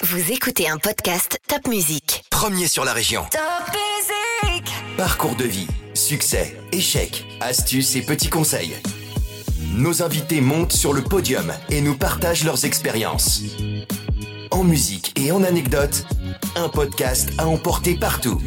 Vous 0.00 0.30
écoutez 0.30 0.68
un 0.68 0.76
podcast 0.78 1.40
Top 1.48 1.66
Music. 1.66 2.22
Premier 2.30 2.68
sur 2.68 2.84
la 2.84 2.92
région. 2.92 3.22
Top 3.32 3.74
Music 3.74 4.72
Parcours 4.96 5.34
de 5.34 5.42
vie, 5.42 5.66
succès, 5.92 6.56
échecs, 6.70 7.26
astuces 7.40 7.96
et 7.96 8.02
petits 8.02 8.28
conseils. 8.28 8.76
Nos 9.74 10.00
invités 10.00 10.40
montent 10.40 10.72
sur 10.72 10.92
le 10.92 11.02
podium 11.02 11.52
et 11.68 11.80
nous 11.80 11.96
partagent 11.96 12.44
leurs 12.44 12.64
expériences. 12.64 13.42
En 14.52 14.62
musique 14.62 15.18
et 15.18 15.32
en 15.32 15.42
anecdotes, 15.42 16.06
un 16.54 16.68
podcast 16.68 17.30
à 17.36 17.48
emporter 17.48 17.96
partout. 17.96 18.40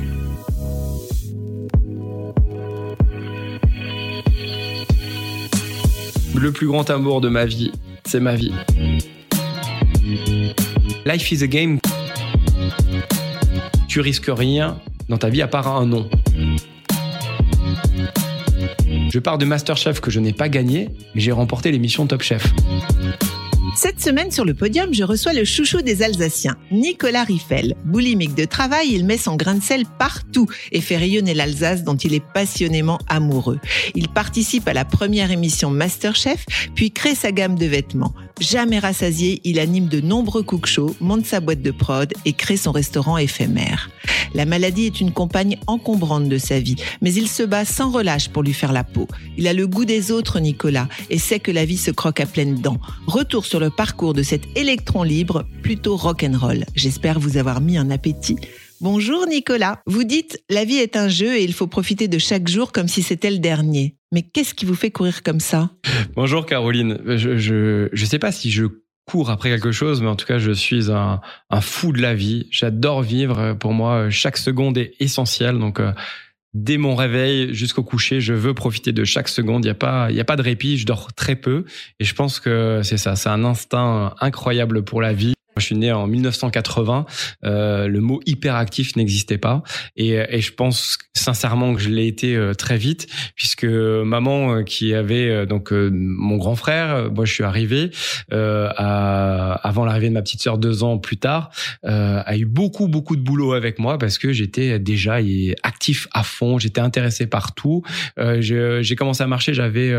Le 6.33 6.51
plus 6.53 6.67
grand 6.67 6.89
amour 6.89 7.19
de 7.19 7.27
ma 7.27 7.43
vie, 7.43 7.73
c'est 8.05 8.21
ma 8.21 8.35
vie. 8.35 8.53
Life 11.05 11.31
is 11.31 11.43
a 11.43 11.47
game. 11.47 11.79
Tu 13.87 13.99
risques 14.01 14.29
rien 14.29 14.77
dans 15.09 15.17
ta 15.17 15.29
vie 15.29 15.41
à 15.41 15.47
part 15.47 15.67
un 15.75 15.85
nom. 15.87 16.07
Je 19.09 19.19
pars 19.19 19.37
de 19.37 19.45
Masterchef 19.45 19.99
que 19.99 20.11
je 20.11 20.19
n'ai 20.19 20.31
pas 20.31 20.47
gagné, 20.47 20.89
mais 21.15 21.21
j'ai 21.21 21.31
remporté 21.31 21.71
l'émission 21.71 22.05
Top 22.05 22.21
Chef. 22.21 22.53
Cette 23.73 24.01
semaine 24.01 24.31
sur 24.31 24.43
le 24.43 24.53
podium, 24.53 24.93
je 24.93 25.03
reçois 25.05 25.31
le 25.31 25.45
chouchou 25.45 25.81
des 25.81 26.03
Alsaciens, 26.03 26.57
Nicolas 26.71 27.23
Riffel. 27.23 27.73
Boulimique 27.85 28.35
de 28.35 28.43
travail, 28.43 28.89
il 28.91 29.05
met 29.05 29.17
son 29.17 29.37
grain 29.37 29.55
de 29.55 29.63
sel 29.63 29.85
partout 29.97 30.45
et 30.73 30.81
fait 30.81 30.97
rayonner 30.97 31.33
l'Alsace 31.33 31.85
dont 31.85 31.95
il 31.95 32.13
est 32.13 32.23
passionnément 32.33 32.99
amoureux. 33.07 33.59
Il 33.95 34.09
participe 34.09 34.67
à 34.67 34.73
la 34.73 34.83
première 34.83 35.31
émission 35.31 35.69
Masterchef, 35.69 36.45
puis 36.75 36.91
crée 36.91 37.15
sa 37.15 37.31
gamme 37.31 37.57
de 37.57 37.65
vêtements. 37.65 38.13
Jamais 38.41 38.79
rassasié, 38.79 39.39
il 39.45 39.57
anime 39.57 39.87
de 39.87 40.01
nombreux 40.01 40.43
cook 40.43 40.65
shows, 40.65 40.95
monte 40.99 41.25
sa 41.25 41.39
boîte 41.39 41.61
de 41.61 41.71
prod 41.71 42.11
et 42.25 42.33
crée 42.33 42.57
son 42.57 42.71
restaurant 42.71 43.17
éphémère. 43.17 43.89
La 44.33 44.45
maladie 44.45 44.85
est 44.85 45.01
une 45.01 45.11
compagne 45.11 45.57
encombrante 45.67 46.27
de 46.27 46.37
sa 46.37 46.59
vie, 46.59 46.75
mais 47.01 47.13
il 47.13 47.27
se 47.27 47.43
bat 47.43 47.65
sans 47.65 47.91
relâche 47.91 48.29
pour 48.29 48.43
lui 48.43 48.53
faire 48.53 48.73
la 48.73 48.83
peau. 48.83 49.07
Il 49.37 49.47
a 49.47 49.53
le 49.53 49.67
goût 49.67 49.85
des 49.85 50.11
autres, 50.11 50.39
Nicolas, 50.39 50.87
et 51.09 51.17
sait 51.17 51.39
que 51.39 51.51
la 51.51 51.65
vie 51.65 51.77
se 51.77 51.91
croque 51.91 52.19
à 52.19 52.25
pleines 52.25 52.59
dents. 52.61 52.79
Retour 53.07 53.45
sur 53.45 53.59
le 53.61 53.69
parcours 53.69 54.13
de 54.13 54.23
cet 54.23 54.41
électron 54.57 55.03
libre, 55.03 55.45
plutôt 55.61 55.95
rock'n'roll. 55.95 56.65
J'espère 56.75 57.19
vous 57.19 57.37
avoir 57.37 57.61
mis 57.61 57.77
un 57.77 57.91
appétit. 57.91 58.37
Bonjour 58.81 59.27
Nicolas. 59.27 59.79
Vous 59.85 60.03
dites 60.03 60.43
la 60.49 60.65
vie 60.65 60.77
est 60.77 60.95
un 60.95 61.07
jeu 61.07 61.35
et 61.35 61.43
il 61.43 61.53
faut 61.53 61.67
profiter 61.67 62.07
de 62.07 62.17
chaque 62.17 62.47
jour 62.47 62.71
comme 62.71 62.87
si 62.87 63.03
c'était 63.03 63.29
le 63.29 63.37
dernier. 63.37 63.95
Mais 64.11 64.23
qu'est-ce 64.23 64.55
qui 64.55 64.65
vous 64.65 64.75
fait 64.75 64.89
courir 64.89 65.21
comme 65.21 65.39
ça? 65.39 65.69
Bonjour 66.15 66.45
Caroline. 66.45 66.97
Je, 67.05 67.89
je 67.91 68.05
sais 68.05 68.19
pas 68.19 68.31
si 68.31 68.49
je 68.49 68.65
cours 69.05 69.29
après 69.29 69.49
quelque 69.49 69.71
chose, 69.71 70.01
mais 70.01 70.07
en 70.07 70.15
tout 70.15 70.25
cas, 70.25 70.39
je 70.39 70.51
suis 70.51 70.91
un, 70.91 71.21
un 71.49 71.61
fou 71.61 71.91
de 71.91 72.01
la 72.01 72.15
vie. 72.15 72.47
J'adore 72.49 73.03
vivre. 73.03 73.53
Pour 73.53 73.73
moi, 73.73 74.09
chaque 74.09 74.37
seconde 74.37 74.77
est 74.77 74.93
essentielle. 74.99 75.59
Donc, 75.59 75.79
euh, 75.79 75.91
dès 76.53 76.77
mon 76.77 76.95
réveil 76.95 77.53
jusqu'au 77.53 77.83
coucher, 77.83 78.21
je 78.21 78.33
veux 78.33 78.53
profiter 78.53 78.91
de 78.91 79.03
chaque 79.03 79.27
seconde. 79.27 79.63
Il 79.65 79.67
n'y 79.67 79.71
a 79.71 79.75
pas, 79.75 80.07
il 80.09 80.15
y 80.15 80.19
a 80.19 80.25
pas 80.25 80.35
de 80.35 80.41
répit. 80.41 80.77
Je 80.77 80.85
dors 80.85 81.13
très 81.13 81.35
peu. 81.35 81.65
Et 81.99 82.05
je 82.05 82.13
pense 82.13 82.39
que 82.39 82.81
c'est 82.83 82.97
ça. 82.97 83.15
C'est 83.15 83.29
un 83.29 83.43
instinct 83.43 84.13
incroyable 84.19 84.83
pour 84.83 85.01
la 85.01 85.13
vie. 85.13 85.33
Je 85.61 85.67
suis 85.67 85.77
né 85.77 85.93
en 85.93 86.07
1980. 86.07 87.05
Euh, 87.45 87.87
le 87.87 88.01
mot 88.01 88.19
hyperactif 88.25 88.95
n'existait 88.97 89.37
pas, 89.37 89.63
et, 89.95 90.09
et, 90.29 90.41
je 90.41 90.51
pense 90.53 90.97
sincèrement 91.13 91.73
que 91.73 91.81
je 91.81 91.89
l'ai 91.89 92.07
été 92.07 92.35
euh, 92.35 92.53
très 92.53 92.77
vite, 92.77 93.07
puisque 93.35 93.65
maman 93.65 94.55
euh, 94.55 94.63
qui 94.63 94.93
avait 94.93 95.29
euh, 95.29 95.45
donc 95.45 95.71
mon 95.71 96.37
grand 96.37 96.55
frère, 96.55 97.11
moi 97.11 97.25
je 97.25 97.33
suis 97.33 97.43
arrivé 97.43 97.91
à, 98.31 99.53
avant 99.63 99.85
l'arrivée 99.85 100.09
de 100.09 100.13
ma 100.13 100.21
petite 100.21 100.41
sœur 100.41 100.57
deux 100.57 100.83
ans 100.83 100.97
plus 100.97 101.17
tard, 101.17 101.51
a 101.83 102.37
eu 102.37 102.45
beaucoup 102.45 102.87
beaucoup 102.87 103.15
de 103.15 103.21
boulot 103.21 103.53
avec 103.53 103.79
moi 103.79 103.97
parce 103.97 104.17
que 104.17 104.31
j'étais 104.31 104.79
déjà 104.79 105.17
actif 105.63 106.07
à 106.11 106.23
fond, 106.23 106.59
j'étais 106.59 106.81
intéressé 106.81 107.27
par 107.27 107.53
tout. 107.53 107.83
j'ai 108.17 108.95
commencé 108.97 109.23
à 109.23 109.27
marcher, 109.27 109.53
j'avais 109.53 109.93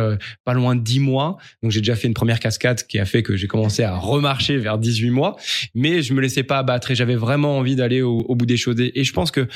pas 0.44 0.54
loin 0.54 0.74
de 0.74 0.80
dix 0.80 1.00
mois, 1.00 1.36
donc 1.62 1.72
j'ai 1.72 1.80
déjà 1.80 1.96
fait 1.96 2.08
une 2.08 2.14
première 2.14 2.40
cascade 2.40 2.86
qui 2.86 2.98
a 2.98 3.04
fait 3.04 3.22
que 3.22 3.36
j'ai 3.36 3.48
commencé 3.48 3.82
à 3.82 3.96
remarcher 3.96 4.56
vers 4.58 4.78
18 4.78 5.10
mois 5.10 5.36
mais 5.74 6.02
je 6.02 6.14
me 6.14 6.20
laissais 6.20 6.42
pas 6.42 6.58
abattre 6.58 6.90
et 6.90 6.94
j'avais 6.94 7.16
vraiment 7.16 7.58
envie 7.58 7.76
d'aller 7.76 8.02
au, 8.02 8.34
bout 8.34 8.46
des 8.46 8.56
choses. 8.56 8.76
Et 8.78 9.04
je 9.04 9.12
pense 9.12 9.30
que 9.30 9.46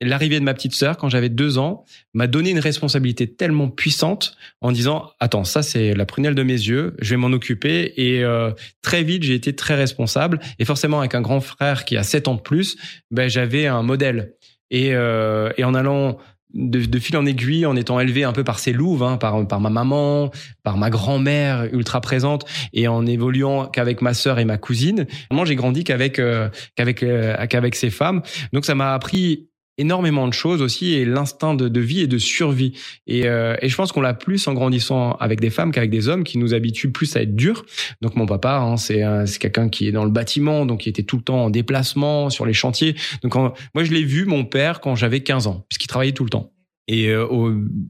l'arrivée 0.00 0.38
de 0.40 0.44
ma 0.44 0.54
petite 0.54 0.74
sœur, 0.74 0.96
quand 0.96 1.08
j'avais 1.08 1.28
deux 1.28 1.58
ans, 1.58 1.84
m'a 2.14 2.26
donné 2.26 2.50
une 2.50 2.58
responsabilité 2.58 3.32
tellement 3.32 3.68
puissante 3.68 4.36
en 4.60 4.72
disant 4.72 5.10
attends 5.20 5.44
ça 5.44 5.62
c'est 5.62 5.94
la 5.94 6.06
prunelle 6.06 6.34
de 6.34 6.42
mes 6.42 6.52
yeux, 6.52 6.94
je 7.00 7.10
vais 7.10 7.16
m'en 7.16 7.32
occuper. 7.32 7.92
Et 7.96 8.24
euh, 8.24 8.50
très 8.82 9.02
vite 9.02 9.22
j'ai 9.22 9.34
été 9.34 9.54
très 9.54 9.74
responsable. 9.74 10.40
Et 10.58 10.64
forcément 10.64 11.00
avec 11.00 11.14
un 11.14 11.20
grand 11.20 11.40
frère 11.40 11.84
qui 11.84 11.96
a 11.96 12.02
sept 12.02 12.28
ans 12.28 12.34
de 12.34 12.40
plus, 12.40 12.76
ben 13.10 13.28
j'avais 13.28 13.66
un 13.66 13.82
modèle. 13.82 14.34
Et, 14.70 14.94
euh, 14.94 15.52
et 15.58 15.64
en 15.64 15.74
allant 15.74 16.18
de, 16.54 16.84
de, 16.84 16.98
fil 16.98 17.16
en 17.16 17.26
aiguille, 17.26 17.66
en 17.66 17.76
étant 17.76 18.00
élevé 18.00 18.24
un 18.24 18.32
peu 18.32 18.44
par 18.44 18.58
ces 18.58 18.72
louves, 18.72 19.02
hein, 19.02 19.16
par, 19.16 19.46
par 19.46 19.60
ma 19.60 19.70
maman, 19.70 20.30
par 20.62 20.76
ma 20.76 20.90
grand-mère 20.90 21.68
ultra 21.72 22.00
présente, 22.00 22.44
et 22.72 22.88
en 22.88 23.06
évoluant 23.06 23.66
qu'avec 23.66 24.02
ma 24.02 24.14
sœur 24.14 24.38
et 24.38 24.44
ma 24.44 24.58
cousine. 24.58 25.06
Moi, 25.30 25.44
j'ai 25.44 25.56
grandi 25.56 25.84
qu'avec 25.84 26.18
euh, 26.18 26.48
qu'avec 26.76 27.02
euh, 27.02 27.46
qu'avec 27.46 27.74
ces 27.74 27.90
femmes. 27.90 28.22
Donc, 28.52 28.64
ça 28.64 28.74
m'a 28.74 28.94
appris 28.94 29.48
énormément 29.78 30.28
de 30.28 30.32
choses 30.32 30.62
aussi 30.62 30.94
et 30.94 31.04
l'instinct 31.04 31.54
de, 31.54 31.80
vie 31.80 32.00
et 32.00 32.06
de 32.06 32.18
survie. 32.18 32.72
Et, 33.06 33.26
euh, 33.26 33.56
et 33.62 33.68
je 33.68 33.76
pense 33.76 33.92
qu'on 33.92 34.00
l'a 34.00 34.14
plus 34.14 34.46
en 34.48 34.54
grandissant 34.54 35.12
avec 35.14 35.40
des 35.40 35.50
femmes 35.50 35.72
qu'avec 35.72 35.90
des 35.90 36.08
hommes 36.08 36.24
qui 36.24 36.38
nous 36.38 36.54
habituent 36.54 36.92
plus 36.92 37.16
à 37.16 37.22
être 37.22 37.34
durs. 37.34 37.64
Donc 38.00 38.16
mon 38.16 38.26
papa, 38.26 38.58
hein, 38.58 38.76
c'est 38.76 39.02
c'est 39.26 39.38
quelqu'un 39.38 39.68
qui 39.68 39.88
est 39.88 39.92
dans 39.92 40.04
le 40.04 40.10
bâtiment, 40.10 40.66
donc 40.66 40.80
qui 40.80 40.88
était 40.88 41.02
tout 41.02 41.16
le 41.16 41.22
temps 41.22 41.44
en 41.44 41.50
déplacement 41.50 42.30
sur 42.30 42.46
les 42.46 42.52
chantiers. 42.52 42.94
Donc 43.22 43.34
moi 43.34 43.84
je 43.84 43.92
l'ai 43.92 44.04
vu 44.04 44.24
mon 44.24 44.44
père 44.44 44.80
quand 44.80 44.94
j'avais 44.94 45.20
15 45.20 45.46
ans, 45.46 45.64
puisqu'il 45.68 45.88
travaillait 45.88 46.12
tout 46.12 46.24
le 46.24 46.30
temps. 46.30 46.52
Et 46.88 47.08
euh, 47.08 47.26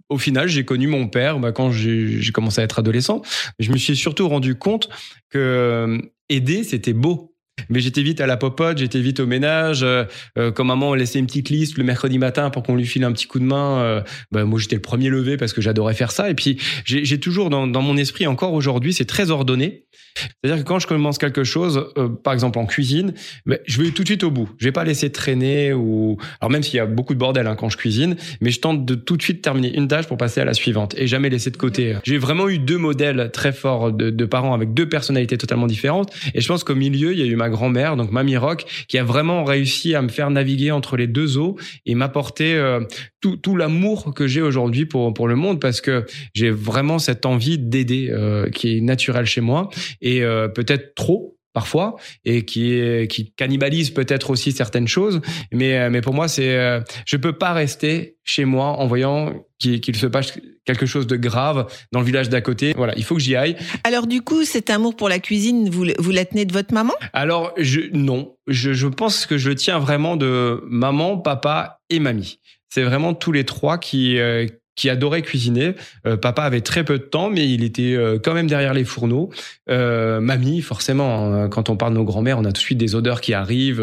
au, 0.08 0.18
final, 0.18 0.48
j'ai 0.48 0.64
connu 0.64 0.86
mon 0.86 1.08
père 1.08 1.38
bah, 1.38 1.52
quand 1.52 1.70
j'ai 1.70 2.20
commencé 2.32 2.60
à 2.60 2.64
être 2.64 2.78
adolescent. 2.78 3.22
Je 3.58 3.72
me 3.72 3.76
suis 3.76 3.96
surtout 3.96 4.28
rendu 4.28 4.54
compte 4.54 4.88
que 5.30 5.38
euh, 5.38 5.98
aider, 6.28 6.62
c'était 6.62 6.92
beau. 6.92 7.31
Mais 7.68 7.80
j'étais 7.80 8.02
vite 8.02 8.20
à 8.20 8.26
la 8.26 8.36
popote, 8.36 8.78
j'étais 8.78 9.00
vite 9.00 9.20
au 9.20 9.26
ménage. 9.26 9.82
Euh, 9.82 10.04
euh, 10.38 10.50
quand 10.50 10.64
maman 10.64 10.94
laissait 10.94 11.18
une 11.18 11.26
petite 11.26 11.50
liste 11.50 11.76
le 11.76 11.84
mercredi 11.84 12.18
matin 12.18 12.50
pour 12.50 12.62
qu'on 12.62 12.76
lui 12.76 12.86
file 12.86 13.04
un 13.04 13.12
petit 13.12 13.26
coup 13.26 13.38
de 13.38 13.44
main, 13.44 13.80
euh, 13.80 14.02
bah, 14.30 14.44
moi 14.44 14.58
j'étais 14.58 14.76
le 14.76 14.82
premier 14.82 15.10
levé 15.10 15.36
parce 15.36 15.52
que 15.52 15.60
j'adorais 15.60 15.94
faire 15.94 16.12
ça. 16.12 16.30
Et 16.30 16.34
puis 16.34 16.58
j'ai 16.84 17.20
toujours 17.20 17.50
dans, 17.50 17.66
dans, 17.66 17.82
mon 17.82 17.96
esprit 17.96 18.26
encore 18.26 18.54
aujourd'hui, 18.54 18.92
c'est 18.92 19.04
très 19.04 19.30
ordonné. 19.30 19.84
C'est-à-dire 20.14 20.62
que 20.62 20.68
quand 20.68 20.78
je 20.78 20.86
commence 20.86 21.18
quelque 21.18 21.44
chose, 21.44 21.86
euh, 21.96 22.08
par 22.08 22.32
exemple 22.32 22.58
en 22.58 22.66
cuisine, 22.66 23.14
bah, 23.46 23.56
je 23.66 23.82
vais 23.82 23.90
tout 23.90 24.02
de 24.02 24.08
suite 24.08 24.24
au 24.24 24.30
bout. 24.30 24.48
Je 24.58 24.64
vais 24.64 24.72
pas 24.72 24.84
laisser 24.84 25.10
traîner 25.10 25.72
ou 25.72 26.16
alors 26.40 26.50
même 26.50 26.62
s'il 26.62 26.76
y 26.76 26.80
a 26.80 26.86
beaucoup 26.86 27.14
de 27.14 27.18
bordel 27.18 27.46
hein, 27.46 27.56
quand 27.56 27.68
je 27.68 27.76
cuisine, 27.76 28.16
mais 28.40 28.50
je 28.50 28.60
tente 28.60 28.84
de 28.84 28.94
tout 28.94 29.16
de 29.16 29.22
suite 29.22 29.42
terminer 29.42 29.74
une 29.76 29.88
tâche 29.88 30.06
pour 30.06 30.16
passer 30.16 30.40
à 30.40 30.44
la 30.44 30.54
suivante 30.54 30.94
et 30.98 31.06
jamais 31.06 31.30
laisser 31.30 31.50
de 31.50 31.56
côté. 31.56 31.96
J'ai 32.04 32.18
vraiment 32.18 32.48
eu 32.48 32.58
deux 32.58 32.78
modèles 32.78 33.30
très 33.32 33.52
forts 33.52 33.92
de, 33.92 34.10
de 34.10 34.24
parents 34.24 34.54
avec 34.54 34.74
deux 34.74 34.88
personnalités 34.88 35.38
totalement 35.38 35.66
différentes. 35.66 36.12
Et 36.34 36.40
je 36.40 36.48
pense 36.48 36.64
qu'au 36.64 36.74
milieu, 36.74 37.12
il 37.12 37.18
y 37.18 37.22
a 37.22 37.26
eu 37.26 37.36
ma 37.36 37.48
grand-mère, 37.48 37.96
donc 37.96 38.10
Mamie 38.10 38.36
Rock, 38.36 38.64
qui 38.88 38.98
a 38.98 39.04
vraiment 39.04 39.44
réussi 39.44 39.94
à 39.94 40.02
me 40.02 40.08
faire 40.08 40.30
naviguer 40.30 40.70
entre 40.70 40.96
les 40.96 41.06
deux 41.06 41.38
eaux 41.38 41.56
et 41.86 41.94
m'apporter 41.94 42.54
euh, 42.54 42.80
tout, 43.20 43.36
tout 43.36 43.56
l'amour 43.56 44.14
que 44.14 44.26
j'ai 44.26 44.42
aujourd'hui 44.42 44.86
pour, 44.86 45.12
pour 45.14 45.28
le 45.28 45.36
monde 45.36 45.60
parce 45.60 45.80
que 45.80 46.04
j'ai 46.34 46.50
vraiment 46.50 46.98
cette 46.98 47.26
envie 47.26 47.58
d'aider 47.58 48.08
euh, 48.10 48.50
qui 48.50 48.76
est 48.76 48.80
naturelle 48.80 49.26
chez 49.26 49.40
moi 49.40 49.70
et 50.02 50.22
euh, 50.22 50.48
peut-être 50.48 50.94
trop 50.94 51.38
parfois 51.54 51.96
et 52.24 52.46
qui 52.46 52.72
est, 52.72 53.10
qui 53.10 53.32
cannibalise 53.32 53.90
peut-être 53.90 54.30
aussi 54.30 54.52
certaines 54.52 54.88
choses. 54.88 55.20
Mais 55.52 55.78
euh, 55.78 55.90
mais 55.90 56.00
pour 56.00 56.14
moi 56.14 56.26
c'est 56.26 56.56
euh, 56.56 56.80
je 57.06 57.16
peux 57.18 57.34
pas 57.34 57.52
rester 57.52 58.16
chez 58.24 58.46
moi 58.46 58.68
en 58.68 58.86
voyant 58.86 59.34
qu'il 59.58 59.96
se 59.96 60.06
passe 60.06 60.32
quelque 60.64 60.86
chose 60.86 61.06
de 61.06 61.16
grave 61.16 61.66
dans 61.92 62.00
le 62.00 62.06
village 62.06 62.30
d'à 62.30 62.40
côté. 62.40 62.72
Voilà 62.74 62.94
il 62.96 63.04
faut 63.04 63.16
que 63.16 63.20
j'y 63.20 63.36
aille. 63.36 63.56
Alors 63.84 64.06
du 64.06 64.22
coup 64.22 64.44
cet 64.44 64.70
amour 64.70 64.96
pour 64.96 65.10
la 65.10 65.18
cuisine 65.18 65.68
vous 65.68 65.84
vous 65.98 66.10
la 66.10 66.24
tenez 66.24 66.46
de 66.46 66.52
votre 66.54 66.72
maman? 66.72 66.94
Alors 67.12 67.52
je 67.58 67.80
non. 67.92 68.34
Je, 68.46 68.72
je 68.72 68.88
pense 68.88 69.26
que 69.26 69.36
je 69.36 69.50
le 69.50 69.54
tiens 69.54 69.78
vraiment 69.78 70.16
de 70.16 70.64
maman 70.66 71.18
papa 71.18 71.80
et 71.90 72.00
mamie. 72.00 72.40
C'est 72.70 72.82
vraiment 72.82 73.12
tous 73.12 73.32
les 73.32 73.44
trois 73.44 73.76
qui 73.76 74.18
euh, 74.18 74.46
qui 74.74 74.88
adorait 74.88 75.22
cuisiner. 75.22 75.74
Euh, 76.06 76.16
papa 76.16 76.42
avait 76.42 76.62
très 76.62 76.84
peu 76.84 76.98
de 76.98 77.04
temps, 77.04 77.30
mais 77.30 77.48
il 77.48 77.62
était 77.62 77.94
euh, 77.94 78.18
quand 78.22 78.34
même 78.34 78.46
derrière 78.46 78.72
les 78.72 78.84
fourneaux. 78.84 79.30
Euh, 79.68 80.20
mamie, 80.20 80.62
forcément, 80.62 81.34
hein, 81.34 81.48
quand 81.48 81.68
on 81.68 81.76
parle 81.76 81.92
de 81.92 81.98
nos 81.98 82.04
grands-mères, 82.04 82.38
on 82.38 82.44
a 82.44 82.48
tout 82.48 82.52
de 82.52 82.58
suite 82.58 82.78
des 82.78 82.94
odeurs 82.94 83.20
qui 83.20 83.34
arrivent, 83.34 83.82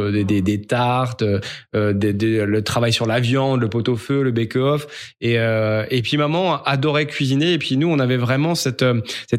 tartes, 0.68 1.24
euh, 1.76 1.94
des, 1.94 2.14
des, 2.14 2.46
le 2.46 2.64
travail 2.64 2.92
sur 2.92 3.06
la 3.06 3.20
viande, 3.20 3.62
le 3.62 3.70
pot-au-feu, 3.70 4.24
le 4.24 4.32
bake-off. 4.32 5.14
Et, 5.22 5.38
puis 6.02 6.18
maman 6.18 6.64
adorait 6.64 7.06
cuisiner. 7.06 7.54
Et 7.54 7.58
puis 7.60 7.78
nous, 7.78 7.88
on 7.88 8.00
avait 8.00 8.18
vraiment 8.18 8.56
cette, 8.56 8.84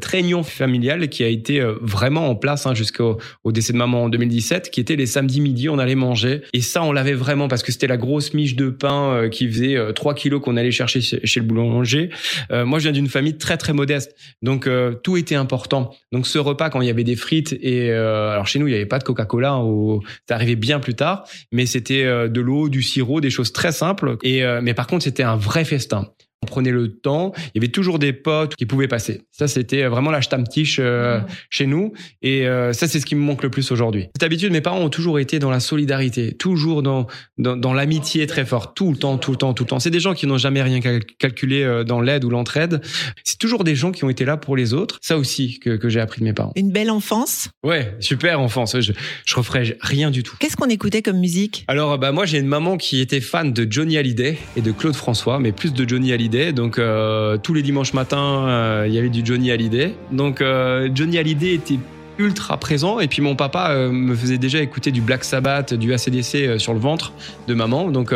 réunion 0.04 0.42
familiale 0.42 1.08
qui 1.08 1.24
a 1.24 1.28
été 1.28 1.60
vraiment 1.80 2.28
en 2.28 2.34
place 2.34 2.66
hein, 2.66 2.74
jusqu'au 2.74 3.18
au 3.44 3.52
décès 3.52 3.72
de 3.72 3.78
maman 3.78 4.04
en 4.04 4.08
2017, 4.08 4.70
qui 4.70 4.80
était 4.80 4.96
les 4.96 5.06
samedis 5.06 5.40
midi, 5.40 5.68
on 5.68 5.78
allait 5.78 5.94
manger. 5.94 6.42
Et 6.52 6.60
ça, 6.60 6.82
on 6.82 6.92
l'avait 6.92 7.14
vraiment 7.14 7.48
parce 7.48 7.62
que 7.62 7.72
c'était 7.72 7.86
la 7.86 7.96
grosse 7.96 8.34
miche 8.34 8.56
de 8.56 8.70
pain 8.70 9.28
qui 9.30 9.48
faisait 9.48 9.76
3 9.94 10.14
kilos 10.14 10.40
qu'on 10.42 10.56
allait 10.56 10.70
chercher 10.70 11.00
chez 11.00 11.39
boulanger. 11.42 12.10
Euh, 12.50 12.64
moi, 12.64 12.78
je 12.78 12.84
viens 12.84 12.92
d'une 12.92 13.08
famille 13.08 13.36
très 13.38 13.56
très 13.56 13.72
modeste, 13.72 14.14
donc 14.42 14.66
euh, 14.66 14.94
tout 14.94 15.16
était 15.16 15.34
important. 15.34 15.94
Donc 16.12 16.26
ce 16.26 16.38
repas, 16.38 16.70
quand 16.70 16.80
il 16.80 16.86
y 16.86 16.90
avait 16.90 17.04
des 17.04 17.16
frites 17.16 17.52
et 17.52 17.90
euh, 17.90 18.30
alors 18.30 18.46
chez 18.46 18.58
nous, 18.58 18.66
il 18.66 18.70
n'y 18.70 18.76
avait 18.76 18.86
pas 18.86 18.98
de 18.98 19.04
Coca-Cola, 19.04 19.58
ou 19.58 20.02
ça 20.28 20.34
arrivait 20.34 20.56
bien 20.56 20.80
plus 20.80 20.94
tard, 20.94 21.24
mais 21.52 21.66
c'était 21.66 22.04
de 22.04 22.40
l'eau, 22.40 22.68
du 22.68 22.82
sirop, 22.82 23.20
des 23.20 23.30
choses 23.30 23.52
très 23.52 23.72
simples. 23.72 24.16
Et 24.22 24.42
mais 24.62 24.74
par 24.74 24.86
contre, 24.86 25.04
c'était 25.04 25.22
un 25.22 25.36
vrai 25.36 25.64
festin. 25.64 26.08
On 26.42 26.46
prenait 26.46 26.70
le 26.70 26.88
temps. 26.88 27.32
Il 27.36 27.50
y 27.56 27.58
avait 27.58 27.68
toujours 27.68 27.98
des 27.98 28.14
potes 28.14 28.56
qui 28.56 28.64
pouvaient 28.64 28.88
passer. 28.88 29.20
Ça, 29.30 29.46
c'était 29.46 29.84
vraiment 29.88 30.10
la 30.10 30.22
stammtisch 30.22 30.78
euh, 30.80 31.20
chez 31.50 31.66
nous. 31.66 31.92
Et 32.22 32.46
euh, 32.46 32.72
ça, 32.72 32.88
c'est 32.88 32.98
ce 32.98 33.04
qui 33.04 33.14
me 33.14 33.20
manque 33.20 33.42
le 33.42 33.50
plus 33.50 33.70
aujourd'hui. 33.70 34.06
Cette 34.14 34.22
habitude, 34.22 34.50
mes 34.50 34.62
parents 34.62 34.80
ont 34.80 34.88
toujours 34.88 35.18
été 35.18 35.38
dans 35.38 35.50
la 35.50 35.60
solidarité, 35.60 36.32
toujours 36.32 36.82
dans 36.82 37.06
dans, 37.36 37.58
dans 37.58 37.74
l'amitié 37.74 38.26
très 38.26 38.46
forte, 38.46 38.74
tout 38.74 38.90
le 38.90 38.96
temps, 38.96 39.18
tout 39.18 39.32
le 39.32 39.36
temps, 39.36 39.52
tout 39.52 39.64
le 39.64 39.68
temps. 39.68 39.80
C'est 39.80 39.90
des 39.90 40.00
gens 40.00 40.14
qui 40.14 40.26
n'ont 40.26 40.38
jamais 40.38 40.62
rien 40.62 40.80
calculé 41.18 41.62
euh, 41.62 41.84
dans 41.84 42.00
l'aide 42.00 42.24
ou 42.24 42.30
l'entraide. 42.30 42.80
C'est 43.22 43.38
toujours 43.38 43.62
des 43.62 43.74
gens 43.74 43.92
qui 43.92 44.04
ont 44.04 44.10
été 44.10 44.24
là 44.24 44.38
pour 44.38 44.56
les 44.56 44.72
autres. 44.72 44.98
Ça 45.02 45.18
aussi 45.18 45.58
que, 45.58 45.76
que 45.76 45.90
j'ai 45.90 46.00
appris 46.00 46.20
de 46.20 46.24
mes 46.24 46.32
parents. 46.32 46.52
Une 46.56 46.72
belle 46.72 46.90
enfance? 46.90 47.50
Ouais, 47.62 47.94
super 48.00 48.40
enfance. 48.40 48.80
Je, 48.80 48.92
je 49.26 49.34
referais 49.34 49.76
rien 49.82 50.10
du 50.10 50.22
tout. 50.22 50.36
Qu'est-ce 50.40 50.56
qu'on 50.56 50.70
écoutait 50.70 51.02
comme 51.02 51.18
musique? 51.18 51.66
Alors, 51.68 51.98
bah 51.98 52.12
moi, 52.12 52.24
j'ai 52.24 52.38
une 52.38 52.46
maman 52.46 52.78
qui 52.78 53.00
était 53.00 53.20
fan 53.20 53.52
de 53.52 53.70
Johnny 53.70 53.98
Hallyday 53.98 54.38
et 54.56 54.62
de 54.62 54.72
Claude 54.72 54.96
François, 54.96 55.38
mais 55.38 55.52
plus 55.52 55.74
de 55.74 55.86
Johnny 55.86 56.14
Hallyday 56.14 56.29
donc 56.30 56.78
euh, 56.78 57.36
tous 57.38 57.54
les 57.54 57.62
dimanches 57.62 57.92
matins, 57.92 58.46
euh, 58.46 58.84
il 58.86 58.94
y 58.94 58.98
avait 58.98 59.08
du 59.08 59.22
Johnny 59.24 59.50
Hallyday. 59.50 59.94
Donc 60.12 60.40
euh, 60.40 60.88
Johnny 60.94 61.18
Hallyday 61.18 61.54
était 61.54 61.78
ultra 62.18 62.58
présent 62.58 63.00
et 63.00 63.08
puis 63.08 63.22
mon 63.22 63.34
papa 63.34 63.74
me 63.74 64.14
faisait 64.14 64.36
déjà 64.36 64.60
écouter 64.60 64.90
du 64.90 65.00
Black 65.00 65.24
Sabbath, 65.24 65.72
du 65.72 65.94
ACDC 65.94 66.58
sur 66.58 66.74
le 66.74 66.78
ventre 66.78 67.14
de 67.48 67.54
maman, 67.54 67.90
donc 67.90 68.12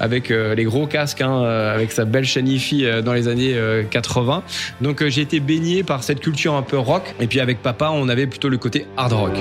avec 0.00 0.30
les 0.30 0.64
gros 0.64 0.86
casques, 0.86 1.20
hein, 1.20 1.42
avec 1.42 1.92
sa 1.92 2.06
belle 2.06 2.24
Shanifi 2.24 2.86
dans 3.04 3.12
les 3.12 3.28
années 3.28 3.54
80. 3.90 4.42
Donc 4.80 5.06
j'ai 5.06 5.20
été 5.20 5.38
baigné 5.38 5.82
par 5.82 6.02
cette 6.02 6.20
culture 6.20 6.54
un 6.54 6.62
peu 6.62 6.78
rock 6.78 7.14
et 7.20 7.26
puis 7.26 7.40
avec 7.40 7.60
papa 7.60 7.90
on 7.92 8.08
avait 8.08 8.26
plutôt 8.26 8.48
le 8.48 8.56
côté 8.56 8.86
hard 8.96 9.12
rock. 9.12 9.34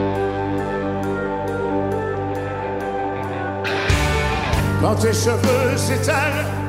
Tes 5.00 5.14
cheveux 5.14 6.61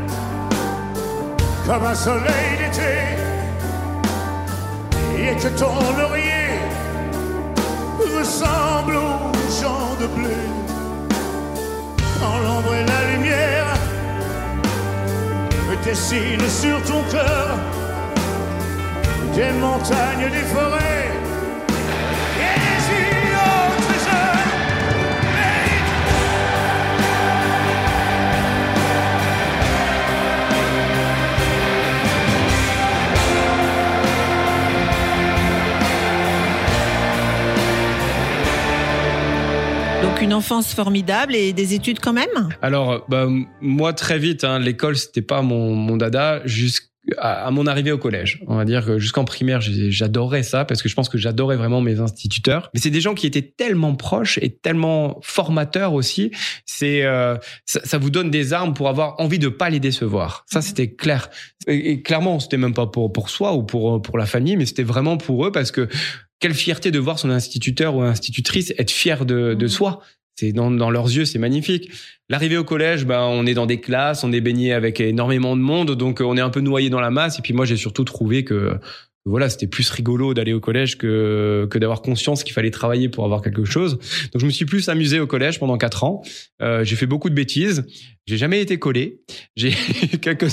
comme 1.67 1.85
un 1.85 1.95
soleil 1.95 2.51
d'été. 2.59 2.95
Et 5.19 5.37
que 5.37 5.49
ton 5.59 5.75
laurier 5.99 6.49
ressemble 8.19 8.97
aux 8.97 9.51
champs 9.51 9.95
de 10.01 10.07
blé. 10.07 10.37
Quand 12.21 12.39
l'ombre 12.45 12.75
et 12.75 12.85
la 12.85 13.13
lumière 13.13 13.67
me 15.69 15.77
dessinent 15.85 16.49
sur 16.49 16.83
ton 16.83 17.03
cœur 17.11 17.49
des 19.35 19.53
montagnes, 19.61 20.31
des 20.31 20.47
forêts 20.55 21.22
une 40.23 40.35
enfance 40.35 40.73
formidable 40.73 41.35
et 41.35 41.53
des 41.53 41.75
études 41.75 41.99
quand 41.99 42.13
même 42.13 42.49
Alors, 42.63 43.05
bah, 43.09 43.27
moi, 43.61 43.93
très 43.93 44.19
vite, 44.19 44.45
hein, 44.45 44.61
l'école, 44.61 44.97
c'était 44.97 45.23
pas 45.23 45.43
mon, 45.43 45.75
mon 45.75 45.97
dada 45.97 46.41
jusqu'à 46.45 46.87
à 47.19 47.51
mon 47.51 47.67
arrivée 47.67 47.91
au 47.91 47.99
collège. 47.99 48.45
On 48.47 48.55
va 48.55 48.65
dire 48.65 48.87
que 48.87 48.99
jusqu'en 49.01 49.25
primaire, 49.25 49.61
j'adorais 49.61 50.45
ça 50.45 50.65
parce 50.65 50.83
que 50.83 50.89
je 50.89 50.95
pense 50.95 51.09
que 51.09 51.19
j'adorais 51.19 51.57
vraiment 51.57 51.81
mes 51.81 51.99
instituteurs. 51.99 52.71
Mais 52.75 52.81
c'est 52.81 52.91
des 52.91 53.01
gens 53.01 53.15
qui 53.15 53.27
étaient 53.27 53.43
tellement 53.43 53.97
proches 53.97 54.39
et 54.41 54.51
tellement 54.51 55.19
formateurs 55.21 55.95
aussi. 55.95 56.31
C'est 56.65 57.05
euh, 57.05 57.37
ça, 57.67 57.81
ça, 57.83 57.99
vous 57.99 58.11
donne 58.11 58.31
des 58.31 58.53
armes 58.53 58.73
pour 58.73 58.89
avoir 58.89 59.19
envie 59.19 59.41
de 59.41 59.49
pas 59.49 59.69
les 59.69 59.81
décevoir. 59.81 60.45
Ça, 60.49 60.63
c'était 60.63 60.95
clair. 60.95 61.29
Et, 61.67 61.91
et 61.91 62.03
clairement, 62.03 62.39
c'était 62.39 62.57
même 62.57 62.75
pas 62.75 62.87
pour 62.87 63.13
pour 63.13 63.31
soi 63.31 63.53
ou 63.55 63.65
pour 63.65 64.01
pour 64.01 64.17
la 64.17 64.27
famille, 64.27 64.57
mais 64.57 64.67
c'était 64.67 64.85
vraiment 64.85 65.17
pour 65.17 65.45
eux 65.45 65.51
parce 65.51 65.73
que 65.73 65.89
quelle 66.43 66.55
fierté 66.55 66.91
de 66.91 66.99
voir 66.99 67.19
son 67.19 67.31
instituteur 67.31 67.95
ou 67.95 68.03
institutrice 68.03 68.75
être 68.77 68.91
fier 68.91 69.25
de, 69.25 69.55
de 69.55 69.65
mmh. 69.65 69.69
soi. 69.69 70.01
C'est 70.35 70.53
dans, 70.53 70.71
dans, 70.71 70.91
leurs 70.91 71.07
yeux, 71.07 71.25
c'est 71.25 71.39
magnifique. 71.39 71.91
L'arrivée 72.29 72.57
au 72.57 72.65
collège, 72.65 73.05
ben 73.05 73.21
on 73.21 73.47
est 73.47 73.55
dans 73.55 73.67
des 73.67 73.81
classes, 73.81 74.25
on 74.25 74.33
est 74.33 74.41
baigné 74.41 74.73
avec 74.73 75.01
énormément 75.01 75.57
de 75.57 75.63
monde, 75.63 75.93
donc 75.93 76.21
on 76.21 76.37
est 76.37 76.41
un 76.41 76.51
peu 76.51 76.61
noyé 76.61 76.91
dans 76.91 77.01
la 77.01 77.11
masse. 77.11 77.39
Et 77.39 77.43
puis 77.43 77.53
moi, 77.53 77.65
j'ai 77.65 77.77
surtout 77.77 78.05
trouvé 78.05 78.43
que 78.43 78.79
voilà, 79.25 79.49
c'était 79.49 79.69
plus 79.69 79.89
rigolo 79.91 80.35
d'aller 80.35 80.53
au 80.53 80.59
collège 80.59 80.99
que 80.99 81.69
que 81.71 81.79
d'avoir 81.79 82.03
conscience 82.03 82.43
qu'il 82.43 82.55
fallait 82.55 82.73
travailler 82.73 83.09
pour 83.09 83.25
avoir 83.25 83.41
quelque 83.41 83.65
chose. 83.65 83.99
Donc 84.33 84.41
je 84.41 84.47
me 84.47 84.51
suis 84.51 84.65
plus 84.65 84.89
amusé 84.89 85.21
au 85.21 85.29
collège 85.29 85.61
pendant 85.61 85.79
quatre 85.79 86.03
ans. 86.03 86.23
Euh, 86.61 86.83
j'ai 86.83 86.97
fait 86.97 87.07
beaucoup 87.07 87.31
de 87.31 87.35
bêtises. 87.35 87.85
J'ai 88.27 88.37
jamais 88.37 88.61
été 88.61 88.79
collé. 88.79 89.21
J'ai 89.57 89.71
quelques 90.21 90.47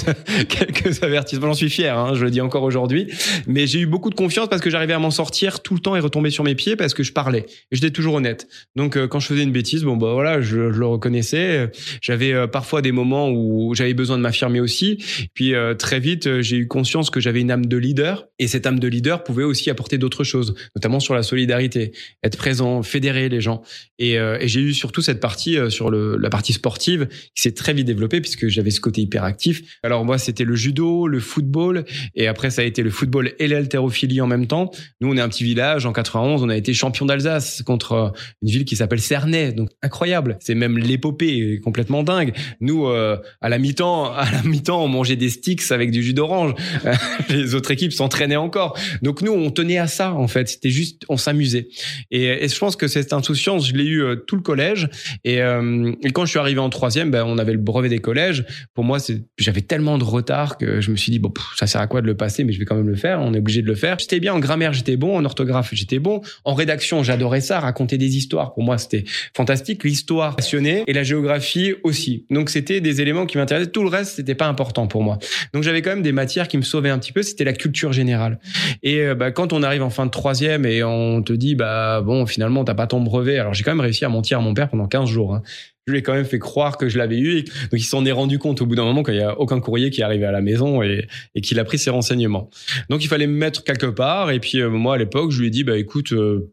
quelques 0.50 1.04
avertissements. 1.04 1.48
J'en 1.48 1.54
suis 1.54 1.70
fier. 1.70 1.96
Hein, 1.96 2.16
je 2.16 2.26
le 2.26 2.32
dis 2.32 2.42
encore 2.42 2.64
aujourd'hui. 2.64 3.08
Mais 3.46 3.68
j'ai 3.68 3.82
eu 3.82 3.86
beaucoup 3.86 4.10
de 4.10 4.16
confiance 4.16 4.50
parce 4.50 4.62
que 4.62 4.72
j'arrivais 4.72 4.94
à 4.94 5.00
m'en 5.00 5.12
sortir 5.12 5.62
tout 5.62 5.76
le 5.76 5.80
temps 5.80 5.96
et 5.96 6.00
retomber 6.00 6.32
sur 6.32 6.44
mes 6.44 6.56
pieds 6.56 6.76
parce 6.76 6.96
que 6.96 7.04
je 7.04 7.14
parlais. 7.14 7.46
Et 7.72 7.76
j'étais 7.76 7.92
toujours 7.92 8.16
honnête. 8.16 8.48
Donc 8.76 8.98
euh, 8.98 9.08
quand 9.08 9.20
je 9.20 9.28
faisais 9.28 9.44
une 9.44 9.52
bêtise, 9.52 9.84
bon 9.84 9.98
bah 9.98 10.14
voilà, 10.14 10.42
je, 10.42 10.58
le 10.58 10.86
reconnaissais. 10.86 11.72
J'avais 12.02 12.34
euh, 12.34 12.48
parfois 12.48 12.82
des 12.82 12.92
moments 12.92 13.30
où 13.30 13.76
j'avais 13.76 13.94
besoin 13.94 14.18
de 14.18 14.24
m'affirmer 14.24 14.62
aussi. 14.62 14.98
Puis 15.36 15.54
euh, 15.54 15.76
très 15.76 16.00
vite, 16.00 16.42
j'ai 16.42 16.58
eu 16.58 16.68
conscience 16.68 17.12
que 17.12 17.20
j'avais 17.20 17.42
une 17.42 17.52
âme 17.52 17.68
de 17.68 17.78
leader 17.78 18.26
et 18.40 18.48
cette 18.48 18.66
âme 18.66 18.80
de 18.80 18.88
leader 18.88 19.24
pouvait 19.24 19.44
aussi 19.44 19.70
apporter 19.70 20.00
d'autres 20.00 20.24
choses, 20.24 20.56
notamment 20.76 21.00
sur 21.00 21.14
la 21.14 21.22
solidarité, 21.22 21.92
être 22.24 22.38
présent, 22.38 22.82
fédérer 22.82 23.30
les 23.30 23.42
gens. 23.42 23.62
Et, 24.00 24.18
j'ai 24.42 24.62
eu 24.62 24.74
surtout 24.74 25.02
cette 25.02 25.20
partie 25.20 25.58
sur 25.70 25.92
la 25.92 26.30
partie 26.30 26.54
sportive 26.54 27.08
qui 27.36 27.42
s'est 27.42 27.52
très 27.60 27.74
vite 27.74 27.86
développé 27.86 28.22
puisque 28.22 28.48
j'avais 28.48 28.72
ce 28.72 28.80
côté 28.80 29.02
hyperactif. 29.02 29.80
Alors 29.84 30.06
moi, 30.06 30.18
c'était 30.18 30.46
le 30.46 30.56
judo, 30.56 31.08
le 31.08 31.20
football, 31.20 31.86
et 32.16 32.28
après 32.28 32.50
ça 32.50 32.62
a 32.62 32.66
été 32.66 32.82
le 32.82 32.90
football 32.90 33.34
et 33.38 33.48
l'haltérophilie 33.48 34.22
en 34.22 34.28
même 34.28 34.48
temps. 34.48 34.72
Nous, 35.02 35.12
on 35.12 35.18
est 35.18 35.22
un 35.22 35.30
petit 35.30 35.44
village. 35.44 35.86
En 35.86 35.94
91, 35.94 36.44
on 36.44 36.50
a 36.50 36.56
été 36.56 36.74
champion 36.74 37.06
d'Alsace 37.06 37.62
contre 37.64 37.92
euh, 37.92 38.10
une 38.42 38.50
ville 38.50 38.66
qui 38.66 38.76
s'appelle 38.76 39.02
Cernay. 39.02 39.52
Donc 39.52 39.70
incroyable. 39.82 40.38
C'est 40.40 40.56
même 40.56 40.78
l'épopée 40.78 41.60
complètement 41.64 42.04
dingue. 42.04 42.34
Nous, 42.62 42.88
euh, 42.88 43.18
à 43.42 43.50
la 43.50 43.58
mi-temps, 43.58 44.14
à 44.14 44.32
la 44.32 44.42
mi-temps, 44.44 44.84
on 44.84 44.88
mangeait 44.88 45.16
des 45.16 45.30
sticks 45.30 45.72
avec 45.72 45.92
du 45.92 46.02
jus 46.02 46.14
d'orange. 46.14 46.54
Les 47.30 47.56
autres 47.56 47.72
équipes 47.72 47.94
s'entraînaient 47.94 48.36
encore. 48.38 48.78
Donc 49.02 49.22
nous, 49.22 49.34
on 49.34 49.52
tenait 49.52 49.78
à 49.78 49.88
ça 49.88 50.14
en 50.14 50.28
fait. 50.28 50.48
C'était 50.48 50.70
juste, 50.70 51.04
on 51.10 51.18
s'amusait. 51.18 51.68
Et, 52.12 52.48
je 52.48 52.58
pense 52.58 52.76
que 52.76 52.88
cette 52.88 53.14
insouciance, 53.14 53.68
je 53.68 53.74
l'ai 53.74 53.84
eu 53.84 54.02
euh, 54.02 54.16
tout 54.16 54.36
le 54.36 54.42
collège. 54.42 54.90
Et, 55.24 55.36
et, 55.36 56.12
quand 56.12 56.26
je 56.26 56.30
suis 56.30 56.40
arrivé 56.40 56.60
en 56.60 56.70
troisième, 56.70 57.12
ben, 57.12 57.24
on 57.26 57.38
avait 57.38 57.49
le 57.54 57.60
brevet 57.60 57.90
des 57.90 58.00
collèges, 58.00 58.46
pour 58.74 58.84
moi, 58.84 58.98
j'avais 59.38 59.62
tellement 59.62 59.98
de 59.98 60.04
retard 60.04 60.58
que 60.58 60.82
je 60.82 60.92
me 60.92 60.96
suis 60.96 61.12
dit, 61.12 61.20
bon, 61.20 61.34
ça 61.56 61.68
sert 61.68 61.82
à 61.82 61.88
quoi 61.88 62.02
de 62.02 62.08
le 62.08 62.16
passer, 62.16 62.44
mais 62.44 62.54
je 62.54 62.60
vais 62.60 62.66
quand 62.66 62.76
même 62.76 62.90
le 62.90 62.96
faire, 62.96 63.20
on 63.22 63.34
est 63.34 63.40
obligé 63.40 63.62
de 63.62 63.68
le 63.68 63.76
faire. 63.76 63.98
J'étais 64.00 64.20
bien 64.20 64.34
en 64.34 64.40
grammaire, 64.40 64.74
j'étais 64.74 64.98
bon, 64.98 65.18
en 65.18 65.26
orthographe, 65.26 65.70
j'étais 65.74 66.00
bon, 66.00 66.22
en 66.46 66.54
rédaction, 66.54 67.04
j'adorais 67.04 67.42
ça, 67.42 67.60
raconter 67.60 67.98
des 67.98 68.18
histoires, 68.18 68.54
pour 68.54 68.64
moi, 68.64 68.78
c'était 68.78 69.06
fantastique, 69.36 69.84
l'histoire 69.84 70.36
passionnée 70.36 70.84
et 70.88 70.94
la 70.94 71.04
géographie 71.04 71.74
aussi. 71.84 72.26
Donc, 72.30 72.50
c'était 72.50 72.82
des 72.82 73.02
éléments 73.02 73.26
qui 73.26 73.38
m'intéressaient, 73.38 73.72
tout 73.72 73.84
le 73.84 73.90
reste, 73.90 74.16
c'était 74.16 74.36
pas 74.36 74.48
important 74.48 74.88
pour 74.88 75.04
moi. 75.04 75.20
Donc, 75.54 75.64
j'avais 75.64 75.82
quand 75.82 75.92
même 75.92 76.02
des 76.02 76.12
matières 76.12 76.48
qui 76.48 76.58
me 76.58 76.64
sauvaient 76.64 76.90
un 76.90 77.00
petit 77.00 77.12
peu, 77.12 77.22
c'était 77.22 77.44
la 77.44 77.54
culture 77.54 77.94
générale. 77.94 78.40
Et 78.84 79.02
euh, 79.02 79.16
bah, 79.16 79.32
quand 79.32 79.54
on 79.54 79.64
arrive 79.64 79.84
en 79.84 79.90
fin 79.90 80.06
de 80.06 80.12
troisième 80.12 80.66
et 80.66 80.84
on 80.84 81.22
te 81.22 81.34
dit, 81.34 81.56
bah 81.56 82.02
bon, 82.02 82.26
finalement, 82.26 82.64
t'as 82.64 82.74
pas 82.74 82.88
ton 82.88 83.02
brevet, 83.02 83.38
alors 83.38 83.54
j'ai 83.54 83.64
quand 83.64 83.72
même 83.72 83.80
réussi 83.80 84.06
à 84.06 84.10
mentir 84.10 84.40
à 84.40 84.42
mon 84.42 84.54
père 84.54 84.70
pendant 84.70 84.88
15 84.88 85.10
jours. 85.10 85.36
Hein 85.36 85.44
je 85.90 85.94
lui 85.94 86.00
ai 86.00 86.04
quand 86.04 86.14
même 86.14 86.26
fait 86.26 86.38
croire 86.38 86.78
que 86.78 86.88
je 86.88 87.00
l'avais 87.00 87.18
eu. 87.18 87.42
donc 87.42 87.74
il 87.74 87.84
s'en 87.84 88.06
est 88.06 88.12
rendu 88.12 88.38
compte 88.38 88.62
au 88.62 88.68
bout 88.68 88.76
d'un 88.76 88.86
moment 88.86 89.02
qu'il 89.02 89.16
n'y 89.16 89.22
a 89.22 89.40
aucun 89.40 89.60
courrier 89.60 89.90
qui 89.90 90.02
est 90.02 90.04
arrivé 90.04 90.26
à 90.26 90.32
la 90.32 90.42
maison 90.42 90.84
et, 90.84 91.08
qu'il 91.42 91.60
a 91.60 91.64
pris 91.64 91.80
ses 91.80 91.90
renseignements. 91.90 92.50
Donc 92.90 93.04
il 93.04 93.08
fallait 93.08 93.26
me 93.26 93.34
mettre 93.34 93.64
quelque 93.64 93.88
part. 93.88 94.30
Et 94.30 94.40
puis 94.40 94.62
euh, 94.62 94.70
moi 94.70 94.96
à 94.96 94.98
l'époque, 94.98 95.32
je 95.32 95.40
lui 95.40 95.48
ai 95.48 95.50
dit 95.50 95.64
bah 95.64 95.78
écoute. 95.78 96.14
Euh, 96.14 96.52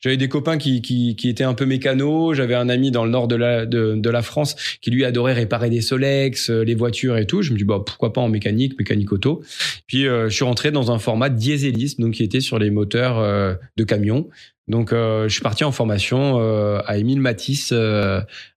j'avais 0.00 0.16
des 0.16 0.28
copains 0.28 0.58
qui, 0.58 0.82
qui, 0.82 1.28
étaient 1.28 1.44
un 1.44 1.54
peu 1.54 1.66
mécanos. 1.66 2.34
J'avais 2.36 2.54
un 2.54 2.68
ami 2.68 2.90
dans 2.90 3.04
le 3.04 3.10
nord 3.10 3.28
de 3.28 3.36
la, 3.36 3.66
de, 3.66 4.10
la 4.10 4.22
France 4.22 4.56
qui 4.80 4.90
lui 4.90 5.04
adorait 5.04 5.32
réparer 5.32 5.70
des 5.70 5.80
Solex, 5.80 6.50
euh, 6.50 6.62
les 6.62 6.74
voitures 6.74 7.16
et 7.16 7.26
tout. 7.26 7.42
Je 7.42 7.52
me 7.52 7.58
dis 7.58 7.64
bah 7.64 7.82
pourquoi 7.84 8.12
pas 8.12 8.20
en 8.20 8.28
mécanique, 8.28 8.78
mécanique 8.78 9.12
auto. 9.12 9.42
Puis 9.86 10.02
je 10.04 10.28
suis 10.28 10.44
rentré 10.44 10.70
dans 10.70 10.90
un 10.90 10.98
format 10.98 11.28
dieseliste, 11.28 12.00
donc 12.00 12.14
qui 12.14 12.22
était 12.22 12.40
sur 12.40 12.58
les 12.58 12.70
moteurs 12.70 13.58
de 13.76 13.84
camions. 13.84 14.28
Donc 14.68 14.90
je 14.92 15.28
suis 15.28 15.42
parti 15.42 15.64
en 15.64 15.72
formation 15.72 16.38
à 16.86 16.96
Émile 16.96 17.20
Matisse 17.20 17.72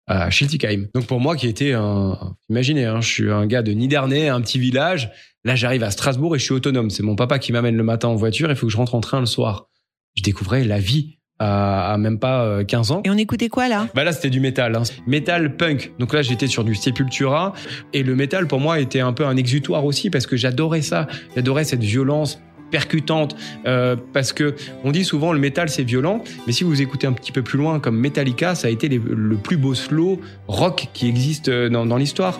à 0.07 0.29
Schiltigheim. 0.29 0.87
Donc 0.93 1.05
pour 1.05 1.19
moi 1.19 1.35
qui 1.35 1.47
était 1.47 1.73
un, 1.73 2.35
imaginez, 2.49 2.85
hein, 2.85 3.01
je 3.01 3.07
suis 3.07 3.31
un 3.31 3.45
gars 3.45 3.61
de 3.61 3.73
Nidernais, 3.73 4.29
un 4.29 4.41
petit 4.41 4.57
village. 4.57 5.11
Là, 5.43 5.55
j'arrive 5.55 5.83
à 5.83 5.91
Strasbourg 5.91 6.35
et 6.35 6.39
je 6.39 6.45
suis 6.45 6.53
autonome. 6.53 6.89
C'est 6.89 7.03
mon 7.03 7.15
papa 7.15 7.39
qui 7.39 7.51
m'amène 7.51 7.75
le 7.75 7.83
matin 7.83 8.07
en 8.07 8.15
voiture. 8.15 8.49
Il 8.49 8.55
faut 8.55 8.67
que 8.67 8.71
je 8.71 8.77
rentre 8.77 8.95
en 8.95 9.01
train 9.01 9.19
le 9.19 9.25
soir. 9.25 9.69
Je 10.15 10.23
découvrais 10.23 10.63
la 10.63 10.79
vie 10.79 11.16
à, 11.39 11.93
à 11.93 11.97
même 11.97 12.19
pas 12.19 12.43
euh, 12.43 12.63
15 12.63 12.91
ans. 12.91 13.01
Et 13.05 13.09
on 13.09 13.17
écoutait 13.17 13.49
quoi 13.49 13.67
là? 13.67 13.87
Bah 13.95 14.03
là, 14.03 14.11
c'était 14.11 14.29
du 14.29 14.39
métal. 14.39 14.75
Hein. 14.75 14.83
Métal 15.05 15.55
punk. 15.55 15.91
Donc 15.99 16.13
là, 16.13 16.21
j'étais 16.21 16.47
sur 16.47 16.63
du 16.63 16.75
Sepultura. 16.75 17.53
Et 17.93 18.03
le 18.03 18.15
métal, 18.15 18.47
pour 18.47 18.59
moi, 18.59 18.79
était 18.79 18.99
un 19.01 19.13
peu 19.13 19.25
un 19.25 19.37
exutoire 19.37 19.85
aussi 19.85 20.09
parce 20.09 20.25
que 20.27 20.35
j'adorais 20.37 20.81
ça. 20.81 21.07
J'adorais 21.35 21.63
cette 21.63 21.83
violence 21.83 22.39
percutante 22.69 23.35
euh, 23.65 23.95
parce 24.13 24.33
que 24.33 24.53
on 24.83 24.91
dit 24.91 25.05
souvent 25.05 25.31
le 25.31 25.39
métal 25.39 25.69
c'est 25.69 25.83
violent 25.85 26.21
mais 26.45 26.51
si 26.51 26.65
vous 26.65 26.81
écoutez 26.81 27.07
un 27.07 27.13
petit 27.13 27.31
peu 27.31 27.41
plus 27.41 27.57
loin 27.57 27.79
comme 27.79 27.97
Metallica 27.97 28.55
ça 28.55 28.67
a 28.67 28.69
été 28.69 28.89
les- 28.89 28.97
le 28.99 29.37
plus 29.37 29.55
beau 29.55 29.73
slow 29.73 30.19
rock 30.49 30.89
qui 30.93 31.07
existe 31.07 31.47
euh, 31.47 31.69
dans, 31.69 31.85
dans 31.85 31.95
l'histoire 31.95 32.37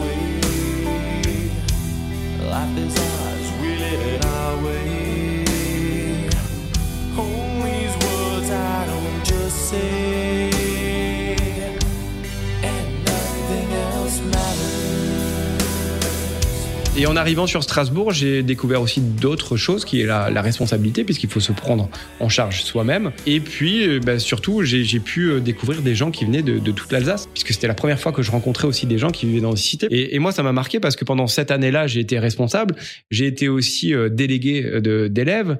way. 0.00 0.40
Life 2.50 2.76
is 2.78 2.96
ours, 2.98 3.52
we 3.60 3.68
live 3.76 4.06
it 4.06 4.24
our 4.24 4.64
way. 4.64 4.95
Et 16.98 17.04
en 17.04 17.14
arrivant 17.14 17.46
sur 17.46 17.62
Strasbourg, 17.62 18.12
j'ai 18.12 18.42
découvert 18.42 18.80
aussi 18.80 19.02
d'autres 19.02 19.58
choses, 19.58 19.84
qui 19.84 20.00
est 20.00 20.06
la, 20.06 20.30
la 20.30 20.40
responsabilité, 20.40 21.04
puisqu'il 21.04 21.28
faut 21.28 21.40
se 21.40 21.52
prendre 21.52 21.90
en 22.20 22.30
charge 22.30 22.62
soi-même. 22.62 23.12
Et 23.26 23.40
puis, 23.40 23.86
euh, 23.86 24.00
bah, 24.00 24.18
surtout, 24.18 24.62
j'ai 24.62 25.00
pu 25.00 25.28
euh, 25.30 25.40
découvrir 25.40 25.82
des 25.82 25.94
gens 25.94 26.10
qui 26.10 26.24
venaient 26.24 26.40
de, 26.42 26.58
toute 26.72 26.90
l'Alsace, 26.92 27.28
puisque 27.34 27.52
c'était 27.52 27.66
la 27.66 27.74
première 27.74 28.00
fois 28.00 28.12
que 28.12 28.22
je 28.22 28.30
rencontrais 28.30 28.66
aussi 28.66 28.86
des 28.86 28.96
gens 28.96 29.10
qui 29.10 29.26
vivaient 29.26 29.42
dans 29.42 29.50
les 29.50 29.58
cités. 29.58 29.88
Et, 29.90 30.18
moi, 30.18 30.32
ça 30.32 30.42
m'a 30.42 30.52
marqué 30.52 30.80
parce 30.80 30.96
que 30.96 31.04
pendant 31.04 31.26
cette 31.26 31.50
année-là, 31.50 31.86
j'ai 31.86 32.00
été 32.00 32.18
responsable. 32.18 32.74
J'ai 33.10 33.26
été 33.26 33.50
aussi 33.50 33.92
euh, 33.92 34.08
délégué 34.08 34.80
d'élèves. 35.10 35.58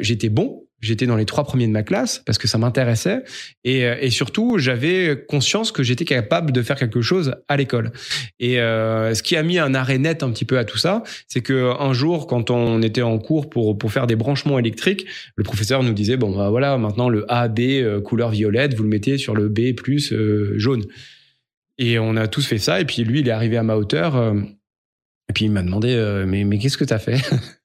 J'étais 0.00 0.30
bon. 0.30 0.61
J'étais 0.82 1.06
dans 1.06 1.14
les 1.14 1.26
trois 1.26 1.44
premiers 1.44 1.68
de 1.68 1.72
ma 1.72 1.84
classe 1.84 2.22
parce 2.26 2.38
que 2.38 2.48
ça 2.48 2.58
m'intéressait 2.58 3.22
et, 3.62 3.86
euh, 3.86 3.96
et 4.00 4.10
surtout 4.10 4.58
j'avais 4.58 5.24
conscience 5.28 5.70
que 5.70 5.84
j'étais 5.84 6.04
capable 6.04 6.50
de 6.50 6.60
faire 6.60 6.76
quelque 6.76 7.00
chose 7.00 7.36
à 7.46 7.56
l'école. 7.56 7.92
Et 8.40 8.60
euh, 8.60 9.14
ce 9.14 9.22
qui 9.22 9.36
a 9.36 9.44
mis 9.44 9.60
un 9.60 9.74
arrêt 9.74 9.98
net 9.98 10.24
un 10.24 10.30
petit 10.32 10.44
peu 10.44 10.58
à 10.58 10.64
tout 10.64 10.78
ça, 10.78 11.04
c'est 11.28 11.40
que 11.40 11.72
un 11.80 11.92
jour, 11.92 12.26
quand 12.26 12.50
on 12.50 12.82
était 12.82 13.02
en 13.02 13.18
cours 13.20 13.48
pour 13.48 13.78
pour 13.78 13.92
faire 13.92 14.08
des 14.08 14.16
branchements 14.16 14.58
électriques, 14.58 15.06
le 15.36 15.44
professeur 15.44 15.84
nous 15.84 15.92
disait 15.92 16.16
bon 16.16 16.36
bah 16.36 16.50
voilà 16.50 16.76
maintenant 16.78 17.08
le 17.08 17.30
A 17.32 17.46
B 17.46 17.60
euh, 17.60 18.00
couleur 18.00 18.30
violette, 18.30 18.74
vous 18.74 18.82
le 18.82 18.88
mettez 18.88 19.18
sur 19.18 19.36
le 19.36 19.48
B 19.48 19.76
plus 19.76 20.12
jaune. 20.56 20.82
Et 21.78 22.00
on 22.00 22.16
a 22.16 22.26
tous 22.26 22.44
fait 22.44 22.58
ça. 22.58 22.80
Et 22.80 22.84
puis 22.84 23.04
lui, 23.04 23.20
il 23.20 23.28
est 23.28 23.32
arrivé 23.32 23.56
à 23.56 23.62
ma 23.62 23.76
hauteur. 23.76 24.16
et 24.16 25.32
puis 25.32 25.44
il 25.44 25.52
m'a 25.52 25.62
demandé 25.62 25.94
mais 26.26 26.42
mais 26.42 26.58
qu'est-ce 26.58 26.76
que 26.76 26.84
t'as 26.84 26.98
fait? 26.98 27.20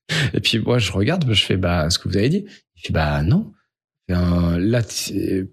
Et 0.33 0.39
puis 0.39 0.59
moi 0.59 0.79
je 0.79 0.91
regarde, 0.91 1.25
je 1.33 1.43
fais 1.43 1.57
bah 1.57 1.89
ce 1.89 1.99
que 1.99 2.07
vous 2.07 2.15
avez 2.15 2.29
dit. 2.29 2.45
Il 2.77 2.87
fait 2.87 2.93
bah 2.93 3.21
non. 3.23 3.51
Là, 4.07 4.81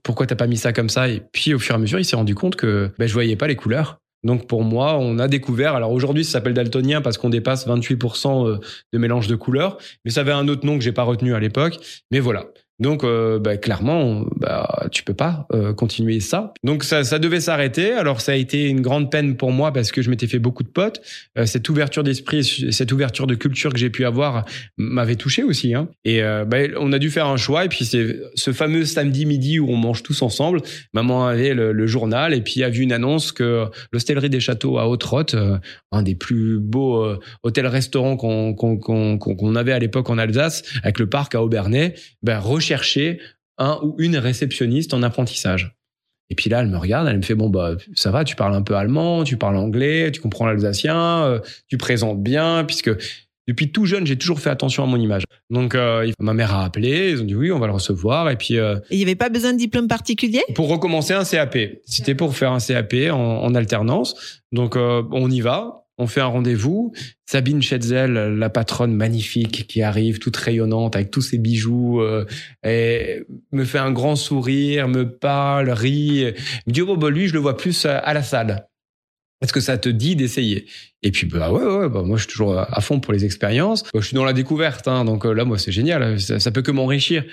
pourquoi 0.02 0.26
t'as 0.26 0.36
pas 0.36 0.46
mis 0.46 0.56
ça 0.56 0.72
comme 0.72 0.88
ça? 0.88 1.08
Et 1.08 1.22
puis 1.32 1.54
au 1.54 1.58
fur 1.58 1.74
et 1.74 1.76
à 1.76 1.78
mesure, 1.78 1.98
il 1.98 2.04
s'est 2.04 2.16
rendu 2.16 2.34
compte 2.34 2.56
que 2.56 2.92
bah, 2.98 3.06
je 3.06 3.12
voyais 3.12 3.36
pas 3.36 3.48
les 3.48 3.56
couleurs. 3.56 4.00
Donc 4.24 4.46
pour 4.46 4.64
moi, 4.64 4.96
on 4.98 5.18
a 5.18 5.28
découvert. 5.28 5.74
Alors 5.74 5.92
aujourd'hui, 5.92 6.24
ça 6.24 6.32
s'appelle 6.32 6.54
daltonien 6.54 7.02
parce 7.02 7.18
qu'on 7.18 7.28
dépasse 7.28 7.66
28% 7.66 8.48
euh, 8.48 8.58
de 8.92 8.98
mélange 8.98 9.28
de 9.28 9.36
couleurs, 9.36 9.78
mais 10.04 10.10
ça 10.10 10.20
avait 10.20 10.32
un 10.32 10.48
autre 10.48 10.66
nom 10.66 10.78
que 10.78 10.84
j'ai 10.84 10.92
pas 10.92 11.02
retenu 11.02 11.34
à 11.34 11.40
l'époque. 11.40 11.78
Mais 12.10 12.20
voilà. 12.20 12.46
Donc 12.80 13.04
euh, 13.04 13.38
bah, 13.38 13.56
clairement, 13.56 14.26
bah, 14.36 14.88
tu 14.90 15.04
peux 15.04 15.14
pas 15.14 15.46
euh, 15.52 15.72
continuer 15.72 16.18
ça. 16.18 16.52
Donc 16.64 16.82
ça, 16.82 17.02
devait 17.18 17.40
s'arrêter. 17.40 17.92
Alors 17.92 18.20
ça 18.20 18.32
a 18.32 18.34
été 18.34 18.68
une 18.68 18.80
grande 18.80 19.12
peine 19.12 19.36
pour 19.36 19.52
moi 19.52 19.72
parce 19.72 19.92
que 19.92 20.02
je 20.02 20.10
m'étais 20.10 20.26
fait 20.26 20.40
beaucoup 20.40 20.64
de 20.64 20.68
potes. 20.68 21.00
Euh, 21.38 21.46
cette 21.46 21.68
ouverture 21.68 22.02
d'esprit, 22.02 22.44
cette 22.44 22.90
ouverture 22.90 23.28
de 23.28 23.36
culture 23.36 23.72
que 23.72 23.78
j'ai 23.78 23.90
pu 23.90 24.04
avoir 24.04 24.44
m'avait 24.76 25.14
touché 25.14 25.44
aussi. 25.44 25.74
Hein. 25.74 25.88
Et 26.04 26.20
bah, 26.22 26.58
on 26.78 26.92
a 26.92 26.98
dû 26.98 27.10
faire 27.10 27.26
un 27.26 27.36
choix. 27.36 27.64
Et 27.64 27.68
puis 27.68 27.84
c'est 27.84 28.20
ce 28.34 28.52
fameux 28.52 28.84
samedi 28.84 29.24
midi 29.26 29.60
où 29.60 29.70
on 29.70 29.76
mange 29.76 30.02
tous 30.02 30.22
ensemble. 30.22 30.60
Maman 30.92 31.26
avait 31.26 31.54
le, 31.54 31.84
journal 31.86 32.32
et 32.32 32.40
puis 32.40 32.64
a 32.64 32.70
vu 32.70 32.82
une 32.82 32.92
annonce 32.92 33.30
que 33.30 33.66
l'hostellerie 33.92 34.30
des 34.30 34.40
châteaux 34.40 34.78
à 34.78 34.88
Haute-Rotte, 34.88 35.36
un 35.92 36.02
des 36.02 36.14
plus 36.14 36.58
beaux 36.58 37.06
hôtels-restaurants 37.42 38.16
qu'on 38.16 39.54
avait 39.54 39.72
à 39.72 39.78
l'époque 39.78 40.08
en 40.10 40.18
Alsace, 40.18 40.62
avec 40.82 40.98
le 40.98 41.08
parc 41.08 41.34
à 41.34 41.42
Aubernais, 41.42 41.94
ben, 42.22 42.38
recherchait 42.64 43.18
un 43.58 43.78
ou 43.82 43.94
une 43.98 44.16
réceptionniste 44.16 44.94
en 44.94 45.02
apprentissage. 45.02 45.76
Et 46.30 46.34
puis 46.34 46.48
là, 46.48 46.60
elle 46.60 46.68
me 46.68 46.78
regarde, 46.78 47.06
elle 47.06 47.18
me 47.18 47.22
fait 47.22 47.34
bon 47.34 47.50
bah 47.50 47.76
ça 47.94 48.10
va, 48.10 48.24
tu 48.24 48.34
parles 48.34 48.54
un 48.54 48.62
peu 48.62 48.74
allemand, 48.74 49.24
tu 49.24 49.36
parles 49.36 49.56
anglais, 49.56 50.10
tu 50.10 50.20
comprends 50.20 50.46
l'alsacien, 50.46 51.24
euh, 51.24 51.38
tu 51.68 51.76
présentes 51.76 52.22
bien, 52.22 52.64
puisque 52.64 52.90
depuis 53.46 53.70
tout 53.70 53.84
jeune, 53.84 54.06
j'ai 54.06 54.16
toujours 54.16 54.40
fait 54.40 54.48
attention 54.48 54.82
à 54.84 54.86
mon 54.86 54.96
image. 54.96 55.24
Donc 55.50 55.74
euh, 55.74 56.10
ma 56.18 56.32
mère 56.32 56.54
a 56.54 56.64
appelé, 56.64 57.10
ils 57.10 57.20
ont 57.20 57.24
dit 57.24 57.34
oui, 57.34 57.52
on 57.52 57.58
va 57.58 57.66
le 57.66 57.74
recevoir, 57.74 58.30
et 58.30 58.36
puis 58.36 58.56
euh, 58.58 58.76
Et 58.90 58.94
il 58.94 58.96
n'y 58.96 59.02
avait 59.02 59.14
pas 59.16 59.28
besoin 59.28 59.52
de 59.52 59.58
diplôme 59.58 59.86
particulier? 59.86 60.42
pour 60.54 60.68
recommencer 60.68 61.12
un 61.12 61.24
CAP. 61.24 61.58
C'était 61.84 62.14
pour 62.14 62.34
faire 62.34 62.52
un 62.52 62.58
CAP 62.58 62.94
en, 63.10 63.42
en 63.44 63.54
alternance. 63.54 64.40
Donc 64.50 64.76
euh, 64.76 65.02
on 65.12 65.30
y 65.30 65.42
va, 65.42 65.83
on 65.98 66.06
fait 66.06 66.20
un 66.20 66.26
rendez-vous. 66.26 66.92
Sabine 67.26 67.62
Schetzel, 67.62 68.12
la 68.12 68.50
patronne 68.50 68.94
magnifique 68.94 69.66
qui 69.66 69.82
arrive, 69.82 70.18
toute 70.18 70.36
rayonnante 70.36 70.96
avec 70.96 71.10
tous 71.10 71.22
ses 71.22 71.38
bijoux, 71.38 72.00
euh, 72.00 72.24
me 72.64 73.64
fait 73.64 73.78
un 73.78 73.92
grand 73.92 74.16
sourire, 74.16 74.88
me 74.88 75.10
parle, 75.16 75.70
rit. 75.70 76.32
Me 76.66 76.72
dit 76.72 76.82
oh 76.82 76.96
bah 76.96 77.10
lui 77.10 77.28
je 77.28 77.34
le 77.34 77.40
vois 77.40 77.56
plus 77.56 77.86
à, 77.86 77.98
à 77.98 78.14
la 78.14 78.22
salle. 78.22 78.68
Est-ce 79.42 79.52
que 79.52 79.60
ça 79.60 79.76
te 79.76 79.90
dit 79.90 80.16
d'essayer? 80.16 80.64
Et 81.02 81.10
puis 81.10 81.26
bah 81.26 81.52
ouais 81.52 81.62
ouais 81.62 81.88
bah 81.90 82.02
moi 82.02 82.16
je 82.16 82.22
suis 82.22 82.32
toujours 82.32 82.58
à 82.58 82.80
fond 82.80 82.98
pour 82.98 83.12
les 83.12 83.26
expériences. 83.26 83.82
Bah, 83.82 84.00
je 84.00 84.06
suis 84.06 84.14
dans 84.14 84.24
la 84.24 84.32
découverte 84.32 84.88
hein, 84.88 85.04
donc 85.04 85.26
euh, 85.26 85.34
là 85.34 85.44
moi 85.44 85.58
c'est 85.58 85.72
génial, 85.72 86.18
ça, 86.18 86.40
ça 86.40 86.50
peut 86.50 86.62
que 86.62 86.70
m'enrichir. 86.70 87.24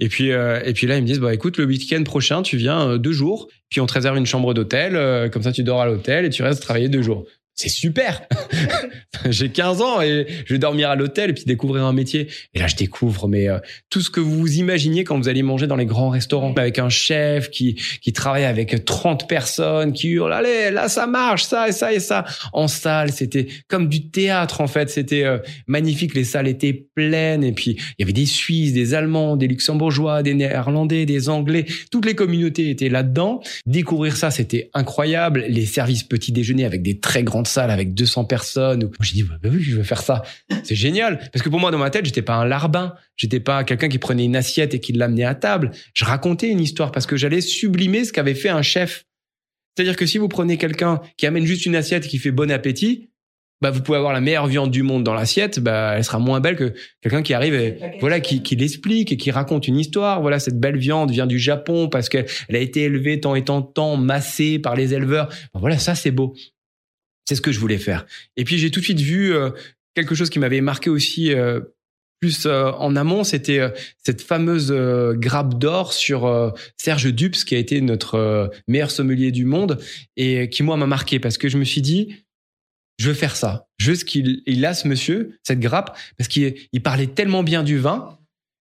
Et 0.00 0.08
puis 0.08 0.32
euh, 0.32 0.60
et 0.64 0.72
puis 0.72 0.88
là 0.88 0.96
ils 0.96 1.02
me 1.02 1.06
disent 1.06 1.20
bah 1.20 1.32
écoute 1.32 1.58
le 1.58 1.64
week-end 1.66 2.02
prochain 2.02 2.42
tu 2.42 2.56
viens 2.56 2.88
euh, 2.88 2.98
deux 2.98 3.12
jours 3.12 3.46
puis 3.68 3.80
on 3.80 3.86
te 3.86 3.92
réserve 3.92 4.16
une 4.16 4.26
chambre 4.26 4.52
d'hôtel 4.52 4.96
euh, 4.96 5.28
comme 5.28 5.42
ça 5.42 5.52
tu 5.52 5.62
dors 5.62 5.80
à 5.80 5.86
l'hôtel 5.86 6.24
et 6.24 6.30
tu 6.30 6.42
restes 6.42 6.62
travailler 6.62 6.88
deux 6.88 7.02
jours. 7.02 7.24
C'est 7.60 7.68
super. 7.68 8.22
J'ai 9.28 9.50
15 9.50 9.82
ans 9.82 10.00
et 10.00 10.26
je 10.46 10.54
vais 10.54 10.58
dormir 10.58 10.88
à 10.88 10.96
l'hôtel 10.96 11.28
et 11.28 11.32
puis 11.34 11.44
découvrir 11.44 11.84
un 11.84 11.92
métier. 11.92 12.28
Et 12.54 12.58
là 12.58 12.68
je 12.68 12.76
découvre 12.76 13.28
mais 13.28 13.50
euh, 13.50 13.58
tout 13.90 14.00
ce 14.00 14.08
que 14.08 14.20
vous 14.20 14.56
imaginiez 14.56 15.04
quand 15.04 15.18
vous 15.18 15.28
allez 15.28 15.42
manger 15.42 15.66
dans 15.66 15.76
les 15.76 15.84
grands 15.84 16.08
restaurants. 16.08 16.54
Avec 16.56 16.78
un 16.78 16.88
chef 16.88 17.50
qui 17.50 17.78
qui 18.00 18.14
travaille 18.14 18.44
avec 18.44 18.82
30 18.86 19.28
personnes 19.28 19.92
qui 19.92 20.08
hurle 20.08 20.32
allez 20.32 20.70
là 20.70 20.88
ça 20.88 21.06
marche 21.06 21.44
ça 21.44 21.68
et 21.68 21.72
ça 21.72 21.92
et 21.92 22.00
ça. 22.00 22.24
En 22.54 22.66
salle 22.66 23.12
c'était 23.12 23.46
comme 23.68 23.90
du 23.90 24.08
théâtre 24.08 24.62
en 24.62 24.66
fait. 24.66 24.88
C'était 24.88 25.24
euh, 25.24 25.36
magnifique. 25.66 26.14
Les 26.14 26.24
salles 26.24 26.48
étaient 26.48 26.86
pleines 26.94 27.44
et 27.44 27.52
puis 27.52 27.72
il 27.72 27.94
y 27.98 28.04
avait 28.04 28.14
des 28.14 28.24
Suisses 28.24 28.72
des 28.72 28.94
Allemands 28.94 29.36
des 29.36 29.48
Luxembourgeois 29.48 30.22
des 30.22 30.32
Néerlandais 30.32 31.04
des 31.04 31.28
Anglais. 31.28 31.66
Toutes 31.90 32.06
les 32.06 32.14
communautés 32.14 32.70
étaient 32.70 32.88
là-dedans. 32.88 33.42
Découvrir 33.66 34.16
ça 34.16 34.30
c'était 34.30 34.70
incroyable. 34.72 35.44
Les 35.46 35.66
services 35.66 36.04
petit 36.04 36.32
déjeuner 36.32 36.64
avec 36.64 36.80
des 36.80 37.00
très 37.00 37.22
grandes 37.22 37.49
salles 37.50 37.70
avec 37.70 37.94
200 37.94 38.24
personnes 38.24 38.90
j'ai 39.00 39.14
dit 39.14 39.22
bah, 39.22 39.34
bah 39.42 39.48
oui 39.52 39.62
je 39.62 39.76
veux 39.76 39.82
faire 39.82 40.02
ça? 40.02 40.22
C'est 40.62 40.74
génial 40.74 41.18
parce 41.32 41.42
que 41.42 41.48
pour 41.48 41.60
moi 41.60 41.70
dans 41.70 41.78
ma 41.78 41.90
tête 41.90 42.04
j'étais 42.06 42.22
pas 42.22 42.36
un 42.36 42.44
larbin 42.44 42.94
j'étais 43.16 43.40
pas 43.40 43.64
quelqu'un 43.64 43.88
qui 43.88 43.98
prenait 43.98 44.24
une 44.24 44.36
assiette 44.36 44.74
et 44.74 44.80
qui 44.80 44.92
l'amenait 44.92 45.24
à 45.24 45.34
table 45.34 45.72
je 45.94 46.04
racontais 46.04 46.48
une 46.48 46.60
histoire 46.60 46.92
parce 46.92 47.06
que 47.06 47.16
j'allais 47.16 47.40
sublimer 47.40 48.04
ce 48.04 48.12
qu'avait 48.12 48.34
fait 48.34 48.48
un 48.48 48.62
chef 48.62 49.04
c'est-à-dire 49.76 49.96
que 49.96 50.06
si 50.06 50.18
vous 50.18 50.28
prenez 50.28 50.56
quelqu'un 50.56 51.00
qui 51.16 51.26
amène 51.26 51.44
juste 51.44 51.66
une 51.66 51.76
assiette 51.76 52.04
et 52.04 52.08
qui 52.08 52.18
fait 52.18 52.32
bon 52.32 52.50
appétit, 52.50 53.10
bah 53.62 53.70
vous 53.70 53.82
pouvez 53.82 53.98
avoir 53.98 54.12
la 54.12 54.20
meilleure 54.20 54.46
viande 54.46 54.70
du 54.70 54.82
monde 54.82 55.04
dans 55.04 55.12
l'assiette, 55.14 55.60
bah 55.60 55.94
elle 55.96 56.04
sera 56.04 56.18
moins 56.18 56.40
belle 56.40 56.56
que 56.56 56.72
quelqu'un 57.02 57.22
qui 57.22 57.34
arrive 57.34 57.54
et 57.54 57.78
voilà 58.00 58.20
qui, 58.20 58.42
qui 58.42 58.56
l'explique 58.56 59.12
et 59.12 59.16
qui 59.16 59.30
raconte 59.30 59.68
une 59.68 59.78
histoire. 59.78 60.22
Voilà 60.22 60.38
cette 60.38 60.58
belle 60.58 60.78
viande 60.78 61.10
vient 61.10 61.26
du 61.26 61.38
Japon 61.38 61.88
parce 61.88 62.08
qu'elle 62.08 62.26
elle 62.48 62.56
a 62.56 62.60
été 62.60 62.82
élevée 62.82 63.20
tant 63.20 63.34
et 63.34 63.44
tant 63.44 63.60
de 63.60 63.66
temps, 63.66 63.96
massée 63.96 64.58
par 64.58 64.76
les 64.76 64.94
éleveurs. 64.94 65.28
Bah, 65.52 65.60
voilà 65.60 65.78
ça 65.78 65.94
c'est 65.94 66.10
beau. 66.10 66.34
C'est 67.26 67.34
ce 67.34 67.40
que 67.40 67.52
je 67.52 67.60
voulais 67.60 67.78
faire. 67.78 68.06
Et 68.36 68.44
puis 68.44 68.58
j'ai 68.58 68.70
tout 68.70 68.80
de 68.80 68.84
suite 68.84 69.00
vu 69.00 69.32
euh, 69.32 69.50
quelque 69.94 70.14
chose 70.14 70.30
qui 70.30 70.38
m'avait 70.38 70.60
marqué 70.60 70.90
aussi. 70.90 71.32
euh, 71.32 71.60
plus 72.20 72.44
euh, 72.44 72.70
en 72.72 72.96
amont, 72.96 73.24
c'était 73.24 73.72
cette 74.04 74.20
fameuse 74.20 74.70
grappe 75.16 75.58
d'or 75.58 75.94
sur 75.94 76.52
Serge 76.76 77.14
Dupes, 77.14 77.34
qui 77.46 77.54
a 77.54 77.58
été 77.58 77.80
notre 77.80 78.50
meilleur 78.68 78.90
sommelier 78.90 79.32
du 79.32 79.46
monde 79.46 79.82
et 80.18 80.50
qui 80.50 80.62
moi 80.62 80.76
m'a 80.76 80.86
marqué 80.86 81.18
parce 81.18 81.38
que 81.38 81.48
je 81.48 81.56
me 81.56 81.64
suis 81.64 81.80
dit, 81.80 82.14
je 82.98 83.08
veux 83.08 83.14
faire 83.14 83.36
ça. 83.36 83.68
Je 83.78 83.92
veux 83.92 83.96
ce 83.96 84.04
qu'il 84.04 84.42
il 84.44 84.66
a 84.66 84.74
ce 84.74 84.86
monsieur, 84.86 85.38
cette 85.42 85.60
grappe, 85.60 85.96
parce 86.18 86.28
qu'il 86.28 86.56
il 86.72 86.82
parlait 86.82 87.06
tellement 87.06 87.42
bien 87.42 87.62
du 87.62 87.78
vin 87.78 88.19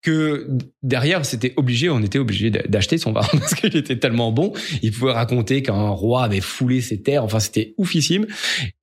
que 0.03 0.47
derrière, 0.83 1.25
c'était 1.25 1.53
obligé, 1.55 1.89
on 1.89 2.01
était 2.01 2.19
obligé 2.19 2.51
d'acheter 2.51 2.97
son 2.97 3.13
vin 3.13 3.21
parce 3.31 3.55
qu'il 3.55 3.75
était 3.75 3.97
tellement 3.97 4.31
bon. 4.31 4.53
Il 4.81 4.91
pouvait 4.91 5.13
raconter 5.13 5.63
qu'un 5.63 5.89
roi 5.89 6.23
avait 6.23 6.41
foulé 6.41 6.81
ses 6.81 7.01
terres. 7.01 7.23
Enfin, 7.23 7.39
c'était 7.39 7.73
oufissime. 7.77 8.27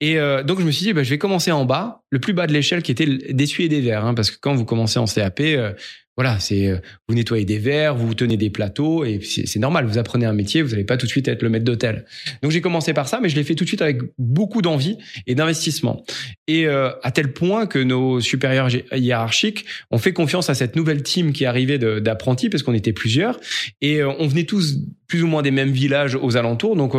Et 0.00 0.18
euh, 0.18 0.42
donc, 0.42 0.60
je 0.60 0.64
me 0.64 0.70
suis 0.70 0.86
dit, 0.86 0.92
bah, 0.94 1.02
je 1.02 1.10
vais 1.10 1.18
commencer 1.18 1.52
en 1.52 1.66
bas, 1.66 2.02
le 2.08 2.18
plus 2.18 2.32
bas 2.32 2.46
de 2.46 2.52
l'échelle, 2.52 2.82
qui 2.82 2.90
était 2.90 3.06
d'essuyer 3.06 3.68
des 3.68 3.82
verres, 3.82 4.06
hein, 4.06 4.14
parce 4.14 4.30
que 4.30 4.38
quand 4.40 4.54
vous 4.54 4.64
commencez 4.64 4.98
en 4.98 5.04
CAP, 5.04 5.40
euh, 5.40 5.72
voilà, 6.20 6.38
c'est 6.38 6.68
euh, 6.68 6.76
vous 7.08 7.14
nettoyez 7.14 7.46
des 7.46 7.56
verres, 7.56 7.96
vous 7.96 8.12
tenez 8.12 8.36
des 8.36 8.50
plateaux, 8.50 9.06
et 9.06 9.20
c'est 9.22 9.58
normal. 9.58 9.86
Vous 9.86 9.96
apprenez 9.96 10.26
un 10.26 10.34
métier, 10.34 10.60
vous 10.60 10.68
n'allez 10.68 10.84
pas 10.84 10.98
tout 10.98 11.06
de 11.06 11.10
suite 11.10 11.26
être 11.28 11.42
le 11.42 11.48
maître 11.48 11.64
d'hôtel. 11.64 12.04
Donc 12.42 12.50
j'ai 12.52 12.60
commencé 12.60 12.92
par 12.92 13.08
ça, 13.08 13.20
mais 13.22 13.30
je 13.30 13.36
l'ai 13.36 13.42
fait 13.42 13.54
tout 13.54 13.64
de 13.64 13.68
suite 13.68 13.80
avec 13.80 14.02
beaucoup 14.18 14.60
d'envie 14.60 14.98
et 15.26 15.34
d'investissement. 15.34 16.04
Et 16.46 16.66
euh, 16.66 16.90
à 17.02 17.10
tel 17.10 17.32
point 17.32 17.66
que 17.66 17.78
nos 17.78 18.20
supérieurs 18.20 18.68
hi- 18.68 18.84
hiérarchiques 18.92 19.64
ont 19.90 19.96
fait 19.96 20.12
confiance 20.12 20.50
à 20.50 20.54
cette 20.54 20.76
nouvelle 20.76 21.02
team 21.02 21.32
qui 21.32 21.46
arrivait 21.46 21.78
d'apprentis, 21.78 22.50
parce 22.50 22.62
qu'on 22.62 22.74
était 22.74 22.92
plusieurs, 22.92 23.40
et 23.80 24.02
euh, 24.02 24.12
on 24.18 24.26
venait 24.26 24.44
tous 24.44 24.76
plus 25.06 25.22
ou 25.22 25.26
moins 25.26 25.40
des 25.40 25.52
mêmes 25.52 25.72
villages 25.72 26.16
aux 26.20 26.36
alentours, 26.36 26.76
donc 26.76 26.94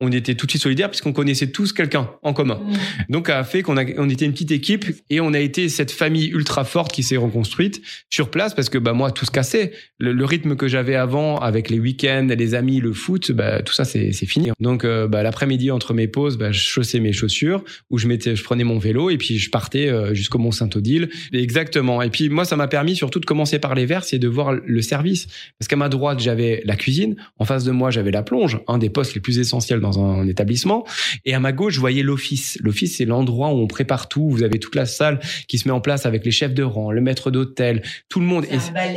on 0.00 0.12
était 0.12 0.34
tout 0.34 0.46
de 0.46 0.50
suite 0.50 0.62
solidaires 0.62 0.90
puisqu'on 0.90 1.12
connaissait 1.12 1.48
tous 1.48 1.72
quelqu'un 1.72 2.10
en 2.22 2.32
commun. 2.32 2.60
Donc, 3.08 3.28
ça 3.28 3.38
a 3.38 3.44
fait 3.44 3.62
qu'on 3.62 3.76
a, 3.76 3.84
on 3.98 4.08
était 4.08 4.24
une 4.24 4.32
petite 4.32 4.50
équipe 4.50 4.84
et 5.10 5.20
on 5.20 5.32
a 5.32 5.38
été 5.38 5.68
cette 5.68 5.90
famille 5.90 6.28
ultra 6.28 6.64
forte 6.64 6.92
qui 6.92 7.02
s'est 7.02 7.16
reconstruite 7.16 7.80
sur 8.10 8.30
place 8.30 8.54
parce 8.54 8.68
que 8.68 8.78
bah 8.78 8.92
moi 8.92 9.10
tout 9.10 9.24
se 9.24 9.30
cassait. 9.30 9.72
Le, 9.98 10.12
le 10.12 10.24
rythme 10.24 10.56
que 10.56 10.68
j'avais 10.68 10.94
avant 10.94 11.38
avec 11.38 11.70
les 11.70 11.78
week-ends, 11.78 12.28
les 12.36 12.54
amis, 12.54 12.80
le 12.80 12.92
foot, 12.92 13.32
bah 13.32 13.62
tout 13.62 13.72
ça 13.72 13.84
c'est 13.84 14.12
c'est 14.12 14.26
fini. 14.26 14.50
Donc 14.60 14.84
euh, 14.84 15.06
bah, 15.08 15.22
l'après-midi 15.22 15.70
entre 15.70 15.94
mes 15.94 16.08
pauses, 16.08 16.36
bah, 16.38 16.52
je 16.52 16.60
chaussais 16.60 17.00
mes 17.00 17.12
chaussures 17.12 17.64
ou 17.90 17.98
je 17.98 18.06
mettais, 18.06 18.36
je 18.36 18.42
prenais 18.42 18.64
mon 18.64 18.78
vélo 18.78 19.10
et 19.10 19.18
puis 19.18 19.38
je 19.38 19.50
partais 19.50 19.88
euh, 19.88 20.14
jusqu'au 20.14 20.38
Mont 20.38 20.50
Saint-Odile. 20.50 21.08
Exactement. 21.32 22.02
Et 22.02 22.10
puis 22.10 22.28
moi 22.28 22.44
ça 22.44 22.56
m'a 22.56 22.68
permis 22.68 22.96
surtout 22.96 23.20
de 23.20 23.26
commencer 23.26 23.58
par 23.58 23.74
les 23.74 23.86
verres, 23.86 24.04
c'est 24.04 24.18
de 24.18 24.28
voir 24.28 24.52
le 24.52 24.82
service 24.82 25.26
parce 25.58 25.68
qu'à 25.68 25.76
ma 25.76 25.88
droite 25.88 26.20
j'avais 26.20 26.62
la 26.64 26.76
cuisine, 26.76 27.16
en 27.38 27.44
face 27.44 27.64
de 27.64 27.70
moi 27.70 27.90
j'avais 27.90 28.10
la 28.10 28.22
plonge, 28.22 28.58
un 28.68 28.78
des 28.78 28.90
postes 28.90 29.14
les 29.14 29.20
plus 29.20 29.38
essentiels 29.38 29.80
dans 29.90 30.04
un 30.04 30.26
établissement. 30.26 30.86
Et 31.24 31.34
à 31.34 31.40
ma 31.40 31.52
gauche, 31.52 31.74
je 31.74 31.80
voyais 31.80 32.02
l'office. 32.02 32.58
L'office, 32.62 32.96
c'est 32.96 33.04
l'endroit 33.04 33.48
où 33.52 33.58
on 33.58 33.66
prépare 33.66 34.08
tout. 34.08 34.28
Vous 34.28 34.42
avez 34.42 34.58
toute 34.58 34.74
la 34.74 34.86
salle 34.86 35.20
qui 35.48 35.58
se 35.58 35.68
met 35.68 35.72
en 35.72 35.80
place 35.80 36.06
avec 36.06 36.24
les 36.24 36.30
chefs 36.30 36.54
de 36.54 36.62
rang, 36.62 36.90
le 36.90 37.00
maître 37.00 37.30
d'hôtel, 37.30 37.82
tout 38.08 38.20
le 38.20 38.26
monde. 38.26 38.46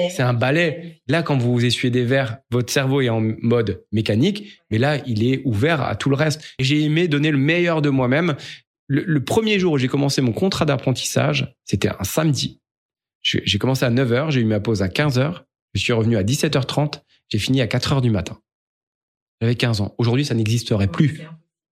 C'est 0.10 0.24
un 0.24 0.34
balai. 0.34 1.02
Là, 1.08 1.24
quand 1.24 1.38
vous 1.38 1.64
essuyez 1.64 1.92
des 1.92 2.04
verres, 2.04 2.38
votre 2.52 2.72
cerveau 2.72 3.02
est 3.02 3.10
en 3.10 3.22
mode 3.22 3.84
mécanique, 3.92 4.60
mais 4.72 4.78
là, 4.78 4.98
il 5.06 5.24
est 5.24 5.42
ouvert 5.46 5.82
à 5.82 5.96
tout 5.96 6.10
le 6.10 6.16
reste. 6.16 6.42
Et 6.60 6.64
j'ai 6.64 6.84
aimé 6.84 7.08
donner 7.08 7.32
le 7.32 7.38
meilleur 7.38 7.82
de 7.82 7.90
moi-même. 7.90 8.36
Le, 8.88 9.04
le 9.06 9.24
premier 9.24 9.60
jour 9.60 9.74
où 9.74 9.78
j'ai 9.78 9.88
commencé 9.88 10.22
mon 10.22 10.32
contrat 10.32 10.66
d'apprentissage, 10.66 11.56
c'était 11.66 11.90
un 11.90 12.04
samedi. 12.04 12.60
J'ai 13.22 13.58
commencé 13.58 13.86
à 13.86 13.92
9h, 13.92 14.32
j'ai 14.32 14.42
eu 14.42 14.46
ma 14.46 14.60
pause 14.60 14.82
à 14.82 14.88
15h, 14.88 15.44
je 15.74 15.80
suis 15.80 15.94
revenu 15.94 16.16
à 16.18 16.24
17h30, 16.24 17.02
j'ai 17.28 17.38
fini 17.38 17.62
à 17.62 17.68
4h 17.68 18.02
du 18.02 18.10
matin. 18.10 18.40
J'avais 19.42 19.56
15 19.56 19.82
ans. 19.82 19.96
Aujourd'hui, 19.98 20.26
ça 20.26 20.34
n'existerait 20.36 20.88
plus. 20.88 21.22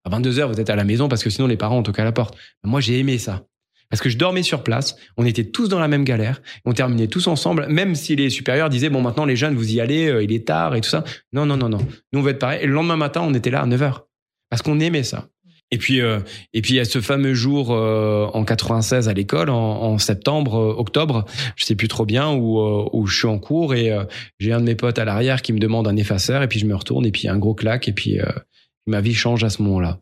À 0.05 0.09
22 0.09 0.39
heures, 0.39 0.49
vous 0.49 0.59
êtes 0.59 0.69
à 0.69 0.75
la 0.75 0.85
maison 0.85 1.09
parce 1.09 1.23
que 1.23 1.29
sinon 1.29 1.47
les 1.47 1.57
parents 1.57 1.77
ont 1.77 1.83
toqué 1.83 2.01
à 2.01 2.05
la 2.05 2.13
porte. 2.13 2.37
Moi, 2.63 2.79
j'ai 2.79 2.99
aimé 2.99 3.17
ça. 3.17 3.45
Parce 3.89 4.01
que 4.01 4.09
je 4.09 4.17
dormais 4.17 4.43
sur 4.43 4.63
place, 4.63 4.97
on 5.15 5.25
était 5.25 5.45
tous 5.45 5.69
dans 5.69 5.79
la 5.79 5.87
même 5.87 6.03
galère, 6.03 6.41
on 6.65 6.73
terminait 6.73 7.07
tous 7.07 7.27
ensemble, 7.27 7.67
même 7.67 7.95
si 7.95 8.17
les 8.17 8.29
supérieurs 8.29 8.69
disaient, 8.69 8.89
bon, 8.89 9.01
maintenant 9.01 9.23
les 9.23 9.37
jeunes, 9.37 9.55
vous 9.55 9.73
y 9.73 9.79
allez, 9.79 10.07
euh, 10.07 10.23
il 10.23 10.33
est 10.33 10.45
tard 10.45 10.75
et 10.75 10.81
tout 10.81 10.89
ça. 10.89 11.05
Non, 11.31 11.45
non, 11.45 11.55
non, 11.55 11.69
non. 11.69 11.79
Nous, 12.11 12.19
on 12.19 12.23
va 12.23 12.31
être 12.31 12.39
pareil. 12.39 12.63
Et 12.63 12.67
le 12.67 12.73
lendemain 12.73 12.97
matin, 12.97 13.21
on 13.21 13.33
était 13.33 13.49
là 13.49 13.61
à 13.61 13.65
9 13.65 13.81
heures. 13.81 14.07
Parce 14.49 14.61
qu'on 14.61 14.79
aimait 14.79 15.03
ça. 15.03 15.29
Et 15.71 15.77
puis, 15.77 15.99
euh, 15.99 16.19
et 16.53 16.61
puis 16.61 16.73
il 16.73 16.77
y 16.77 16.79
a 16.79 16.85
ce 16.85 17.01
fameux 17.01 17.33
jour 17.33 17.71
euh, 17.71 18.27
en 18.33 18.45
96 18.45 19.09
à 19.09 19.13
l'école, 19.13 19.49
en, 19.49 19.55
en 19.55 19.97
septembre, 19.97 20.55
euh, 20.55 20.73
octobre, 20.77 21.25
je 21.57 21.65
sais 21.65 21.75
plus 21.75 21.89
trop 21.89 22.05
bien, 22.05 22.31
où, 22.33 22.59
euh, 22.59 22.87
où 22.93 23.05
je 23.05 23.17
suis 23.17 23.27
en 23.27 23.37
cours 23.37 23.75
et 23.75 23.91
euh, 23.91 24.05
j'ai 24.39 24.53
un 24.53 24.61
de 24.61 24.65
mes 24.65 24.75
potes 24.75 24.97
à 24.97 25.03
l'arrière 25.03 25.41
qui 25.41 25.51
me 25.51 25.59
demande 25.59 25.87
un 25.87 25.97
effaceur 25.97 26.41
et 26.41 26.47
puis 26.47 26.59
je 26.59 26.65
me 26.65 26.75
retourne 26.75 27.05
et 27.05 27.11
puis 27.11 27.27
un 27.27 27.37
gros 27.37 27.53
claque 27.53 27.89
et 27.89 27.91
puis 27.91 28.19
euh, 28.19 28.25
ma 28.85 29.01
vie 29.01 29.13
change 29.13 29.43
à 29.43 29.49
ce 29.49 29.61
moment-là. 29.63 29.99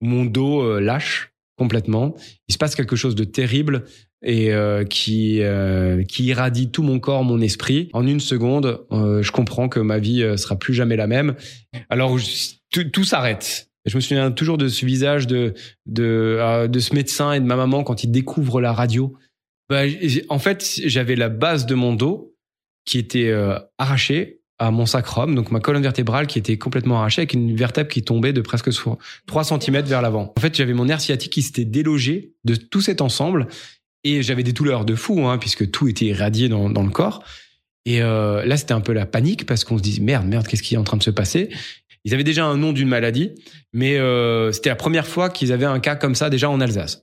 Mon 0.00 0.24
dos 0.24 0.80
lâche 0.80 1.32
complètement. 1.56 2.16
Il 2.48 2.52
se 2.52 2.58
passe 2.58 2.74
quelque 2.74 2.96
chose 2.96 3.14
de 3.14 3.24
terrible 3.24 3.84
et 4.22 4.50
qui 4.90 5.40
qui 6.08 6.24
irradie 6.24 6.70
tout 6.70 6.82
mon 6.82 6.98
corps, 6.98 7.24
mon 7.24 7.40
esprit. 7.40 7.88
En 7.94 8.06
une 8.06 8.20
seconde, 8.20 8.84
je 8.90 9.30
comprends 9.30 9.68
que 9.68 9.80
ma 9.80 9.98
vie 9.98 10.36
sera 10.36 10.58
plus 10.58 10.74
jamais 10.74 10.96
la 10.96 11.06
même. 11.06 11.36
Alors 11.88 12.18
tout 12.92 13.04
s'arrête. 13.04 13.70
Je 13.86 13.96
me 13.96 14.00
souviens 14.00 14.30
toujours 14.30 14.56
de 14.58 14.68
ce 14.68 14.86
visage 14.86 15.26
de 15.26 15.54
euh, 15.98 16.68
de 16.68 16.78
ce 16.80 16.94
médecin 16.94 17.32
et 17.32 17.40
de 17.40 17.44
ma 17.44 17.56
maman 17.56 17.84
quand 17.84 18.02
ils 18.04 18.10
découvrent 18.10 18.60
la 18.60 18.72
radio. 18.72 19.14
Bah, 19.68 19.82
en 20.28 20.38
fait, 20.38 20.80
j'avais 20.84 21.16
la 21.16 21.28
base 21.28 21.66
de 21.66 21.74
mon 21.74 21.94
dos 21.94 22.34
qui 22.86 22.98
était 22.98 23.28
euh, 23.28 23.58
arrachée 23.78 24.40
à 24.58 24.70
mon 24.70 24.86
sacrum, 24.86 25.34
donc 25.34 25.50
ma 25.50 25.58
colonne 25.60 25.82
vertébrale 25.82 26.26
qui 26.26 26.38
était 26.38 26.58
complètement 26.58 26.98
arrachée 26.98 27.22
avec 27.22 27.32
une 27.32 27.56
vertèbre 27.56 27.88
qui 27.90 28.02
tombait 28.02 28.32
de 28.32 28.40
presque 28.40 28.72
so- 28.72 28.98
3 29.26 29.44
cm 29.44 29.82
vers 29.84 30.00
l'avant. 30.00 30.32
En 30.36 30.40
fait, 30.40 30.54
j'avais 30.54 30.74
mon 30.74 30.84
nerf 30.84 31.00
sciatique 31.00 31.32
qui 31.32 31.42
s'était 31.42 31.64
délogé 31.64 32.34
de 32.44 32.54
tout 32.54 32.80
cet 32.80 33.00
ensemble 33.00 33.48
et 34.04 34.22
j'avais 34.22 34.42
des 34.44 34.52
douleurs 34.52 34.84
de 34.84 34.94
fou, 34.94 35.26
hein, 35.26 35.38
puisque 35.38 35.70
tout 35.70 35.88
était 35.88 36.04
irradié 36.06 36.48
dans, 36.48 36.70
dans 36.70 36.82
le 36.84 36.90
corps. 36.90 37.24
Et 37.86 38.00
euh, 38.00 38.44
là, 38.46 38.56
c'était 38.56 38.72
un 38.72 38.80
peu 38.80 38.92
la 38.92 39.06
panique 39.06 39.44
parce 39.44 39.64
qu'on 39.64 39.76
se 39.76 39.82
dit 39.82 40.00
merde, 40.00 40.26
merde, 40.26 40.46
qu'est-ce 40.46 40.62
qui 40.62 40.74
est 40.74 40.78
en 40.78 40.84
train 40.84 40.96
de 40.98 41.02
se 41.02 41.10
passer? 41.10 41.50
Ils 42.04 42.12
avaient 42.14 42.24
déjà 42.24 42.44
un 42.44 42.56
nom 42.56 42.72
d'une 42.72 42.88
maladie, 42.88 43.30
mais 43.72 43.96
euh, 43.98 44.52
c'était 44.52 44.68
la 44.70 44.76
première 44.76 45.06
fois 45.06 45.30
qu'ils 45.30 45.52
avaient 45.52 45.64
un 45.64 45.80
cas 45.80 45.96
comme 45.96 46.14
ça 46.14 46.30
déjà 46.30 46.50
en 46.50 46.60
Alsace. 46.60 47.02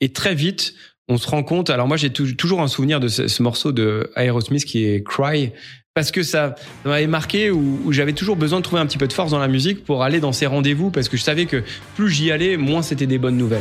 Et 0.00 0.12
très 0.12 0.34
vite, 0.34 0.74
on 1.08 1.16
se 1.16 1.28
rend 1.28 1.42
compte. 1.44 1.70
Alors 1.70 1.86
moi, 1.86 1.96
j'ai 1.96 2.10
tou- 2.10 2.32
toujours 2.34 2.60
un 2.60 2.68
souvenir 2.68 2.98
de 3.00 3.08
ce, 3.08 3.28
ce 3.28 3.42
morceau 3.42 3.70
de 3.72 4.10
Aerosmith 4.16 4.64
qui 4.64 4.84
est 4.84 5.06
Cry. 5.06 5.52
Parce 5.94 6.10
que 6.10 6.22
ça, 6.22 6.54
m'avait 6.86 7.06
marqué 7.06 7.50
où 7.50 7.92
j'avais 7.92 8.14
toujours 8.14 8.36
besoin 8.36 8.60
de 8.60 8.64
trouver 8.64 8.80
un 8.80 8.86
petit 8.86 8.96
peu 8.96 9.06
de 9.06 9.12
force 9.12 9.30
dans 9.30 9.38
la 9.38 9.46
musique 9.48 9.84
pour 9.84 10.02
aller 10.02 10.20
dans 10.20 10.32
ces 10.32 10.46
rendez-vous 10.46 10.90
parce 10.90 11.08
que 11.10 11.18
je 11.18 11.22
savais 11.22 11.44
que 11.44 11.62
plus 11.96 12.10
j'y 12.10 12.32
allais, 12.32 12.56
moins 12.56 12.80
c'était 12.80 13.06
des 13.06 13.18
bonnes 13.18 13.36
nouvelles. 13.36 13.60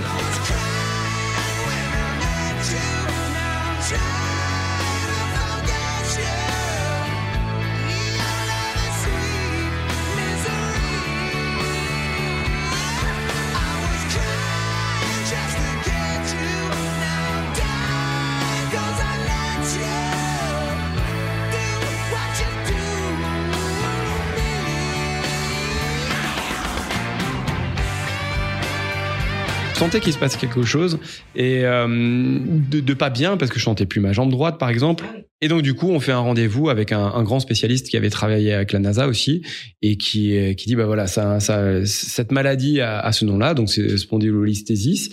Qu'il 30.00 30.14
se 30.14 30.18
passe 30.18 30.36
quelque 30.36 30.64
chose 30.64 31.00
et 31.36 31.66
euh, 31.66 31.88
de, 31.88 32.94
pas 32.94 33.10
bien 33.10 33.38
parce 33.38 33.52
que 33.52 33.60
je 33.60 33.64
sentais 33.64 33.86
plus 33.86 34.00
ma 34.00 34.14
jambe 34.14 34.32
droite 34.32 34.58
par 34.58 34.70
exemple. 34.70 35.06
Et 35.42 35.48
donc 35.48 35.62
du 35.62 35.74
coup, 35.74 35.90
on 35.90 36.00
fait 36.00 36.12
un 36.12 36.20
rendez-vous 36.20 36.70
avec 36.70 36.92
un, 36.92 37.24
grand 37.24 37.40
spécialiste 37.40 37.90
qui 37.90 37.98
avait 37.98 38.10
travaillé 38.10 38.54
avec 38.54 38.72
la 38.72 38.80
NASA 38.80 39.08
aussi 39.08 39.44
et 39.82 39.98
qui 39.98 40.38
euh, 40.38 40.54
qui 40.54 40.68
dit 40.68 40.76
bah 40.76 40.86
voilà 40.86 41.08
ça, 41.08 41.40
ça 41.40 41.86
cette 41.86 42.32
maladie 42.32 42.80
a, 42.82 43.00
a 43.00 43.12
ce 43.12 43.26
nom-là 43.26 43.54
donc 43.54 43.70
c'est 43.70 43.98
spondylolisthésis. 43.98 45.10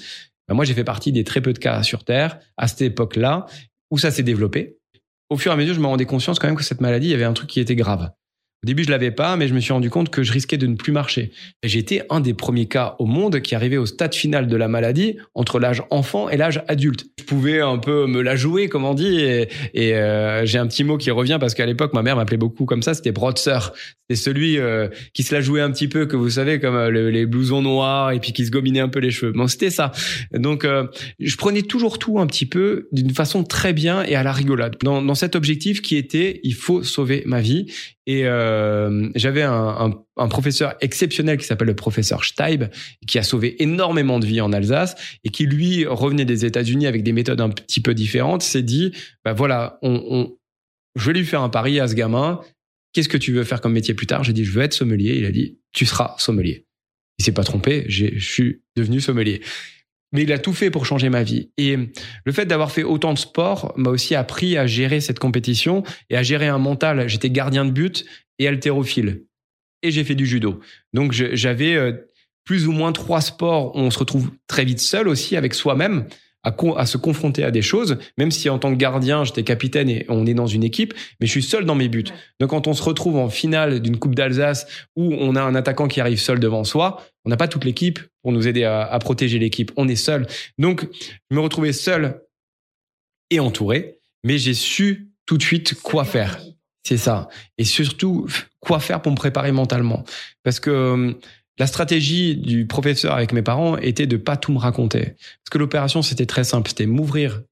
Bah, 0.49 0.55
moi 0.55 0.64
j'ai 0.64 0.75
fait 0.75 0.85
partie 0.85 1.12
des 1.12 1.25
très 1.25 1.41
peu 1.41 1.53
de 1.53 1.59
cas 1.59 1.83
sur 1.83 2.05
Terre 2.05 2.38
à 2.57 2.69
cette 2.69 2.83
époque-là 2.83 3.47
où 3.91 3.99
ça 3.99 4.11
s'est 4.11 4.23
développé. 4.23 4.77
Au 5.31 5.37
fur 5.37 5.51
et 5.53 5.55
à 5.55 5.57
mesure, 5.57 5.75
je 5.75 5.81
me 5.81 5.87
rendais 5.87 6.07
conscience 6.07 6.38
quand 6.38 6.47
même 6.47 6.57
que 6.57 6.64
cette 6.64 6.81
maladie, 6.81 7.09
il 7.09 7.11
y 7.11 7.14
avait 7.14 7.25
un 7.25 7.35
truc 7.35 7.51
qui 7.51 7.61
était 7.61 7.77
grave. 7.77 8.11
Au 8.64 8.66
début, 8.66 8.83
je 8.83 8.90
l'avais 8.90 9.12
pas, 9.12 9.37
mais 9.37 9.47
je 9.47 9.55
me 9.55 9.61
suis 9.61 9.73
rendu 9.73 9.88
compte 9.88 10.11
que 10.11 10.25
je 10.25 10.33
risquais 10.33 10.57
de 10.57 10.66
ne 10.66 10.75
plus 10.75 10.90
marcher. 10.90 11.31
Été 11.62 12.03
un 12.11 12.18
des 12.18 12.35
premiers 12.35 12.66
cas 12.66 12.97
au 12.99 13.07
monde 13.07 13.40
qui 13.40 13.55
arrivait 13.55 13.77
au 13.77 13.87
stade 13.87 14.16
final 14.16 14.49
de 14.49 14.57
la 14.57 14.66
maladie 14.66 15.16
entre 15.35 15.61
l'âge 15.61 15.85
enfant 15.90 16.29
et 16.29 16.37
l'âge 16.37 16.61
adulte. 16.66 17.07
Je 17.21 17.25
pouvais 17.25 17.61
un 17.61 17.79
peu 17.79 18.07
me 18.09 18.21
la 18.21 18.35
jouer, 18.35 18.68
comme 18.68 18.85
on 18.85 18.94
dit, 18.94 19.21
et, 19.21 19.94
euh, 19.94 20.44
j'ai 20.44 20.59
un 20.59 20.66
petit 20.66 20.83
mot 20.83 20.97
qui 20.99 21.12
revient 21.12 21.37
parce 21.38 21.55
qu'à 21.55 21.66
l'époque, 21.66 21.92
ma 21.94 22.03
mère 22.03 22.16
m'appelait 22.16 22.37
beaucoup 22.37 22.64
comme 22.64 22.83
ça. 22.83 22.94
C'était 22.94 23.12
brotzer. 23.12 23.59
C'était 24.11 24.21
celui 24.21 24.59
euh, 24.59 24.88
qui 25.14 25.23
se 25.23 25.33
la 25.35 25.40
jouait 25.40 25.61
un 25.61 25.71
petit 25.71 25.87
peu, 25.87 26.07
que 26.07 26.16
vous 26.16 26.31
savez, 26.31 26.59
comme 26.59 26.75
euh, 26.75 26.90
le- 26.90 27.11
les 27.11 27.27
blousons 27.27 27.62
noirs 27.62 28.11
et 28.11 28.18
puis 28.18 28.33
qui 28.33 28.44
se 28.44 28.51
gominait 28.51 28.81
un 28.81 28.88
peu 28.88 28.99
les 28.99 29.11
cheveux. 29.12 29.33
Bon, 29.33 29.47
c'était 29.47 29.71
ça. 29.71 29.92
Donc, 30.33 30.64
euh, 30.64 30.87
je 31.21 31.37
prenais 31.37 31.62
toujours 31.62 31.99
tout 32.01 32.18
un 32.18 32.27
petit 32.27 32.47
peu 32.47 32.88
d'une 32.90 33.11
façon 33.14 33.44
très 33.44 33.73
bien 33.73 34.03
et 34.03 34.16
à 34.16 34.25
la 34.25 34.33
rigolade. 34.33 34.77
Dans, 34.83 35.01
dans 35.03 35.14
cet 35.14 35.37
objectif 35.37 35.81
qui 35.81 35.97
était, 35.97 36.40
il 36.42 36.55
faut 36.55 36.83
sauver 36.83 37.23
ma 37.27 37.40
vie. 37.40 37.66
Et 38.09 38.25
euh, 38.25 39.11
j'avais 39.16 39.42
un, 39.42 39.90
professeur 40.31 40.75
exceptionnel 40.81 41.37
qui 41.37 41.44
s'appelle 41.44 41.68
le 41.68 41.77
professeur 41.77 42.25
Steib, 42.25 42.64
qui 43.07 43.18
a 43.18 43.23
sauvé 43.23 43.62
énormément 43.62 44.18
de 44.18 44.25
vies 44.25 44.40
en 44.40 44.51
Alsace 44.51 44.97
et 45.25 45.29
qui 45.29 45.44
lui 45.44 45.85
revenait 45.85 46.25
des 46.25 46.47
États-Unis 46.47 46.87
avec 46.87 47.03
des 47.03 47.12
méthodes 47.12 47.42
un 47.42 47.51
petit 47.51 47.83
peu 47.83 47.92
différentes. 47.92 48.42
S'est 48.42 48.62
dit, 48.62 48.92
bah 49.27 49.35
voilà, 49.35 49.79
on, 49.83 50.35
je 50.97 51.07
vais 51.07 51.18
lui 51.18 51.27
faire 51.27 51.42
un 51.42 51.51
pari 51.51 51.81
à 51.81 51.87
ce 51.87 51.94
gamin. 51.94 52.40
Qu'est-ce 52.94 53.11
que 53.11 53.18
tu 53.18 53.31
veux 53.33 53.44
faire 53.44 53.61
comme 53.61 53.75
métier 53.75 53.92
plus 53.92 54.07
tard? 54.07 54.25
J'ai 54.25 54.33
dit, 54.33 54.47
je 54.47 54.53
veux 54.53 54.62
être 54.62 54.73
sommelier. 54.73 55.16
Il 55.18 55.27
a 55.27 55.31
dit, 55.31 55.59
tu 55.73 55.85
seras 55.85 56.14
sommelier. 56.16 56.64
Il 57.18 57.27
s'est 57.27 57.33
pas 57.33 57.44
trompé. 57.44 57.85
Je 57.88 58.18
suis 58.18 58.62
devenu 58.75 59.03
sommelier. 59.03 59.42
Mais 60.12 60.23
il 60.23 60.33
a 60.33 60.38
tout 60.38 60.53
fait 60.53 60.71
pour 60.71 60.87
changer 60.87 61.09
ma 61.09 61.23
vie. 61.23 61.51
Et 61.59 61.77
le 62.25 62.33
fait 62.33 62.47
d'avoir 62.47 62.73
fait 62.73 62.83
autant 62.83 63.12
de 63.12 63.18
sport 63.18 63.73
m'a 63.77 63.90
aussi 63.90 64.14
appris 64.14 64.57
à 64.57 64.66
gérer 64.66 65.01
cette 65.01 65.18
compétition 65.18 65.83
et 66.11 66.16
à 66.16 66.23
gérer 66.23 66.49
un 66.49 66.59
mental. 66.59 67.09
J'étais 67.09 67.31
gardien 67.31 67.64
de 67.64 67.71
but 67.71 68.05
et 68.38 68.49
haltérophile. 68.49 69.25
Et 69.83 69.90
j'ai 69.90 70.05
fait 70.05 70.14
du 70.14 70.27
judo. 70.27 70.61
Donc 70.92 71.12
j'avais 71.12 71.75
euh, 71.75 71.92
plus 72.44 72.66
ou 72.66 72.73
moins 72.73 72.92
trois 72.92 73.21
sports 73.21 73.77
où 73.77 73.81
on 73.81 73.90
se 73.90 73.99
retrouve 73.99 74.31
très 74.47 74.64
vite 74.64 74.81
seul 74.81 75.09
aussi 75.09 75.37
avec 75.37 75.55
soi-même. 75.55 76.07
À, 76.44 76.87
se 76.87 76.96
confronter 76.96 77.44
à 77.44 77.51
des 77.51 77.61
choses, 77.61 77.98
même 78.16 78.31
si 78.31 78.48
en 78.48 78.59
tant 78.59 78.72
que 78.72 78.79
gardien, 78.79 79.22
j'étais 79.24 79.42
capitaine 79.42 79.90
et 79.90 80.07
on 80.09 80.24
est 80.24 80.33
dans 80.33 80.46
une 80.46 80.64
équipe, 80.64 80.94
mais 81.20 81.27
je 81.27 81.33
suis 81.33 81.42
seul 81.42 81.66
dans 81.66 81.74
mes 81.74 81.88
buts. 81.88 82.05
Donc 82.40 82.51
quand 82.51 82.66
on 82.66 82.72
se 82.72 82.83
retrouve 82.83 83.16
en 83.16 83.29
finale 83.29 83.81
d'une 83.81 83.98
Coupe 83.98 84.14
d'Alsace 84.14 84.66
où 84.96 85.12
on 85.12 85.37
a 85.37 85.42
un 85.42 85.55
attaquant 85.55 85.88
qui 85.88 86.01
arrive 86.01 86.18
seul 86.18 86.40
devant 86.40 86.64
soi, 86.64 87.05
on 87.27 87.29
n'a 87.29 87.37
pas 87.37 87.48
toute 87.48 87.64
l'équipe 87.64 87.98
pour 88.22 88.33
nous 88.33 88.48
aider 88.48 88.64
à, 88.64 88.83
à 88.83 88.98
protéger 88.98 89.38
l'équipe. 89.38 89.72
On 89.77 89.88
est 89.88 89.96
seul. 89.96 90.27
Donc, 90.57 90.87
je 91.31 91.37
me 91.37 91.40
retrouvais 91.40 91.74
seul 91.74 92.22
et 93.31 93.40
entouré, 93.40 93.98
mais 94.24 94.38
j'ai 94.38 94.55
su 94.55 95.11
tout 95.27 95.37
de 95.37 95.42
suite 95.42 95.74
quoi 95.83 96.05
faire. 96.05 96.40
C'est 96.88 96.96
ça. 96.96 97.29
Et 97.59 97.64
surtout, 97.64 98.27
quoi 98.61 98.81
faire 98.81 99.03
pour 99.03 99.12
me 99.12 99.16
préparer 99.16 99.53
mentalement. 99.53 100.05
Parce 100.42 100.59
que 100.59 101.14
la 101.59 101.66
stratégie 101.66 102.37
du 102.37 102.66
professeur 102.66 103.14
avec 103.14 103.33
mes 103.33 103.42
parents 103.42 103.77
était 103.79 104.07
de 104.07 104.16
pas 104.16 104.37
tout 104.37 104.53
me 104.53 104.59
raconter. 104.59 105.14
Parce 105.16 105.51
que 105.51 105.59
l'opération, 105.59 106.03
c'était 106.03 106.27
très 106.27 106.44
simple. 106.44 106.68
C'était 106.68 106.87
m'ouvrir 106.87 107.42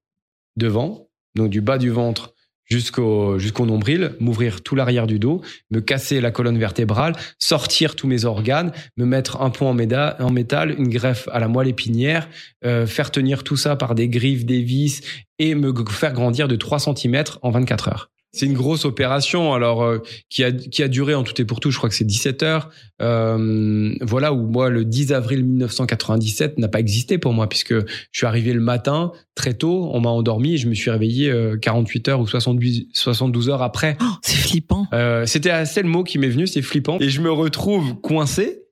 devant, 0.55 1.07
donc 1.35 1.49
du 1.49 1.61
bas 1.61 1.77
du 1.77 1.89
ventre 1.89 2.33
jusqu'au 2.65 3.39
jusqu'au 3.39 3.65
nombril, 3.65 4.13
m'ouvrir 4.19 4.61
tout 4.61 4.75
l'arrière 4.75 5.07
du 5.07 5.19
dos, 5.19 5.41
me 5.71 5.79
casser 5.79 6.19
la 6.19 6.31
colonne 6.31 6.57
vertébrale, 6.57 7.15
sortir 7.39 7.95
tous 7.95 8.07
mes 8.07 8.25
organes, 8.25 8.73
me 8.97 9.05
mettre 9.05 9.41
un 9.41 9.49
pont 9.49 9.69
en, 9.69 9.75
méda- 9.75 10.21
en 10.21 10.31
métal, 10.31 10.75
une 10.77 10.89
greffe 10.89 11.29
à 11.31 11.39
la 11.39 11.47
moelle 11.47 11.69
épinière, 11.69 12.27
euh, 12.65 12.85
faire 12.85 13.09
tenir 13.11 13.43
tout 13.45 13.55
ça 13.55 13.77
par 13.77 13.95
des 13.95 14.09
griffes, 14.09 14.45
des 14.45 14.61
vis 14.61 15.01
et 15.39 15.55
me 15.55 15.73
faire 15.89 16.11
grandir 16.11 16.47
de 16.49 16.55
3 16.57 16.79
cm 16.79 17.23
en 17.41 17.51
24 17.51 17.87
heures. 17.87 18.11
C'est 18.37 18.45
une 18.45 18.53
grosse 18.53 18.85
opération, 18.85 19.53
alors 19.53 19.83
euh, 19.83 19.99
qui 20.29 20.43
a 20.43 20.51
qui 20.51 20.83
a 20.83 20.87
duré 20.87 21.15
en 21.15 21.23
tout 21.23 21.39
et 21.41 21.45
pour 21.45 21.59
tout, 21.59 21.71
je 21.71 21.77
crois 21.77 21.89
que 21.89 21.95
c'est 21.95 22.05
17 22.05 22.43
heures. 22.43 22.69
Euh, 23.01 23.93
voilà 24.01 24.33
où 24.33 24.47
moi 24.47 24.69
le 24.69 24.85
10 24.85 25.11
avril 25.13 25.43
1997 25.43 26.57
n'a 26.57 26.67
pas 26.67 26.79
existé 26.79 27.17
pour 27.17 27.33
moi 27.33 27.47
puisque 27.47 27.73
je 27.73 27.85
suis 28.11 28.25
arrivé 28.25 28.53
le 28.53 28.61
matin 28.61 29.11
très 29.35 29.53
tôt, 29.53 29.89
on 29.93 30.01
m'a 30.01 30.09
endormi 30.09 30.53
et 30.53 30.57
je 30.57 30.67
me 30.67 30.73
suis 30.73 30.89
réveillé 30.89 31.29
euh, 31.29 31.57
48 31.57 32.07
heures 32.09 32.19
ou 32.19 32.27
78 32.27 32.89
72 32.93 33.49
heures 33.49 33.61
après. 33.61 33.97
Oh, 34.01 34.05
c'est 34.21 34.35
flippant. 34.35 34.87
Euh, 34.93 35.25
C'était 35.25 35.49
assez 35.49 35.81
le 35.81 35.89
mot 35.89 36.03
qui 36.03 36.17
m'est 36.17 36.29
venu, 36.29 36.47
c'est 36.47 36.61
flippant. 36.61 36.97
Et 36.99 37.09
je 37.09 37.21
me 37.21 37.31
retrouve 37.31 37.99
coincé 38.01 38.63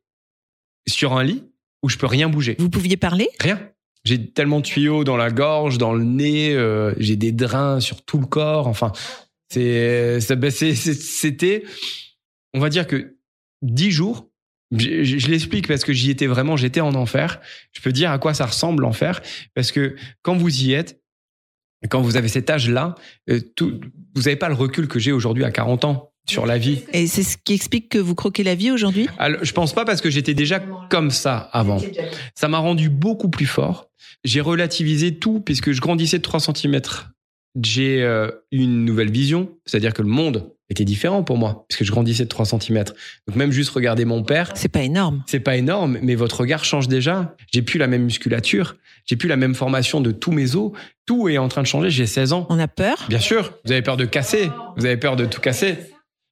sur 0.87 1.13
un 1.13 1.23
lit 1.23 1.43
où 1.83 1.89
je 1.89 1.97
peux 1.97 2.07
rien 2.07 2.29
bouger. 2.29 2.55
Vous 2.59 2.69
pouviez 2.69 2.97
parler? 2.97 3.29
Rien. 3.39 3.59
J'ai 4.05 4.23
tellement 4.23 4.59
de 4.59 4.65
tuyaux 4.65 5.03
dans 5.03 5.17
la 5.17 5.31
gorge, 5.31 5.79
dans 5.79 5.93
le 5.93 6.03
nez, 6.03 6.53
euh, 6.53 6.93
j'ai 6.97 7.15
des 7.15 7.31
drains 7.31 7.79
sur 7.79 8.03
tout 8.03 8.19
le 8.19 8.27
corps. 8.27 8.67
Enfin, 8.67 8.91
c'est, 9.49 10.19
c'est- 10.21 10.75
c'est- 10.75 10.93
c'était, 10.93 11.63
on 12.53 12.59
va 12.59 12.69
dire 12.69 12.87
que 12.87 13.15
dix 13.61 13.91
jours. 13.91 14.29
Je, 14.75 15.03
je- 15.03 15.19
je 15.19 15.27
l'explique 15.27 15.67
parce 15.67 15.83
que 15.85 15.93
j'y 15.93 16.09
étais 16.09 16.25
vraiment, 16.25 16.57
j'étais 16.57 16.81
en 16.81 16.95
enfer. 16.95 17.39
Je 17.71 17.81
peux 17.81 17.91
dire 17.91 18.11
à 18.11 18.17
quoi 18.17 18.33
ça 18.33 18.47
ressemble 18.47 18.81
l'enfer 18.81 19.21
parce 19.53 19.71
que 19.71 19.95
quand 20.23 20.35
vous 20.35 20.63
y 20.63 20.73
êtes, 20.73 20.99
quand 21.89 22.01
vous 22.01 22.17
avez 22.17 22.27
cet 22.27 22.49
âge-là, 22.49 22.95
euh, 23.29 23.39
tout- 23.55 23.79
vous 24.15 24.23
n'avez 24.23 24.35
pas 24.37 24.49
le 24.49 24.55
recul 24.55 24.87
que 24.87 24.97
j'ai 24.97 25.11
aujourd'hui 25.11 25.43
à 25.45 25.51
40 25.51 25.85
ans 25.85 26.11
sur 26.27 26.47
la 26.47 26.57
vie. 26.57 26.81
Et 26.93 27.05
c'est 27.05 27.21
ce 27.21 27.37
qui 27.37 27.53
explique 27.53 27.89
que 27.89 27.99
vous 27.99 28.15
croquez 28.15 28.41
la 28.43 28.55
vie 28.55 28.71
aujourd'hui? 28.71 29.07
Je 29.43 29.51
pense 29.51 29.73
pas 29.75 29.85
parce 29.85 30.01
que 30.01 30.09
j'étais 30.09 30.33
déjà 30.33 30.59
comme 30.89 31.11
ça 31.11 31.37
avant. 31.53 31.77
Ça 32.33 32.47
m'a 32.47 32.57
rendu 32.57 32.89
beaucoup 32.89 33.29
plus 33.29 33.45
fort. 33.45 33.91
J'ai 34.23 34.41
relativisé 34.41 35.19
tout 35.19 35.39
puisque 35.41 35.71
je 35.73 35.79
grandissais 35.79 36.17
de 36.17 36.23
3 36.23 36.39
cm. 36.39 36.81
J'ai 37.61 38.03
euh, 38.03 38.29
une 38.51 38.85
nouvelle 38.85 39.11
vision, 39.11 39.49
c'est-à-dire 39.65 39.93
que 39.93 40.01
le 40.01 40.07
monde 40.07 40.51
était 40.69 40.83
différent 40.85 41.23
pour 41.23 41.37
moi 41.37 41.65
puisque 41.69 41.83
je 41.83 41.91
grandissais 41.91 42.23
de 42.23 42.29
3 42.29 42.45
cm. 42.45 42.83
Donc 43.27 43.35
même 43.35 43.51
juste 43.51 43.69
regarder 43.69 44.03
mon 44.03 44.23
père, 44.23 44.51
C'est 44.55 44.67
pas 44.69 44.81
énorme. 44.81 45.23
c'est 45.27 45.39
pas 45.39 45.55
énorme, 45.57 45.99
mais 46.01 46.15
votre 46.15 46.39
regard 46.41 46.65
change 46.65 46.87
déjà. 46.87 47.35
J'ai 47.53 47.61
plus 47.61 47.77
la 47.77 47.87
même 47.87 48.03
musculature, 48.03 48.75
j'ai 49.05 49.15
plus 49.15 49.29
la 49.29 49.35
même 49.37 49.53
formation 49.55 50.01
de 50.01 50.11
tous 50.11 50.31
mes 50.31 50.55
os. 50.55 50.71
Tout 51.05 51.29
est 51.29 51.37
en 51.37 51.47
train 51.47 51.61
de 51.61 51.67
changer. 51.67 51.91
J'ai 51.91 52.07
16 52.07 52.33
ans. 52.33 52.47
On 52.49 52.57
a 52.57 52.67
peur? 52.67 53.05
Bien 53.09 53.19
sûr, 53.19 53.53
vous 53.63 53.71
avez 53.71 53.83
peur 53.83 53.95
de 53.95 54.05
casser, 54.05 54.49
vous 54.77 54.85
avez 54.85 54.97
peur 54.97 55.15
de 55.15 55.25
tout 55.25 55.39
casser. 55.39 55.75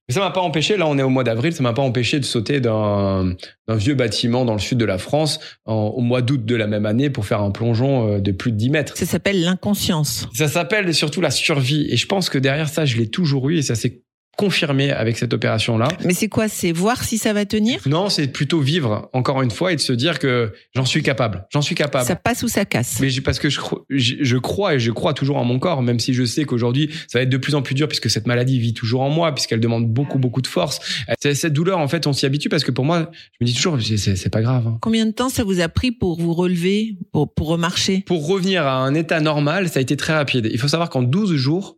Mais 0.10 0.14
ça 0.16 0.20
m'a 0.20 0.32
pas 0.32 0.42
empêché, 0.42 0.76
là 0.76 0.86
on 0.88 0.98
est 0.98 1.02
au 1.04 1.10
mois 1.10 1.24
d'avril, 1.24 1.54
ça 1.54 1.64
m'a 1.64 1.72
pas 1.72 1.82
empêché 1.82 2.20
de 2.20 2.26
sauter 2.26 2.60
d'un 2.60 3.36
vieux 3.70 3.96
bâtiment 3.96 4.44
dans 4.44 4.54
le 4.54 4.60
sud 4.60 4.78
de 4.78 4.84
la 4.86 4.98
France 4.98 5.40
en- 5.66 5.74
au 5.96 6.02
mois 6.02 6.22
d'août 6.22 6.44
de 6.46 6.56
la 6.56 6.68
même 6.68 6.86
année 6.86 7.10
pour 7.10 7.26
faire 7.26 7.42
un 7.42 7.52
plongeon 7.52 8.16
euh, 8.16 8.20
de 8.20 8.32
plus 8.34 8.52
de 8.52 8.58
10 8.58 8.70
mètres. 8.70 8.98
Ça 8.98 9.06
s'appelle 9.06 9.42
l'inconscience. 9.42 10.28
Ça 10.34 10.50
s'appelle 10.50 10.94
surtout 10.94 11.22
la 11.22 11.32
survie 11.32 11.88
et 11.90 11.96
je 11.96 12.06
pense 12.06 12.30
que 12.30 12.38
derrière 12.38 12.68
ça, 12.68 12.84
je 12.86 12.98
l'ai 12.98 13.08
toujours 13.10 13.50
eu 13.50 13.58
et 13.58 13.62
ça 13.62 13.76
s'est 13.76 14.03
confirmé 14.38 14.92
avec 14.92 15.18
cette 15.18 15.34
opération-là. 15.34 15.88
Mais 16.06 16.14
c'est 16.14 16.28
quoi 16.28 16.48
C'est 16.48 16.72
voir 16.72 17.04
si 17.04 17.18
ça 17.18 17.34
va 17.34 17.46
tenir? 17.46 17.80
Non, 17.86 18.10
c'est 18.10 18.28
plutôt 18.28 18.60
vivre, 18.60 19.10
encore 19.14 19.42
une 19.42 19.52
fois, 19.52 19.72
et 19.74 19.76
de 19.76 19.82
se 19.82 19.94
dire 19.94 20.20
que 20.20 20.54
j'en 20.76 20.86
suis 20.86 21.04
capable. 21.04 21.46
J'en 21.52 21.62
suis 21.62 21.76
capable. 21.76 22.06
Ça 22.06 22.16
passe 22.16 22.44
ou 22.44 22.48
ça 22.48 22.66
casse? 22.66 23.00
Mais 23.00 23.10
parce 23.24 23.40
que 23.40 23.50
je, 23.50 23.60
cro- 23.60 23.84
je, 23.90 24.16
je 24.22 24.38
crois 24.38 24.76
et 24.76 24.80
je 24.80 24.92
crois 24.92 25.14
toujours 25.14 25.38
en 25.38 25.44
mon 25.44 25.60
corps, 25.60 25.82
même 25.82 26.00
si 26.00 26.14
je 26.14 26.24
sais 26.26 26.46
qu'aujourd'hui 26.46 26.90
ça 27.08 27.20
va 27.20 27.24
être 27.24 27.30
de 27.30 27.38
plus 27.38 27.56
en 27.56 27.62
plus 27.62 27.76
dur 27.76 27.88
puisque 27.88 28.10
cette 28.10 28.28
maladie 28.28 28.60
vit 28.60 28.74
toujours 28.74 29.02
en 29.02 29.10
moi, 29.10 29.34
puisqu'elle 29.34 29.60
demande 29.60 29.88
beaucoup 29.88 30.18
beaucoup 30.20 30.42
de 30.42 30.48
force. 30.48 30.80
C'est- 31.22 31.36
Cette 31.36 31.54
douleur, 31.54 31.78
en 31.80 31.88
fait, 31.88 32.08
on 32.08 32.14
s'y 32.14 32.26
habitue 32.26 32.50
parce 32.50 32.64
que 32.64 32.72
pour 32.72 32.86
moi, 32.86 33.12
je 33.40 33.46
me 33.46 33.46
dis 33.46 33.54
toujours, 33.54 33.78
c'est 33.82 34.30
pas 34.32 34.42
grave. 34.42 34.66
hein. 34.68 34.78
Combien 34.82 35.06
de 35.06 35.12
temps 35.12 35.30
ça 35.30 35.44
vous 35.44 35.60
a 35.60 35.70
pris 35.70 35.92
pour 35.92 36.20
vous 36.20 36.34
relever, 36.34 36.98
pour, 37.12 37.34
pour 37.34 37.48
remarcher? 37.48 38.04
Pour 38.06 38.28
revenir 38.28 38.66
à 38.66 38.76
un 38.78 38.94
état 38.96 39.20
normal, 39.20 39.70
ça 39.70 39.80
a 39.80 39.82
été 39.82 39.96
très 39.98 40.14
rapide. 40.14 40.50
Il 40.52 40.60
faut 40.60 40.68
savoir 40.68 40.90
qu'en 40.90 41.04
12 41.04 41.36
jours, 41.36 41.78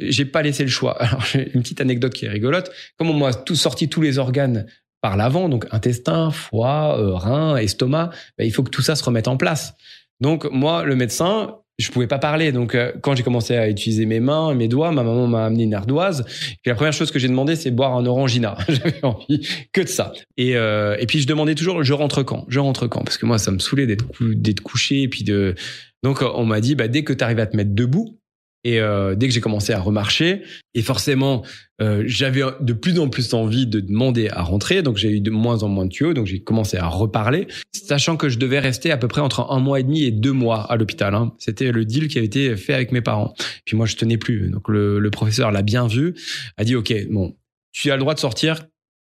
j'ai 0.00 0.24
pas 0.24 0.42
laissé 0.42 0.62
le 0.62 0.70
choix. 0.70 0.92
Alors, 1.02 1.24
une 1.34 1.62
petite 1.62 1.80
anecdote 1.80 2.12
qui 2.12 2.26
est 2.26 2.28
rigolote. 2.28 2.70
Comme 2.98 3.10
on 3.10 3.14
m'a 3.14 3.34
tout 3.34 3.56
sorti 3.56 3.88
tous 3.88 4.02
les 4.02 4.18
organes 4.18 4.66
par 5.00 5.16
l'avant, 5.16 5.48
donc 5.48 5.66
intestin, 5.70 6.30
foie, 6.30 6.98
euh, 6.98 7.14
rein, 7.14 7.56
estomac, 7.56 8.10
ben, 8.36 8.44
il 8.44 8.52
faut 8.52 8.62
que 8.62 8.70
tout 8.70 8.82
ça 8.82 8.96
se 8.96 9.04
remette 9.04 9.28
en 9.28 9.36
place. 9.36 9.74
Donc 10.20 10.44
moi, 10.50 10.84
le 10.84 10.94
médecin, 10.94 11.56
je 11.80 11.90
pouvais 11.90 12.06
pas 12.06 12.18
parler. 12.18 12.52
Donc 12.52 12.74
euh, 12.74 12.92
quand 13.00 13.14
j'ai 13.14 13.22
commencé 13.22 13.56
à 13.56 13.68
utiliser 13.68 14.06
mes 14.06 14.20
mains, 14.20 14.54
mes 14.54 14.68
doigts, 14.68 14.92
ma 14.92 15.02
maman 15.02 15.26
m'a 15.26 15.46
amené 15.46 15.64
une 15.64 15.74
ardoise. 15.74 16.24
Puis 16.26 16.66
la 16.66 16.74
première 16.74 16.92
chose 16.92 17.10
que 17.10 17.18
j'ai 17.18 17.28
demandé, 17.28 17.56
c'est 17.56 17.70
boire 17.70 17.96
un 17.96 18.06
orangina. 18.06 18.56
J'avais 18.68 19.02
envie 19.02 19.46
que 19.72 19.80
de 19.80 19.88
ça. 19.88 20.12
Et, 20.36 20.56
euh, 20.56 20.96
et 20.98 21.06
puis 21.06 21.20
je 21.20 21.26
demandais 21.26 21.54
toujours, 21.54 21.82
je 21.82 21.92
rentre 21.92 22.22
quand? 22.22 22.44
Je 22.48 22.60
rentre 22.60 22.86
quand? 22.86 23.02
Parce 23.02 23.18
que 23.18 23.26
moi, 23.26 23.38
ça 23.38 23.50
me 23.50 23.58
saoulait 23.58 23.86
d'être 23.86 24.60
couché 24.60 25.02
et 25.02 25.08
puis 25.08 25.24
de. 25.24 25.54
Donc 26.02 26.22
on 26.22 26.44
m'a 26.44 26.60
dit, 26.60 26.74
bah, 26.74 26.88
dès 26.88 27.04
que 27.04 27.12
tu 27.12 27.24
arrives 27.24 27.40
à 27.40 27.46
te 27.46 27.56
mettre 27.56 27.74
debout. 27.74 28.19
Et 28.64 28.80
euh, 28.80 29.14
dès 29.14 29.26
que 29.26 29.32
j'ai 29.32 29.40
commencé 29.40 29.72
à 29.72 29.80
remarcher, 29.80 30.42
et 30.74 30.82
forcément, 30.82 31.42
euh, 31.80 32.02
j'avais 32.06 32.42
de 32.60 32.72
plus 32.74 32.98
en 32.98 33.08
plus 33.08 33.32
envie 33.32 33.66
de 33.66 33.80
demander 33.80 34.28
à 34.28 34.42
rentrer, 34.42 34.82
donc 34.82 34.98
j'ai 34.98 35.10
eu 35.10 35.20
de 35.20 35.30
moins 35.30 35.62
en 35.62 35.68
moins 35.68 35.86
de 35.86 35.90
tuyaux, 35.90 36.12
donc 36.12 36.26
j'ai 36.26 36.40
commencé 36.40 36.76
à 36.76 36.86
reparler, 36.86 37.46
sachant 37.72 38.16
que 38.18 38.28
je 38.28 38.38
devais 38.38 38.58
rester 38.58 38.90
à 38.90 38.98
peu 38.98 39.08
près 39.08 39.22
entre 39.22 39.50
un 39.50 39.60
mois 39.60 39.80
et 39.80 39.82
demi 39.82 40.04
et 40.04 40.10
deux 40.10 40.32
mois 40.32 40.70
à 40.70 40.76
l'hôpital. 40.76 41.14
hein. 41.14 41.32
C'était 41.38 41.72
le 41.72 41.84
deal 41.86 42.08
qui 42.08 42.18
avait 42.18 42.26
été 42.26 42.54
fait 42.56 42.74
avec 42.74 42.92
mes 42.92 43.00
parents. 43.00 43.34
Puis 43.64 43.76
moi, 43.76 43.86
je 43.86 43.96
tenais 43.96 44.18
plus. 44.18 44.50
Donc 44.50 44.68
le, 44.68 44.98
le 44.98 45.10
professeur 45.10 45.50
l'a 45.52 45.62
bien 45.62 45.86
vu, 45.86 46.14
a 46.58 46.64
dit 46.64 46.76
OK, 46.76 46.92
bon, 47.10 47.34
tu 47.72 47.90
as 47.90 47.96
le 47.96 48.00
droit 48.00 48.14
de 48.14 48.20
sortir 48.20 48.60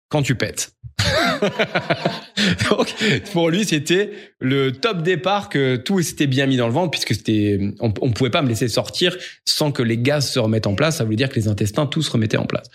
quand 0.08 0.22
tu 0.22 0.34
pètes. 0.34 0.72
Donc, 2.70 2.94
pour 3.32 3.50
lui, 3.50 3.64
c'était 3.64 4.10
le 4.40 4.72
top 4.72 5.02
départ 5.02 5.48
que 5.48 5.76
tout 5.76 6.00
s'était 6.02 6.26
bien 6.26 6.46
mis 6.46 6.56
dans 6.56 6.66
le 6.66 6.72
ventre 6.72 6.90
puisque 6.90 7.14
c'était, 7.14 7.58
on, 7.80 7.90
pouvait 7.92 8.30
pas 8.30 8.42
me 8.42 8.48
laisser 8.48 8.68
sortir 8.68 9.16
sans 9.44 9.72
que 9.72 9.82
les 9.82 9.98
gaz 9.98 10.30
se 10.30 10.38
remettent 10.38 10.66
en 10.66 10.74
place. 10.74 10.98
Ça 10.98 11.04
voulait 11.04 11.16
dire 11.16 11.28
que 11.28 11.36
les 11.36 11.48
intestins 11.48 11.86
tous 11.86 12.02
se 12.02 12.10
remettaient 12.10 12.36
en 12.36 12.46
place. 12.46 12.68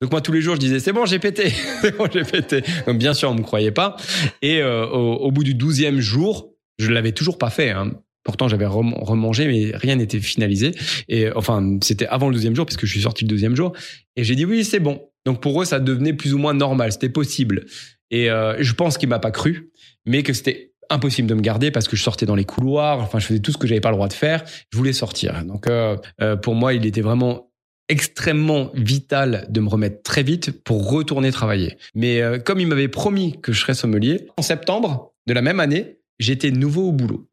Donc 0.00 0.10
moi 0.10 0.20
tous 0.20 0.32
les 0.32 0.40
jours 0.40 0.56
je 0.56 0.60
disais 0.60 0.80
c'est 0.80 0.92
bon 0.92 1.06
j'ai 1.06 1.20
pété, 1.20 1.52
c'est 1.80 1.96
bon 1.96 2.08
j'ai 2.12 2.24
pété. 2.24 2.62
Bien 2.88 3.14
sûr 3.14 3.30
on 3.30 3.34
me 3.34 3.42
croyait 3.42 3.70
pas. 3.70 3.96
Et 4.42 4.60
euh, 4.60 4.84
au, 4.84 5.30
bout 5.30 5.44
du 5.44 5.54
douzième 5.54 6.00
jour, 6.00 6.52
je 6.78 6.90
l'avais 6.90 7.12
toujours 7.12 7.38
pas 7.38 7.50
fait. 7.50 7.70
Hein. 7.70 7.92
Pourtant 8.24 8.48
j'avais 8.48 8.66
rem- 8.66 8.94
remangé 8.94 9.46
mais 9.46 9.76
rien 9.76 9.94
n'était 9.94 10.18
finalisé. 10.18 10.72
Et 11.08 11.30
enfin 11.30 11.78
c'était 11.82 12.08
avant 12.08 12.28
le 12.28 12.34
deuxième 12.34 12.56
jour 12.56 12.66
parce 12.66 12.76
que 12.76 12.84
je 12.84 12.92
suis 12.92 13.02
sorti 13.02 13.24
le 13.24 13.28
deuxième 13.28 13.54
jour. 13.54 13.74
Et 14.16 14.24
j'ai 14.24 14.34
dit 14.34 14.44
oui 14.44 14.64
c'est 14.64 14.80
bon. 14.80 15.00
Donc 15.24 15.40
pour 15.40 15.60
eux 15.62 15.64
ça 15.64 15.80
devenait 15.80 16.12
plus 16.12 16.34
ou 16.34 16.38
moins 16.38 16.54
normal, 16.54 16.92
c'était 16.92 17.08
possible. 17.08 17.66
Et 18.10 18.30
euh, 18.30 18.56
je 18.60 18.72
pense 18.74 18.98
qu'il 18.98 19.08
m'a 19.08 19.18
pas 19.18 19.30
cru, 19.30 19.70
mais 20.06 20.22
que 20.22 20.32
c'était 20.32 20.72
impossible 20.90 21.28
de 21.28 21.34
me 21.34 21.40
garder 21.40 21.70
parce 21.70 21.88
que 21.88 21.96
je 21.96 22.02
sortais 22.02 22.26
dans 22.26 22.34
les 22.34 22.44
couloirs, 22.44 23.00
enfin 23.00 23.18
je 23.18 23.26
faisais 23.26 23.40
tout 23.40 23.52
ce 23.52 23.58
que 23.58 23.66
j'avais 23.66 23.80
pas 23.80 23.90
le 23.90 23.96
droit 23.96 24.08
de 24.08 24.12
faire. 24.12 24.44
Je 24.70 24.76
voulais 24.76 24.92
sortir. 24.92 25.44
Donc 25.44 25.66
euh, 25.66 25.96
euh, 26.20 26.36
pour 26.36 26.54
moi 26.54 26.74
il 26.74 26.84
était 26.84 27.00
vraiment 27.00 27.50
extrêmement 27.88 28.70
vital 28.74 29.46
de 29.50 29.60
me 29.60 29.68
remettre 29.68 30.02
très 30.02 30.22
vite 30.22 30.62
pour 30.62 30.90
retourner 30.90 31.30
travailler. 31.32 31.76
Mais 31.94 32.22
comme 32.44 32.58
il 32.60 32.66
m'avait 32.66 32.88
promis 32.88 33.38
que 33.42 33.52
je 33.52 33.60
serais 33.60 33.74
sommelier, 33.74 34.28
en 34.38 34.42
septembre 34.42 35.12
de 35.26 35.34
la 35.34 35.42
même 35.42 35.60
année, 35.60 35.98
j'étais 36.18 36.52
nouveau 36.52 36.88
au 36.88 36.92
boulot. 36.92 37.28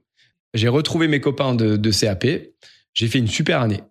J'ai 0.53 0.67
retrouvé 0.67 1.07
mes 1.07 1.21
copains 1.21 1.55
de 1.55 1.91
CAP. 1.91 2.25
J'ai 2.93 3.07
fait 3.07 3.19
une 3.19 3.27
super 3.27 3.61
année. 3.61 3.81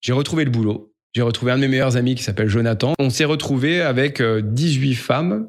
J'ai 0.00 0.12
retrouvé 0.12 0.44
le 0.44 0.50
boulot. 0.50 0.89
J'ai 1.12 1.22
retrouvé 1.22 1.52
un 1.52 1.56
de 1.56 1.62
mes 1.62 1.68
meilleurs 1.68 1.96
amis 1.96 2.14
qui 2.14 2.22
s'appelle 2.22 2.48
Jonathan. 2.48 2.94
On 2.98 3.10
s'est 3.10 3.24
retrouvé 3.24 3.82
avec 3.82 4.20
euh, 4.20 4.40
18 4.42 4.94
femmes 4.94 5.48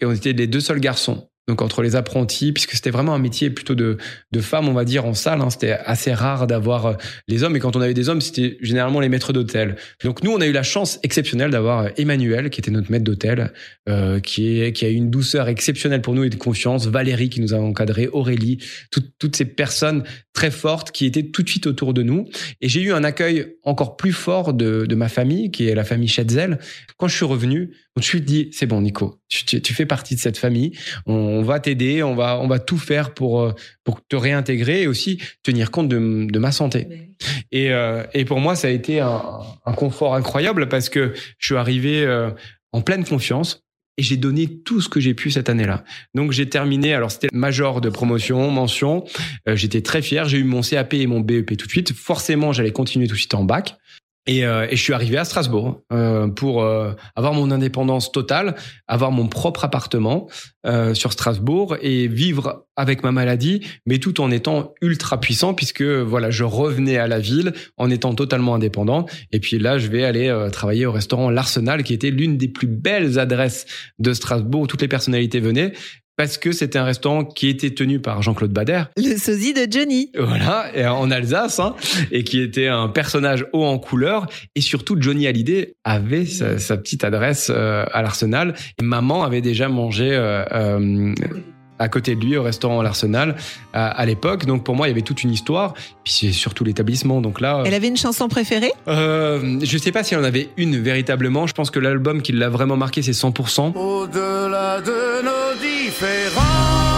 et 0.00 0.06
on 0.06 0.12
était 0.12 0.32
les 0.32 0.46
deux 0.46 0.60
seuls 0.60 0.80
garçons. 0.80 1.30
Donc 1.48 1.60
entre 1.60 1.82
les 1.82 1.96
apprentis, 1.96 2.52
puisque 2.52 2.72
c'était 2.72 2.90
vraiment 2.90 3.14
un 3.14 3.18
métier 3.18 3.50
plutôt 3.50 3.74
de, 3.74 3.96
de 4.30 4.40
femmes, 4.40 4.68
on 4.68 4.72
va 4.72 4.84
dire, 4.84 5.04
en 5.06 5.14
salle. 5.14 5.40
hein. 5.40 5.50
C'était 5.50 5.72
assez 5.72 6.14
rare 6.14 6.46
d'avoir 6.46 6.86
euh, 6.86 6.94
les 7.26 7.42
hommes. 7.42 7.56
Et 7.56 7.58
quand 7.58 7.74
on 7.74 7.80
avait 7.80 7.94
des 7.94 8.08
hommes, 8.08 8.20
c'était 8.20 8.58
généralement 8.60 9.00
les 9.00 9.08
maîtres 9.08 9.32
d'hôtel. 9.32 9.74
Donc 10.04 10.22
nous, 10.22 10.30
on 10.30 10.40
a 10.40 10.46
eu 10.46 10.52
la 10.52 10.62
chance 10.62 11.00
exceptionnelle 11.02 11.50
d'avoir 11.50 11.80
euh, 11.80 11.88
Emmanuel, 11.96 12.48
qui 12.50 12.60
était 12.60 12.70
notre 12.70 12.92
maître 12.92 13.04
d'hôtel, 13.04 13.52
euh, 13.88 14.20
qui, 14.20 14.62
a 14.62 14.88
eu 14.88 14.94
une 14.94 15.10
douceur 15.10 15.48
exceptionnelle 15.48 16.00
pour 16.00 16.14
nous 16.14 16.22
et 16.22 16.30
de 16.30 16.36
confiance. 16.36 16.86
Valérie, 16.86 17.28
qui 17.28 17.40
nous 17.40 17.54
a 17.54 17.58
encadré, 17.58 18.06
Aurélie, 18.12 18.58
tout- 18.92 19.02
toutes 19.18 19.34
ces 19.34 19.44
personnes 19.44 20.04
très 20.32 20.52
fortes 20.52 20.92
qui 20.92 21.06
étaient 21.06 21.24
tout 21.24 21.42
de 21.42 21.48
suite 21.48 21.66
autour 21.66 21.92
de 21.92 22.02
nous. 22.04 22.28
Et 22.60 22.68
j'ai 22.68 22.82
eu 22.82 22.92
un 22.92 23.02
accueil 23.02 23.56
encore 23.64 23.96
plus 23.96 24.12
fort 24.12 24.54
de, 24.54 24.86
de 24.86 24.94
ma 24.94 25.08
famille, 25.08 25.50
qui 25.50 25.68
est 25.68 25.74
la 25.74 25.84
famille 25.84 26.08
Schetzel. 26.08 26.58
Quand 26.98 27.08
je 27.08 27.16
suis 27.16 27.24
revenu, 27.24 27.72
on 27.96 28.00
me 28.00 28.02
suis 28.02 28.20
dit, 28.22 28.48
c'est 28.52 28.66
bon, 28.66 28.80
Nico, 28.80 29.20
tu, 29.28 29.44
tu- 29.44 29.60
tu 29.60 29.74
fais 29.74 29.84
partie 29.86 30.14
de 30.14 30.20
cette 30.20 30.38
famille 30.38 30.72
on 31.06 31.42
va 31.42 31.60
t'aider, 31.60 32.02
on 32.02 32.14
va, 32.14 32.38
on 32.40 32.46
va 32.48 32.58
tout 32.58 32.78
faire 32.78 33.12
pour, 33.14 33.40
euh, 33.42 33.52
pour 33.84 34.00
te 34.06 34.16
réintégrer 34.16 34.82
et 34.82 34.86
aussi 34.86 35.20
tenir 35.42 35.70
compte 35.70 35.88
de, 35.88 36.26
de 36.30 36.38
ma 36.38 36.52
santé. 36.52 37.10
Et, 37.50 37.70
euh, 37.72 38.04
et 38.14 38.24
pour 38.24 38.40
moi, 38.40 38.56
ça 38.56 38.68
a 38.68 38.70
été 38.70 39.00
un, 39.00 39.22
un 39.66 39.72
confort 39.74 40.14
incroyable 40.14 40.68
parce 40.68 40.88
que 40.88 41.12
je 41.38 41.46
suis 41.46 41.56
arrivé 41.56 42.02
euh, 42.04 42.30
en 42.72 42.80
pleine 42.80 43.04
confiance. 43.04 43.62
Et 43.98 44.02
j'ai 44.02 44.16
donné 44.16 44.48
tout 44.62 44.80
ce 44.80 44.88
que 44.88 45.00
j'ai 45.00 45.12
pu 45.12 45.30
cette 45.30 45.50
année-là. 45.50 45.84
Donc 46.14 46.32
j'ai 46.32 46.48
terminé, 46.48 46.94
alors 46.94 47.10
c'était 47.10 47.28
major 47.30 47.82
de 47.82 47.90
promotion, 47.90 48.50
mention. 48.50 49.04
Euh, 49.46 49.54
J'étais 49.54 49.82
très 49.82 50.00
fier. 50.00 50.26
J'ai 50.26 50.38
eu 50.38 50.44
mon 50.44 50.62
CAP 50.62 50.94
et 50.94 51.06
mon 51.06 51.20
BEP 51.20 51.58
tout 51.58 51.66
de 51.66 51.70
suite. 51.70 51.92
Forcément, 51.92 52.54
j'allais 52.54 52.72
continuer 52.72 53.06
tout 53.06 53.12
de 53.12 53.18
suite 53.18 53.34
en 53.34 53.44
bac. 53.44 53.76
Et, 54.26 54.44
euh, 54.44 54.66
et 54.70 54.76
je 54.76 54.82
suis 54.82 54.92
arrivé 54.92 55.16
à 55.18 55.24
Strasbourg 55.24 55.82
euh, 55.92 56.28
pour 56.28 56.62
euh, 56.62 56.92
avoir 57.16 57.34
mon 57.34 57.50
indépendance 57.50 58.12
totale, 58.12 58.54
avoir 58.86 59.10
mon 59.10 59.26
propre 59.26 59.64
appartement 59.64 60.28
euh, 60.64 60.94
sur 60.94 61.12
Strasbourg 61.12 61.76
et 61.82 62.06
vivre 62.06 62.66
avec 62.76 63.02
ma 63.02 63.10
maladie, 63.10 63.66
mais 63.84 63.98
tout 63.98 64.20
en 64.20 64.30
étant 64.30 64.74
ultra 64.80 65.18
puissant 65.18 65.54
puisque 65.54 65.82
voilà, 65.82 66.30
je 66.30 66.44
revenais 66.44 66.98
à 66.98 67.08
la 67.08 67.18
ville 67.18 67.52
en 67.76 67.90
étant 67.90 68.14
totalement 68.14 68.54
indépendant. 68.54 69.06
Et 69.32 69.40
puis 69.40 69.58
là, 69.58 69.78
je 69.78 69.88
vais 69.88 70.04
aller 70.04 70.28
euh, 70.28 70.50
travailler 70.50 70.86
au 70.86 70.92
restaurant 70.92 71.28
L'Arsenal, 71.28 71.82
qui 71.82 71.92
était 71.92 72.10
l'une 72.10 72.36
des 72.36 72.48
plus 72.48 72.68
belles 72.68 73.18
adresses 73.18 73.66
de 73.98 74.12
Strasbourg 74.12 74.62
où 74.62 74.66
toutes 74.68 74.82
les 74.82 74.88
personnalités 74.88 75.40
venaient. 75.40 75.72
Parce 76.22 76.38
que 76.38 76.52
c'était 76.52 76.78
un 76.78 76.84
restaurant 76.84 77.24
qui 77.24 77.48
était 77.48 77.74
tenu 77.74 77.98
par 77.98 78.22
Jean-Claude 78.22 78.52
Bader, 78.52 78.84
Le 78.96 79.16
sosie 79.16 79.54
de 79.54 79.66
Johnny. 79.68 80.12
voilà, 80.16 80.70
et 80.72 80.86
en 80.86 81.10
Alsace, 81.10 81.58
hein, 81.58 81.74
et 82.12 82.22
qui 82.22 82.40
était 82.40 82.68
un 82.68 82.86
personnage 82.86 83.44
haut 83.52 83.64
en 83.64 83.80
couleur. 83.80 84.28
Et 84.54 84.60
surtout, 84.60 84.96
Johnny 85.00 85.26
Hallyday 85.26 85.74
avait 85.82 86.24
sa, 86.24 86.60
sa 86.60 86.76
petite 86.76 87.02
adresse 87.02 87.50
euh, 87.52 87.84
à 87.90 88.02
l'Arsenal. 88.02 88.54
Et 88.80 88.84
maman 88.84 89.24
avait 89.24 89.40
déjà 89.40 89.68
mangé 89.68 90.12
euh, 90.12 90.44
euh, 90.52 91.12
à 91.82 91.88
côté 91.88 92.14
de 92.14 92.24
lui 92.24 92.36
au 92.36 92.42
restaurant 92.42 92.80
l'Arsenal 92.82 93.36
à, 93.72 93.88
à 93.88 94.06
l'époque. 94.06 94.46
Donc 94.46 94.64
pour 94.64 94.76
moi, 94.76 94.86
il 94.86 94.90
y 94.90 94.92
avait 94.92 95.02
toute 95.02 95.22
une 95.22 95.30
histoire. 95.32 95.74
Puis 96.04 96.12
c'est 96.12 96.32
surtout 96.32 96.64
l'établissement. 96.64 97.20
Donc 97.20 97.40
là, 97.40 97.62
Elle 97.66 97.74
avait 97.74 97.88
une 97.88 97.96
chanson 97.96 98.28
préférée? 98.28 98.72
Euh, 98.88 99.58
je 99.62 99.78
sais 99.78 99.92
pas 99.92 100.02
si 100.04 100.14
elle 100.14 100.20
en 100.20 100.24
avait 100.24 100.50
une 100.56 100.80
véritablement. 100.80 101.46
Je 101.46 101.54
pense 101.54 101.70
que 101.70 101.78
l'album 101.78 102.22
qui 102.22 102.32
l'a 102.32 102.48
vraiment 102.48 102.76
marqué, 102.76 103.02
c'est 103.02 103.12
100%. 103.12 103.74
Au-delà 103.76 104.80
de 104.80 105.22
nos 105.24 105.60
différences, 105.60 106.91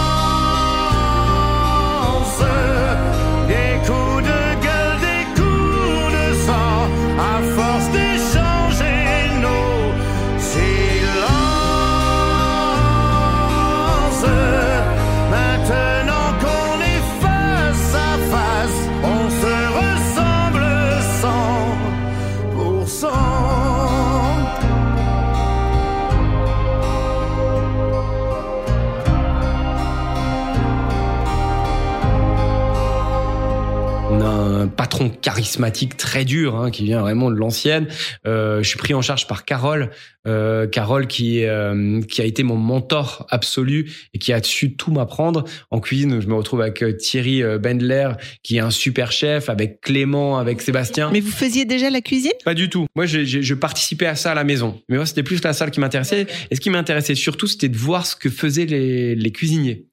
charismatique 35.44 35.98
très 35.98 36.24
dur, 36.24 36.57
hein, 36.57 36.70
qui 36.70 36.85
vient 36.85 37.02
vraiment 37.02 37.30
de 37.30 37.37
l'ancienne. 37.37 37.87
Euh, 38.26 38.62
je 38.62 38.68
suis 38.68 38.78
pris 38.78 38.94
en 38.94 39.02
charge 39.02 39.26
par 39.26 39.44
Carole, 39.44 39.90
euh, 40.26 40.66
Carole 40.66 41.07
qui 41.07 41.44
euh, 41.44 42.00
qui 42.00 42.22
a 42.22 42.24
été 42.24 42.42
mon 42.42 42.57
mentor 42.57 43.26
absolu 43.28 43.92
et 44.14 44.18
qui 44.18 44.33
a 44.33 44.42
su 44.42 44.74
tout 44.74 44.90
m'apprendre 44.90 45.44
en 45.70 45.80
cuisine. 45.80 46.22
Je 46.22 46.26
me 46.26 46.35
retrouve 46.35 46.62
avec 46.62 46.83
Thierry 46.96 47.42
Bendler, 47.59 48.12
qui 48.42 48.57
est 48.57 48.61
un 48.61 48.70
super 48.70 49.12
chef, 49.12 49.50
avec 49.50 49.83
Clément, 49.83 50.38
avec 50.38 50.62
Sébastien. 50.62 51.11
Mais 51.12 51.20
vous 51.20 51.30
faisiez 51.30 51.66
déjà 51.66 51.90
la 51.90 52.00
cuisine? 52.00 52.33
Pas 52.44 52.54
du 52.54 52.70
tout. 52.70 52.87
Moi, 52.96 53.04
je 53.04 53.54
participais 53.54 54.07
à 54.07 54.14
ça 54.14 54.33
à 54.33 54.35
la 54.35 54.44
maison. 54.44 54.80
Mais 54.88 54.96
moi, 54.96 55.04
c'était 55.04 55.22
plus 55.22 55.42
la 55.44 55.52
salle 55.52 55.70
qui 55.70 55.80
m'intéressait. 55.80 56.26
Et 56.50 56.57
ce 56.57 56.61
qui 56.61 56.70
m'intéressait 56.70 57.14
surtout, 57.14 57.46
c'était 57.46 57.68
de 57.68 57.76
voir 57.76 58.07
ce 58.07 58.16
que 58.16 58.30
faisaient 58.30 58.66
les, 58.66 59.14
les 59.14 59.30
cuisiniers. 59.30 59.85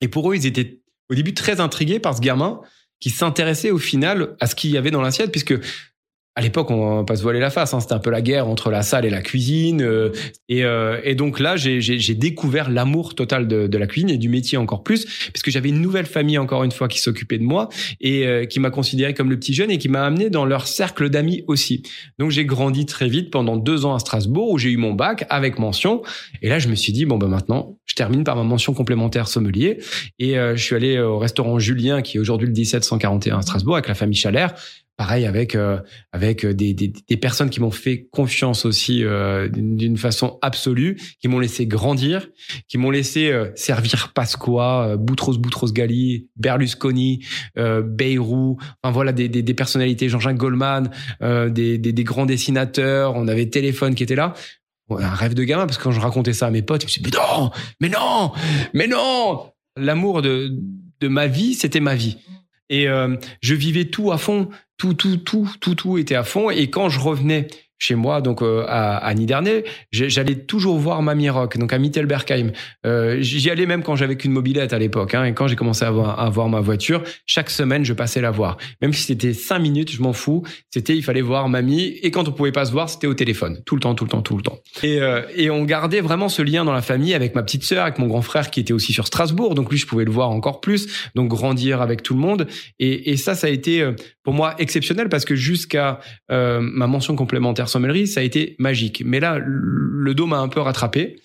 Et 0.00 0.08
pour 0.08 0.32
eux, 0.32 0.34
ils 0.34 0.46
étaient 0.46 0.80
au 1.10 1.14
début 1.14 1.34
très 1.34 1.60
intrigués 1.60 1.98
par 1.98 2.16
ce 2.16 2.22
gamin 2.22 2.62
qui 3.02 3.10
s'intéressait 3.10 3.72
au 3.72 3.78
final 3.78 4.36
à 4.38 4.46
ce 4.46 4.54
qu'il 4.54 4.70
y 4.70 4.78
avait 4.78 4.92
dans 4.92 5.02
l'assiette, 5.02 5.32
puisque 5.32 5.54
à 6.34 6.40
l'époque, 6.40 6.70
on 6.70 6.96
va 6.96 7.04
pas 7.04 7.16
se 7.16 7.22
voiler 7.22 7.40
la 7.40 7.50
face. 7.50 7.74
Hein, 7.74 7.80
c'était 7.80 7.92
un 7.92 7.98
peu 7.98 8.08
la 8.10 8.22
guerre 8.22 8.48
entre 8.48 8.70
la 8.70 8.82
salle 8.82 9.04
et 9.04 9.10
la 9.10 9.20
cuisine. 9.20 9.82
euh, 9.82 10.10
et, 10.48 10.64
euh, 10.64 10.98
et 11.04 11.14
donc 11.14 11.38
là, 11.40 11.56
j'ai- 11.56 11.80
découvert 12.14 12.70
l'amour 12.70 13.14
total 13.14 13.46
de, 13.48 13.66
de 13.66 13.78
la 13.78 13.86
cuisine 13.86 14.08
et 14.10 14.16
du 14.18 14.28
métier 14.28 14.56
encore 14.58 14.82
plus, 14.82 15.04
puisque 15.32 15.50
j'avais 15.50 15.68
une 15.70 15.80
nouvelle 15.80 16.06
famille 16.06 16.38
encore 16.38 16.64
une 16.64 16.72
fois 16.72 16.88
qui 16.88 17.00
s'occupait 17.00 17.38
de 17.38 17.42
moi 17.42 17.68
et 18.00 18.26
euh, 18.26 18.44
qui 18.46 18.60
m'a 18.60 18.70
considéré 18.70 19.12
comme 19.14 19.28
le 19.30 19.38
petit 19.38 19.52
jeune 19.54 19.70
et 19.70 19.78
qui 19.78 19.88
m'a 19.88 20.04
amené 20.04 20.30
dans 20.30 20.44
leur 20.44 20.66
cercle 20.66 21.08
d'amis 21.10 21.42
aussi. 21.48 21.82
Donc 22.18 22.30
j'ai 22.30 22.44
grandi 22.44 22.86
très 22.86 23.08
vite 23.08 23.30
pendant 23.30 23.56
deux 23.56 23.84
ans 23.84 23.94
à 23.94 23.98
Strasbourg 23.98 24.50
où 24.50 24.58
j'ai 24.58 24.70
eu 24.70 24.76
mon 24.76 24.92
bac 24.94 25.26
avec 25.30 25.58
mention. 25.58 26.02
Et 26.42 26.48
là, 26.48 26.58
je 26.58 26.68
me 26.68 26.74
suis 26.74 26.92
dit 26.92 27.04
bon 27.04 27.18
ben 27.18 27.28
maintenant, 27.28 27.76
je 27.86 27.94
termine 27.94 28.24
par 28.24 28.36
ma 28.36 28.42
mention 28.44 28.72
complémentaire 28.72 29.28
sommelier 29.28 29.78
et 30.18 30.38
euh, 30.38 30.56
je 30.56 30.62
suis 30.62 30.76
allé 30.76 30.98
au 30.98 31.18
restaurant 31.18 31.58
Julien 31.58 32.00
qui 32.02 32.16
est 32.16 32.20
aujourd'hui 32.20 32.46
le 32.46 32.54
1741 32.54 33.38
à 33.38 33.42
Strasbourg 33.42 33.74
avec 33.74 33.88
la 33.88 33.94
famille 33.94 34.16
Chalère. 34.18 34.54
Pareil 35.02 35.26
avec 35.26 35.56
euh, 35.56 35.80
avec 36.12 36.46
des, 36.46 36.74
des, 36.74 36.92
des 37.08 37.16
personnes 37.16 37.50
qui 37.50 37.58
m'ont 37.58 37.72
fait 37.72 38.06
confiance 38.12 38.64
aussi 38.64 39.02
euh, 39.02 39.48
d'une 39.48 39.96
façon 39.96 40.38
absolue, 40.42 40.96
qui 41.20 41.26
m'ont 41.26 41.40
laissé 41.40 41.66
grandir, 41.66 42.28
qui 42.68 42.78
m'ont 42.78 42.92
laissé 42.92 43.32
euh, 43.32 43.50
servir 43.56 44.12
Pasqua, 44.14 44.90
euh, 44.90 44.96
Boutros 44.96 45.38
Boutros 45.38 45.72
Ghali, 45.72 46.28
Berlusconi, 46.36 47.26
euh, 47.58 47.82
Bayrou, 47.82 48.58
enfin 48.80 48.92
voilà 48.92 49.10
des, 49.10 49.28
des, 49.28 49.54
personnalités, 49.54 50.08
Jean-Jacques 50.08 50.36
Goldman, 50.36 50.88
euh, 51.20 51.50
des, 51.50 51.78
des, 51.78 52.04
grands 52.04 52.24
dessinateurs, 52.24 53.16
on 53.16 53.26
avait 53.26 53.46
Téléphone 53.46 53.96
qui 53.96 54.04
était 54.04 54.14
là. 54.14 54.34
Un 54.88 55.14
rêve 55.14 55.34
de 55.34 55.42
gamin 55.42 55.66
parce 55.66 55.78
que 55.78 55.82
quand 55.82 55.90
je 55.90 55.98
racontais 55.98 56.32
ça 56.32 56.46
à 56.46 56.50
mes 56.52 56.62
potes, 56.62 56.84
ils 56.84 57.02
me 57.02 57.10
disaient 57.10 57.18
mais 57.18 57.18
non, 57.18 57.50
mais 57.80 57.88
non, 57.88 58.32
mais 58.72 58.86
non. 58.86 59.50
L'amour 59.76 60.22
de 60.22 60.52
de 61.00 61.08
ma 61.08 61.26
vie, 61.26 61.54
c'était 61.54 61.80
ma 61.80 61.96
vie. 61.96 62.18
Et 62.72 62.88
euh, 62.88 63.16
je 63.42 63.54
vivais 63.54 63.84
tout 63.84 64.12
à 64.12 64.18
fond, 64.18 64.48
tout, 64.78 64.94
tout, 64.94 65.18
tout, 65.18 65.46
tout, 65.60 65.74
tout 65.74 65.98
était 65.98 66.14
à 66.14 66.24
fond. 66.24 66.48
Et 66.48 66.70
quand 66.70 66.88
je 66.88 66.98
revenais 66.98 67.48
chez 67.82 67.96
moi, 67.96 68.20
donc 68.20 68.42
euh, 68.42 68.64
à, 68.68 68.98
à 68.98 69.12
j'ai- 69.90 70.08
j'allais 70.08 70.36
toujours 70.36 70.78
voir 70.78 71.02
Mamie 71.02 71.28
Rock, 71.30 71.58
donc 71.58 71.72
à 71.72 71.78
Mittelbergheim. 71.78 72.52
Euh, 72.86 73.16
J'y 73.20 73.50
allais 73.50 73.66
même 73.66 73.82
quand 73.82 73.96
j'avais 73.96 74.14
qu'une 74.16 74.30
mobilette 74.30 74.72
à 74.72 74.78
l'époque. 74.78 75.14
Hein, 75.14 75.24
et 75.24 75.34
quand 75.34 75.48
j'ai 75.48 75.56
commencé 75.56 75.84
à 75.84 75.88
avoir, 75.88 76.48
ma 76.48 76.60
voiture, 76.60 77.02
chaque 77.26 77.50
semaine, 77.50 77.84
je 77.84 77.92
passais 77.92 78.20
la 78.20 78.30
voir. 78.30 78.56
Même 78.80 78.92
si 78.92 79.02
c'était 79.02 79.32
cinq 79.32 79.58
minutes, 79.58 79.90
je 79.90 80.00
m'en 80.00 80.12
fous. 80.12 80.44
C'était, 80.70 80.96
il 80.96 81.02
fallait 81.02 81.22
voir 81.22 81.48
Mamie. 81.48 81.98
Et 82.02 82.12
quand 82.12 82.28
on 82.28 82.32
pouvait 82.32 82.52
pas 82.52 82.66
se 82.66 82.72
voir, 82.72 82.88
c'était 82.88 83.08
au 83.08 83.14
téléphone. 83.14 83.60
Tout 83.66 83.74
le 83.74 83.80
temps, 83.80 83.96
tout 83.96 84.04
le 84.04 84.10
temps, 84.10 84.22
tout 84.22 84.36
le 84.36 84.42
temps. 84.42 84.58
Et, 84.84 85.00
euh, 85.00 85.22
et 85.34 85.50
on 85.50 85.64
gardait 85.64 86.00
vraiment 86.00 86.28
ce 86.28 86.42
lien 86.42 86.64
dans 86.64 86.72
la 86.72 86.82
famille 86.82 87.14
avec 87.14 87.34
ma 87.34 87.42
petite 87.42 87.64
sœur, 87.64 87.82
avec 87.82 87.98
mon 87.98 88.06
grand 88.06 88.22
frère 88.22 88.50
qui 88.52 88.60
était 88.60 88.72
aussi 88.72 88.92
sur 88.92 89.08
Strasbourg. 89.08 89.54
Donc 89.56 89.70
lui, 89.72 89.78
je 89.78 89.86
pouvais 89.86 90.04
le 90.04 90.12
voir 90.12 90.30
encore 90.30 90.60
plus. 90.60 91.10
Donc 91.16 91.28
grandir 91.28 91.82
avec 91.82 92.02
tout 92.04 92.14
le 92.14 92.20
monde. 92.20 92.46
Et, 92.78 93.10
et 93.10 93.16
ça, 93.16 93.34
ça 93.34 93.48
a 93.48 93.50
été 93.50 93.90
pour 94.22 94.34
moi 94.34 94.54
exceptionnel 94.58 95.08
parce 95.08 95.24
que 95.24 95.34
jusqu'à 95.34 95.98
ma 96.30 96.86
mention 96.86 97.16
complémentaire 97.16 97.68
ça 98.06 98.20
a 98.20 98.22
été 98.22 98.56
magique. 98.58 99.02
Mais 99.04 99.20
là, 99.20 99.38
le 99.44 100.14
dos 100.14 100.26
m'a 100.26 100.38
un 100.38 100.48
peu 100.48 100.60
rattrapé 100.60 101.16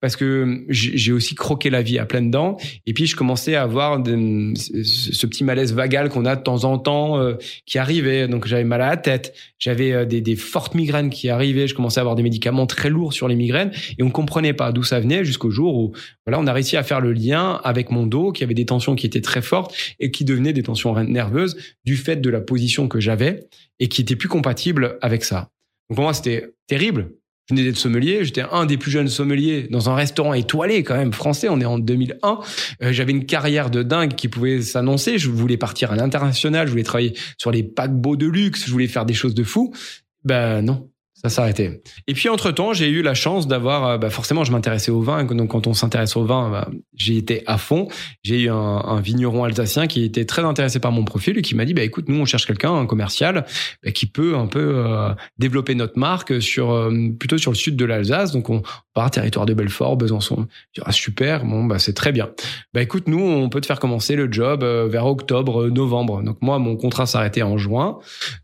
parce 0.00 0.16
que 0.16 0.64
j'ai 0.68 1.12
aussi 1.12 1.34
croqué 1.34 1.68
la 1.68 1.82
vie 1.82 1.98
à 1.98 2.06
pleines 2.06 2.30
dents. 2.30 2.56
Et 2.86 2.94
puis, 2.94 3.06
je 3.06 3.16
commençais 3.16 3.54
à 3.54 3.62
avoir 3.62 4.02
ce 4.04 5.26
petit 5.26 5.44
malaise 5.44 5.74
vagal 5.74 6.08
qu'on 6.08 6.24
a 6.24 6.36
de 6.36 6.42
temps 6.42 6.64
en 6.64 6.78
temps 6.78 7.18
euh, 7.18 7.34
qui 7.66 7.78
arrivait. 7.78 8.26
Donc, 8.26 8.46
j'avais 8.46 8.64
mal 8.64 8.80
à 8.80 8.88
la 8.88 8.96
tête. 8.96 9.34
J'avais 9.58 9.92
euh, 9.92 10.04
des, 10.06 10.22
des 10.22 10.36
fortes 10.36 10.74
migraines 10.74 11.10
qui 11.10 11.28
arrivaient. 11.28 11.66
Je 11.66 11.74
commençais 11.74 12.00
à 12.00 12.02
avoir 12.02 12.16
des 12.16 12.22
médicaments 12.22 12.66
très 12.66 12.88
lourds 12.88 13.12
sur 13.12 13.28
les 13.28 13.36
migraines. 13.36 13.72
Et 13.98 14.02
on 14.02 14.10
comprenait 14.10 14.54
pas 14.54 14.72
d'où 14.72 14.82
ça 14.82 15.00
venait 15.00 15.22
jusqu'au 15.24 15.50
jour 15.50 15.76
où 15.76 15.92
voilà, 16.26 16.40
on 16.40 16.46
a 16.46 16.52
réussi 16.52 16.78
à 16.78 16.82
faire 16.82 17.00
le 17.00 17.12
lien 17.12 17.60
avec 17.62 17.90
mon 17.90 18.06
dos 18.06 18.32
qui 18.32 18.42
avait 18.42 18.54
des 18.54 18.66
tensions 18.66 18.94
qui 18.94 19.04
étaient 19.04 19.20
très 19.20 19.42
fortes 19.42 19.74
et 19.98 20.10
qui 20.10 20.24
devenaient 20.24 20.54
des 20.54 20.62
tensions 20.62 20.94
nerveuses 21.04 21.56
du 21.84 21.96
fait 21.96 22.16
de 22.16 22.30
la 22.30 22.40
position 22.40 22.88
que 22.88 23.00
j'avais 23.00 23.48
et 23.78 23.88
qui 23.88 24.00
était 24.00 24.16
plus 24.16 24.28
compatible 24.28 24.98
avec 25.02 25.24
ça. 25.24 25.50
Donc 25.90 25.96
pour 25.96 26.04
moi, 26.04 26.14
c'était 26.14 26.54
terrible. 26.68 27.10
Je 27.48 27.54
venais 27.56 27.66
d'être 27.66 27.78
sommelier, 27.78 28.24
j'étais 28.24 28.44
un 28.52 28.64
des 28.64 28.78
plus 28.78 28.92
jeunes 28.92 29.08
sommeliers 29.08 29.66
dans 29.70 29.90
un 29.90 29.96
restaurant 29.96 30.34
étoilé 30.34 30.84
quand 30.84 30.96
même 30.96 31.12
français, 31.12 31.48
on 31.48 31.60
est 31.60 31.64
en 31.64 31.80
2001. 31.80 32.38
Euh, 32.80 32.92
J'avais 32.92 33.10
une 33.10 33.26
carrière 33.26 33.70
de 33.70 33.82
dingue 33.82 34.14
qui 34.14 34.28
pouvait 34.28 34.62
s'annoncer, 34.62 35.18
je 35.18 35.30
voulais 35.30 35.56
partir 35.56 35.90
à 35.90 35.96
l'international, 35.96 36.68
je 36.68 36.70
voulais 36.70 36.84
travailler 36.84 37.14
sur 37.38 37.50
les 37.50 37.64
paquebots 37.64 38.14
de 38.14 38.26
luxe, 38.26 38.66
je 38.66 38.70
voulais 38.70 38.86
faire 38.86 39.04
des 39.04 39.14
choses 39.14 39.34
de 39.34 39.42
fou. 39.42 39.74
Ben 40.22 40.62
non, 40.62 40.89
ça 41.22 41.28
s'est 41.28 41.40
arrêté. 41.40 41.82
Et 42.06 42.14
puis 42.14 42.28
entre 42.28 42.50
temps, 42.50 42.72
j'ai 42.72 42.88
eu 42.88 43.02
la 43.02 43.14
chance 43.14 43.46
d'avoir, 43.46 43.86
euh, 43.86 43.98
bah, 43.98 44.08
forcément, 44.08 44.44
je 44.44 44.52
m'intéressais 44.52 44.90
au 44.90 45.02
vin. 45.02 45.24
Donc 45.24 45.50
quand 45.50 45.66
on 45.66 45.74
s'intéresse 45.74 46.16
au 46.16 46.24
vin, 46.24 46.50
bah, 46.50 46.68
j'ai 46.94 47.16
été 47.16 47.42
à 47.46 47.58
fond. 47.58 47.88
J'ai 48.22 48.42
eu 48.42 48.50
un, 48.50 48.54
un 48.54 49.00
vigneron 49.00 49.44
alsacien 49.44 49.86
qui 49.86 50.02
était 50.02 50.24
très 50.24 50.42
intéressé 50.42 50.80
par 50.80 50.92
mon 50.92 51.04
profil 51.04 51.36
et 51.36 51.42
qui 51.42 51.54
m'a 51.54 51.64
dit, 51.66 51.74
bah 51.74 51.82
écoute, 51.82 52.08
nous 52.08 52.18
on 52.18 52.24
cherche 52.24 52.46
quelqu'un, 52.46 52.74
un 52.74 52.86
commercial, 52.86 53.44
bah, 53.84 53.90
qui 53.90 54.06
peut 54.06 54.34
un 54.36 54.46
peu 54.46 54.72
euh, 54.76 55.10
développer 55.38 55.74
notre 55.74 55.98
marque 55.98 56.40
sur 56.40 56.70
euh, 56.70 56.90
plutôt 57.18 57.36
sur 57.36 57.50
le 57.50 57.56
sud 57.56 57.76
de 57.76 57.84
l'Alsace. 57.84 58.32
Donc 58.32 58.48
on 58.48 58.62
part 58.94 59.10
territoire 59.10 59.46
de 59.46 59.54
Belfort, 59.54 59.96
Besançon. 59.96 60.46
Je 60.72 60.80
dis, 60.80 60.86
ah 60.86 60.92
super, 60.92 61.44
bon 61.44 61.64
bah 61.64 61.78
c'est 61.78 61.92
très 61.92 62.12
bien. 62.12 62.30
Bah 62.74 62.82
écoute, 62.82 63.04
nous 63.06 63.20
on 63.20 63.48
peut 63.48 63.60
te 63.60 63.66
faire 63.66 63.80
commencer 63.80 64.16
le 64.16 64.30
job 64.30 64.62
euh, 64.62 64.88
vers 64.88 65.06
octobre, 65.06 65.64
euh, 65.64 65.70
novembre. 65.70 66.22
Donc 66.22 66.38
moi 66.40 66.58
mon 66.58 66.76
contrat 66.76 67.06
s'arrêtait 67.06 67.42
en 67.42 67.58
juin. 67.58 67.98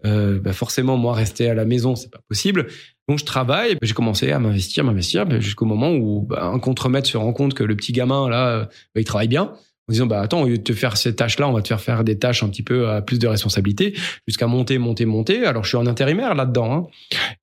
Euh, 0.04 0.40
bah 0.40 0.52
forcément 0.52 0.96
moi 0.96 1.14
rester 1.14 1.50
à 1.50 1.54
la 1.54 1.64
maison 1.64 1.96
c'est 1.96 2.10
pas 2.10 2.20
possible. 2.28 2.66
Donc 3.08 3.20
je 3.20 3.24
travaille, 3.24 3.76
j'ai 3.82 3.94
commencé 3.94 4.32
à 4.32 4.40
m'investir, 4.40 4.82
m'investir, 4.82 5.30
jusqu'au 5.40 5.64
moment 5.64 5.92
où 5.92 6.22
bah, 6.22 6.44
un 6.44 6.58
contremaître 6.58 7.08
se 7.08 7.16
rend 7.16 7.32
compte 7.32 7.54
que 7.54 7.62
le 7.62 7.76
petit 7.76 7.92
gamin 7.92 8.28
là, 8.28 8.48
euh, 8.48 8.64
bah, 8.64 9.00
il 9.00 9.04
travaille 9.04 9.28
bien. 9.28 9.52
En 9.88 9.92
disant 9.92 10.06
bah 10.06 10.20
attends 10.20 10.42
au 10.42 10.46
lieu 10.46 10.58
de 10.58 10.62
te 10.62 10.72
faire 10.72 10.96
ces 10.96 11.14
tâches 11.14 11.38
là 11.38 11.48
on 11.48 11.52
va 11.52 11.62
te 11.62 11.68
faire 11.68 11.80
faire 11.80 12.02
des 12.02 12.18
tâches 12.18 12.42
un 12.42 12.48
petit 12.48 12.64
peu 12.64 13.00
plus 13.06 13.20
de 13.20 13.28
responsabilité 13.28 13.94
jusqu'à 14.26 14.48
monter 14.48 14.78
monter 14.78 15.04
monter. 15.04 15.46
Alors 15.46 15.62
je 15.62 15.68
suis 15.68 15.76
en 15.76 15.86
intérimaire 15.86 16.34
là 16.34 16.44
dedans 16.44 16.72
hein, 16.72 16.86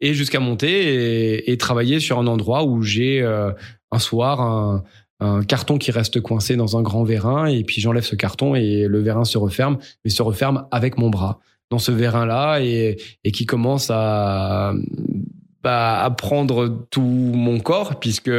et 0.02 0.14
jusqu'à 0.14 0.42
monter 0.42 1.36
et, 1.36 1.52
et 1.52 1.58
travailler 1.58 2.02
sur 2.02 2.20
un 2.20 2.28
endroit 2.28 2.66
où 2.66 2.82
j'ai 2.82 3.22
euh, 3.22 3.52
un 3.92 4.00
soir 4.00 4.42
un, 4.42 4.84
un 5.22 5.42
carton 5.44 5.78
qui 5.78 5.92
reste 5.92 6.20
coincé 6.20 6.58
dans 6.58 6.78
un 6.78 6.82
grand 6.82 7.06
vérin 7.06 7.46
et 7.46 7.64
puis 7.64 7.80
j'enlève 7.80 8.04
ce 8.04 8.16
carton 8.16 8.56
et 8.56 8.88
le 8.88 9.00
vérin 9.00 9.24
se 9.24 9.38
referme 9.38 9.78
mais 10.04 10.12
se 10.12 10.22
referme 10.22 10.68
avec 10.72 10.98
mon 10.98 11.10
bras. 11.10 11.40
Dans 11.70 11.80
ce 11.80 11.94
vérin 11.94 12.26
là 12.26 12.60
et, 12.60 12.98
et 13.24 13.32
qui 13.32 13.46
commence 13.46 13.90
à 13.90 14.74
bah, 15.64 16.04
à 16.04 16.12
prendre 16.12 16.86
tout 16.92 17.02
mon 17.02 17.62
corps 17.62 18.02
puisque 18.02 18.30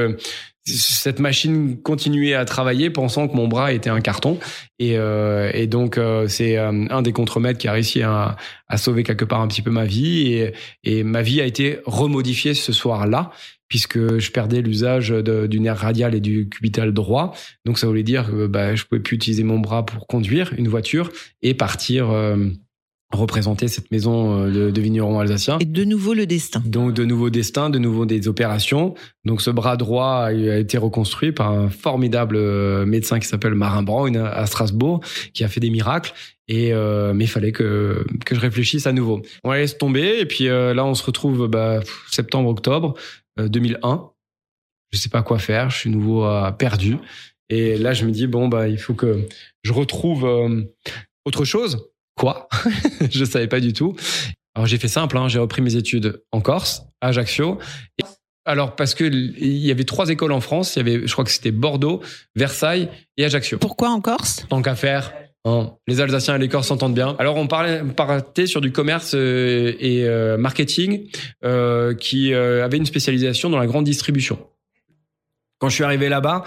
cette 0.66 1.20
machine 1.20 1.81
continuait 1.83 2.35
à 2.35 2.44
travailler 2.44 2.90
pensant 2.90 3.29
que 3.29 3.37
mon 3.37 3.48
bras 3.48 3.72
était 3.72 3.90
un 3.90 4.00
carton. 4.00 4.38
Et, 4.79 4.96
euh, 4.96 5.50
et 5.53 5.66
donc 5.66 5.98
euh, 5.98 6.27
c'est 6.27 6.57
euh, 6.57 6.87
un 6.90 7.03
des 7.03 7.12
contremaîtres 7.12 7.59
qui 7.59 7.68
a 7.68 7.72
réussi 7.72 8.03
à, 8.03 8.37
à 8.68 8.77
sauver 8.77 9.03
quelque 9.03 9.24
part 9.24 9.40
un 9.40 9.48
petit 9.48 9.62
peu 9.62 9.70
ma 9.70 9.85
vie. 9.85 10.33
Et, 10.33 10.55
et 10.83 11.05
ma 11.05 11.22
vie 11.22 11.40
a 11.40 11.44
été 11.44 11.81
remodifiée 11.85 12.55
ce 12.55 12.72
soir-là 12.72 13.31
puisque 13.68 14.18
je 14.18 14.31
perdais 14.31 14.62
l'usage 14.62 15.11
du 15.11 15.59
nerf 15.59 15.79
radial 15.79 16.14
et 16.14 16.20
du 16.20 16.48
cubital 16.48 16.92
droit. 16.92 17.35
Donc 17.64 17.79
ça 17.79 17.87
voulait 17.87 18.03
dire 18.03 18.31
que 18.31 18.46
bah, 18.46 18.74
je 18.74 18.85
pouvais 18.85 19.00
plus 19.00 19.16
utiliser 19.16 19.42
mon 19.42 19.59
bras 19.59 19.85
pour 19.85 20.07
conduire 20.07 20.53
une 20.57 20.68
voiture 20.68 21.11
et 21.42 21.55
partir 21.55 22.11
euh, 22.11 22.37
représenter 23.18 23.68
cette 23.68 23.90
maison 23.90 24.44
euh, 24.44 24.50
de, 24.50 24.70
de 24.70 24.81
vignerons 24.81 25.18
alsaciens 25.20 25.59
Et 25.61 25.64
de 25.64 25.85
nouveau 25.85 26.14
le 26.14 26.27
destin. 26.27 26.62
donc 26.64 26.92
de 26.94 27.05
nouveaux 27.05 27.31
destins, 27.31 27.70
de 27.70 27.79
nouveau 27.79 28.07
des 28.07 28.29
opérations. 28.29 28.94
Donc 29.24 29.40
ce 29.40 29.50
bras 29.50 29.77
droit 29.77 30.27
a, 30.27 30.33
été 30.33 30.79
reconstruit 30.79 31.33
par 31.33 31.50
un 31.50 31.68
formidable 31.68 32.37
euh, 32.37 32.85
médecin 32.87 33.18
qui 33.18 33.29
s'appelle 33.29 33.55
Marin 33.55 33.83
Braun 33.83 34.16
à 34.16 34.46
Strasbourg, 34.46 35.00
qui 35.33 35.44
a 35.44 35.48
fait 35.48 35.61
des 35.61 35.70
miracles. 35.70 36.12
Et 36.46 36.72
euh, 36.72 37.14
mais 37.14 37.24
il 37.24 37.29
fallait 37.29 37.53
que 37.53 38.05
que 38.24 38.35
je 38.35 38.40
réfléchisse 38.40 38.87
à 38.87 38.92
nouveau. 38.92 39.22
On 39.44 39.50
la 39.50 39.59
laisse 39.59 39.79
tomber 39.79 40.18
et 40.18 40.27
puis 40.27 40.48
euh, 40.48 40.74
là 40.74 40.85
on 40.85 40.94
se 40.94 41.03
retrouve 41.03 41.48
bah, 41.48 41.81
septembre 42.11 42.50
octobre 42.50 42.94
euh, 43.38 43.48
2001. 43.48 44.11
Je 44.92 44.98
sais 44.98 45.09
pas 45.09 45.22
quoi 45.22 45.38
faire, 45.38 45.70
je 45.70 45.79
suis 45.79 45.90
nouveau 45.90 46.24
euh, 46.27 46.50
perdu. 46.50 46.98
Et 47.48 47.79
là 47.79 47.94
je 47.94 48.05
me 48.05 48.11
dis 48.11 48.27
bon 48.27 48.48
bah 48.48 48.68
il 48.68 48.79
faut 48.79 48.94
que 48.94 49.27
je 49.62 49.72
retrouve 49.72 50.24
autre 51.24 51.44
chose. 51.44 51.90
Quoi? 52.16 52.48
Je 53.11 53.24
savais 53.24 53.48
pas 53.48 53.61
du 53.61 53.72
tout. 53.72 53.94
Alors 54.55 54.66
j'ai 54.66 54.79
fait 54.79 54.88
simple, 54.88 55.18
hein, 55.18 55.29
j'ai 55.29 55.40
repris 55.40 55.62
mes 55.62 55.74
études 55.74 56.22
en 56.31 56.40
Corse, 56.40 56.83
à 57.00 57.09
Ajaccio. 57.09 57.59
Et- 57.98 58.05
alors 58.46 58.77
parce 58.77 58.94
que 58.94 59.05
il 59.05 59.57
y 59.57 59.70
avait 59.70 59.85
trois 59.85 60.11
écoles 60.11 60.33
en 60.33 60.40
France, 60.40 60.77
il 60.77 60.79
y 60.79 60.81
avait, 60.83 61.07
je 61.07 61.12
crois 61.12 61.24
que 61.24 61.31
c'était 61.31 61.50
Bordeaux, 61.50 62.03
Versailles 62.37 62.88
et 63.16 63.24
Ajaccio. 63.24 63.59
Pourquoi 63.59 63.88
en 63.90 64.00
Corse? 64.00 64.44
Tant 64.50 64.61
qu'à 64.61 64.74
faire, 64.74 65.12
hein, 65.46 65.72
les 65.88 66.00
Alsaciens 66.00 66.37
et 66.37 66.38
les 66.38 66.48
Corses 66.48 66.68
s'entendent 66.68 66.94
bien. 66.94 67.16
Alors 67.18 67.37
on 67.37 67.46
parlait, 67.46 67.83
partait 67.96 68.46
sur 68.46 68.61
du 68.61 68.70
commerce 68.70 69.12
euh, 69.14 69.74
et 69.81 70.05
euh, 70.05 70.37
marketing 70.37 71.11
euh, 71.44 71.94
qui 71.94 72.35
avait 72.35 72.77
une 72.77 72.87
spécialisation 72.87 73.48
dans 73.50 73.59
la 73.59 73.66
grande 73.66 73.87
distribution. 73.87 74.38
Quand 75.59 75.68
je 75.70 75.74
suis 75.77 75.85
arrivé 75.85 76.09
là-bas, 76.09 76.44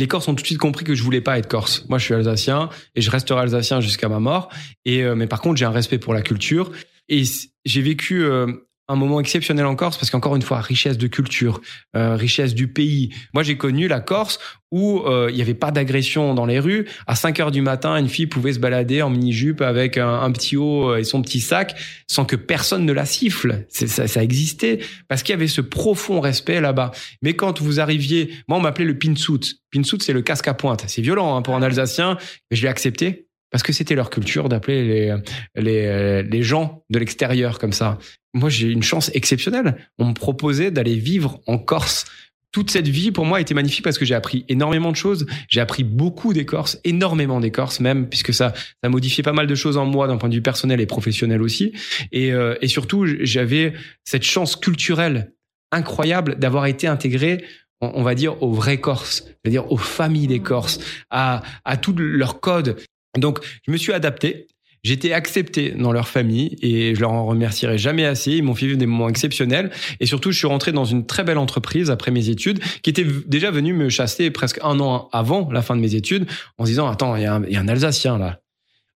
les 0.00 0.08
Corses 0.08 0.26
ont 0.28 0.34
tout 0.34 0.42
de 0.42 0.46
suite 0.46 0.58
compris 0.58 0.84
que 0.84 0.94
je 0.94 1.02
voulais 1.02 1.20
pas 1.20 1.38
être 1.38 1.46
Corse. 1.46 1.84
Moi, 1.88 1.98
je 1.98 2.06
suis 2.06 2.14
Alsacien 2.14 2.70
et 2.94 3.02
je 3.02 3.10
resterai 3.10 3.42
Alsacien 3.42 3.80
jusqu'à 3.80 4.08
ma 4.08 4.18
mort. 4.18 4.48
Et 4.86 5.04
euh, 5.04 5.14
mais 5.14 5.26
par 5.26 5.40
contre, 5.40 5.58
j'ai 5.58 5.66
un 5.66 5.70
respect 5.70 5.98
pour 5.98 6.14
la 6.14 6.22
culture 6.22 6.72
et 7.08 7.22
j'ai 7.66 7.82
vécu 7.82 8.24
euh, 8.24 8.46
un 8.90 8.96
moment 8.96 9.20
exceptionnel 9.20 9.66
en 9.66 9.76
Corse 9.76 9.96
parce 9.96 10.10
qu'encore 10.10 10.36
une 10.36 10.42
fois, 10.42 10.60
richesse 10.60 10.98
de 10.98 11.06
culture, 11.06 11.60
euh, 11.96 12.16
richesse 12.16 12.54
du 12.54 12.68
pays. 12.68 13.10
Moi, 13.32 13.42
j'ai 13.42 13.56
connu 13.56 13.88
la 13.88 14.00
Corse 14.00 14.38
où 14.72 15.00
euh, 15.00 15.28
il 15.30 15.36
y 15.36 15.42
avait 15.42 15.54
pas 15.54 15.70
d'agression 15.70 16.34
dans 16.34 16.46
les 16.46 16.58
rues. 16.58 16.86
À 17.06 17.14
5 17.14 17.38
heures 17.40 17.50
du 17.50 17.60
matin, 17.60 17.96
une 17.96 18.08
fille 18.08 18.26
pouvait 18.26 18.52
se 18.52 18.58
balader 18.58 19.02
en 19.02 19.10
mini-jupe 19.10 19.60
avec 19.60 19.96
un, 19.96 20.30
petit 20.32 20.56
haut 20.56 20.96
et 20.96 21.04
son 21.04 21.22
petit 21.22 21.40
sac 21.40 21.76
sans 22.06 22.24
que 22.24 22.36
personne 22.36 22.84
ne 22.84 22.92
la 22.92 23.06
siffle. 23.06 23.66
Ça 23.70 24.22
existait 24.22 24.80
parce 25.08 25.22
qu'il 25.22 25.32
y 25.32 25.36
avait 25.36 25.48
ce 25.48 25.60
profond 25.60 26.20
respect 26.20 26.60
là-bas. 26.60 26.90
Mais 27.22 27.34
quand 27.34 27.60
vous 27.60 27.80
arriviez, 27.80 28.30
moi, 28.48 28.58
on 28.58 28.60
m'appelait 28.60 28.84
le 28.84 28.98
pinsout. 28.98 29.40
Pinsout, 29.70 30.02
c'est 30.02 30.12
le 30.12 30.22
casque 30.22 30.48
à 30.48 30.54
pointe. 30.54 30.84
C'est 30.88 31.02
violent 31.02 31.36
hein, 31.36 31.42
pour 31.42 31.54
un 31.54 31.62
Alsacien, 31.62 32.18
mais 32.50 32.56
je 32.56 32.62
l'ai 32.62 32.68
accepté 32.68 33.29
parce 33.50 33.62
que 33.62 33.72
c'était 33.72 33.94
leur 33.94 34.10
culture 34.10 34.48
d'appeler 34.48 34.84
les, 34.84 35.16
les, 35.56 36.22
les 36.22 36.42
gens 36.42 36.84
de 36.90 36.98
l'extérieur 36.98 37.58
comme 37.58 37.72
ça. 37.72 37.98
Moi, 38.32 38.48
j'ai 38.48 38.68
une 38.68 38.82
chance 38.82 39.10
exceptionnelle. 39.14 39.76
On 39.98 40.06
me 40.06 40.14
proposait 40.14 40.70
d'aller 40.70 40.94
vivre 40.94 41.40
en 41.46 41.58
Corse. 41.58 42.04
Toute 42.52 42.70
cette 42.70 42.88
vie, 42.88 43.12
pour 43.12 43.26
moi, 43.26 43.38
a 43.38 43.40
été 43.40 43.54
magnifique 43.54 43.84
parce 43.84 43.98
que 43.98 44.04
j'ai 44.04 44.14
appris 44.14 44.44
énormément 44.48 44.90
de 44.90 44.96
choses. 44.96 45.26
J'ai 45.48 45.60
appris 45.60 45.84
beaucoup 45.84 46.32
des 46.32 46.44
Corses, 46.44 46.80
énormément 46.84 47.40
des 47.40 47.50
Corses 47.50 47.80
même, 47.80 48.08
puisque 48.08 48.34
ça, 48.34 48.52
ça 48.54 48.72
a 48.82 48.88
modifié 48.88 49.22
pas 49.22 49.32
mal 49.32 49.46
de 49.46 49.54
choses 49.54 49.76
en 49.76 49.86
moi 49.86 50.08
d'un 50.08 50.16
point 50.16 50.28
de 50.28 50.34
vue 50.34 50.42
personnel 50.42 50.80
et 50.80 50.86
professionnel 50.86 51.42
aussi. 51.42 51.72
Et, 52.10 52.32
euh, 52.32 52.56
et 52.60 52.68
surtout, 52.68 53.06
j'avais 53.20 53.72
cette 54.04 54.24
chance 54.24 54.56
culturelle 54.56 55.32
incroyable 55.72 56.38
d'avoir 56.38 56.66
été 56.66 56.88
intégré 56.88 57.44
on 57.80 58.02
va 58.02 58.14
dire 58.14 58.42
aux 58.42 58.52
vrais 58.52 58.78
Corses, 58.78 59.24
c'est-à-dire 59.26 59.70
aux 59.72 59.76
familles 59.76 60.26
des 60.26 60.40
Corses, 60.40 60.80
à, 61.08 61.42
à 61.64 61.76
tout 61.76 61.94
leur 61.96 62.40
code. 62.40 62.76
Donc, 63.18 63.40
je 63.66 63.72
me 63.72 63.76
suis 63.76 63.92
adapté. 63.92 64.46
J'étais 64.82 65.12
accepté 65.12 65.72
dans 65.72 65.92
leur 65.92 66.08
famille 66.08 66.56
et 66.62 66.94
je 66.94 67.00
leur 67.00 67.12
en 67.12 67.26
remercierai 67.26 67.76
jamais 67.76 68.06
assez. 68.06 68.32
Ils 68.32 68.42
m'ont 68.42 68.54
fait 68.54 68.66
vivre 68.66 68.78
des 68.78 68.86
moments 68.86 69.10
exceptionnels 69.10 69.70
et 70.00 70.06
surtout, 70.06 70.32
je 70.32 70.38
suis 70.38 70.46
rentré 70.46 70.72
dans 70.72 70.86
une 70.86 71.04
très 71.04 71.22
belle 71.22 71.36
entreprise 71.36 71.90
après 71.90 72.10
mes 72.10 72.30
études 72.30 72.60
qui 72.82 72.88
était 72.88 73.06
déjà 73.26 73.50
venue 73.50 73.74
me 73.74 73.90
chasser 73.90 74.30
presque 74.30 74.58
un 74.62 74.80
an 74.80 75.10
avant 75.12 75.50
la 75.52 75.60
fin 75.60 75.76
de 75.76 75.82
mes 75.82 75.94
études 75.94 76.26
en 76.56 76.64
se 76.64 76.70
disant 76.70 76.88
attends, 76.88 77.14
il 77.16 77.20
y, 77.20 77.24
y 77.24 77.56
a 77.56 77.60
un 77.60 77.68
Alsacien 77.68 78.16
là. 78.16 78.40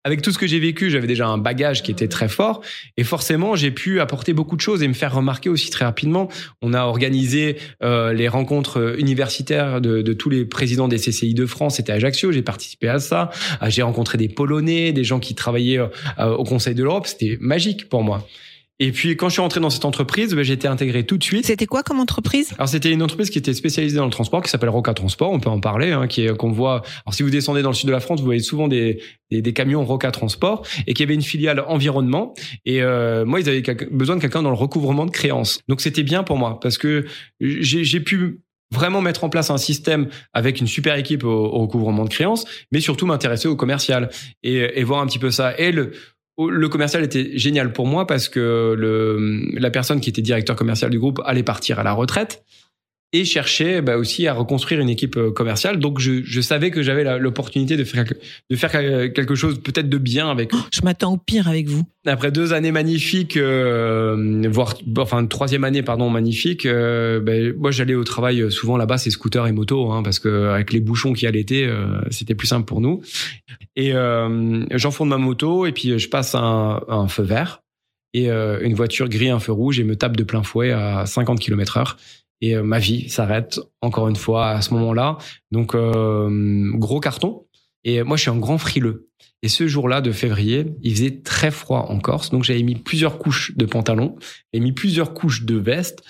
Avec 0.05 0.21
tout 0.21 0.33
ce 0.33 0.39
que 0.39 0.49
j'ai 0.49 0.59
vécu, 0.59 0.91
j'avais 0.91 1.07
déjà 1.07 1.29
un 1.29 1.39
bagage 1.39 1.83
qui 1.83 1.93
était 1.93 2.09
très 2.09 2.29
fort 2.29 2.61
et 2.97 3.05
forcément, 3.05 3.55
j'ai 3.55 3.71
pu 3.71 4.01
apporter 4.01 4.33
beaucoup 4.33 4.57
de 4.57 4.61
choses 4.61 4.83
et 4.83 4.89
me 4.89 4.95
faire 4.95 5.15
remarquer 5.15 5.49
aussi 5.49 5.71
très 5.71 5.85
rapidement. 5.85 6.29
On 6.61 6.75
a 6.75 6.83
organisé 6.83 7.57
euh, 7.85 8.13
les 8.13 8.27
rencontres 8.27 8.97
universitaires 8.99 9.81
de, 9.81 10.03
de 10.03 10.13
tous 10.13 10.29
les 10.29 10.45
présidents 10.45 10.89
des 10.89 10.99
CCI 10.99 11.35
de 11.35 11.47
France. 11.47 11.77
C'était 11.77 11.93
à 11.93 11.97
Ajaccio, 11.97 12.33
j'ai 12.33 12.43
participé 12.43 12.89
à 12.89 12.99
ça. 12.99 13.31
Ah, 13.61 13.71
J'ai 13.71 13.83
rencontré 13.83 14.19
des 14.19 14.29
Polonais, 14.29 14.93
des 14.93 15.05
gens 15.05 15.21
qui 15.21 15.37
travaillaient 15.37 15.79
euh, 15.79 15.89
au 16.19 16.45
Conseil 16.45 16.75
de 16.75 16.83
l'Europe. 16.83 17.07
C'était 17.07 17.39
magique 17.41 17.89
pour 17.89 18.03
moi. 18.03 18.27
Et 18.79 18.91
puis 18.91 19.17
quand 19.17 19.29
je 19.29 19.35
suis 19.35 19.43
rentré 19.43 19.61
dans 19.61 19.71
cette 19.71 19.85
entreprise, 19.85 20.35
ben, 20.35 20.43
j'ai 20.43 20.55
été 20.55 20.67
intégré 20.67 21.05
tout 21.05 21.17
de 21.17 21.23
suite. 21.23 21.47
C'était 21.47 21.67
quoi 21.67 21.83
comme 21.83 22.01
entreprise? 22.01 22.53
Alors 22.57 22.69
c'était 22.69 22.91
une 22.91 23.03
entreprise 23.03 23.31
qui 23.31 23.39
était 23.39 23.55
spécialisée 23.55 23.97
dans 23.97 24.07
le 24.07 24.11
transport, 24.11 24.43
qui 24.43 24.51
s'appelle 24.51 24.71
Roca 24.71 24.93
Transport. 24.95 25.31
On 25.31 25.41
peut 25.41 25.51
en 25.51 25.61
parler, 25.61 25.93
hein, 25.93 26.07
qui 26.09 26.25
est 26.25 26.37
qu'on 26.37 26.51
voit. 26.51 26.83
Alors 27.07 27.15
si 27.15 27.23
vous 27.23 27.31
descendez 27.31 27.63
dans 27.63 27.71
le 27.71 27.75
sud 27.75 27.87
de 27.87 27.93
la 27.93 28.01
France, 28.01 28.19
vous 28.21 28.27
voyez 28.27 28.41
souvent 28.41 28.69
des 28.69 29.01
des, 29.31 29.41
des 29.41 29.53
camions 29.53 29.85
Roca 29.85 30.11
Transport, 30.11 30.67
et 30.87 30.95
qui 30.95 31.03
avait 31.03 31.15
une 31.15 31.23
filiale 31.23 31.65
environnement. 31.69 32.35
Et 32.65 32.83
euh, 32.83 33.25
moi, 33.25 33.41
ils 33.41 33.49
avaient 33.49 33.63
besoin 33.91 34.17
de 34.17 34.21
quelqu'un 34.21 34.43
dans 34.43 34.51
le 34.51 34.57
recouvrement 34.57 35.07
de 35.07 35.11
créances. 35.11 35.61
Donc 35.69 35.81
c'était 35.81 36.03
bien 36.03 36.25
pour 36.25 36.37
moi 36.37 36.59
parce 36.61 36.77
que 36.77 37.05
j'ai 37.41 37.85
j'ai 37.85 38.01
pu 38.01 38.41
vraiment 38.73 39.03
mettre 39.03 39.23
en 39.23 39.29
place 39.29 39.51
un 39.51 39.59
système 39.59 40.09
avec 40.33 40.59
une 40.61 40.67
super 40.67 40.97
équipe 40.97 41.25
au, 41.25 41.29
au 41.31 41.59
recouvrement 41.61 42.05
de 42.05 42.09
créances, 42.09 42.47
mais 42.73 42.81
surtout 42.81 43.05
m'intéresser 43.05 43.47
au 43.47 43.55
commercial 43.55 44.09
et, 44.43 44.81
et 44.81 44.83
voir 44.83 45.01
un 45.03 45.07
petit 45.07 45.19
peu 45.19 45.31
ça. 45.31 45.57
Et 45.59 45.73
le, 45.73 45.93
le 46.39 46.69
commercial 46.69 47.05
était 47.05 47.37
génial 47.37 47.73
pour 47.73 47.87
moi 47.87 48.07
parce 48.07 48.29
que 48.29 48.77
la 49.55 49.71
personne 49.71 50.01
qui 50.01 50.11
était 50.11 50.23
directeur 50.23 50.57
commercial 50.57 50.91
du 50.91 50.99
groupe 50.99 51.21
allait 51.25 51.43
partir 51.43 51.79
à 51.79 51.83
la 51.83 51.93
retraite. 51.93 52.45
Et 53.13 53.25
cherchais 53.25 53.83
bah, 53.83 53.97
aussi 53.97 54.27
à 54.27 54.35
reconstruire 54.35 54.81
une 54.81 54.89
équipe 54.89 55.17
euh, 55.17 55.31
commerciale. 55.31 55.79
Donc 55.79 55.99
je, 55.99 56.23
je 56.25 56.41
savais 56.41 56.71
que 56.71 56.83
j'avais 56.83 57.19
l'opportunité 57.19 57.77
de 57.77 57.85
faire, 57.85 58.05
de 58.51 58.57
faire 58.57 58.71
quelque 58.71 59.35
chose 59.35 59.61
peut-être 59.61 59.89
de 59.89 59.99
bien 59.99 60.31
avec 60.31 60.55
eux. 60.55 60.59
Je 60.73 60.81
m'attends 60.83 61.13
au 61.13 61.17
pire 61.19 61.49
avec 61.49 61.69
vous. 61.69 61.85
Après 62.05 62.33
deux 62.33 62.53
années 62.53 62.73
magnifiques, 62.73 63.37
euh, 63.37 64.43
voire 64.51 64.75
enfin 64.99 65.21
une 65.21 65.29
troisième 65.29 65.63
année 65.63 65.83
pardon 65.83 66.11
magnifique, 66.11 66.67
euh, 66.67 67.21
ben, 67.21 67.55
moi 67.57 67.71
j'allais 67.71 67.95
au 67.95 68.03
travail 68.03 68.41
euh, 68.41 68.51
souvent 68.51 68.77
là-bas 68.77 68.99
c'est 68.99 69.11
scooter 69.11 69.47
et 69.47 69.53
moto 69.53 69.93
hein, 69.93 70.03
parce 70.03 70.19
que 70.19 70.49
avec 70.49 70.73
les 70.73 70.81
bouchons 70.81 71.13
qu'il 71.13 71.25
y 71.25 71.29
a 71.29 71.31
l'été 71.31 71.65
euh, 71.65 72.01
c'était 72.11 72.35
plus 72.35 72.49
simple 72.49 72.67
pour 72.67 72.81
nous. 72.81 73.03
Et 73.77 73.95
euh, 73.95 74.65
j'enfonce 74.73 75.09
ma 75.09 75.19
moto 75.19 75.65
et 75.67 75.73
puis 75.73 75.97
je 75.97 76.09
passe 76.09 76.35
un, 76.35 76.81
un 76.89 77.07
feu 77.07 77.23
vert 77.23 77.61
et 78.15 78.29
une 78.29 78.75
voiture 78.75 79.09
grille 79.09 79.31
un 79.31 79.39
feu 79.39 79.53
rouge 79.53 79.81
et 79.81 79.85
me 79.85 79.97
tape 79.97 80.19
de 80.19 80.23
plein 80.23 80.43
fouet 80.43 80.71
à 80.71 81.07
50 81.07 81.41
km 81.41 81.79
heure. 81.79 81.97
Et 82.43 82.55
euh, 82.55 82.63
ma 82.63 82.79
vie 82.79 83.09
s'arrête 83.09 83.59
encore 83.81 84.09
une 84.09 84.17
fois 84.17 84.51
à 84.51 84.61
ce 84.61 84.75
moment-là. 84.75 85.17
Donc 85.51 85.75
euh, 85.75 86.71
gros 86.75 87.01
carton. 87.01 87.47
Et 87.85 88.03
moi 88.03 88.19
je 88.19 88.23
suis 88.23 88.31
un 88.31 88.39
grand 88.39 88.59
frileux. 88.59 89.09
Et 89.43 89.49
ce 89.49 89.67
jour-là 89.67 90.01
de 90.01 90.13
février, 90.13 90.67
il 90.83 90.95
faisait 90.95 91.23
très 91.23 91.51
froid 91.51 91.87
en 91.89 91.99
Corse, 91.99 92.31
donc 92.31 92.45
j'avais 92.45 92.63
mis 92.63 92.77
plusieurs 92.77 93.19
couches 93.19 93.57
de 93.57 93.65
pantalon, 93.65 94.17
j'ai 94.53 94.61
mis 94.61 94.71
plusieurs 94.71 95.15
couches 95.15 95.43
de 95.43 95.57
veste, 95.57 96.05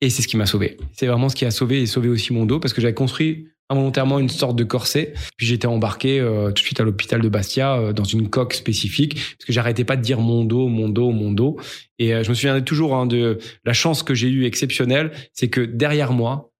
et 0.00 0.08
c'est 0.08 0.22
ce 0.22 0.28
qui 0.28 0.38
m'a 0.38 0.46
sauvé. 0.46 0.78
C'est 0.92 1.06
vraiment 1.06 1.28
ce 1.28 1.36
qui 1.36 1.44
a 1.44 1.50
sauvé 1.50 1.82
et 1.82 1.86
sauvé 1.86 2.08
aussi 2.08 2.32
mon 2.32 2.46
dos, 2.46 2.58
parce 2.58 2.72
que 2.72 2.80
j'avais 2.80 2.94
construit 2.94 3.48
involontairement 3.70 4.18
une 4.18 4.28
sorte 4.28 4.56
de 4.56 4.64
corset, 4.64 5.14
puis 5.36 5.46
j'étais 5.46 5.66
embarqué 5.66 6.20
euh, 6.20 6.48
tout 6.48 6.54
de 6.54 6.58
suite 6.58 6.80
à 6.80 6.84
l'hôpital 6.84 7.20
de 7.20 7.28
Bastia 7.28 7.76
euh, 7.76 7.92
dans 7.92 8.04
une 8.04 8.28
coque 8.28 8.52
spécifique, 8.52 9.14
parce 9.14 9.46
que 9.46 9.52
j'arrêtais 9.52 9.84
pas 9.84 9.96
de 9.96 10.02
dire 10.02 10.20
mon 10.20 10.44
dos, 10.44 10.68
mon 10.68 10.88
dos, 10.88 11.12
mon 11.12 11.30
dos. 11.30 11.58
Et 11.98 12.12
euh, 12.12 12.24
je 12.24 12.28
me 12.28 12.34
souviens 12.34 12.60
toujours 12.60 12.96
hein, 12.96 13.06
de 13.06 13.38
la 13.64 13.72
chance 13.72 14.02
que 14.02 14.14
j'ai 14.14 14.28
eue 14.28 14.44
exceptionnelle, 14.44 15.12
c'est 15.32 15.48
que 15.48 15.60
derrière 15.60 16.12
moi, 16.12 16.52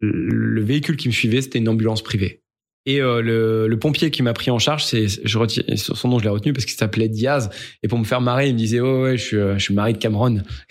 le 0.00 0.62
véhicule 0.62 0.96
qui 0.96 1.08
me 1.08 1.12
suivait, 1.12 1.40
c'était 1.40 1.58
une 1.58 1.68
ambulance 1.68 2.02
privée. 2.02 2.39
Et 2.86 3.00
euh, 3.00 3.20
le, 3.20 3.68
le 3.68 3.78
pompier 3.78 4.10
qui 4.10 4.22
m'a 4.22 4.32
pris 4.32 4.50
en 4.50 4.58
charge, 4.58 4.84
c'est 4.84 5.06
je 5.06 5.38
retiens 5.38 5.62
son 5.76 6.08
nom, 6.08 6.18
je 6.18 6.24
l'ai 6.24 6.30
retenu 6.30 6.52
parce 6.52 6.64
qu'il 6.64 6.76
s'appelait 6.76 7.08
Diaz. 7.08 7.50
Et 7.82 7.88
pour 7.88 7.98
me 7.98 8.04
faire 8.04 8.20
marrer, 8.20 8.48
il 8.48 8.54
me 8.54 8.58
disait 8.58 8.80
oh 8.80 9.02
ouais, 9.02 9.18
je 9.18 9.22
suis, 9.22 9.36
euh, 9.36 9.58
je 9.58 9.64
suis 9.64 9.74
mari 9.74 9.92
de 9.92 9.98
Cameron. 9.98 10.42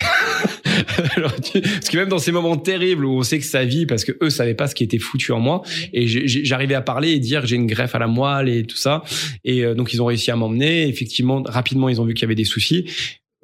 Parce 0.86 1.88
que 1.90 1.96
même 1.96 2.08
dans 2.08 2.18
ces 2.18 2.32
moments 2.32 2.56
terribles 2.56 3.04
où 3.04 3.18
on 3.18 3.22
sait 3.22 3.38
que 3.38 3.44
sa 3.44 3.64
vie, 3.64 3.86
parce 3.86 4.04
que 4.04 4.12
eux 4.22 4.30
savaient 4.30 4.54
pas 4.54 4.66
ce 4.66 4.74
qui 4.74 4.84
était 4.84 4.98
foutu 4.98 5.32
en 5.32 5.40
moi, 5.40 5.62
et 5.92 6.06
j'arrivais 6.06 6.74
à 6.74 6.80
parler 6.80 7.10
et 7.10 7.18
dire 7.18 7.44
j'ai 7.44 7.56
une 7.56 7.66
greffe 7.66 7.94
à 7.94 7.98
la 7.98 8.06
moelle 8.06 8.48
et 8.48 8.64
tout 8.64 8.76
ça. 8.76 9.02
Et 9.44 9.64
euh, 9.64 9.74
donc 9.74 9.92
ils 9.92 10.00
ont 10.00 10.06
réussi 10.06 10.30
à 10.30 10.36
m'emmener. 10.36 10.88
Effectivement, 10.88 11.42
rapidement 11.44 11.88
ils 11.88 12.00
ont 12.00 12.04
vu 12.04 12.14
qu'il 12.14 12.22
y 12.22 12.24
avait 12.26 12.34
des 12.34 12.44
soucis. 12.44 12.86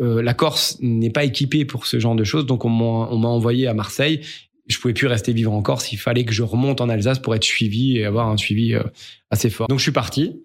Euh, 0.01 0.23
la 0.23 0.35
Corse 0.35 0.77
n'est 0.81 1.11
pas 1.11 1.25
équipée 1.25 1.65
pour 1.65 1.87
ce 1.87 1.99
genre 1.99 2.15
de 2.15 2.25
choses, 2.25 2.45
donc 2.47 2.65
on 2.65 2.69
m'a 2.69 3.29
envoyé 3.29 3.67
à 3.67 3.75
Marseille. 3.75 4.21
Je 4.67 4.79
pouvais 4.79 4.95
plus 4.95 5.07
rester 5.07 5.33
vivre 5.33 5.53
en 5.53 5.63
Corse. 5.63 5.93
Il 5.93 5.97
fallait 5.97 6.25
que 6.25 6.33
je 6.33 6.43
remonte 6.43 6.81
en 6.81 6.89
Alsace 6.89 7.19
pour 7.19 7.35
être 7.35 7.45
suivi 7.45 7.99
et 7.99 8.05
avoir 8.05 8.29
un 8.29 8.37
suivi 8.37 8.75
euh, 8.75 8.83
assez 9.31 9.51
fort. 9.51 9.69
Donc 9.69 9.79
je 9.79 9.85
suis 9.85 9.93
parti. 9.93 10.43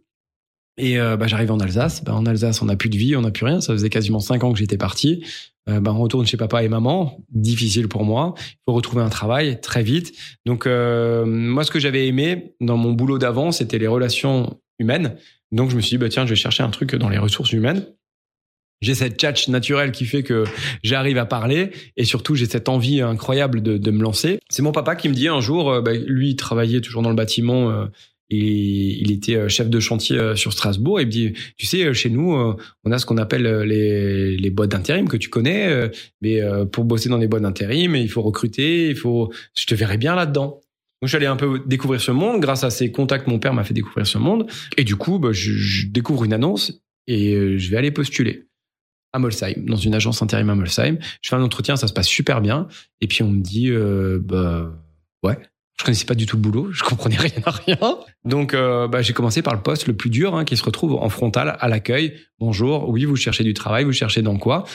Et 0.77 0.99
euh, 0.99 1.17
bah, 1.17 1.27
j'arrive 1.27 1.51
en 1.51 1.59
Alsace. 1.59 2.03
Bah, 2.03 2.13
en 2.15 2.25
Alsace, 2.25 2.61
on 2.61 2.65
n'a 2.65 2.75
plus 2.75 2.89
de 2.89 2.97
vie, 2.97 3.15
on 3.15 3.21
n'a 3.21 3.31
plus 3.31 3.45
rien. 3.45 3.61
Ça 3.61 3.73
faisait 3.73 3.89
quasiment 3.89 4.19
cinq 4.19 4.43
ans 4.43 4.53
que 4.53 4.59
j'étais 4.59 4.77
parti. 4.77 5.23
Euh, 5.69 5.79
bah, 5.79 5.93
on 5.93 5.99
retourne 5.99 6.25
chez 6.25 6.37
papa 6.37 6.63
et 6.63 6.69
maman. 6.69 7.23
Difficile 7.29 7.87
pour 7.87 8.03
moi. 8.03 8.33
Il 8.37 8.57
faut 8.65 8.73
retrouver 8.73 9.03
un 9.03 9.09
travail 9.09 9.59
très 9.61 9.83
vite. 9.83 10.13
Donc 10.45 10.65
euh, 10.65 11.25
moi, 11.25 11.63
ce 11.63 11.71
que 11.71 11.79
j'avais 11.79 12.07
aimé 12.07 12.55
dans 12.61 12.77
mon 12.77 12.93
boulot 12.93 13.17
d'avant, 13.17 13.51
c'était 13.51 13.77
les 13.77 13.87
relations 13.87 14.59
humaines. 14.79 15.17
Donc 15.51 15.69
je 15.69 15.75
me 15.75 15.81
suis 15.81 15.91
dit, 15.91 15.97
bah, 15.97 16.09
tiens, 16.09 16.25
je 16.25 16.31
vais 16.31 16.35
chercher 16.35 16.63
un 16.63 16.69
truc 16.69 16.95
dans 16.95 17.09
les 17.09 17.17
ressources 17.17 17.51
humaines. 17.51 17.85
J'ai 18.81 18.95
cette 18.95 19.19
tchatch 19.19 19.47
naturelle 19.47 19.91
qui 19.91 20.05
fait 20.05 20.23
que 20.23 20.43
j'arrive 20.83 21.17
à 21.17 21.25
parler 21.25 21.71
et 21.97 22.03
surtout 22.03 22.35
j'ai 22.35 22.47
cette 22.47 22.67
envie 22.67 23.01
incroyable 23.01 23.61
de, 23.61 23.77
de 23.77 23.91
me 23.91 24.01
lancer. 24.01 24.39
C'est 24.49 24.63
mon 24.63 24.71
papa 24.71 24.95
qui 24.95 25.07
me 25.07 25.13
dit 25.13 25.27
un 25.27 25.39
jour, 25.39 25.71
euh, 25.71 25.81
bah, 25.81 25.93
lui 25.93 26.31
il 26.31 26.35
travaillait 26.35 26.81
toujours 26.81 27.01
dans 27.01 27.09
le 27.09 27.15
bâtiment 27.15 27.69
euh, 27.69 27.85
il 28.33 29.11
était 29.11 29.35
euh, 29.35 29.49
chef 29.49 29.69
de 29.69 29.79
chantier 29.79 30.17
euh, 30.17 30.35
sur 30.35 30.53
Strasbourg 30.53 30.99
et 30.99 31.03
il 31.03 31.07
me 31.07 31.11
dit, 31.11 31.33
tu 31.57 31.65
sais, 31.65 31.93
chez 31.93 32.09
nous, 32.09 32.33
on 32.83 32.91
a 32.91 32.97
ce 32.97 33.05
qu'on 33.05 33.17
appelle 33.17 33.43
les, 33.63 34.37
les 34.37 34.49
boîtes 34.49 34.71
d'intérim 34.71 35.07
que 35.07 35.17
tu 35.17 35.29
connais, 35.29 35.91
mais 36.21 36.41
pour 36.71 36.85
bosser 36.85 37.09
dans 37.09 37.17
des 37.17 37.27
boîtes 37.27 37.43
d'intérim, 37.43 37.95
il 37.95 38.09
faut 38.09 38.21
recruter, 38.21 38.89
il 38.89 38.95
faut, 38.95 39.31
je 39.57 39.65
te 39.65 39.75
verrais 39.75 39.97
bien 39.97 40.15
là-dedans. 40.15 40.61
Donc 41.01 41.07
je 41.07 41.07
suis 41.07 41.17
allé 41.17 41.25
un 41.25 41.35
peu 41.35 41.61
découvrir 41.65 41.99
ce 41.99 42.11
monde. 42.11 42.41
Grâce 42.41 42.63
à 42.63 42.69
ces 42.69 42.91
contacts, 42.91 43.27
mon 43.27 43.39
père 43.39 43.53
m'a 43.53 43.63
fait 43.63 43.73
découvrir 43.73 44.05
ce 44.05 44.17
monde. 44.17 44.47
Et 44.77 44.83
du 44.83 44.95
coup, 44.95 45.19
bah, 45.19 45.31
je, 45.31 45.51
je 45.51 45.87
découvre 45.87 46.23
une 46.23 46.33
annonce 46.33 46.81
et 47.07 47.57
je 47.57 47.71
vais 47.71 47.77
aller 47.77 47.91
postuler 47.91 48.45
à 49.13 49.19
Molsheim, 49.19 49.65
dans 49.65 49.75
une 49.75 49.93
agence 49.93 50.21
intérim 50.21 50.49
à 50.49 50.55
Molsheim. 50.55 50.97
Je 51.21 51.29
fais 51.29 51.35
un 51.35 51.41
entretien, 51.41 51.75
ça 51.75 51.87
se 51.87 51.93
passe 51.93 52.07
super 52.07 52.41
bien. 52.41 52.67
Et 53.01 53.07
puis 53.07 53.23
on 53.23 53.29
me 53.29 53.41
dit, 53.41 53.69
euh, 53.69 54.19
bah 54.23 54.71
ouais, 55.23 55.37
je 55.79 55.83
connaissais 55.83 56.05
pas 56.05 56.15
du 56.15 56.25
tout 56.25 56.37
le 56.37 56.41
boulot, 56.41 56.71
je 56.71 56.83
comprenais 56.83 57.17
rien 57.17 57.41
à 57.45 57.51
rien. 57.51 57.97
Donc 58.23 58.53
euh, 58.53 58.87
bah, 58.87 59.01
j'ai 59.01 59.13
commencé 59.13 59.41
par 59.41 59.55
le 59.55 59.61
poste 59.61 59.87
le 59.87 59.95
plus 59.95 60.09
dur, 60.09 60.35
hein, 60.35 60.45
qui 60.45 60.55
se 60.55 60.63
retrouve 60.63 60.93
en 60.93 61.09
frontal 61.09 61.57
à 61.59 61.67
l'accueil. 61.67 62.15
Bonjour, 62.39 62.89
oui, 62.89 63.05
vous 63.05 63.15
cherchez 63.15 63.43
du 63.43 63.53
travail, 63.53 63.83
vous 63.83 63.91
cherchez 63.91 64.21
dans 64.21 64.37
quoi? 64.37 64.65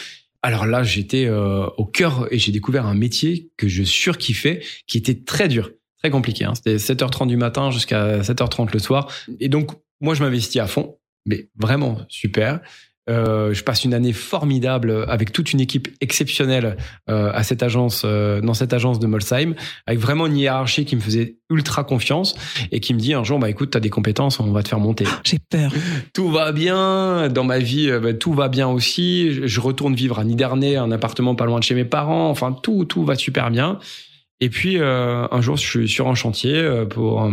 Alors 0.42 0.66
là, 0.66 0.82
j'étais 0.82 1.26
euh, 1.26 1.66
au 1.76 1.86
cœur 1.86 2.28
et 2.30 2.38
j'ai 2.38 2.52
découvert 2.52 2.86
un 2.86 2.94
métier 2.94 3.50
que 3.56 3.68
je 3.68 3.82
surkiffais, 3.82 4.62
qui 4.86 4.98
était 4.98 5.24
très 5.24 5.48
dur, 5.48 5.72
très 5.98 6.10
compliqué. 6.10 6.44
Hein. 6.44 6.54
C'était 6.54 6.76
7h30 6.76 7.26
du 7.26 7.36
matin 7.36 7.70
jusqu'à 7.70 8.20
7h30 8.20 8.72
le 8.72 8.78
soir. 8.78 9.10
Et 9.40 9.48
donc, 9.48 9.72
moi, 10.00 10.14
je 10.14 10.22
m'investis 10.22 10.60
à 10.60 10.68
fond, 10.68 10.98
mais 11.24 11.48
vraiment 11.56 11.98
super. 12.08 12.60
Euh, 13.08 13.54
je 13.54 13.62
passe 13.62 13.84
une 13.84 13.94
année 13.94 14.12
formidable 14.12 15.04
avec 15.08 15.30
toute 15.32 15.52
une 15.52 15.60
équipe 15.60 15.88
exceptionnelle 16.00 16.76
euh, 17.08 17.30
à 17.32 17.44
cette 17.44 17.62
agence, 17.62 18.02
euh, 18.04 18.40
dans 18.40 18.54
cette 18.54 18.72
agence 18.72 18.98
de 18.98 19.06
Molsheim, 19.06 19.54
avec 19.86 20.00
vraiment 20.00 20.26
une 20.26 20.36
hiérarchie 20.36 20.84
qui 20.84 20.96
me 20.96 21.00
faisait 21.00 21.36
ultra 21.48 21.84
confiance 21.84 22.34
et 22.72 22.80
qui 22.80 22.94
me 22.94 22.98
dit 22.98 23.14
un 23.14 23.22
jour, 23.22 23.38
bah 23.38 23.48
écoute, 23.48 23.70
t'as 23.70 23.80
des 23.80 23.90
compétences, 23.90 24.40
on 24.40 24.50
va 24.50 24.62
te 24.64 24.68
faire 24.68 24.80
monter. 24.80 25.04
J'ai 25.24 25.38
peur. 25.38 25.70
Tout 26.14 26.30
va 26.30 26.50
bien 26.50 27.28
dans 27.28 27.44
ma 27.44 27.60
vie, 27.60 27.90
euh, 27.90 28.00
bah, 28.00 28.12
tout 28.12 28.32
va 28.32 28.48
bien 28.48 28.68
aussi. 28.68 29.46
Je- 29.46 29.60
retourne 29.60 29.94
vivre 29.94 30.18
à 30.18 30.24
Nidernais, 30.24 30.76
un 30.76 30.90
appartement 30.90 31.34
pas 31.34 31.46
loin 31.46 31.58
de 31.58 31.64
chez 31.64 31.74
mes 31.74 31.84
parents. 31.84 32.28
Enfin, 32.28 32.52
tout, 32.52 32.84
tout 32.84 33.04
va 33.04 33.14
super 33.14 33.50
bien. 33.50 33.78
Et 34.40 34.50
puis 34.50 34.78
euh, 34.78 35.26
un 35.30 35.40
jour, 35.40 35.56
je 35.56 35.62
suis 35.66 35.88
sur 35.88 36.08
un 36.08 36.14
chantier 36.14 36.84
pour 36.90 37.30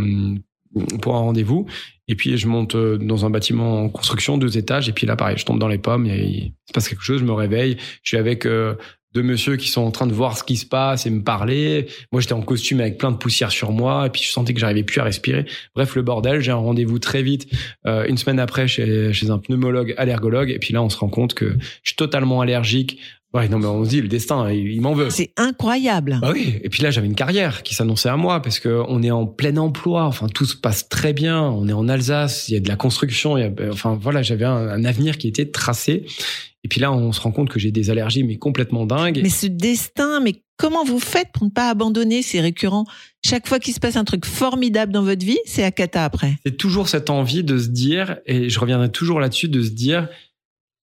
pour 1.01 1.15
un 1.15 1.19
rendez-vous. 1.19 1.65
Et 2.07 2.15
puis 2.15 2.37
je 2.37 2.47
monte 2.47 2.75
euh, 2.75 2.97
dans 2.97 3.25
un 3.25 3.29
bâtiment 3.29 3.83
en 3.83 3.89
construction, 3.89 4.37
deux 4.37 4.57
étages. 4.57 4.89
Et 4.89 4.91
puis 4.91 5.07
là, 5.07 5.15
pareil, 5.15 5.37
je 5.37 5.45
tombe 5.45 5.59
dans 5.59 5.67
les 5.67 5.77
pommes. 5.77 6.05
Et 6.05 6.25
il 6.25 6.53
se 6.67 6.73
passe 6.73 6.89
quelque 6.89 7.03
chose. 7.03 7.19
Je 7.19 7.25
me 7.25 7.33
réveille. 7.33 7.77
Je 8.03 8.09
suis 8.09 8.17
avec 8.17 8.45
euh, 8.45 8.75
deux 9.13 9.23
messieurs 9.23 9.55
qui 9.55 9.69
sont 9.69 9.81
en 9.81 9.91
train 9.91 10.07
de 10.07 10.13
voir 10.13 10.37
ce 10.37 10.43
qui 10.43 10.57
se 10.57 10.65
passe 10.65 11.05
et 11.05 11.09
me 11.09 11.23
parler. 11.23 11.87
Moi, 12.11 12.19
j'étais 12.19 12.33
en 12.33 12.41
costume 12.41 12.81
avec 12.81 12.97
plein 12.97 13.11
de 13.11 13.17
poussière 13.17 13.51
sur 13.51 13.71
moi. 13.71 14.07
Et 14.07 14.09
puis 14.09 14.21
je 14.23 14.31
sentais 14.31 14.53
que 14.53 14.59
j'arrivais 14.59 14.83
plus 14.83 14.99
à 14.99 15.03
respirer. 15.03 15.45
Bref, 15.75 15.95
le 15.95 16.01
bordel. 16.01 16.41
J'ai 16.41 16.51
un 16.51 16.55
rendez-vous 16.55 16.99
très 16.99 17.23
vite 17.23 17.47
euh, 17.85 18.05
une 18.07 18.17
semaine 18.17 18.39
après 18.39 18.67
chez, 18.67 19.13
chez 19.13 19.29
un 19.29 19.37
pneumologue 19.37 19.93
allergologue. 19.97 20.49
Et 20.49 20.59
puis 20.59 20.73
là, 20.73 20.83
on 20.83 20.89
se 20.89 20.97
rend 20.97 21.09
compte 21.09 21.33
que 21.33 21.55
je 21.83 21.89
suis 21.89 21.95
totalement 21.95 22.41
allergique. 22.41 22.99
Ouais, 23.33 23.49
non, 23.49 23.57
mais 23.57 23.65
on 23.65 23.83
se 23.83 23.89
dit, 23.89 24.01
le 24.01 24.07
destin, 24.07 24.51
il, 24.51 24.71
il 24.71 24.81
m'en 24.81 24.93
veut. 24.93 25.09
C'est 25.09 25.31
incroyable. 25.37 26.19
Bah 26.21 26.31
oui. 26.33 26.59
Et 26.63 26.69
puis 26.69 26.83
là, 26.83 26.91
j'avais 26.91 27.07
une 27.07 27.15
carrière 27.15 27.63
qui 27.63 27.73
s'annonçait 27.73 28.09
à 28.09 28.15
moi 28.17 28.41
parce 28.41 28.59
que 28.59 28.83
on 28.87 29.01
est 29.01 29.09
en 29.11 29.25
plein 29.25 29.57
emploi. 29.57 30.05
Enfin, 30.05 30.27
tout 30.27 30.45
se 30.45 30.55
passe 30.55 30.87
très 30.87 31.13
bien. 31.13 31.41
On 31.41 31.67
est 31.67 31.73
en 31.73 31.87
Alsace. 31.89 32.47
Il 32.49 32.53
y 32.53 32.57
a 32.57 32.59
de 32.59 32.67
la 32.67 32.75
construction. 32.75 33.37
Il 33.37 33.41
y 33.41 33.43
a, 33.45 33.51
enfin, 33.71 33.97
voilà, 33.99 34.21
j'avais 34.21 34.45
un, 34.45 34.69
un 34.69 34.85
avenir 34.85 35.17
qui 35.17 35.27
était 35.27 35.47
tracé. 35.47 36.05
Et 36.63 36.69
puis 36.69 36.79
là, 36.79 36.93
on 36.93 37.11
se 37.11 37.19
rend 37.19 37.31
compte 37.31 37.49
que 37.49 37.59
j'ai 37.59 37.71
des 37.71 37.89
allergies, 37.89 38.23
mais 38.23 38.37
complètement 38.37 38.85
dingues. 38.85 39.19
Mais 39.21 39.29
ce 39.29 39.47
destin, 39.47 40.21
mais 40.21 40.43
comment 40.57 40.85
vous 40.85 40.99
faites 40.99 41.27
pour 41.33 41.43
ne 41.43 41.49
pas 41.49 41.69
abandonner 41.69 42.21
ces 42.21 42.39
récurrents? 42.39 42.85
Chaque 43.25 43.47
fois 43.47 43.59
qu'il 43.59 43.73
se 43.73 43.79
passe 43.79 43.97
un 43.97 44.05
truc 44.05 44.25
formidable 44.25 44.93
dans 44.93 45.03
votre 45.03 45.25
vie, 45.25 45.39
c'est 45.45 45.63
à 45.63 45.71
cata 45.71 46.05
après. 46.05 46.35
c'est 46.45 46.55
toujours 46.55 46.87
cette 46.87 47.09
envie 47.09 47.43
de 47.43 47.57
se 47.57 47.67
dire, 47.67 48.17
et 48.25 48.47
je 48.49 48.59
reviendrai 48.59 48.89
toujours 48.89 49.19
là-dessus, 49.19 49.49
de 49.49 49.61
se 49.61 49.71
dire, 49.71 50.07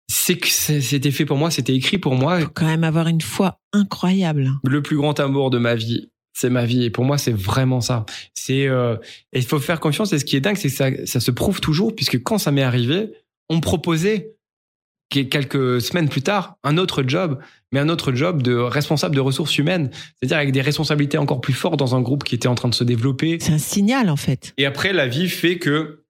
c'est 0.09 0.37
que 0.37 0.47
c'était 0.47 1.11
fait 1.11 1.25
pour 1.25 1.37
moi, 1.37 1.51
c'était 1.51 1.75
écrit 1.75 1.97
pour 1.97 2.15
moi. 2.15 2.39
Faut 2.39 2.49
quand 2.53 2.65
même 2.65 2.83
avoir 2.83 3.07
une 3.07 3.21
foi 3.21 3.59
incroyable. 3.73 4.51
le 4.63 4.81
plus 4.81 4.95
grand 4.97 5.19
amour 5.19 5.49
de 5.49 5.57
ma 5.57 5.75
vie, 5.75 6.09
c'est 6.33 6.49
ma 6.49 6.65
vie. 6.65 6.83
Et 6.83 6.89
pour 6.89 7.03
moi, 7.03 7.17
c'est 7.17 7.35
vraiment 7.35 7.81
ça. 7.81 8.05
C'est 8.33 8.67
euh, 8.67 8.95
et 9.33 9.39
il 9.39 9.45
faut 9.45 9.59
faire 9.59 9.79
confiance. 9.79 10.13
Et 10.13 10.19
ce 10.19 10.25
qui 10.25 10.35
est 10.35 10.41
dingue, 10.41 10.55
c'est 10.57 10.69
que 10.69 10.75
ça, 10.75 10.89
ça 11.05 11.19
se 11.19 11.31
prouve 11.31 11.59
toujours, 11.59 11.95
puisque 11.95 12.21
quand 12.23 12.37
ça 12.37 12.51
m'est 12.51 12.63
arrivé, 12.63 13.11
on 13.49 13.57
me 13.57 13.61
proposait 13.61 14.33
que- 15.09 15.21
quelques 15.21 15.81
semaines 15.81 16.09
plus 16.09 16.21
tard 16.21 16.55
un 16.63 16.77
autre 16.77 17.03
job, 17.05 17.39
mais 17.73 17.79
un 17.79 17.89
autre 17.89 18.13
job 18.13 18.41
de 18.41 18.55
responsable 18.55 19.15
de 19.15 19.21
ressources 19.21 19.57
humaines, 19.57 19.89
c'est-à-dire 20.19 20.37
avec 20.37 20.51
des 20.51 20.61
responsabilités 20.61 21.17
encore 21.17 21.41
plus 21.41 21.53
fortes 21.53 21.77
dans 21.79 21.95
un 21.95 22.01
groupe 22.01 22.23
qui 22.23 22.35
était 22.35 22.47
en 22.47 22.55
train 22.55 22.69
de 22.69 22.75
se 22.75 22.83
développer. 22.85 23.37
C'est 23.41 23.51
un 23.53 23.57
signal 23.57 24.09
en 24.09 24.15
fait. 24.15 24.53
Et 24.57 24.65
après, 24.65 24.93
la 24.93 25.07
vie 25.07 25.27
fait 25.29 25.57
que 25.57 26.03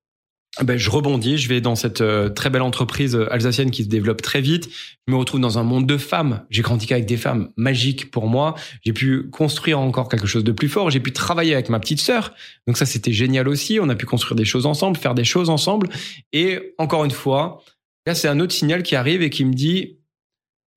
ben, 0.63 0.77
je 0.77 0.89
rebondis, 0.89 1.37
je 1.37 1.49
vais 1.49 1.61
dans 1.61 1.75
cette 1.75 2.01
euh, 2.01 2.29
très 2.29 2.49
belle 2.49 2.61
entreprise 2.61 3.15
euh, 3.15 3.31
alsacienne 3.31 3.71
qui 3.71 3.83
se 3.83 3.89
développe 3.89 4.21
très 4.21 4.41
vite. 4.41 4.69
Je 5.07 5.13
me 5.13 5.17
retrouve 5.17 5.39
dans 5.39 5.59
un 5.59 5.63
monde 5.63 5.85
de 5.85 5.97
femmes. 5.97 6.45
J'ai 6.49 6.61
grandi 6.61 6.91
avec 6.91 7.05
des 7.05 7.17
femmes 7.17 7.51
magiques 7.57 8.11
pour 8.11 8.27
moi. 8.27 8.55
J'ai 8.83 8.93
pu 8.93 9.29
construire 9.29 9.79
encore 9.79 10.09
quelque 10.09 10.27
chose 10.27 10.43
de 10.43 10.51
plus 10.51 10.69
fort. 10.69 10.89
J'ai 10.89 10.99
pu 10.99 11.11
travailler 11.11 11.53
avec 11.53 11.69
ma 11.69 11.79
petite 11.79 11.99
sœur. 11.99 12.33
Donc 12.65 12.77
ça, 12.77 12.85
c'était 12.85 13.11
génial 13.11 13.47
aussi. 13.47 13.79
On 13.79 13.89
a 13.89 13.95
pu 13.95 14.05
construire 14.05 14.35
des 14.35 14.45
choses 14.45 14.65
ensemble, 14.65 14.97
faire 14.97 15.15
des 15.15 15.23
choses 15.23 15.49
ensemble. 15.49 15.89
Et 16.33 16.73
encore 16.77 17.05
une 17.05 17.11
fois, 17.11 17.63
là, 18.05 18.15
c'est 18.15 18.27
un 18.27 18.39
autre 18.39 18.53
signal 18.53 18.83
qui 18.83 18.95
arrive 18.95 19.21
et 19.21 19.29
qui 19.29 19.45
me 19.45 19.53
dit, 19.53 19.97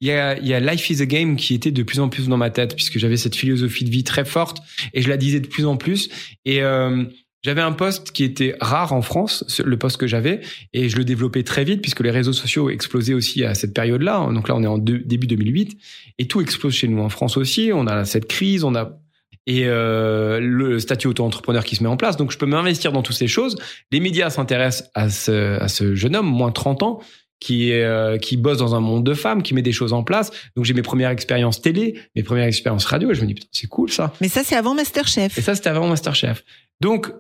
il 0.01 0.09
y 0.09 0.12
a, 0.12 0.39
il 0.39 0.47
y 0.47 0.55
a 0.55 0.61
Life 0.61 0.91
is 0.91 1.03
a 1.03 1.07
Game 1.07 1.37
qui 1.37 1.55
était 1.55 1.70
de 1.70 1.83
plus 1.83 2.01
en 2.01 2.09
plus 2.09 2.28
dans 2.28 2.39
ma 2.39 2.51
tête 2.51 2.74
puisque 2.74 2.99
j'avais 2.99 3.18
cette 3.18 3.37
philosophie 3.37 3.85
de 3.85 3.91
vie 3.91 4.05
très 4.05 4.24
forte 4.24 4.59
et 4.95 5.03
je 5.03 5.09
la 5.11 5.18
disais 5.18 5.41
de 5.41 5.47
plus 5.47 5.66
en 5.66 5.76
plus 5.76 6.09
et 6.47 6.62
euh, 6.62 7.05
j'avais 7.43 7.61
un 7.62 7.72
poste 7.72 8.11
qui 8.12 8.24
était 8.24 8.55
rare 8.61 8.93
en 8.93 9.03
France, 9.03 9.45
ce- 9.49 9.62
le 9.62 9.76
poste 9.78 9.97
que 9.97 10.07
j'avais, 10.07 10.41
et 10.72 10.88
je 10.88 10.97
le 10.97 11.05
développais 11.05 11.43
très 11.43 11.64
vite 11.64 11.80
puisque 11.82 12.01
les 12.01 12.11
réseaux 12.11 12.32
sociaux 12.32 12.70
explosaient 12.70 13.14
aussi 13.14 13.45
à 13.45 13.55
cette 13.55 13.72
période-là. 13.74 14.28
Donc 14.32 14.49
là, 14.49 14.55
on 14.57 14.62
est 14.62 14.66
en 14.66 14.78
deux- 14.78 14.99
début 14.99 15.26
2008 15.26 15.78
et 16.18 16.26
tout 16.26 16.41
explose 16.41 16.74
chez 16.74 16.88
nous 16.88 17.01
en 17.01 17.09
France 17.09 17.36
aussi. 17.36 17.70
On 17.72 17.86
a 17.86 18.05
cette 18.05 18.26
crise, 18.26 18.64
on 18.64 18.74
a 18.74 18.99
et 19.47 19.62
euh, 19.64 20.38
le 20.38 20.78
statut 20.78 21.07
auto-entrepreneur 21.09 21.64
qui 21.64 21.74
se 21.74 21.82
met 21.82 21.88
en 21.88 21.97
place. 21.97 22.16
Donc 22.18 22.30
je 22.30 22.36
peux 22.38 22.47
m'investir 22.47 22.93
dans 22.93 23.03
toutes 23.03 23.16
ces 23.16 23.26
choses. 23.26 23.57
Les 23.91 23.99
médias 23.99 24.28
s'intéressent 24.30 24.91
à 24.95 25.09
ce, 25.09 25.59
à 25.61 25.66
ce 25.68 25.95
jeune 25.95 26.14
homme, 26.14 26.26
moins 26.26 26.53
30 26.53 26.82
ans, 26.82 27.01
qui 27.41 27.72
euh, 27.72 28.18
qui 28.18 28.36
bosse 28.36 28.59
dans 28.59 28.74
un 28.74 28.80
monde 28.80 29.03
de 29.03 29.14
femmes, 29.14 29.43
qui 29.43 29.55
met 29.55 29.62
des 29.62 29.72
choses 29.72 29.95
en 29.95 30.03
place. 30.05 30.30
Donc 30.57 30.66
j'ai 30.66 30.74
mes 30.74 30.82
premières 30.82 31.09
expériences 31.09 31.62
télé, 31.62 31.99
mes 32.14 32.22
premières 32.22 32.45
expériences 32.47 32.84
radio. 32.84 33.11
Et 33.11 33.14
je 33.14 33.22
me 33.22 33.26
dis 33.26 33.34
putain 33.34 33.49
c'est 33.51 33.66
cool 33.66 33.91
ça. 33.91 34.12
Mais 34.20 34.28
ça, 34.28 34.45
c'est 34.45 34.57
avant 34.57 34.74
Masterchef. 34.74 35.38
Et 35.38 35.41
ça, 35.41 35.55
c'était 35.55 35.70
avant 35.70 35.88
Masterchef. 35.88 36.45
Donc, 36.82 37.11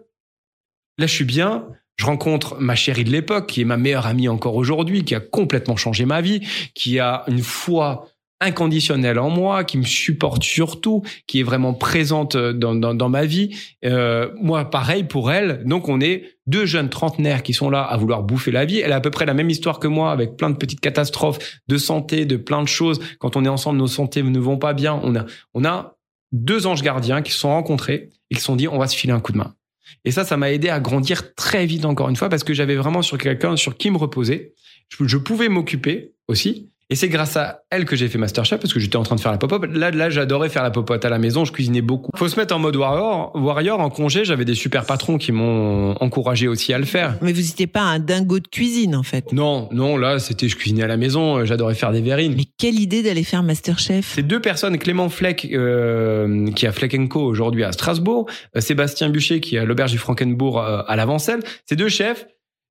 là, 1.00 1.06
je 1.06 1.14
suis 1.14 1.24
bien. 1.24 1.66
Je 1.96 2.06
rencontre 2.06 2.56
ma 2.60 2.74
chérie 2.74 3.04
de 3.04 3.10
l'époque, 3.10 3.46
qui 3.46 3.60
est 3.60 3.64
ma 3.64 3.76
meilleure 3.76 4.06
amie 4.06 4.28
encore 4.28 4.54
aujourd'hui, 4.54 5.04
qui 5.04 5.14
a 5.14 5.20
complètement 5.20 5.76
changé 5.76 6.06
ma 6.06 6.22
vie, 6.22 6.40
qui 6.74 6.98
a 6.98 7.24
une 7.28 7.42
foi 7.42 8.08
inconditionnelle 8.40 9.18
en 9.18 9.28
moi, 9.28 9.64
qui 9.64 9.76
me 9.76 9.84
supporte 9.84 10.42
surtout, 10.42 11.02
qui 11.26 11.40
est 11.40 11.42
vraiment 11.42 11.74
présente 11.74 12.38
dans, 12.38 12.74
dans, 12.74 12.94
dans 12.94 13.08
ma 13.10 13.26
vie. 13.26 13.54
Euh, 13.84 14.30
moi, 14.40 14.70
pareil 14.70 15.04
pour 15.04 15.30
elle. 15.30 15.62
Donc, 15.66 15.88
on 15.88 16.00
est 16.00 16.38
deux 16.46 16.64
jeunes 16.64 16.88
trentenaires 16.88 17.42
qui 17.42 17.52
sont 17.52 17.68
là 17.68 17.82
à 17.82 17.98
vouloir 17.98 18.22
bouffer 18.22 18.50
la 18.50 18.64
vie. 18.64 18.78
Elle 18.78 18.92
a 18.92 18.96
à 18.96 19.00
peu 19.00 19.10
près 19.10 19.26
la 19.26 19.34
même 19.34 19.50
histoire 19.50 19.78
que 19.78 19.88
moi, 19.88 20.10
avec 20.10 20.38
plein 20.38 20.48
de 20.48 20.56
petites 20.56 20.80
catastrophes 20.80 21.60
de 21.68 21.76
santé, 21.76 22.24
de 22.24 22.36
plein 22.36 22.62
de 22.62 22.68
choses. 22.68 22.98
Quand 23.18 23.36
on 23.36 23.44
est 23.44 23.48
ensemble, 23.48 23.78
nos 23.78 23.88
santé 23.88 24.22
ne 24.22 24.38
vont 24.38 24.56
pas 24.56 24.72
bien. 24.72 24.98
On 25.02 25.14
a, 25.16 25.26
on 25.52 25.66
a 25.66 25.98
deux 26.32 26.66
anges 26.66 26.82
gardiens 26.82 27.20
qui 27.20 27.32
se 27.32 27.38
sont 27.38 27.50
rencontrés 27.50 28.08
et 28.30 28.36
qui 28.36 28.40
se 28.40 28.46
sont 28.46 28.56
dit 28.56 28.68
on 28.68 28.78
va 28.78 28.86
se 28.86 28.96
filer 28.96 29.12
un 29.12 29.20
coup 29.20 29.32
de 29.32 29.38
main. 29.38 29.54
Et 30.04 30.10
ça, 30.10 30.24
ça 30.24 30.36
m'a 30.36 30.50
aidé 30.50 30.68
à 30.68 30.80
grandir 30.80 31.34
très 31.34 31.66
vite 31.66 31.84
encore 31.84 32.08
une 32.08 32.16
fois 32.16 32.28
parce 32.28 32.44
que 32.44 32.54
j'avais 32.54 32.76
vraiment 32.76 33.02
sur 33.02 33.18
quelqu'un 33.18 33.56
sur 33.56 33.76
qui 33.76 33.90
me 33.90 33.96
reposer. 33.98 34.54
Je, 34.88 35.16
pouvais 35.16 35.48
m'occuper 35.48 36.12
aussi. 36.28 36.69
Et 36.92 36.96
c'est 36.96 37.08
grâce 37.08 37.36
à 37.36 37.62
elle 37.70 37.84
que 37.84 37.94
j'ai 37.94 38.08
fait 38.08 38.18
Masterchef 38.18 38.58
parce 38.60 38.74
que 38.74 38.80
j'étais 38.80 38.96
en 38.96 39.04
train 39.04 39.14
de 39.14 39.20
faire 39.20 39.30
la 39.30 39.38
pop-up. 39.38 39.64
Là, 39.72 39.92
là, 39.92 40.10
j'adorais 40.10 40.48
faire 40.48 40.64
la 40.64 40.72
pop-up 40.72 41.04
à 41.04 41.08
la 41.08 41.18
maison. 41.18 41.44
Je 41.44 41.52
cuisinais 41.52 41.82
beaucoup. 41.82 42.10
Faut 42.16 42.28
se 42.28 42.36
mettre 42.36 42.54
en 42.54 42.58
mode 42.58 42.74
warrior. 42.74 43.30
Warrior 43.36 43.78
en 43.78 43.90
congé, 43.90 44.24
j'avais 44.24 44.44
des 44.44 44.56
super 44.56 44.84
patrons 44.84 45.16
qui 45.16 45.30
m'ont 45.30 45.92
encouragé 46.00 46.48
aussi 46.48 46.72
à 46.72 46.78
le 46.78 46.84
faire. 46.84 47.16
Mais 47.22 47.32
vous 47.32 47.42
n'étiez 47.42 47.68
pas 47.68 47.82
un 47.82 48.00
dingo 48.00 48.40
de 48.40 48.48
cuisine, 48.48 48.96
en 48.96 49.04
fait. 49.04 49.32
Non, 49.32 49.68
non, 49.70 49.96
là, 49.96 50.18
c'était 50.18 50.48
je 50.48 50.56
cuisinais 50.56 50.82
à 50.82 50.88
la 50.88 50.96
maison. 50.96 51.44
J'adorais 51.44 51.76
faire 51.76 51.92
des 51.92 52.00
verrines. 52.00 52.34
Mais 52.36 52.46
quelle 52.58 52.80
idée 52.80 53.04
d'aller 53.04 53.22
faire 53.22 53.44
Masterchef 53.44 54.14
Ces 54.14 54.24
deux 54.24 54.40
personnes, 54.40 54.76
Clément 54.76 55.08
Fleck, 55.08 55.48
euh, 55.52 56.50
qui 56.56 56.66
a 56.66 56.72
Fleck 56.72 56.90
Co 57.08 57.20
aujourd'hui 57.22 57.62
à 57.62 57.70
Strasbourg, 57.70 58.26
euh, 58.56 58.60
Sébastien 58.60 59.10
Bucher, 59.10 59.40
qui 59.40 59.56
a 59.58 59.64
l'auberge 59.64 59.92
du 59.92 59.98
Frankenbourg 59.98 60.58
euh, 60.58 60.82
à 60.88 60.96
l'Avancelle, 60.96 61.40
ces 61.66 61.76
deux 61.76 61.88
chefs, 61.88 62.26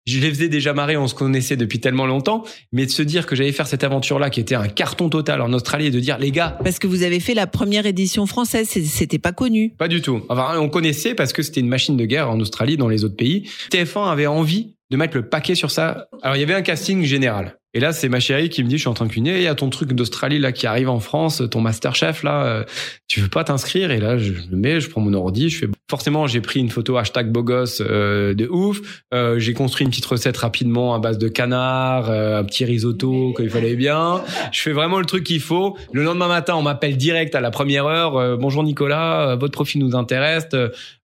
je 0.10 0.20
les 0.20 0.30
faisais 0.30 0.50
déjà 0.50 0.74
marrer, 0.74 0.98
on 0.98 1.08
se 1.08 1.16
connaissait 1.16 1.58
depuis 1.58 1.80
tellement 1.80 2.06
longtemps, 2.06 2.44
mais 2.72 2.86
de 2.86 2.92
se 2.92 3.02
dire 3.02 3.26
que 3.26 3.36
j'allais 3.36 3.52
faire 3.52 3.68
cette 3.68 3.84
aventure-là, 3.84 4.30
qui 4.30 4.40
était 4.40 4.56
un 4.56 4.68
carton 4.68 5.10
total 5.10 5.42
en 5.42 5.52
Australie, 5.54 5.88
et 5.88 5.92
de 5.92 6.00
dire, 6.00 6.18
les 6.18 6.32
gars, 6.32 6.58
Parce 6.64 6.80
que 6.80 6.88
vous 6.88 7.04
avez 7.04 7.20
fait 7.20 7.34
la 7.34 7.48
première 7.48 7.86
édition 7.86 8.26
française, 8.26 8.68
c'était 8.70 9.20
pas 9.20 9.32
connu. 9.32 9.74
pas 9.78 9.88
du 9.88 10.02
tout. 10.02 10.22
Enfin, 10.30 10.58
on 10.60 10.70
connaissait 10.70 11.16
parce 11.16 11.34
que 11.34 11.42
c'était 11.44 11.60
une 11.60 11.68
machine 11.68 11.98
de 11.98 12.06
guerre 12.06 12.30
en 12.30 12.40
Australie, 12.40 12.78
dans 12.78 12.88
les 12.88 13.04
autres 13.04 13.16
pays. 13.16 13.50
TF1 13.72 14.10
avait 14.12 14.28
envie 14.28 14.76
de 14.92 14.98
mettre 14.98 15.16
le 15.16 15.28
paquet 15.28 15.56
sur 15.56 15.72
ça. 15.72 16.08
Alors, 16.22 16.36
il 16.36 16.40
y 16.40 16.44
avait 16.44 16.56
un 16.56 16.62
casting 16.62 17.04
général. 17.04 17.56
Et 17.76 17.80
là, 17.80 17.94
c'est 17.94 18.10
ma 18.10 18.20
chérie 18.20 18.50
qui 18.50 18.64
me 18.64 18.68
dit, 18.68 18.78
je 18.78 18.82
suis 18.82 18.90
en 18.90 18.96
train 18.96 19.06
de 19.06 19.12
cuisiner, 19.12 19.36
il 19.38 19.44
y 19.44 19.48
a 19.48 19.54
ton 19.54 19.70
truc 19.70 19.94
d'Australie 19.94 20.40
là 20.40 20.52
qui 20.52 20.66
arrive 20.66 20.90
en 20.90 21.00
France, 21.00 21.44
ton 21.52 21.62
Masterchef 21.62 22.24
là, 22.24 22.44
euh, 22.44 22.64
tu 23.08 23.20
veux 23.20 23.28
pas 23.28 23.44
t'inscrire? 23.44 23.92
Et 23.92 24.00
là, 24.00 24.18
je 24.18 24.34
le 24.50 24.58
mets, 24.58 24.80
je 24.80 24.90
prends 24.90 25.02
mon 25.02 25.14
ordi, 25.14 25.50
je 25.50 25.60
fais. 25.60 25.68
Forcément, 25.88 26.26
j'ai 26.26 26.42
pris 26.42 26.60
une 26.60 26.72
photo 26.72 26.98
hashtag 26.98 27.32
beau 27.32 27.44
gosse 27.44 27.84
euh, 27.86 28.34
de 28.34 28.48
ouf. 28.48 29.04
Euh, 29.14 29.38
j'ai 29.38 29.54
construit 29.54 29.86
une 29.86 29.92
petite 29.92 30.08
recette 30.08 30.38
rapidement 30.38 30.96
à 30.96 31.00
base 31.00 31.20
de 31.20 31.28
canard, 31.28 32.10
euh, 32.10 32.40
un 32.40 32.44
petit 32.44 32.66
risotto 32.66 33.36
qu'il 33.38 33.52
fallait 33.52 33.76
bien. 33.76 34.24
Je 34.52 34.62
fais 34.62 34.72
vraiment 34.74 34.98
le 34.98 35.06
truc 35.06 35.24
qu'il 35.24 35.40
faut. 35.40 35.78
Le 35.94 36.04
lendemain 36.04 36.28
matin, 36.28 36.56
on 36.56 36.64
m'appelle 36.64 36.98
direct 36.98 37.36
à 37.36 37.40
la 37.40 37.52
première 37.52 37.86
heure. 37.86 38.18
euh, 38.18 38.36
Bonjour 38.36 38.64
Nicolas, 38.64 39.36
votre 39.36 39.54
profil 39.54 39.80
nous 39.86 39.96
intéresse. 39.96 40.48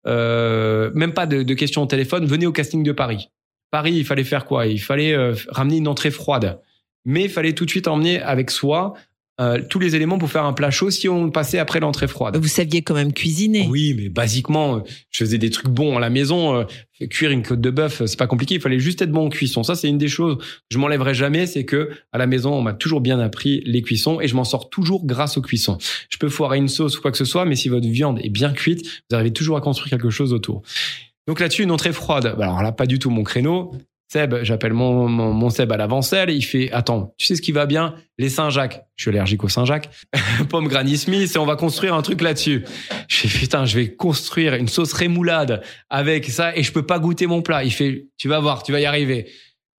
Même 0.08 1.14
pas 1.14 1.28
de, 1.28 1.44
de 1.44 1.54
questions 1.54 1.84
au 1.84 1.88
téléphone. 1.88 2.26
Venez 2.26 2.48
au 2.48 2.52
casting 2.52 2.82
de 2.82 2.92
Paris. 2.92 3.30
Paris, 3.76 3.96
il 3.98 4.06
fallait 4.06 4.24
faire 4.24 4.46
quoi? 4.46 4.68
Il 4.68 4.80
fallait 4.80 5.12
euh, 5.12 5.34
ramener 5.50 5.76
une 5.76 5.90
entrée 5.90 6.10
froide, 6.10 6.62
mais 7.04 7.26
il 7.26 7.30
fallait 7.30 7.52
tout 7.52 7.66
de 7.66 7.70
suite 7.70 7.90
emmener 7.90 8.22
avec 8.22 8.50
soi 8.50 8.94
euh, 9.42 9.62
tous 9.70 9.80
les 9.80 9.98
éléments 9.98 10.18
pour 10.18 10.32
faire 10.32 10.46
un 10.46 10.54
plat 10.54 10.72
chaud 10.72 10.90
si 10.90 11.10
on 11.10 11.30
passait 11.30 11.60
après 11.60 11.82
l'entrée 11.82 12.08
froide. 12.08 12.38
Vous 12.38 12.48
saviez 12.48 12.84
quand 12.84 12.94
même 12.94 13.12
cuisiner. 13.12 13.68
Oui, 13.70 13.94
mais 13.94 14.08
basiquement, 14.08 14.78
euh, 14.78 14.80
je 15.12 15.26
faisais 15.26 15.38
des 15.38 15.50
trucs 15.50 15.68
bons 15.68 15.98
à 15.98 16.00
la 16.00 16.10
maison. 16.10 16.56
euh, 16.56 16.64
Cuire 17.10 17.32
une 17.32 17.44
côte 17.44 17.60
de 17.60 17.70
bœuf, 17.70 18.02
c'est 18.06 18.18
pas 18.18 18.28
compliqué. 18.28 18.56
Il 18.56 18.62
fallait 18.62 18.80
juste 18.80 19.02
être 19.02 19.12
bon 19.12 19.26
en 19.26 19.30
cuisson. 19.30 19.62
Ça, 19.64 19.76
c'est 19.76 19.90
une 19.90 19.98
des 19.98 20.08
choses 20.08 20.38
que 20.38 20.44
je 20.72 20.78
m'enlèverai 20.78 21.14
jamais. 21.14 21.48
C'est 21.48 21.66
que 21.66 21.90
à 22.14 22.18
la 22.18 22.28
maison, 22.28 22.54
on 22.54 22.62
m'a 22.62 22.72
toujours 22.72 23.02
bien 23.02 23.20
appris 23.20 23.62
les 23.66 23.82
cuissons 23.82 24.22
et 24.22 24.30
je 24.30 24.36
m'en 24.38 24.46
sors 24.46 24.70
toujours 24.70 25.06
grâce 25.06 25.36
aux 25.38 25.42
cuissons. 25.42 25.78
Je 26.10 26.18
peux 26.18 26.30
foirer 26.30 26.58
une 26.58 26.70
sauce 26.70 26.98
ou 26.98 27.02
quoi 27.02 27.12
que 27.12 27.18
ce 27.18 27.26
soit, 27.26 27.44
mais 27.44 27.58
si 27.58 27.68
votre 27.68 27.90
viande 27.90 28.22
est 28.24 28.30
bien 28.30 28.54
cuite, 28.54 28.86
vous 29.10 29.16
arrivez 29.18 29.34
toujours 29.34 29.58
à 29.58 29.62
construire 29.62 29.90
quelque 29.90 30.10
chose 30.10 30.32
autour. 30.32 30.62
Donc 31.28 31.40
là-dessus, 31.40 31.64
une 31.64 31.72
entrée 31.72 31.94
froide. 31.94 32.36
Bah, 32.38 32.46
Alors 32.46 32.62
là, 32.62 32.72
pas 32.72 32.86
du 32.86 33.00
tout 33.00 33.10
mon 33.10 33.24
créneau. 33.24 33.74
Seb, 34.08 34.36
j'appelle 34.44 34.74
mon, 34.74 35.10
mon, 35.10 35.34
mon 35.34 35.50
Seb 35.50 35.72
à 35.72 35.78
l'avancelle. 35.78 36.30
Il 36.30 36.44
fait, 36.44 36.72
attends, 36.72 37.16
tu 37.18 37.26
sais 37.26 37.36
ce 37.36 37.42
qui 37.42 37.52
va 37.52 37.66
bien? 37.66 37.96
Les 38.20 38.30
Saint-Jacques. 38.30 38.86
Je 38.96 39.04
suis 39.04 39.10
allergique 39.10 39.44
aux 39.44 39.50
Saint-Jacques. 39.50 39.90
Pomme 40.50 40.68
Granny 40.68 40.98
Smith 40.98 41.32
et 41.34 41.40
on 41.40 41.46
va 41.46 41.56
construire 41.56 41.96
un 41.96 42.04
truc 42.04 42.22
là-dessus. 42.22 42.64
Je 43.08 43.28
fais, 43.28 43.40
putain, 43.40 43.66
je 43.66 43.76
vais 43.76 43.96
construire 43.96 44.54
une 44.54 44.68
sauce 44.68 44.94
rémoulade 44.94 45.64
avec 45.90 46.26
ça 46.30 46.56
et 46.56 46.62
je 46.62 46.72
peux 46.72 46.86
pas 46.86 47.00
goûter 47.00 47.26
mon 47.26 47.42
plat. 47.42 47.64
Il 47.64 47.72
fait, 47.72 48.08
tu 48.18 48.28
vas 48.28 48.40
voir, 48.40 48.62
tu 48.62 48.72
vas 48.72 48.80
y 48.80 48.86
arriver. 48.86 49.28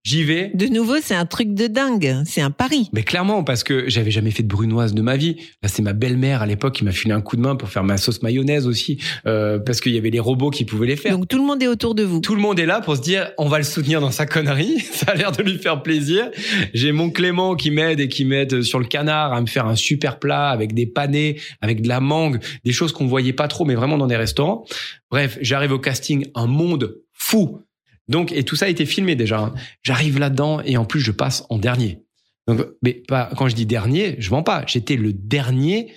J'y 0.06 0.22
vais. 0.22 0.52
De 0.54 0.66
nouveau, 0.66 0.98
c'est 1.02 1.16
un 1.16 1.26
truc 1.26 1.52
de 1.52 1.66
dingue. 1.66 2.22
C'est 2.26 2.40
un 2.40 2.52
pari. 2.52 2.88
Mais 2.92 3.02
clairement, 3.02 3.42
parce 3.42 3.64
que 3.64 3.88
j'avais 3.88 4.12
jamais 4.12 4.30
fait 4.30 4.44
de 4.44 4.48
brunoise 4.48 4.94
de 4.94 5.02
ma 5.02 5.16
vie. 5.16 5.34
Là, 5.64 5.68
c'est 5.68 5.82
ma 5.82 5.94
belle-mère 5.94 6.42
à 6.42 6.46
l'époque 6.46 6.76
qui 6.76 6.84
m'a 6.84 6.92
filé 6.92 7.12
un 7.12 7.20
coup 7.20 7.34
de 7.34 7.40
main 7.40 7.56
pour 7.56 7.70
faire 7.70 7.82
ma 7.82 7.96
sauce 7.96 8.22
mayonnaise 8.22 8.68
aussi, 8.68 9.02
euh, 9.26 9.58
parce 9.58 9.80
qu'il 9.80 9.92
y 9.92 9.98
avait 9.98 10.10
les 10.10 10.20
robots 10.20 10.50
qui 10.50 10.64
pouvaient 10.64 10.86
les 10.86 10.94
faire. 10.94 11.10
Donc 11.10 11.26
tout 11.26 11.38
le 11.38 11.42
monde 11.42 11.60
est 11.60 11.66
autour 11.66 11.96
de 11.96 12.04
vous. 12.04 12.20
Tout 12.20 12.36
le 12.36 12.40
monde 12.40 12.60
est 12.60 12.66
là 12.66 12.80
pour 12.80 12.96
se 12.96 13.02
dire, 13.02 13.32
on 13.36 13.48
va 13.48 13.58
le 13.58 13.64
soutenir 13.64 14.00
dans 14.00 14.12
sa 14.12 14.26
connerie. 14.26 14.78
Ça 14.92 15.10
a 15.10 15.14
l'air 15.16 15.32
de 15.32 15.42
lui 15.42 15.58
faire 15.58 15.82
plaisir. 15.82 16.30
J'ai 16.72 16.92
mon 16.92 17.10
Clément 17.10 17.56
qui 17.56 17.72
m'aide 17.72 17.98
et 17.98 18.06
qui 18.06 18.24
m'aide 18.24 18.62
sur 18.62 18.78
le 18.78 18.86
canard 18.86 19.32
à 19.32 19.40
me 19.40 19.46
faire 19.46 19.66
un 19.66 19.74
super 19.74 20.20
plat 20.20 20.50
avec 20.50 20.72
des 20.72 20.86
panais, 20.86 21.34
avec 21.60 21.82
de 21.82 21.88
la 21.88 21.98
mangue, 21.98 22.38
des 22.64 22.72
choses 22.72 22.92
qu'on 22.92 23.08
voyait 23.08 23.32
pas 23.32 23.48
trop, 23.48 23.64
mais 23.64 23.74
vraiment 23.74 23.98
dans 23.98 24.06
des 24.06 24.16
restaurants. 24.16 24.66
Bref, 25.10 25.36
j'arrive 25.40 25.72
au 25.72 25.80
casting, 25.80 26.26
un 26.36 26.46
monde 26.46 27.00
fou. 27.12 27.65
Donc, 28.08 28.32
et 28.32 28.44
tout 28.44 28.56
ça 28.56 28.66
a 28.66 28.68
été 28.68 28.86
filmé 28.86 29.16
déjà. 29.16 29.40
hein. 29.40 29.54
J'arrive 29.82 30.18
là-dedans 30.18 30.60
et 30.64 30.76
en 30.76 30.84
plus, 30.84 31.00
je 31.00 31.12
passe 31.12 31.44
en 31.50 31.58
dernier. 31.58 31.98
Donc, 32.46 32.60
mais 32.82 32.92
pas, 32.92 33.30
quand 33.36 33.48
je 33.48 33.54
dis 33.54 33.66
dernier, 33.66 34.16
je 34.18 34.30
mens 34.30 34.42
pas. 34.42 34.64
J'étais 34.66 34.96
le 34.96 35.12
dernier 35.12 35.92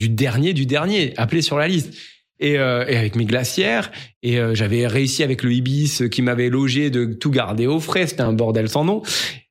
du 0.00 0.08
dernier 0.08 0.52
du 0.52 0.64
dernier, 0.66 1.12
appelé 1.16 1.42
sur 1.42 1.58
la 1.58 1.66
liste. 1.68 1.92
Et, 2.40 2.56
euh, 2.56 2.82
avec 2.82 3.16
mes 3.16 3.24
glacières, 3.24 3.90
et 4.22 4.38
euh, 4.38 4.54
j'avais 4.54 4.86
réussi 4.86 5.24
avec 5.24 5.42
le 5.42 5.52
Ibis 5.52 6.04
qui 6.08 6.22
m'avait 6.22 6.50
logé 6.50 6.88
de 6.88 7.04
tout 7.06 7.32
garder 7.32 7.66
au 7.66 7.80
frais. 7.80 8.06
C'était 8.06 8.20
un 8.20 8.32
bordel 8.32 8.68
sans 8.68 8.84
nom. 8.84 9.02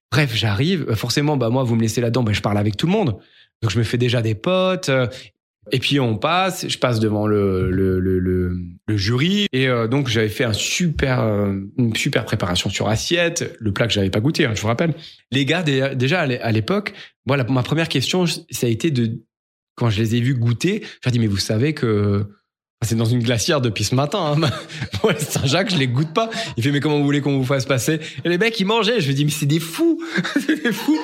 Bref, 0.10 0.34
j'arrive. 0.34 0.86
Euh, 0.88 0.96
Forcément, 0.96 1.36
bah 1.36 1.50
moi, 1.50 1.64
vous 1.66 1.76
me 1.76 1.82
laissez 1.82 2.00
là-dedans, 2.00 2.24
bah, 2.24 2.32
je 2.32 2.40
parle 2.40 2.58
avec 2.58 2.78
tout 2.78 2.86
le 2.86 2.94
monde. 2.94 3.18
Donc 3.62 3.72
je 3.72 3.78
me 3.78 3.84
fais 3.84 3.98
déjà 3.98 4.22
des 4.22 4.36
potes. 4.36 4.90
Et 5.72 5.80
puis 5.80 6.00
on 6.00 6.18
passe, 6.18 6.68
je 6.68 6.78
passe 6.78 7.00
devant 7.00 7.28
le, 7.28 7.70
le, 7.72 8.00
le, 8.00 8.20
le, 8.20 8.58
le 8.88 8.98
jury. 8.98 9.48
Et 9.54 9.68
euh, 9.68 9.88
donc 9.88 10.08
j'avais 10.08 10.30
fait 10.30 10.44
un 10.44 10.54
super, 10.54 11.22
euh, 11.22 11.54
une 11.78 11.96
super 11.96 12.26
préparation 12.26 12.70
sur 12.70 12.88
assiette, 12.88 13.56
le 13.60 13.72
plat 13.72 13.88
que 13.88 13.94
j'avais 13.94 14.10
pas 14.10 14.20
goûté, 14.20 14.46
hein, 14.46 14.54
je 14.56 14.62
vous 14.62 14.68
rappelle. 14.68 14.94
Les 15.32 15.46
gars, 15.46 15.64
dé- 15.64 15.92
déjà 15.96 16.22
à 16.22 16.26
l'é- 16.26 16.40
à 16.42 16.52
l'époque, 16.52 16.94
voilà, 17.26 17.44
ma 17.46 17.64
première 17.64 17.90
question, 17.90 18.26
ça 18.26 18.68
a 18.68 18.70
été 18.70 18.92
de, 18.92 19.22
quand 19.76 19.90
je 19.90 20.02
les 20.02 20.16
ai 20.16 20.22
vus 20.22 20.36
goûter, 20.36 20.82
je 20.84 20.88
leur 21.06 21.10
ai 21.10 21.12
dit, 21.12 21.20
mais 21.20 21.28
vous 21.28 21.38
savez 21.38 21.74
que 21.74 22.26
c'est 22.84 22.96
dans 22.96 23.06
une 23.06 23.24
glacière 23.24 23.60
depuis 23.60 23.84
ce 23.84 23.96
matin. 23.96 24.36
Hein. 24.42 25.14
Saint-Jacques, 25.18 25.72
je 25.72 25.78
les 25.78 25.88
goûte 25.88 26.14
pas. 26.14 26.30
Il 26.58 26.64
fait, 26.64 26.72
mais 26.72 26.80
comment 26.80 27.00
vous 27.00 27.04
voulez 27.04 27.22
qu'on 27.22 27.38
vous 27.38 27.44
fasse 27.44 27.66
passer? 27.66 28.00
Et 28.24 28.30
les 28.30 28.38
mecs, 28.38 28.60
ils 28.60 28.66
mangeaient. 28.66 29.02
Je 29.02 29.08
me 29.10 29.14
dis, 29.14 29.26
mais 29.26 29.32
c'est 29.32 29.48
des 29.48 29.60
fous 29.60 30.00
C'est 30.46 30.64
des 30.64 30.72
fous 30.72 31.00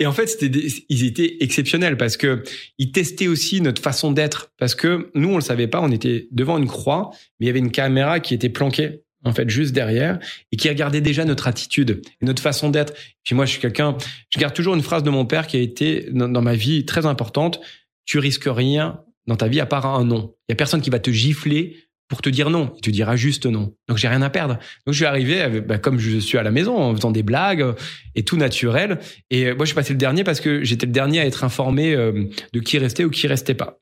Et 0.00 0.06
en 0.06 0.12
fait, 0.12 0.42
ils 0.88 1.04
étaient 1.04 1.36
exceptionnels 1.40 1.98
parce 1.98 2.16
que 2.16 2.42
ils 2.78 2.92
testaient 2.92 3.28
aussi 3.28 3.60
notre 3.60 3.82
façon 3.82 4.10
d'être. 4.10 4.52
Parce 4.58 4.74
que 4.74 5.10
nous, 5.14 5.28
on 5.28 5.36
le 5.36 5.42
savait 5.42 5.66
pas, 5.66 5.80
on 5.82 5.90
était 5.90 6.28
devant 6.30 6.56
une 6.56 6.66
croix, 6.66 7.10
mais 7.38 7.46
il 7.46 7.48
y 7.48 7.50
avait 7.50 7.58
une 7.58 7.72
caméra 7.72 8.20
qui 8.20 8.32
était 8.32 8.48
planquée 8.48 9.02
en 9.24 9.32
fait 9.32 9.48
juste 9.48 9.72
derrière 9.72 10.18
et 10.50 10.56
qui 10.56 10.68
regardait 10.68 11.00
déjà 11.00 11.24
notre 11.24 11.46
attitude 11.46 12.02
et 12.20 12.24
notre 12.24 12.42
façon 12.42 12.70
d'être. 12.70 12.94
Puis 13.22 13.34
moi, 13.34 13.44
je 13.44 13.52
suis 13.52 13.60
quelqu'un, 13.60 13.96
je 14.30 14.40
garde 14.40 14.54
toujours 14.54 14.74
une 14.74 14.82
phrase 14.82 15.02
de 15.02 15.10
mon 15.10 15.26
père 15.26 15.46
qui 15.46 15.58
a 15.58 15.60
été 15.60 16.08
dans 16.10 16.42
ma 16.42 16.54
vie 16.54 16.86
très 16.86 17.04
importante. 17.04 17.60
Tu 18.06 18.18
risques 18.18 18.48
rien 18.48 19.00
dans 19.26 19.36
ta 19.36 19.48
vie 19.48 19.60
à 19.60 19.66
part 19.66 19.86
un 19.86 20.04
non. 20.04 20.34
Il 20.48 20.52
y 20.52 20.54
a 20.54 20.56
personne 20.56 20.80
qui 20.80 20.90
va 20.90 20.98
te 20.98 21.10
gifler 21.10 21.76
pour 22.08 22.20
te 22.20 22.28
dire 22.28 22.50
non. 22.50 22.72
Il 22.76 22.80
te 22.82 22.90
dira 22.90 23.16
juste 23.16 23.46
non. 23.46 23.74
Donc 23.88 23.98
j'ai 23.98 24.08
rien 24.08 24.22
à 24.22 24.30
perdre. 24.30 24.54
Donc 24.86 24.92
je 24.92 24.98
suis 24.98 25.06
arrivé, 25.06 25.40
avec- 25.40 25.66
bah, 25.66 25.78
comme 25.78 25.98
je 25.98 26.18
suis 26.18 26.36
à 26.38 26.42
la 26.42 26.50
maison, 26.50 26.76
en 26.76 26.94
faisant 26.94 27.10
des 27.10 27.22
blagues 27.22 27.62
euh, 27.62 27.72
et 28.14 28.22
tout 28.22 28.36
naturel. 28.36 28.98
Et 29.30 29.46
euh, 29.46 29.54
moi, 29.54 29.64
je 29.64 29.68
suis 29.70 29.74
passé 29.74 29.92
le 29.94 29.98
dernier 29.98 30.22
parce 30.24 30.40
que 30.40 30.62
j'étais 30.62 30.86
le 30.86 30.92
dernier 30.92 31.20
à 31.20 31.26
être 31.26 31.44
informé 31.44 31.94
euh, 31.94 32.24
de 32.52 32.60
qui 32.60 32.78
restait 32.78 33.04
ou 33.04 33.10
qui 33.10 33.26
restait 33.26 33.54
pas. 33.54 33.78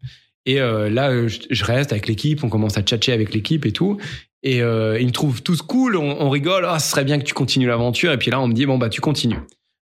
Et 0.46 0.60
euh, 0.60 0.88
là, 0.88 1.10
euh, 1.10 1.28
je, 1.28 1.64
reste 1.64 1.92
avec 1.92 2.06
l'équipe, 2.06 2.42
on 2.42 2.48
commence 2.48 2.78
à 2.78 2.82
tchatcher 2.82 3.12
avec 3.12 3.34
l'équipe 3.34 3.66
et 3.66 3.72
tout. 3.72 3.98
Et 4.42 4.62
euh, 4.62 4.98
ils 4.98 5.06
me 5.06 5.12
trouvent 5.12 5.42
tous 5.42 5.60
cool, 5.60 5.96
on, 5.96 6.30
rigole. 6.30 6.64
Ah, 6.66 6.78
ce 6.78 6.90
serait 6.90 7.04
bien 7.04 7.18
que 7.18 7.24
tu 7.24 7.34
continues 7.34 7.66
l'aventure. 7.66 8.12
Et 8.12 8.18
puis 8.18 8.30
là, 8.30 8.40
on 8.40 8.48
me 8.48 8.54
dit 8.54 8.64
bon 8.64 8.78
bah 8.78 8.88
tu 8.88 9.00
continues. 9.00 9.40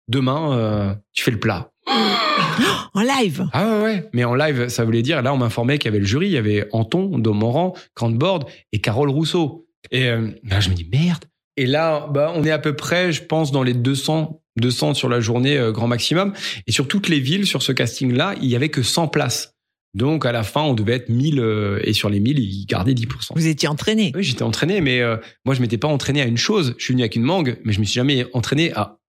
Demain, 0.08 0.58
euh, 0.58 0.94
tu 1.14 1.24
fais 1.24 1.32
le 1.32 1.40
plat. 1.40 1.72
En 2.94 3.02
live. 3.02 3.48
Ah 3.54 3.82
ouais. 3.84 4.10
Mais 4.14 4.24
en 4.24 4.34
live, 4.34 4.70
ça 4.70 4.84
voulait 4.84 5.04
dire, 5.04 5.22
là, 5.22 5.34
on 5.34 5.38
m'informait 5.38 5.78
qu'il 5.78 5.90
y 5.90 5.94
avait 5.94 6.00
le 6.00 6.06
jury, 6.06 6.28
il 6.28 6.34
y 6.34 6.38
avait 6.38 6.68
Anton, 6.72 7.20
Domoran, 7.20 7.74
Cranboard 7.94 8.46
et 8.72 8.82
Carole 8.82 9.10
Rousseau. 9.10 9.68
Et 9.92 10.08
euh, 10.08 10.30
là, 10.44 10.60
je 10.60 10.70
me 10.70 10.74
dis, 10.74 10.88
merde. 10.92 11.26
Et 11.58 11.66
là, 11.66 12.08
bah, 12.12 12.32
on 12.36 12.44
est 12.44 12.52
à 12.52 12.60
peu 12.60 12.76
près, 12.76 13.12
je 13.12 13.24
pense, 13.24 13.52
dans 13.52 13.64
les 13.64 13.74
200, 13.74 14.42
200 14.58 14.96
sur 14.96 15.10
la 15.10 15.20
journée 15.20 15.58
euh, 15.58 15.72
grand 15.72 15.88
maximum. 15.88 16.34
Et 16.66 16.72
sur 16.72 16.88
toutes 16.88 17.10
les 17.10 17.20
villes, 17.20 17.46
sur 17.46 17.62
ce 17.62 17.72
casting-là, 17.72 18.36
il 18.42 18.50
y 18.50 18.56
avait 18.56 18.70
que 18.70 18.82
100 18.82 19.08
places. 19.08 19.58
Donc, 19.94 20.26
à 20.26 20.32
la 20.32 20.44
fin, 20.44 20.62
on 20.62 20.76
devait 20.76 20.94
être 20.94 21.10
1000, 21.10 21.40
euh, 21.40 21.80
et 21.84 21.94
sur 21.94 22.10
les 22.10 22.20
1000, 22.20 22.40
ils 22.40 22.66
gardaient 22.66 22.94
10%. 22.94 23.32
Vous 23.36 23.48
étiez 23.48 23.68
entraîné. 23.68 24.12
Oui, 24.16 24.24
j'étais 24.24 24.44
entraîné, 24.44 24.82
mais 24.82 25.02
euh, 25.02 25.18
moi, 25.46 25.56
je 25.56 25.62
m'étais 25.62 25.80
pas 25.80 25.88
entraîné 25.88 26.22
à 26.22 26.26
une 26.26 26.38
chose. 26.38 26.76
Je 26.78 26.84
suis 26.84 26.94
venu 26.94 27.02
avec 27.02 27.16
une 27.16 27.24
mangue, 27.24 27.58
mais 27.64 27.74
je 27.74 27.80
me 27.80 27.86
suis 27.86 27.96
jamais 27.96 28.28
entraîné 28.34 28.72
à 28.74 29.00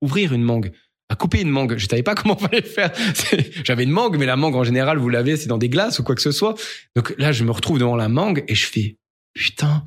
ouvrir 0.00 0.32
une 0.32 0.44
mangue, 0.44 0.70
à 1.08 1.14
couper 1.14 1.40
une 1.40 1.50
mangue. 1.50 1.76
Je 1.76 1.86
savais 1.86 2.02
pas 2.02 2.14
comment 2.16 2.36
fallait 2.36 2.62
faire. 2.62 2.92
J'avais 3.64 3.84
une 3.84 3.90
mangue, 3.90 4.18
mais 4.18 4.26
la 4.26 4.36
mangue, 4.36 4.56
en 4.56 4.64
général, 4.64 4.98
vous 4.98 5.08
l'avez, 5.08 5.36
c'est 5.36 5.48
dans 5.48 5.58
des 5.58 5.68
glaces 5.68 5.98
ou 5.98 6.02
quoi 6.02 6.14
que 6.14 6.22
ce 6.22 6.32
soit. 6.32 6.54
Donc 6.96 7.14
là, 7.18 7.32
je 7.32 7.44
me 7.44 7.50
retrouve 7.50 7.78
devant 7.78 7.96
la 7.96 8.08
mangue 8.08 8.44
et 8.48 8.54
je 8.54 8.66
fais, 8.66 8.96
putain, 9.34 9.84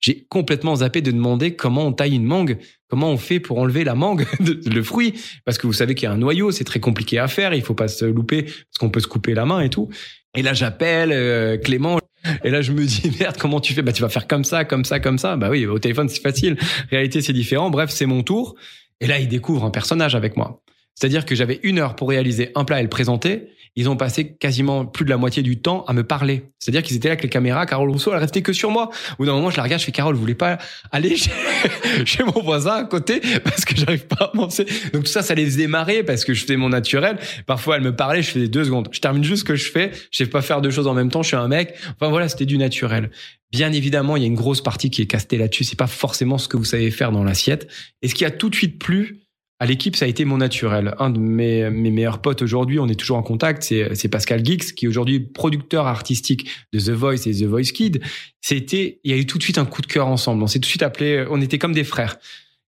j'ai 0.00 0.26
complètement 0.28 0.76
zappé 0.76 1.02
de 1.02 1.10
demander 1.10 1.56
comment 1.56 1.86
on 1.86 1.92
taille 1.92 2.14
une 2.14 2.24
mangue, 2.24 2.58
comment 2.88 3.10
on 3.10 3.18
fait 3.18 3.38
pour 3.38 3.58
enlever 3.58 3.84
la 3.84 3.94
mangue, 3.94 4.26
le 4.40 4.82
fruit, 4.82 5.14
parce 5.44 5.58
que 5.58 5.66
vous 5.66 5.74
savez 5.74 5.94
qu'il 5.94 6.04
y 6.04 6.06
a 6.06 6.12
un 6.12 6.18
noyau, 6.18 6.50
c'est 6.50 6.64
très 6.64 6.80
compliqué 6.80 7.18
à 7.18 7.28
faire, 7.28 7.52
il 7.52 7.62
faut 7.62 7.74
pas 7.74 7.88
se 7.88 8.06
louper, 8.06 8.44
parce 8.44 8.78
qu'on 8.78 8.88
peut 8.88 9.00
se 9.00 9.06
couper 9.06 9.34
la 9.34 9.44
main 9.44 9.60
et 9.60 9.68
tout. 9.68 9.90
Et 10.34 10.42
là, 10.42 10.54
j'appelle 10.54 11.10
euh, 11.12 11.58
Clément, 11.58 11.98
et 12.44 12.50
là, 12.50 12.62
je 12.62 12.72
me 12.72 12.84
dis, 12.84 13.12
merde, 13.20 13.36
comment 13.38 13.60
tu 13.60 13.74
fais? 13.74 13.82
Bah, 13.82 13.92
tu 13.92 14.02
vas 14.02 14.08
faire 14.08 14.26
comme 14.26 14.44
ça, 14.44 14.64
comme 14.64 14.84
ça, 14.84 15.00
comme 15.00 15.18
ça. 15.18 15.36
Bah 15.36 15.48
oui, 15.50 15.66
au 15.66 15.78
téléphone, 15.78 16.08
c'est 16.08 16.20
facile. 16.22 16.56
Réalité, 16.90 17.20
c'est 17.20 17.32
différent. 17.32 17.70
Bref, 17.70 17.90
c'est 17.90 18.06
mon 18.06 18.22
tour. 18.22 18.56
Et 19.00 19.06
là, 19.06 19.18
il 19.18 19.28
découvre 19.28 19.64
un 19.64 19.70
personnage 19.70 20.14
avec 20.14 20.36
moi. 20.36 20.62
C'est-à-dire 20.94 21.24
que 21.24 21.34
j'avais 21.34 21.60
une 21.62 21.78
heure 21.78 21.96
pour 21.96 22.10
réaliser 22.10 22.52
un 22.54 22.64
plat 22.64 22.80
et 22.80 22.82
le 22.82 22.88
présenter. 22.88 23.48
Ils 23.76 23.88
ont 23.88 23.96
passé 23.96 24.36
quasiment 24.36 24.84
plus 24.84 25.04
de 25.04 25.10
la 25.10 25.16
moitié 25.16 25.42
du 25.42 25.60
temps 25.60 25.84
à 25.86 25.92
me 25.92 26.02
parler. 26.02 26.44
C'est-à-dire 26.58 26.82
qu'ils 26.82 26.96
étaient 26.96 27.08
là 27.08 27.12
avec 27.12 27.22
les 27.22 27.28
caméras. 27.28 27.66
Carole 27.66 27.90
Rousseau, 27.90 28.12
elle 28.12 28.18
restait 28.18 28.42
que 28.42 28.52
sur 28.52 28.70
moi. 28.70 28.90
Au 29.12 29.16
bout 29.18 29.26
d'un 29.26 29.32
moment, 29.32 29.50
je 29.50 29.56
la 29.56 29.62
regarde, 29.62 29.80
je 29.80 29.86
fais 29.86 29.92
Carole, 29.92 30.14
vous 30.14 30.20
voulez 30.20 30.34
pas 30.34 30.58
aller 30.90 31.16
chez, 31.16 31.30
chez 32.04 32.24
mon 32.24 32.42
voisin 32.42 32.74
à 32.74 32.84
côté? 32.84 33.20
Parce 33.44 33.64
que 33.64 33.76
j'arrive 33.76 34.06
pas 34.06 34.24
à 34.24 34.30
avancer. 34.34 34.66
Donc 34.92 35.04
tout 35.04 35.10
ça, 35.10 35.22
ça 35.22 35.34
les 35.34 35.44
faisait 35.44 35.68
marrer 35.68 36.02
parce 36.02 36.24
que 36.24 36.34
je 36.34 36.42
faisais 36.42 36.56
mon 36.56 36.70
naturel. 36.70 37.18
Parfois, 37.46 37.76
elle 37.76 37.82
me 37.82 37.94
parlait, 37.94 38.22
je 38.22 38.30
faisais 38.30 38.48
deux 38.48 38.64
secondes. 38.64 38.88
Je 38.90 39.00
termine 39.00 39.22
juste 39.22 39.40
ce 39.40 39.44
que 39.44 39.54
je 39.54 39.70
fais. 39.70 39.92
Je 40.10 40.18
sais 40.18 40.26
pas 40.26 40.42
faire 40.42 40.60
deux 40.60 40.70
choses 40.70 40.86
en 40.86 40.94
même 40.94 41.10
temps. 41.10 41.22
Je 41.22 41.28
suis 41.28 41.36
un 41.36 41.48
mec. 41.48 41.74
Enfin 41.96 42.10
voilà, 42.10 42.28
c'était 42.28 42.46
du 42.46 42.58
naturel. 42.58 43.10
Bien 43.52 43.72
évidemment, 43.72 44.16
il 44.16 44.22
y 44.22 44.24
a 44.24 44.28
une 44.28 44.34
grosse 44.34 44.62
partie 44.62 44.90
qui 44.90 45.02
est 45.02 45.06
castée 45.06 45.38
là-dessus. 45.38 45.64
C'est 45.64 45.78
pas 45.78 45.86
forcément 45.86 46.38
ce 46.38 46.48
que 46.48 46.56
vous 46.56 46.64
savez 46.64 46.90
faire 46.90 47.12
dans 47.12 47.24
l'assiette. 47.24 47.68
Et 48.02 48.08
ce 48.08 48.14
qui 48.14 48.24
a 48.24 48.30
tout 48.30 48.48
de 48.48 48.54
suite 48.54 48.78
plu 48.78 49.20
à 49.60 49.66
l'équipe, 49.66 49.94
ça 49.94 50.06
a 50.06 50.08
été 50.08 50.24
mon 50.24 50.38
naturel. 50.38 50.94
Un 50.98 51.10
de 51.10 51.18
mes, 51.18 51.68
mes 51.68 51.90
meilleurs 51.90 52.22
potes 52.22 52.40
aujourd'hui, 52.40 52.78
on 52.78 52.88
est 52.88 52.98
toujours 52.98 53.18
en 53.18 53.22
contact, 53.22 53.62
c'est 53.62 54.08
Pascal 54.08 54.44
Geeks, 54.44 54.74
qui 54.74 54.86
est 54.86 54.88
aujourd'hui 54.88 55.20
producteur 55.20 55.86
artistique 55.86 56.48
de 56.72 56.80
The 56.80 56.90
Voice 56.90 57.26
et 57.26 57.34
The 57.34 57.44
Voice 57.44 57.72
Kid. 57.74 58.00
C'était, 58.40 59.00
il 59.04 59.10
y 59.10 59.14
a 59.14 59.18
eu 59.18 59.26
tout 59.26 59.36
de 59.36 59.42
suite 59.42 59.58
un 59.58 59.66
coup 59.66 59.82
de 59.82 59.86
cœur 59.86 60.08
ensemble. 60.08 60.42
On 60.42 60.46
s'est 60.46 60.60
tout 60.60 60.62
de 60.62 60.66
suite 60.66 60.82
appelé, 60.82 61.26
on 61.28 61.42
était 61.42 61.58
comme 61.58 61.74
des 61.74 61.84
frères. 61.84 62.18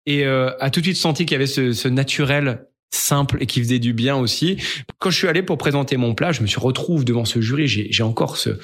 Et 0.07 0.25
euh, 0.25 0.49
a 0.59 0.71
tout 0.71 0.79
de 0.79 0.85
suite 0.85 0.97
senti 0.97 1.27
qu'il 1.27 1.33
y 1.33 1.35
avait 1.35 1.45
ce, 1.45 1.73
ce 1.73 1.87
naturel 1.87 2.65
simple 2.91 3.37
et 3.39 3.45
qui 3.45 3.59
faisait 3.59 3.77
du 3.77 3.93
bien 3.93 4.15
aussi. 4.15 4.57
Quand 4.97 5.11
je 5.11 5.17
suis 5.17 5.27
allé 5.27 5.43
pour 5.43 5.59
présenter 5.59 5.95
mon 5.95 6.15
plat, 6.15 6.31
je 6.31 6.41
me 6.41 6.47
suis 6.47 6.59
retrouve 6.59 7.05
devant 7.05 7.25
ce 7.25 7.39
jury. 7.39 7.67
J'ai 7.67 8.03
encore 8.03 8.37
ce, 8.37 8.57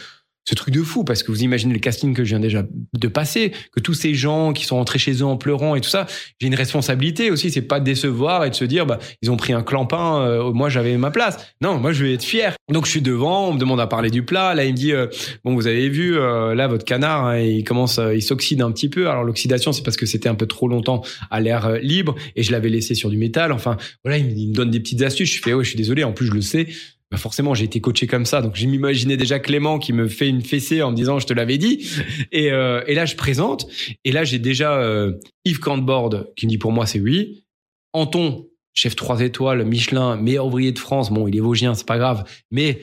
ce 0.48 0.54
truc 0.56 0.74
de 0.74 0.84
fou 0.84 1.04
parce 1.04 1.24
que 1.24 1.32
vous 1.32 1.44
imaginez 1.44 1.74
le 1.74 1.80
casting 1.80 2.14
que 2.14 2.24
je 2.24 2.30
viens 2.30 2.40
déjà 2.40 2.64
de 2.94 3.08
passer, 3.08 3.52
que 3.72 3.80
tous 3.80 3.94
ces 3.94 4.14
gens 4.14 4.54
qui 4.54 4.66
sont 4.66 4.76
rentrés 4.76 5.00
chez 5.00 5.14
eux 5.14 5.26
en 5.26 5.38
pleurant 5.38 5.76
et 5.76 5.82
tout 5.82 5.90
ça, 5.90 6.06
j'ai 6.40 6.48
une 6.48 6.56
responsabilité 6.56 7.32
aussi, 7.32 7.50
c'est 7.50 7.62
pas 7.62 7.80
de 7.80 7.86
décevoir 7.86 8.46
et 8.46 8.50
de 8.50 8.56
se 8.56 8.66
dire 8.66 8.86
bah 8.86 9.00
ils 9.22 9.32
ont 9.32 9.38
pris 9.38 9.54
un 9.54 9.64
clampin, 9.64 10.22
euh, 10.22 10.52
moi 10.52 10.70
j'avais 10.70 10.98
ma 10.98 11.12
place. 11.12 11.38
Non, 11.62 11.80
moi 11.80 11.92
je 11.92 12.06
vais 12.06 12.14
être 12.14 12.24
fier. 12.24 12.56
Donc 12.72 12.86
je 12.86 12.92
suis 12.92 13.02
devant, 13.02 13.50
on 13.50 13.54
me 13.54 13.60
demande 13.60 13.80
à 13.80 13.88
parler 13.88 14.10
du 14.10 14.24
plat, 14.24 14.54
là 14.54 14.66
il 14.66 14.72
me 14.72 14.78
dit 14.78 14.92
euh, 14.92 15.08
bon 15.44 15.54
vous 15.56 15.68
avez 15.68 15.90
vu 15.90 16.18
euh, 16.18 16.54
là 16.56 16.68
votre 16.68 16.86
canard 16.86 17.26
hein, 17.26 17.40
il 17.40 17.64
commence 17.64 18.00
euh, 18.00 18.16
il 18.16 18.22
s'oxyde 18.22 18.62
un 18.62 18.72
petit 18.72 18.90
peu. 18.90 19.10
Alors 19.10 19.24
l'oxydation 19.24 19.72
c'est 19.72 19.84
parce 19.84 19.98
que 19.98 20.06
c'était 20.06 20.30
un 20.30 20.36
peu 20.36 20.46
trop 20.46 20.68
longtemps 20.68 21.02
à 21.32 21.40
l'air 21.42 21.66
euh, 21.66 21.78
libre 21.80 22.16
et 22.36 22.44
je 22.44 22.52
l'avais 22.52 22.70
laissé 22.70 22.94
sur 22.94 23.10
du 23.10 23.18
métal. 23.18 23.52
Enfin 23.52 23.78
voilà, 24.04 24.18
il 24.18 24.26
me, 24.26 24.32
il 24.32 24.50
me 24.50 24.54
donne 24.54 24.70
des 24.70 24.80
petites 24.80 25.02
astuces, 25.02 25.34
je 25.36 25.42
fais 25.42 25.54
ouais, 25.54 25.64
je 25.64 25.70
suis 25.70 25.78
désolé, 25.78 26.04
en 26.04 26.14
plus 26.14 26.28
je 26.28 26.34
le 26.34 26.42
sais. 26.42 26.68
Bah 27.12 27.18
forcément, 27.18 27.54
j'ai 27.54 27.66
été 27.66 27.82
coaché 27.82 28.08
comme 28.08 28.26
ça, 28.26 28.42
donc 28.42 28.56
je 28.56 28.66
m'imaginais 28.66 29.16
déjà 29.16 29.38
Clément 29.40 29.78
qui 29.78 29.94
me 29.94 30.08
fait 30.08 30.28
une 30.28 30.42
fessée 30.42 30.82
en 30.82 30.92
me 30.92 30.96
disant 30.96 31.20
je 31.20 31.28
te 31.28 31.34
l'avais 31.34 31.58
dit. 31.58 31.88
Et, 32.32 32.52
euh, 32.52 32.84
et 32.88 32.96
là, 32.96 33.06
je 33.06 33.16
présente, 33.16 33.68
et 34.04 34.12
là 34.12 34.24
j'ai 34.24 34.40
déjà 34.40 34.80
euh, 34.80 35.14
Yves 35.46 35.60
Cantbord 35.60 36.26
qui 36.36 36.48
me 36.48 36.50
dit 36.50 36.58
pour 36.58 36.72
moi 36.72 36.86
c'est 36.88 37.00
oui, 37.00 37.46
Anton 37.94 38.48
chef 38.74 38.96
3 38.96 39.22
étoiles, 39.22 39.64
Michelin, 39.66 40.18
meilleur 40.18 40.46
ouvrier 40.46 40.72
de 40.72 40.80
France. 40.80 41.10
Bon, 41.10 41.28
il 41.28 41.36
est 41.36 41.42
vosgien, 41.42 41.74
c'est 41.74 41.88
pas 41.88 41.98
grave, 41.98 42.30
mais 42.52 42.82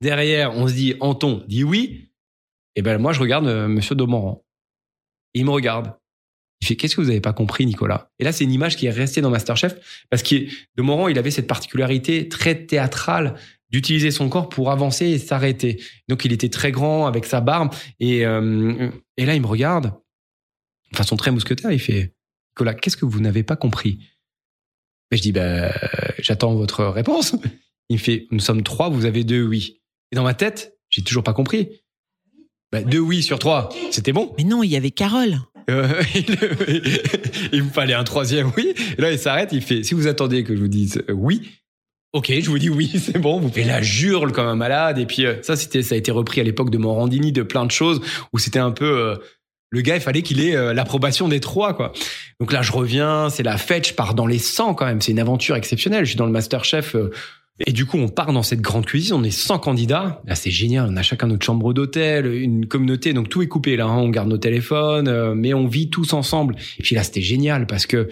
derrière 0.00 0.56
on 0.56 0.68
se 0.68 0.74
dit 0.74 0.94
Anton 1.00 1.42
dit 1.48 1.64
oui. 1.64 2.10
Et 2.76 2.82
ben 2.82 2.98
moi 2.98 3.12
je 3.12 3.20
regarde 3.20 3.46
euh, 3.46 3.68
Monsieur 3.68 3.94
Domoran, 3.94 4.44
il 5.32 5.44
me 5.44 5.50
regarde. 5.50 5.94
Il 6.60 6.66
fait 6.66 6.76
qu'est-ce 6.76 6.96
que 6.96 7.00
vous 7.00 7.10
avez 7.10 7.20
pas 7.20 7.32
compris 7.32 7.66
Nicolas? 7.66 8.10
Et 8.18 8.24
là 8.24 8.32
c'est 8.32 8.44
une 8.44 8.52
image 8.52 8.76
qui 8.76 8.86
est 8.86 8.90
restée 8.90 9.20
dans 9.20 9.30
Masterchef 9.30 10.06
parce 10.10 10.22
que 10.22 10.36
de 10.36 10.82
Morand 10.82 11.08
il 11.08 11.18
avait 11.18 11.30
cette 11.30 11.46
particularité 11.46 12.28
très 12.28 12.66
théâtrale 12.66 13.34
d'utiliser 13.70 14.10
son 14.10 14.28
corps 14.28 14.48
pour 14.48 14.70
avancer 14.70 15.06
et 15.06 15.18
s'arrêter. 15.18 15.82
Donc 16.08 16.24
il 16.24 16.32
était 16.32 16.48
très 16.48 16.72
grand 16.72 17.06
avec 17.06 17.26
sa 17.26 17.40
barbe 17.40 17.74
et 18.00 18.24
euh, 18.24 18.90
et 19.16 19.26
là 19.26 19.34
il 19.34 19.42
me 19.42 19.46
regarde 19.46 19.92
de 20.92 20.96
façon 20.96 21.16
très 21.16 21.30
mousquetaire, 21.30 21.72
il 21.72 21.80
fait 21.80 22.14
Nicolas, 22.52 22.74
qu'est-ce 22.74 22.96
que 22.96 23.04
vous 23.04 23.20
n'avez 23.20 23.42
pas 23.42 23.56
compris? 23.56 23.98
Et 25.10 25.16
je 25.16 25.22
dis 25.22 25.32
bah 25.32 25.72
j'attends 26.18 26.54
votre 26.54 26.84
réponse. 26.84 27.36
Il 27.90 27.94
me 27.94 28.00
fait 28.00 28.26
nous 28.30 28.40
sommes 28.40 28.62
trois, 28.62 28.88
vous 28.88 29.04
avez 29.04 29.24
deux 29.24 29.42
oui. 29.42 29.82
Et 30.12 30.16
dans 30.16 30.24
ma 30.24 30.34
tête, 30.34 30.78
j'ai 30.88 31.02
toujours 31.02 31.24
pas 31.24 31.34
compris. 31.34 31.82
Bah, 32.72 32.82
deux 32.82 32.98
oui 32.98 33.22
sur 33.22 33.38
trois, 33.38 33.68
c'était 33.90 34.12
bon. 34.12 34.32
Mais 34.38 34.44
non, 34.44 34.62
il 34.62 34.70
y 34.70 34.76
avait 34.76 34.90
Carole. 34.90 35.38
Euh, 35.70 36.02
il, 36.14 36.26
il 37.52 37.64
fallait 37.64 37.94
un 37.94 38.04
troisième 38.04 38.50
oui. 38.56 38.74
Et 38.98 39.00
là, 39.00 39.10
il 39.10 39.18
s'arrête, 39.18 39.50
il 39.52 39.62
fait, 39.62 39.82
si 39.82 39.94
vous 39.94 40.06
attendez 40.06 40.44
que 40.44 40.54
je 40.54 40.60
vous 40.60 40.68
dise 40.68 41.02
euh, 41.08 41.12
oui, 41.12 41.50
ok, 42.12 42.32
je 42.40 42.48
vous 42.48 42.58
dis 42.58 42.70
oui, 42.70 42.90
c'est 42.98 43.18
bon. 43.18 43.40
Vous 43.40 43.50
faites 43.50 43.66
la 43.66 43.82
jurle 43.82 44.32
comme 44.32 44.46
un 44.46 44.56
malade. 44.56 44.98
Et 44.98 45.06
puis, 45.06 45.26
euh, 45.26 45.36
ça, 45.42 45.56
c'était, 45.56 45.82
ça 45.82 45.94
a 45.94 45.98
été 45.98 46.10
repris 46.10 46.40
à 46.40 46.44
l'époque 46.44 46.70
de 46.70 46.78
Morandini, 46.78 47.32
de 47.32 47.42
plein 47.42 47.66
de 47.66 47.70
choses, 47.70 48.00
où 48.32 48.38
c'était 48.38 48.58
un 48.58 48.70
peu, 48.70 49.18
le 49.70 49.80
gars, 49.80 49.96
il 49.96 50.02
fallait 50.02 50.22
qu'il 50.22 50.40
ait 50.40 50.74
l'approbation 50.74 51.28
des 51.28 51.40
trois, 51.40 51.74
quoi. 51.74 51.92
Donc 52.40 52.52
là, 52.52 52.62
je 52.62 52.72
reviens, 52.72 53.30
c'est 53.30 53.42
la 53.42 53.58
fête, 53.58 53.88
je 53.88 53.94
pars 53.94 54.14
dans 54.14 54.26
les 54.26 54.38
100 54.38 54.74
quand 54.74 54.86
même. 54.86 55.00
C'est 55.00 55.12
une 55.12 55.18
aventure 55.18 55.56
exceptionnelle. 55.56 56.04
Je 56.04 56.10
suis 56.10 56.18
dans 56.18 56.26
le 56.26 56.32
Masterchef. 56.32 56.94
Et 57.60 57.72
du 57.72 57.86
coup, 57.86 57.98
on 57.98 58.08
part 58.08 58.32
dans 58.32 58.42
cette 58.42 58.60
grande 58.60 58.84
cuisine, 58.86 59.14
on 59.14 59.24
est 59.24 59.30
100 59.30 59.58
candidats. 59.60 60.22
Là, 60.26 60.34
c'est 60.34 60.50
génial, 60.50 60.88
on 60.90 60.96
a 60.96 61.02
chacun 61.02 61.26
notre 61.28 61.44
chambre 61.44 61.72
d'hôtel, 61.72 62.26
une 62.26 62.66
communauté, 62.66 63.12
donc 63.12 63.28
tout 63.28 63.42
est 63.42 63.48
coupé 63.48 63.76
là. 63.76 63.86
hein. 63.86 63.98
On 63.98 64.08
garde 64.08 64.28
nos 64.28 64.38
téléphones, 64.38 65.08
euh, 65.08 65.34
mais 65.34 65.54
on 65.54 65.66
vit 65.66 65.90
tous 65.90 66.12
ensemble. 66.12 66.56
Et 66.78 66.82
puis 66.82 66.94
là, 66.94 67.02
c'était 67.02 67.20
génial 67.22 67.66
parce 67.66 67.86
que 67.86 68.08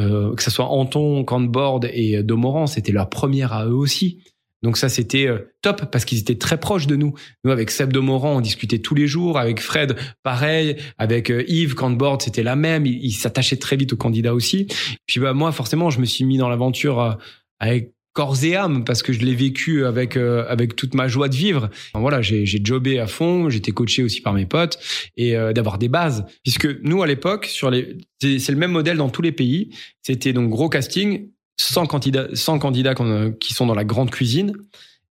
euh, 0.00 0.34
que 0.34 0.42
ce 0.42 0.50
soit 0.50 0.66
Anton, 0.66 1.24
Candboard 1.24 1.88
et 1.92 2.22
Domoran, 2.22 2.66
c'était 2.66 2.92
leur 2.92 3.08
première 3.10 3.52
à 3.52 3.66
eux 3.66 3.74
aussi. 3.74 4.22
Donc 4.62 4.76
ça, 4.76 4.88
c'était 4.88 5.26
euh, 5.26 5.52
top 5.62 5.90
parce 5.90 6.04
qu'ils 6.04 6.18
étaient 6.18 6.38
très 6.38 6.58
proches 6.58 6.86
de 6.86 6.96
nous. 6.96 7.14
Nous, 7.44 7.50
avec 7.52 7.70
Seb 7.70 7.92
Domoran, 7.92 8.36
on 8.36 8.40
discutait 8.40 8.80
tous 8.80 8.94
les 8.94 9.06
jours. 9.06 9.38
Avec 9.38 9.60
Fred, 9.60 9.96
pareil. 10.22 10.76
Avec 10.98 11.30
euh, 11.30 11.44
Yves 11.46 11.74
Candboard, 11.74 12.22
c'était 12.22 12.42
la 12.42 12.56
même. 12.56 12.84
Il, 12.86 13.04
il 13.04 13.12
s'attachait 13.12 13.56
très 13.56 13.76
vite 13.76 13.92
aux 13.92 13.96
candidats 13.96 14.34
aussi. 14.34 14.66
Puis 15.06 15.20
bah 15.20 15.32
moi, 15.32 15.52
forcément, 15.52 15.90
je 15.90 16.00
me 16.00 16.06
suis 16.06 16.24
mis 16.24 16.38
dans 16.38 16.48
l'aventure 16.48 17.00
euh, 17.00 17.12
avec 17.60 17.92
corps 18.18 18.42
et 18.42 18.56
âme 18.56 18.82
parce 18.84 19.04
que 19.04 19.12
je 19.12 19.20
l'ai 19.20 19.34
vécu 19.36 19.84
avec 19.84 20.16
euh, 20.16 20.44
avec 20.48 20.74
toute 20.74 20.94
ma 20.94 21.06
joie 21.06 21.28
de 21.28 21.36
vivre. 21.36 21.70
Voilà, 21.94 22.20
j'ai 22.20 22.46
j'ai 22.46 22.60
jobé 22.62 22.98
à 22.98 23.06
fond, 23.06 23.48
j'étais 23.48 23.70
coaché 23.70 24.02
aussi 24.02 24.20
par 24.20 24.32
mes 24.34 24.44
potes 24.44 24.76
et 25.16 25.36
euh, 25.36 25.52
d'avoir 25.52 25.78
des 25.78 25.88
bases 25.88 26.24
puisque 26.42 26.66
nous 26.82 27.00
à 27.00 27.06
l'époque 27.06 27.46
sur 27.46 27.70
les 27.70 27.96
c'est 28.20 28.48
le 28.50 28.56
même 28.56 28.72
modèle 28.72 28.96
dans 28.96 29.08
tous 29.08 29.22
les 29.22 29.30
pays, 29.30 29.70
c'était 30.02 30.32
donc 30.32 30.50
gros 30.50 30.68
casting, 30.68 31.28
100 31.60 31.86
candidats 31.86 32.26
100 32.32 32.58
candidats 32.58 32.94
qu'on- 32.96 33.30
qui 33.38 33.54
sont 33.54 33.66
dans 33.66 33.76
la 33.76 33.84
grande 33.84 34.10
cuisine 34.10 34.52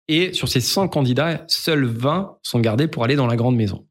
et 0.08 0.34
sur 0.34 0.48
ces 0.50 0.60
100 0.62 0.88
candidats, 0.88 1.44
seuls 1.48 1.86
20 1.86 2.38
sont 2.42 2.60
gardés 2.60 2.88
pour 2.88 3.04
aller 3.04 3.16
dans 3.16 3.28
la 3.28 3.36
grande 3.36 3.56
maison. 3.56 3.86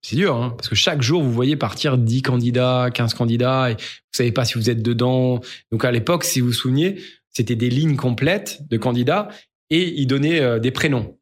C'est 0.00 0.16
dur, 0.16 0.36
hein, 0.36 0.54
parce 0.56 0.68
que 0.68 0.76
chaque 0.76 1.02
jour, 1.02 1.22
vous 1.22 1.32
voyez 1.32 1.56
partir 1.56 1.98
10 1.98 2.22
candidats, 2.22 2.88
15 2.94 3.14
candidats, 3.14 3.70
et 3.70 3.74
vous 3.74 4.14
savez 4.14 4.30
pas 4.32 4.44
si 4.44 4.54
vous 4.54 4.70
êtes 4.70 4.80
dedans. 4.80 5.40
Donc 5.72 5.84
à 5.84 5.90
l'époque, 5.90 6.22
si 6.24 6.40
vous 6.40 6.46
vous 6.48 6.52
souvenez, 6.52 7.00
c'était 7.38 7.54
des 7.54 7.70
lignes 7.70 7.94
complètes 7.94 8.68
de 8.68 8.76
candidats 8.76 9.28
et 9.70 10.00
ils 10.00 10.06
donnaient 10.06 10.40
euh, 10.40 10.58
des 10.58 10.72
prénoms. 10.72 11.16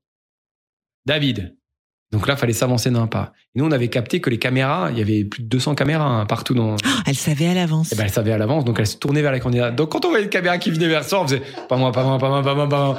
David, 1.05 1.55
Donc 2.11 2.27
là, 2.27 2.37
fallait 2.37 2.55
s'avancer 2.55 2.91
d'un 2.91 3.07
pas. 3.07 3.35
Et 3.55 3.59
nous, 3.59 3.67
on 3.67 3.71
avait 3.71 3.89
capté 3.89 4.23
que 4.23 4.31
les 4.31 4.39
caméras, 4.39 4.89
il 4.93 4.99
y 4.99 5.03
avait 5.03 5.25
plus 5.25 5.43
de 5.43 5.49
200 5.49 5.75
caméras 5.75 6.07
hein, 6.07 6.25
partout 6.25 6.55
dans. 6.55 6.77
Elle 7.07 7.17
savait 7.17 7.49
à 7.49 7.55
l'avance. 7.55 7.91
Eh 7.93 7.97
ben, 7.97 8.05
elle 8.05 8.11
savait 8.11 8.33
à 8.33 8.39
l'avance, 8.39 8.64
donc 8.64 8.79
elle 8.79 8.87
se 8.87 8.97
tournait 8.97 9.21
vers 9.21 9.33
les 9.33 9.41
candidats. 9.41 9.71
Donc 9.71 9.91
quand 9.91 10.07
on 10.07 10.09
voyait 10.09 10.25
une 10.25 10.31
caméra 10.31 10.57
qui 10.57 10.71
venait 10.71 10.89
vers 10.89 11.05
soi, 11.05 11.21
on 11.21 11.27
faisait 11.27 11.43
pas 11.69 11.77
moi, 11.77 11.93
pas 11.93 12.03
moi, 12.03 12.19
pas 12.19 12.31
moi, 12.31 12.43
pas 12.43 12.55
moi, 12.55 12.69
pas 12.69 12.87
moi. 12.87 12.99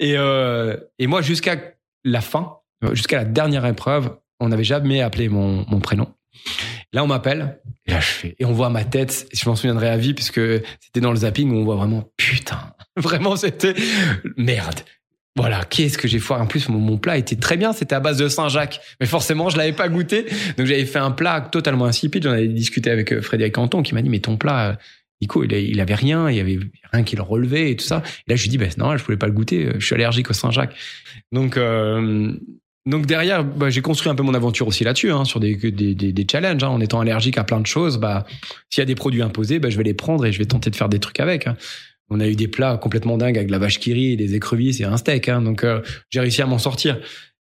Et, 0.00 0.16
euh, 0.16 0.78
et 0.98 1.06
moi, 1.06 1.20
jusqu'à 1.20 1.56
la 2.04 2.22
fin, 2.22 2.54
jusqu'à 2.92 3.18
la 3.18 3.24
dernière 3.26 3.66
épreuve, 3.66 4.16
on 4.40 4.48
n'avait 4.48 4.64
jamais 4.64 5.02
appelé 5.02 5.28
mon, 5.28 5.66
mon 5.68 5.80
prénom. 5.80 6.08
Là, 6.92 7.04
on 7.04 7.06
m'appelle, 7.06 7.58
et 7.86 7.90
là, 7.90 8.00
je 8.00 8.06
fais, 8.06 8.36
et 8.38 8.44
on 8.44 8.52
voit 8.52 8.70
ma 8.70 8.84
tête, 8.84 9.28
je 9.32 9.48
m'en 9.48 9.56
souviendrai 9.56 9.88
à 9.88 9.96
vie, 9.96 10.14
puisque 10.14 10.40
c'était 10.80 11.00
dans 11.00 11.10
le 11.10 11.18
zapping 11.18 11.50
où 11.50 11.56
on 11.56 11.64
voit 11.64 11.76
vraiment, 11.76 12.08
putain, 12.16 12.58
vraiment, 12.96 13.36
c'était 13.36 13.74
merde. 14.36 14.80
Voilà, 15.36 15.64
qu'est-ce 15.64 15.98
que 15.98 16.08
j'ai 16.08 16.18
foiré. 16.18 16.40
En 16.40 16.46
plus, 16.46 16.70
mon, 16.70 16.96
plat 16.96 17.18
était 17.18 17.36
très 17.36 17.58
bien, 17.58 17.74
c'était 17.74 17.94
à 17.94 18.00
base 18.00 18.16
de 18.16 18.26
Saint-Jacques. 18.26 18.80
Mais 19.00 19.06
forcément, 19.06 19.50
je 19.50 19.58
l'avais 19.58 19.74
pas 19.74 19.90
goûté. 19.90 20.24
Donc, 20.56 20.66
j'avais 20.66 20.86
fait 20.86 20.98
un 20.98 21.10
plat 21.10 21.42
totalement 21.42 21.84
insipide. 21.84 22.22
J'en 22.22 22.30
avais 22.30 22.48
discuté 22.48 22.90
avec 22.90 23.12
euh, 23.12 23.20
Frédéric 23.20 23.54
Canton 23.54 23.82
qui 23.82 23.94
m'a 23.94 24.00
dit, 24.00 24.08
mais 24.08 24.20
ton 24.20 24.38
plat, 24.38 24.70
euh, 24.70 24.74
Nico, 25.20 25.44
il, 25.44 25.52
il 25.52 25.78
avait 25.78 25.94
rien, 25.94 26.30
il 26.30 26.36
y 26.38 26.40
avait 26.40 26.58
rien 26.90 27.04
qui 27.04 27.16
le 27.16 27.22
relevait 27.22 27.70
et 27.70 27.76
tout 27.76 27.84
ça. 27.84 28.02
Et 28.26 28.30
là, 28.30 28.36
je 28.36 28.44
lui 28.44 28.48
dis, 28.48 28.56
ben, 28.56 28.70
non, 28.78 28.96
je 28.96 29.04
pouvais 29.04 29.18
pas 29.18 29.26
le 29.26 29.32
goûter. 29.32 29.72
Je 29.78 29.84
suis 29.84 29.94
allergique 29.94 30.30
au 30.30 30.32
Saint-Jacques. 30.32 30.74
Donc, 31.32 31.58
euh, 31.58 32.32
donc 32.86 33.06
derrière, 33.06 33.44
bah, 33.44 33.68
j'ai 33.68 33.82
construit 33.82 34.10
un 34.10 34.14
peu 34.14 34.22
mon 34.22 34.34
aventure 34.34 34.66
aussi 34.68 34.84
là-dessus, 34.84 35.10
hein, 35.10 35.24
sur 35.24 35.40
des, 35.40 35.54
des, 35.56 35.94
des, 35.94 36.26
challenges. 36.30 36.62
hein. 36.62 36.68
En 36.68 36.80
étant 36.80 37.00
allergique 37.00 37.36
à 37.38 37.44
plein 37.44 37.60
de 37.60 37.66
choses, 37.66 37.98
bah, 37.98 38.24
s'il 38.70 38.80
y 38.80 38.82
a 38.82 38.86
des 38.86 38.94
produits 38.94 39.22
imposés, 39.22 39.58
bah, 39.58 39.70
je 39.70 39.76
vais 39.76 39.82
les 39.84 39.94
prendre 39.94 40.24
et 40.24 40.32
je 40.32 40.38
vais 40.38 40.46
tenter 40.46 40.70
de 40.70 40.76
faire 40.76 40.88
des 40.88 40.98
trucs 41.00 41.20
avec. 41.20 41.46
hein. 41.46 41.56
On 42.08 42.20
a 42.20 42.28
eu 42.28 42.36
des 42.36 42.46
plats 42.46 42.78
complètement 42.78 43.18
dingues 43.18 43.36
avec 43.36 43.50
la 43.50 43.58
vache 43.58 43.80
qui 43.80 43.92
rit, 43.92 44.16
des 44.16 44.34
écrevisses 44.36 44.80
et 44.80 44.84
un 44.84 44.96
steak. 44.96 45.28
hein. 45.28 45.42
donc 45.42 45.64
euh, 45.64 45.80
j'ai 46.10 46.20
réussi 46.20 46.40
à 46.42 46.46
m'en 46.46 46.58
sortir. 46.58 47.00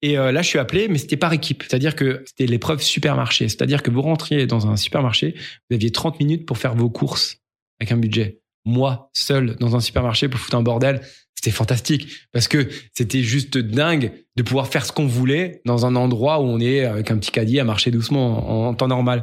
Et 0.03 0.19
euh, 0.19 0.33
là, 0.33 0.43
je 0.43 0.49
suis 0.49 0.59
appelé, 0.59 0.89
mais 0.89 0.99
c'était 0.99 1.17
par 1.17 1.33
équipe. 1.33 1.63
C'est-à-dire 1.63 1.95
que 1.97 2.23
c'était 2.27 2.47
l'épreuve 2.47 2.81
supermarché. 2.83 3.49
C'est-à-dire 3.49 3.83
que 3.83 3.91
vous 3.91 4.03
rentriez 4.03 4.47
dans 4.47 4.67
un 4.67 4.77
supermarché, 4.77 5.35
vous 5.69 5.75
aviez 5.75 5.91
30 5.91 6.21
minutes 6.21 6.47
pour 6.47 6.59
faire 6.59 6.75
vos 6.75 6.89
courses 6.91 7.39
avec 7.81 7.93
un 7.93 7.97
budget. 7.99 8.41
Moi, 8.67 9.11
seul, 9.15 9.57
dans 9.61 9.77
un 9.77 9.81
supermarché 9.81 10.29
pour 10.29 10.41
foutre 10.41 10.57
un 10.57 10.63
bordel, 10.63 11.01
c'était 11.37 11.51
fantastique. 11.51 12.09
Parce 12.33 12.49
que 12.49 12.69
c'était 12.93 13.23
juste 13.23 13.57
dingue 13.59 14.11
de 14.37 14.43
pouvoir 14.43 14.67
faire 14.67 14.85
ce 14.85 14.93
qu'on 14.93 15.07
voulait 15.07 15.61
dans 15.65 15.87
un 15.87 15.95
endroit 15.95 16.41
où 16.41 16.45
on 16.45 16.59
est 16.59 16.85
avec 16.85 17.11
un 17.11 17.19
petit 17.19 17.31
caddie 17.31 17.61
à 17.61 17.65
marcher 17.65 17.91
doucement 17.91 18.67
en, 18.69 18.75
temps 18.75 18.89
normal. 18.89 19.23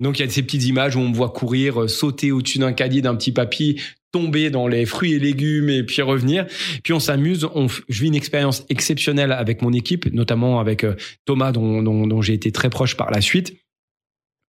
Donc 0.00 0.18
il 0.18 0.22
y 0.24 0.28
a 0.28 0.30
ces 0.30 0.42
petites 0.42 0.64
images 0.64 0.96
où 0.96 1.00
on 1.00 1.08
me 1.08 1.14
voit 1.14 1.30
courir, 1.30 1.82
euh, 1.82 1.88
sauter 1.88 2.32
au-dessus 2.32 2.58
d'un 2.58 2.72
caddie, 2.72 3.02
d'un 3.02 3.14
petit 3.14 3.30
papy, 3.30 3.80
tomber 4.10 4.50
dans 4.50 4.66
les 4.66 4.86
fruits 4.86 5.12
et 5.12 5.18
légumes 5.18 5.68
et 5.68 5.84
puis 5.84 6.02
revenir. 6.02 6.46
Puis 6.82 6.92
on 6.92 7.00
s'amuse. 7.00 7.46
On, 7.54 7.68
je 7.68 8.00
vis 8.00 8.08
une 8.08 8.16
expérience 8.16 8.64
exceptionnelle 8.68 9.30
avec 9.30 9.62
mon 9.62 9.72
équipe, 9.72 10.12
notamment 10.12 10.60
avec 10.60 10.82
euh, 10.82 10.96
Thomas, 11.26 11.52
dont, 11.52 12.22
j'ai 12.22 12.34
été 12.34 12.50
très 12.50 12.70
proche 12.70 12.96
par 12.96 13.10
la 13.10 13.20
suite, 13.20 13.54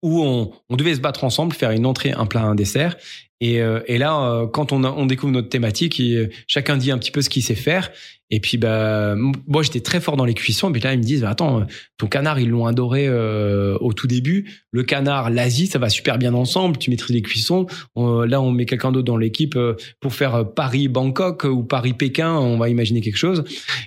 où 0.03 0.23
on 0.23 0.77
devait 0.77 0.95
se 0.95 1.01
battre 1.01 1.25
ensemble, 1.25 1.55
faire 1.55 1.71
une 1.71 1.87
entrée, 1.87 2.13
un 2.13 2.27
plat, 2.27 2.43
un 2.43 2.55
dessert. 2.55 2.97
Et, 3.41 3.61
euh, 3.61 3.81
et 3.87 3.99
là, 3.99 4.31
euh, 4.31 4.47
quand 4.47 4.73
on, 4.73 4.85
on 4.85 5.07
découvre 5.07 5.33
notre 5.33 5.49
thématique, 5.49 6.01
et, 6.01 6.31
chacun 6.47 6.77
dit 6.77 6.91
un 6.91 6.99
petit 6.99 7.11
peu 7.11 7.23
ce 7.23 7.29
qu'il 7.29 7.43
sait 7.43 7.55
faire. 7.55 7.91
Et 8.31 8.41
puis, 8.41 8.59
bah, 8.59 9.15
moi, 9.17 9.63
j'étais 9.63 9.81
très 9.81 10.01
fort 10.01 10.17
dans 10.17 10.25
les 10.25 10.35
cuissons. 10.35 10.71
Et 10.71 10.73
puis 10.73 10.83
là, 10.83 10.93
ils 10.95 10.99
me 10.99 11.05
disent, 11.05 11.21
bah, 11.21 11.31
attends, 11.31 11.61
euh, 11.61 11.65
ton 11.97 12.09
canard, 12.09 12.41
ils 12.41 12.49
l'ont 12.49 12.67
adoré 12.67 13.07
euh, 13.07 13.77
au 13.81 13.93
tout 13.93 14.09
début. 14.09 14.51
Le 14.73 14.83
canard, 14.83 15.31
l'Asie, 15.31 15.69
ça 15.69 15.79
va 15.79 15.89
super 15.89 16.19
bien 16.19 16.35
ensemble. 16.35 16.77
Tu 16.77 16.91
maîtrises 16.91 17.15
les 17.15 17.23
cuissons. 17.23 17.67
On- 17.95 18.23
là, 18.23 18.41
on 18.41 18.51
met 18.51 18.67
quelqu'un 18.67 18.91
d'autre 18.91 19.07
dans 19.07 19.17
l'équipe 19.17 19.55
euh, 19.55 19.75
pour 20.01 20.13
faire 20.13 20.35
euh, 20.35 20.45
Paris-Bangkok 20.45 21.45
ou 21.45 21.63
Paris-Pékin. 21.63 22.33
On 22.33 22.59
va 22.59 22.69
imaginer 22.69 23.01
quelque 23.01 23.17
chose. 23.17 23.45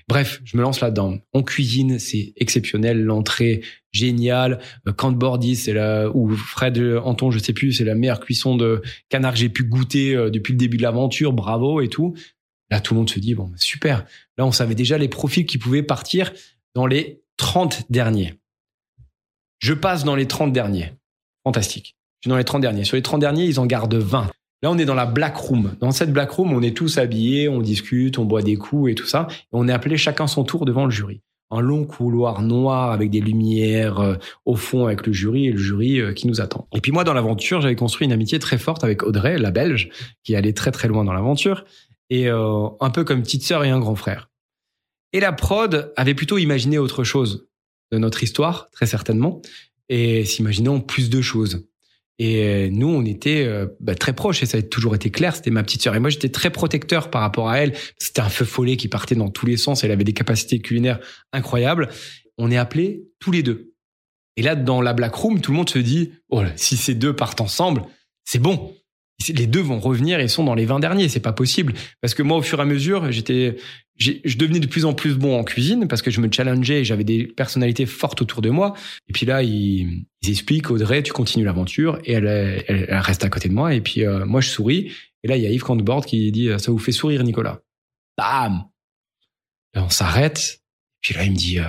Bref, 0.08 0.40
je 0.46 0.56
me 0.56 0.62
lance 0.62 0.80
là-dedans. 0.80 1.18
On 1.34 1.44
cuisine, 1.44 2.00
c'est 2.00 2.32
exceptionnel. 2.38 3.04
L'entrée, 3.04 3.62
géniale. 3.92 4.60
Euh, 4.88 4.92
de 4.92 5.16
Bordy, 5.16 5.56
c'est 5.56 5.74
là 5.74 6.10
où 6.14 6.30
Fred 6.36 6.78
euh, 6.78 7.00
Anton, 7.00 7.32
je 7.32 7.40
sais 7.40 7.54
plus, 7.54 7.74
c'est 7.74 7.84
la 7.84 7.96
meilleure 7.96 8.20
cuisson 8.20 8.56
de 8.56 8.82
canard 9.10 9.36
j'ai 9.40 9.50
pu 9.50 9.64
goûter 9.64 10.16
euh, 10.16 10.30
depuis 10.30 10.54
le 10.54 10.58
début 10.58 10.78
de 10.78 10.84
l'aventure. 10.84 11.34
Bravo 11.34 11.82
et 11.82 11.88
tout. 11.88 12.16
Là, 12.70 12.80
tout 12.80 12.94
le 12.94 13.00
monde 13.00 13.10
se 13.10 13.20
dit, 13.20 13.34
bon, 13.34 13.52
super. 13.56 14.06
Là, 14.38 14.46
on 14.46 14.52
savait 14.52 14.76
déjà 14.76 14.98
les 14.98 15.08
profils 15.08 15.46
qui 15.46 15.58
pouvaient 15.58 15.84
partir 15.84 16.32
dans 16.76 16.86
les 16.86 17.24
30 17.38 17.90
derniers. 17.90 18.36
Je 19.60 19.74
passe 19.74 20.04
dans 20.04 20.16
les 20.16 20.28
30 20.28 20.54
derniers. 20.54 20.94
Fantastique. 21.44 21.96
Je 22.20 22.28
suis 22.28 22.30
dans 22.30 22.38
les 22.38 22.44
30 22.44 22.62
derniers. 22.62 22.84
Sur 22.84 22.96
les 22.96 23.02
30 23.02 23.20
derniers, 23.20 23.46
ils 23.46 23.60
en 23.60 23.66
gardent 23.66 23.96
20. 23.96 24.30
Là, 24.62 24.70
on 24.70 24.78
est 24.78 24.86
dans 24.86 24.94
la 24.94 25.06
black 25.06 25.38
room. 25.38 25.76
Dans 25.80 25.92
cette 25.92 26.12
black 26.12 26.32
room, 26.32 26.54
on 26.54 26.62
est 26.62 26.76
tous 26.76 26.98
habillés, 26.98 27.48
on 27.48 27.62
discute, 27.62 28.20
on 28.20 28.26
boit 28.26 28.42
des 28.42 28.58
coups 28.58 28.92
et 28.92 28.96
tout 28.96 29.08
ça. 29.08 29.28
Et 29.32 29.48
on 29.54 29.68
est 29.68 29.72
appelé 29.72 29.98
chacun 29.98 30.28
son 30.28 30.44
tour 30.44 30.66
devant 30.66 30.86
le 30.86 30.92
jury. 30.92 31.22
Un 31.52 31.62
long 31.62 31.86
couloir 31.86 32.42
noir 32.42 32.92
avec 32.92 33.10
des 33.10 33.22
lumières 33.22 34.00
euh, 34.00 34.16
au 34.46 34.56
fond 34.56 34.86
avec 34.86 35.08
le 35.08 35.14
jury 35.14 35.48
et 35.48 35.52
le 35.52 35.58
jury 35.58 36.00
euh, 36.00 36.14
qui 36.14 36.28
nous 36.28 36.42
attend. 36.42 36.68
Et 36.76 36.82
puis 36.82 36.92
moi, 36.92 37.04
dans 37.04 37.14
l'aventure, 37.14 37.62
j'avais 37.62 37.76
construit 37.76 38.06
une 38.06 38.14
amitié 38.14 38.38
très 38.40 38.58
forte 38.58 38.84
avec 38.84 39.04
Audrey, 39.04 39.38
la 39.38 39.52
Belge, 39.52 39.90
qui 40.24 40.36
allait 40.36 40.54
très 40.54 40.72
très 40.72 40.88
loin 40.88 41.04
dans 41.04 41.14
l'aventure, 41.14 41.66
et 42.10 42.28
euh, 42.28 42.68
un 42.80 42.90
peu 42.90 43.04
comme 43.04 43.24
petite 43.24 43.44
sœur 43.44 43.64
et 43.64 43.70
un 43.70 43.80
grand 43.80 43.96
frère. 43.96 44.30
Et 45.14 45.20
la 45.20 45.32
prod 45.32 45.92
avait 45.96 46.14
plutôt 46.14 46.38
imaginé 46.38 46.78
autre 46.78 47.04
chose 47.04 47.48
de 47.92 47.98
notre 47.98 48.22
histoire, 48.22 48.70
très 48.72 48.86
certainement, 48.86 49.42
et 49.90 50.26
s'imaginant 50.26 50.80
plus 50.80 51.10
de 51.10 51.22
choses. 51.22 51.69
Et 52.20 52.44
euh, 52.44 52.70
nous, 52.70 52.90
on 52.90 53.06
était 53.06 53.46
euh, 53.46 53.68
bah, 53.80 53.96
très 53.96 54.12
proches, 54.12 54.44
et 54.44 54.46
ça 54.46 54.58
a 54.58 54.62
toujours 54.62 54.94
été 54.94 55.10
clair, 55.10 55.36
c'était 55.36 55.52
ma 55.52 55.64
petite 55.64 55.82
sœur. 55.82 55.96
Et 55.96 56.00
moi, 56.00 56.10
j'étais 56.10 56.30
très 56.30 56.50
protecteur 56.50 57.10
par 57.10 57.22
rapport 57.22 57.50
à 57.50 57.60
elle. 57.60 57.74
C'était 57.98 58.22
un 58.22 58.30
feu 58.30 58.44
follet 58.44 58.76
qui 58.76 58.90
partait 58.90 59.16
dans 59.16 59.30
tous 59.30 59.46
les 59.46 59.56
sens, 59.56 59.84
elle 59.84 59.92
avait 59.92 60.04
des 60.04 60.14
capacités 60.14 60.60
culinaires 60.60 61.00
incroyables. 61.32 61.90
On 62.38 62.52
est 62.52 62.58
appelés 62.58 63.06
tous 63.20 63.32
les 63.32 63.42
deux. 63.42 63.74
Et 64.36 64.42
là, 64.42 64.56
dans 64.56 64.82
la 64.82 64.94
Black 64.94 65.16
Room, 65.16 65.42
tout 65.42 65.52
le 65.52 65.58
monde 65.58 65.70
se 65.70 65.80
dit, 65.80 66.12
oh, 66.30 66.44
là, 66.44 66.52
si 66.56 66.78
ces 66.78 66.94
deux 66.94 67.16
partent 67.16 67.42
ensemble, 67.42 67.84
c'est 68.26 68.40
bon. 68.40 68.74
Les 69.28 69.48
deux 69.48 69.60
vont 69.60 69.80
revenir 69.80 70.20
et 70.20 70.30
sont 70.30 70.46
dans 70.46 70.56
les 70.56 70.66
20 70.66 70.80
derniers. 70.80 71.10
C'est 71.10 71.20
pas 71.20 71.34
possible. 71.34 71.74
Parce 72.00 72.14
que 72.14 72.24
moi, 72.24 72.38
au 72.38 72.42
fur 72.42 72.60
et 72.60 72.62
à 72.62 72.66
mesure, 72.66 73.12
j'étais, 73.12 73.58
je 74.00 74.38
devenais 74.38 74.62
de 74.62 74.68
plus 74.68 74.86
en 74.86 74.94
plus 74.94 75.16
bon 75.16 75.38
en 75.38 75.44
cuisine 75.44 75.88
parce 75.90 76.02
que 76.02 76.10
je 76.10 76.22
me 76.22 76.32
challengeais 76.32 76.82
et 76.82 76.86
j'avais 76.86 77.04
des 77.04 77.28
personnalités 77.28 77.86
fortes 77.86 78.22
autour 78.22 78.42
de 78.42 78.50
moi. 78.50 78.74
Et 79.10 79.14
puis 79.14 79.26
là, 79.26 79.44
ils, 79.44 80.06
ils 80.22 80.30
expliquent, 80.30 80.72
Audrey, 80.72 81.04
tu 81.04 81.12
continues 81.12 81.44
l'aventure 81.44 82.00
et 82.06 82.14
elle, 82.14 82.28
elle, 82.68 82.96
reste 82.96 83.26
à 83.26 83.30
côté 83.30 83.50
de 83.50 83.54
moi. 83.54 83.74
Et 83.74 83.82
puis, 83.82 84.06
euh, 84.06 84.26
moi, 84.26 84.40
je 84.40 84.50
souris. 84.50 84.94
Et 85.24 85.28
là, 85.28 85.36
il 85.36 85.44
y 85.44 85.48
a 85.48 85.50
Yves 85.50 85.64
Cantbord 85.64 86.06
qui 86.06 86.32
dit, 86.32 86.50
ça 86.60 86.72
vous 86.72 86.80
fait 86.80 86.94
sourire, 86.94 87.24
Nicolas? 87.24 87.60
Bam! 88.18 88.64
Là, 89.74 89.84
on 89.84 89.90
s'arrête. 89.90 90.62
Puis 91.02 91.14
là, 91.14 91.26
il 91.26 91.32
me 91.32 91.36
dit, 91.36 91.60
euh, 91.60 91.66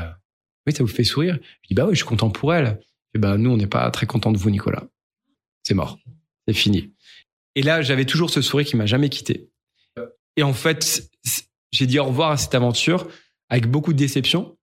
oui, 0.67 0.73
ça 0.73 0.85
vous 0.85 0.89
fait 0.89 1.05
sourire? 1.05 1.39
Je 1.63 1.69
dis, 1.69 1.75
bah 1.75 1.87
oui, 1.87 1.95
je 1.95 1.99
suis 1.99 2.07
content 2.07 2.31
pour 2.31 2.55
elle. 2.55 2.81
Et 3.15 3.19
bah, 3.19 3.37
nous, 3.39 3.51
on 3.51 3.57
n'est 3.57 3.67
pas 3.67 3.91
très 3.91 4.07
content 4.07 4.31
de 4.31 4.39
vous, 4.39 4.51
Nicolas. 4.51 4.85
C'est 5.65 5.75
mort. 5.75 5.99
C'est 6.47 6.55
fini. 6.55 6.93
Et 7.57 7.63
là, 7.63 7.83
j'avais 7.83 8.05
toujours 8.05 8.31
ce 8.31 8.41
sourire 8.41 8.67
qui 8.67 8.77
m'a 8.77 8.87
jamais 8.87 9.09
quitté. 9.09 9.51
Et 10.37 10.45
en 10.45 10.53
fait, 10.53 11.10
j'ai 11.73 11.87
dit 11.87 11.99
au 11.99 12.05
revoir 12.05 12.33
à 12.33 12.37
cette 12.37 12.55
aventure 12.55 13.07
avec 13.49 13.67
beaucoup 13.67 13.93
de 13.93 13.99
déception. 13.99 14.57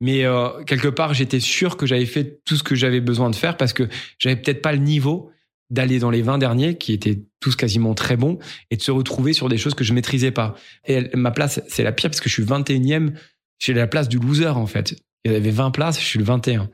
Mais 0.00 0.24
euh, 0.24 0.62
quelque 0.64 0.88
part, 0.88 1.14
j'étais 1.14 1.40
sûr 1.40 1.76
que 1.76 1.86
j'avais 1.86 2.06
fait 2.06 2.40
tout 2.44 2.56
ce 2.56 2.62
que 2.62 2.74
j'avais 2.74 3.00
besoin 3.00 3.30
de 3.30 3.36
faire 3.36 3.56
parce 3.56 3.72
que 3.72 3.88
j'avais 4.18 4.36
peut-être 4.36 4.60
pas 4.60 4.72
le 4.72 4.78
niveau 4.78 5.30
d'aller 5.70 5.98
dans 5.98 6.10
les 6.10 6.22
20 6.22 6.38
derniers, 6.38 6.76
qui 6.78 6.92
étaient 6.92 7.22
tous 7.40 7.56
quasiment 7.56 7.94
très 7.94 8.16
bons, 8.16 8.38
et 8.70 8.76
de 8.76 8.82
se 8.82 8.92
retrouver 8.92 9.32
sur 9.32 9.48
des 9.48 9.58
choses 9.58 9.74
que 9.74 9.84
je 9.84 9.92
maîtrisais 9.92 10.30
pas. 10.30 10.54
Et 10.86 11.10
ma 11.16 11.32
place, 11.32 11.60
c'est 11.66 11.82
la 11.82 11.92
pire 11.92 12.10
parce 12.10 12.20
que 12.20 12.28
je 12.28 12.34
suis 12.34 12.44
21e. 12.44 13.14
J'ai 13.58 13.74
la 13.74 13.86
place 13.86 14.08
du 14.08 14.18
loser, 14.18 14.56
en 14.56 14.66
fait. 14.66 14.94
Il 15.24 15.32
y 15.32 15.34
avait 15.34 15.50
20 15.50 15.72
places, 15.72 16.00
je 16.00 16.04
suis 16.04 16.18
le 16.18 16.24
21. 16.24 16.70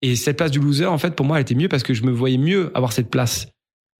Et 0.00 0.16
cette 0.16 0.38
place 0.38 0.50
du 0.50 0.60
loser, 0.60 0.86
en 0.86 0.98
fait, 0.98 1.14
pour 1.14 1.26
moi, 1.26 1.36
elle 1.36 1.42
était 1.42 1.54
mieux 1.54 1.68
parce 1.68 1.82
que 1.82 1.94
je 1.94 2.04
me 2.04 2.10
voyais 2.10 2.38
mieux 2.38 2.70
avoir 2.74 2.92
cette 2.92 3.10
place 3.10 3.48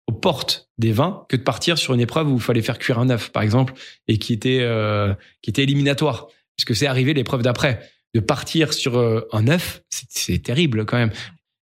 aux 0.09 0.13
portes 0.13 0.69
des 0.79 0.93
20 0.93 1.27
que 1.29 1.37
de 1.37 1.43
partir 1.43 1.79
sur 1.79 1.95
une 1.95 2.01
épreuve 2.01 2.29
où 2.31 2.35
il 2.37 2.41
fallait 2.41 2.63
faire 2.63 2.79
cuire 2.79 2.99
un 2.99 3.11
œuf, 3.11 3.31
par 3.31 3.43
exemple, 3.43 3.75
et 4.09 4.19
qui 4.19 4.33
était, 4.33 4.59
euh, 4.61 5.15
qui 5.43 5.51
était 5.51 5.63
éliminatoire. 5.63 6.29
Puisque 6.57 6.75
c'est 6.77 6.87
arrivé 6.87 7.15
l'épreuve 7.15 7.43
d'après. 7.43 7.89
De 8.15 8.21
partir 8.21 8.75
sur 8.75 8.99
euh, 8.99 9.27
un 9.33 9.49
œuf, 9.49 9.83
c'est- 9.89 10.43
terrible 10.43 10.85
quand 10.85 10.99
même. 10.99 11.13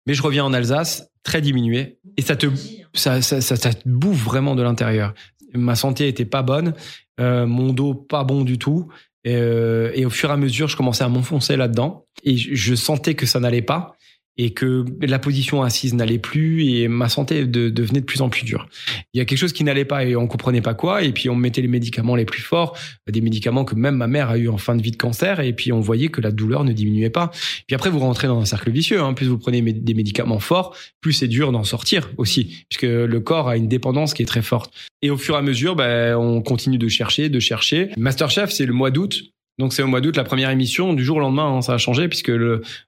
Mais 0.07 0.14
je 0.14 0.22
reviens 0.22 0.45
en 0.45 0.53
Alsace, 0.53 1.11
très 1.24 1.41
diminué, 1.41 1.99
et 2.16 2.22
ça 2.22 2.37
te, 2.37 2.47
ça, 2.95 3.20
ça, 3.20 3.41
ça, 3.41 3.57
te 3.57 3.89
bouffe 3.89 4.22
vraiment 4.22 4.55
de 4.55 4.62
l'intérieur. 4.62 5.12
Ma 5.55 5.74
santé 5.74 6.07
était 6.07 6.24
pas 6.24 6.43
bonne, 6.43 6.74
euh, 7.18 7.47
mon 7.47 7.72
dos 7.72 7.95
pas 7.95 8.22
bon 8.22 8.45
du 8.45 8.59
tout, 8.59 8.87
et, 9.24 9.34
euh, 9.34 9.91
et 9.95 10.07
au 10.07 10.11
fur 10.11 10.30
et 10.30 10.32
à 10.32 10.37
mesure, 10.37 10.68
je 10.68 10.76
commençais 10.76 11.03
à 11.03 11.09
m'enfoncer 11.09 11.57
là-dedans, 11.57 12.07
et 12.22 12.37
je 12.37 12.74
sentais 12.76 13.14
que 13.14 13.26
ça 13.26 13.41
n'allait 13.41 13.62
pas, 13.62 13.96
et 14.39 14.51
que 14.51 14.84
la 15.01 15.18
position 15.18 15.62
assise 15.62 15.95
n'allait 15.95 16.18
plus, 16.18 16.64
et 16.64 16.89
ma 16.89 17.09
santé 17.09 17.47
de- 17.47 17.70
devenait 17.70 18.01
de 18.01 18.05
plus 18.05 18.20
en 18.20 18.28
plus 18.28 18.45
dure. 18.45 18.68
Il 19.14 19.18
y 19.18 19.20
a 19.20 19.24
quelque 19.24 19.39
chose 19.39 19.53
qui 19.53 19.64
n'allait 19.64 19.84
pas, 19.84 20.05
et 20.05 20.14
on 20.16 20.26
comprenait 20.26 20.61
pas 20.61 20.74
quoi, 20.74 21.03
et 21.03 21.12
puis 21.12 21.28
on 21.30 21.34
me 21.34 21.41
mettait 21.41 21.62
les 21.62 21.68
médicaments 21.68 22.16
les 22.16 22.24
plus 22.26 22.43
forts, 22.43 22.76
des 23.11 23.20
médicaments 23.20 23.64
que 23.64 23.74
même 23.74 23.97
ma 23.97 24.07
mère 24.07 24.30
a 24.30 24.39
eu 24.39 24.49
en 24.49 24.59
fin 24.59 24.76
de 24.76 24.82
vie 24.82 24.91
de 24.91 24.97
cancer, 24.97 25.41
et 25.41 25.53
puis 25.53 25.72
on 25.72 25.80
voyait 25.80 26.09
que 26.09 26.20
la 26.20 26.30
douleur 26.30 26.64
ne 26.64 26.72
diminuait 26.72 27.11
pas. 27.11 27.30
Puis 27.66 27.74
après, 27.74 27.89
vous 27.91 27.99
rentrez 27.99 28.26
dans 28.26 28.41
un 28.41 28.45
cercle 28.45 28.70
vicieux. 28.70 29.01
Hein. 29.01 29.14
Plus 29.14 29.26
vous 29.26 29.39
prenez 29.39 29.62
des 29.62 29.95
médicaments 29.95 30.39
forts, 30.41 30.76
plus 31.01 31.12
c'est 31.12 31.28
dur 31.28 31.53
d'en 31.53 31.64
sortir 31.64 32.11
aussi, 32.18 32.64
puisque 32.68 32.82
le 32.82 33.20
corps 33.20 33.49
a 33.49 33.57
une 33.57 33.68
dépendance 33.68 34.12
qui 34.14 34.22
est 34.22 34.26
très 34.26 34.43
forte. 34.43 34.72
Et 35.03 35.11
au 35.11 35.16
fur 35.16 35.34
et 35.34 35.39
à 35.39 35.43
mesure, 35.43 35.76
ben, 35.76 36.16
on 36.16 36.43
continue 36.43 36.78
de 36.78 36.89
chercher, 36.89 37.28
de 37.28 37.41
chercher. 37.41 37.91
Masterchef, 37.97 38.51
c'est 38.51 38.66
le 38.66 38.72
mois 38.72 38.91
d'août. 38.91 39.22
Donc 39.59 39.73
c'est 39.73 39.83
au 39.83 39.87
mois 39.87 40.01
d'août 40.01 40.17
la 40.17 40.25
première 40.25 40.51
émission. 40.51 40.93
Du 40.93 41.05
jour 41.05 41.17
au 41.17 41.21
lendemain, 41.21 41.47
hein, 41.47 41.63
ça 41.63 41.75
a 41.75 41.79
changé 41.79 42.09
puisque 42.09 42.33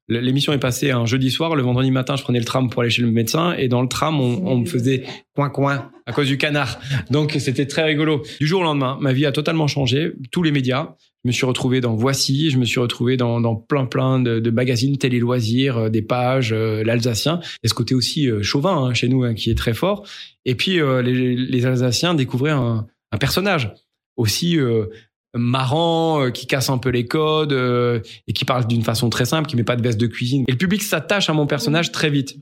l'émission 0.08 0.52
est 0.52 0.58
passée 0.58 0.90
un 0.90 1.06
jeudi 1.06 1.30
soir. 1.30 1.56
Le 1.56 1.62
vendredi 1.62 1.90
matin, 1.90 2.16
je 2.16 2.22
prenais 2.22 2.38
le 2.38 2.44
tram 2.44 2.68
pour 2.68 2.82
aller 2.82 2.90
chez 2.90 3.02
le 3.02 3.10
médecin 3.10 3.54
et 3.54 3.68
dans 3.68 3.80
le 3.80 3.88
tram, 3.88 4.20
on, 4.20 4.58
me 4.58 4.66
faisait 4.66 5.04
coin 5.34 5.48
coin 5.48 5.90
à 6.04 6.12
cause 6.12 6.26
du 6.26 6.36
canard. 6.36 6.78
Donc 7.10 7.36
c'était 7.38 7.66
très 7.66 7.84
rigolo. 7.84 8.22
Du 8.38 8.46
jour 8.46 8.60
au 8.60 8.64
lendemain, 8.64 8.98
ma 9.00 9.12
vie 9.12 9.24
a 9.24 9.32
totalement 9.32 9.66
changé. 9.66 10.12
Tous 10.30 10.42
les 10.42 10.52
médias. 10.52 10.94
Je 11.24 11.30
me 11.30 11.32
suis 11.32 11.46
retrouvé 11.46 11.80
dans 11.80 11.96
Voici, 11.96 12.50
je 12.50 12.58
me 12.58 12.64
suis 12.64 12.78
retrouvé 12.78 13.16
dans, 13.16 13.56
plein 13.56 13.86
plein 13.86 14.20
de, 14.20 14.50
magazines, 14.50 14.96
télé 14.98 15.18
loisirs, 15.18 15.76
euh, 15.76 15.88
des 15.88 16.00
pages, 16.00 16.52
euh, 16.52 16.84
l'Alsacien. 16.84 17.40
Et 17.64 17.68
ce 17.68 17.74
côté 17.74 17.94
aussi 17.94 18.30
euh, 18.30 18.40
chauvin 18.42 18.84
hein, 18.84 18.94
chez 18.94 19.08
nous 19.08 19.24
hein, 19.24 19.34
qui 19.34 19.50
est 19.50 19.56
très 19.56 19.74
fort. 19.74 20.06
Et 20.44 20.54
puis 20.54 20.80
euh, 20.80 21.02
les, 21.02 21.66
Alsaciens 21.66 22.14
découvraient 22.14 22.52
un, 22.52 22.86
personnage 23.18 23.74
aussi 24.16 24.58
marrant, 25.38 26.22
euh, 26.22 26.30
qui 26.30 26.46
casse 26.46 26.68
un 26.70 26.78
peu 26.78 26.90
les 26.90 27.06
codes 27.06 27.52
euh, 27.52 28.00
et 28.26 28.32
qui 28.32 28.44
parle 28.44 28.66
d'une 28.66 28.82
façon 28.82 29.08
très 29.10 29.24
simple, 29.24 29.48
qui 29.48 29.56
met 29.56 29.64
pas 29.64 29.76
de 29.76 29.82
veste 29.82 29.98
de 30.00 30.06
cuisine. 30.06 30.44
Et 30.48 30.52
le 30.52 30.58
public 30.58 30.82
s'attache 30.82 31.30
à 31.30 31.32
mon 31.32 31.46
personnage 31.46 31.92
très 31.92 32.10
vite. 32.10 32.36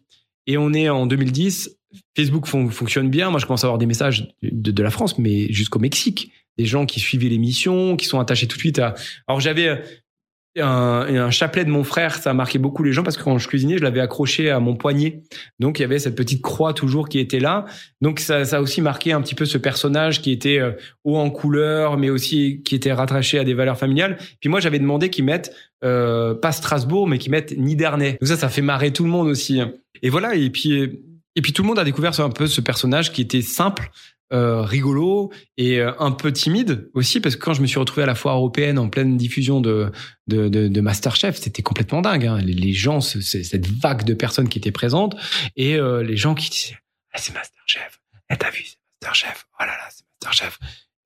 Et 0.46 0.56
on 0.58 0.72
est 0.72 0.88
en 0.88 1.06
2010. 1.06 1.76
Facebook 2.16 2.46
fon- 2.46 2.68
fonctionne 2.70 3.08
bien. 3.10 3.30
Moi, 3.30 3.38
je 3.40 3.46
commence 3.46 3.64
à 3.64 3.66
avoir 3.68 3.78
des 3.78 3.86
messages 3.86 4.28
de, 4.42 4.70
de 4.70 4.82
la 4.82 4.90
France, 4.90 5.18
mais 5.18 5.52
jusqu'au 5.52 5.78
Mexique. 5.78 6.30
Des 6.58 6.64
gens 6.66 6.86
qui 6.86 7.00
suivaient 7.00 7.28
l'émission, 7.28 7.96
qui 7.96 8.06
sont 8.06 8.18
attachés 8.18 8.46
tout 8.46 8.56
de 8.56 8.60
suite 8.60 8.78
à. 8.78 8.94
Alors, 9.28 9.40
j'avais 9.40 9.82
un, 10.60 11.06
un 11.14 11.30
chapelet 11.30 11.64
de 11.64 11.70
mon 11.70 11.84
frère. 11.84 12.16
Ça 12.16 12.30
a 12.30 12.34
marqué 12.34 12.58
beaucoup 12.58 12.82
les 12.82 12.92
gens 12.92 13.02
parce 13.02 13.16
que 13.16 13.22
quand 13.22 13.38
je 13.38 13.48
cuisinais, 13.48 13.78
je 13.78 13.82
l'avais 13.82 14.00
accroché 14.00 14.50
à 14.50 14.60
mon 14.60 14.76
poignet. 14.76 15.22
Donc, 15.60 15.78
il 15.78 15.82
y 15.82 15.84
avait 15.84 15.98
cette 15.98 16.16
petite 16.16 16.42
croix 16.42 16.72
toujours 16.72 17.08
qui 17.08 17.18
était 17.18 17.40
là. 17.40 17.64
Donc, 18.00 18.20
ça, 18.20 18.44
ça 18.44 18.58
a 18.58 18.60
aussi 18.60 18.80
marqué 18.80 19.12
un 19.12 19.20
petit 19.20 19.34
peu 19.34 19.44
ce 19.44 19.58
personnage 19.58 20.22
qui 20.22 20.32
était 20.32 20.58
euh, 20.58 20.72
haut 21.04 21.16
en 21.16 21.30
couleur, 21.30 21.96
mais 21.96 22.10
aussi 22.10 22.62
qui 22.64 22.74
était 22.74 22.92
rattaché 22.92 23.38
à 23.38 23.44
des 23.44 23.54
valeurs 23.54 23.78
familiales. 23.78 24.16
Puis 24.40 24.50
moi, 24.50 24.60
j'avais 24.60 24.78
demandé 24.78 25.10
qu'ils 25.10 25.24
mettent 25.24 25.54
euh, 25.84 26.34
pas 26.34 26.52
Strasbourg, 26.52 27.06
mais 27.06 27.18
qu'ils 27.18 27.32
mettent 27.32 27.56
Nidernais. 27.56 28.18
Donc 28.20 28.28
ça, 28.28 28.36
ça 28.36 28.48
fait 28.48 28.62
marrer 28.62 28.92
tout 28.92 29.04
le 29.04 29.10
monde 29.10 29.28
aussi. 29.28 29.60
Et 30.02 30.10
voilà. 30.10 30.34
Et 30.34 30.50
puis, 30.50 31.00
et 31.36 31.42
puis 31.42 31.52
tout 31.52 31.62
le 31.62 31.68
monde 31.68 31.78
a 31.78 31.84
découvert 31.84 32.18
un 32.18 32.30
peu 32.30 32.46
ce 32.46 32.60
personnage 32.60 33.12
qui 33.12 33.20
était 33.20 33.42
simple, 33.42 33.90
euh, 34.32 34.62
rigolo 34.62 35.30
et 35.56 35.80
euh, 35.80 35.92
un 36.00 36.10
peu 36.12 36.32
timide 36.32 36.88
aussi, 36.94 37.20
parce 37.20 37.36
que 37.36 37.40
quand 37.40 37.54
je 37.54 37.62
me 37.62 37.66
suis 37.66 37.78
retrouvé 37.78 38.02
à 38.02 38.06
la 38.06 38.14
foire 38.14 38.36
européenne 38.36 38.78
en 38.78 38.88
pleine 38.88 39.16
diffusion 39.16 39.60
de 39.60 39.90
de, 40.26 40.48
de, 40.48 40.80
Masterchef, 40.80 41.36
c'était 41.36 41.62
complètement 41.62 42.00
dingue. 42.02 42.26
Hein. 42.26 42.38
Les, 42.42 42.72
gens, 42.72 43.00
ce- 43.00 43.20
ce- 43.20 43.42
cette 43.44 43.66
vague 43.68 44.02
de 44.04 44.14
personnes 44.14 44.48
qui 44.48 44.58
étaient 44.58 44.72
présentes 44.72 45.14
et 45.54 45.76
euh, 45.76 46.02
les 46.02 46.16
gens 46.16 46.34
qui 46.34 46.50
disaient 46.50 46.76
ah, 47.12 47.18
c'est 47.18 47.32
Masterchef, 47.34 48.00
eh, 48.30 48.36
t'as 48.36 48.50
vu, 48.50 48.64
c'est 48.64 48.76
Masterchef, 49.02 49.46
oh 49.60 49.62
là 49.62 49.66
là, 49.68 49.88
c'est 49.90 50.04
Masterchef. 50.24 50.58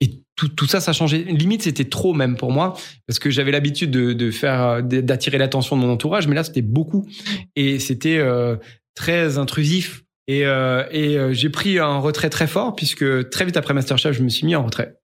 Et 0.03 0.23
tout, 0.35 0.49
tout 0.49 0.67
ça, 0.67 0.81
ça 0.81 0.95
changé. 0.95 1.25
Limite, 1.25 1.61
c'était 1.65 1.85
trop 1.85 2.15
même 2.15 2.39
pour 2.39 2.51
moi, 2.53 2.75
parce 3.07 3.19
que 3.19 3.29
j'avais 3.29 3.51
l'habitude 3.51 3.91
de, 3.91 4.15
de 4.15 4.31
faire, 4.31 4.83
d'attirer 4.83 5.37
l'attention 5.37 5.77
de 5.77 5.83
mon 5.83 5.93
entourage, 5.93 6.27
mais 6.27 6.35
là, 6.35 6.43
c'était 6.43 6.63
beaucoup. 6.63 7.07
Et 7.55 7.79
c'était 7.79 8.17
euh, 8.17 8.57
très 8.95 9.37
intrusif. 9.37 10.03
Et, 10.31 10.47
euh, 10.47 10.85
et 10.93 11.19
euh, 11.19 11.33
j'ai 11.33 11.49
pris 11.49 11.81
un 11.81 11.99
retrait 11.99 12.31
très 12.31 12.47
fort, 12.47 12.77
puisque 12.77 13.31
très 13.31 13.45
vite 13.45 13.57
après 13.57 13.75
Masterchef, 13.75 14.17
je 14.17 14.23
me 14.23 14.29
suis 14.29 14.47
mis 14.47 14.55
en 14.55 14.63
retrait. 14.65 14.95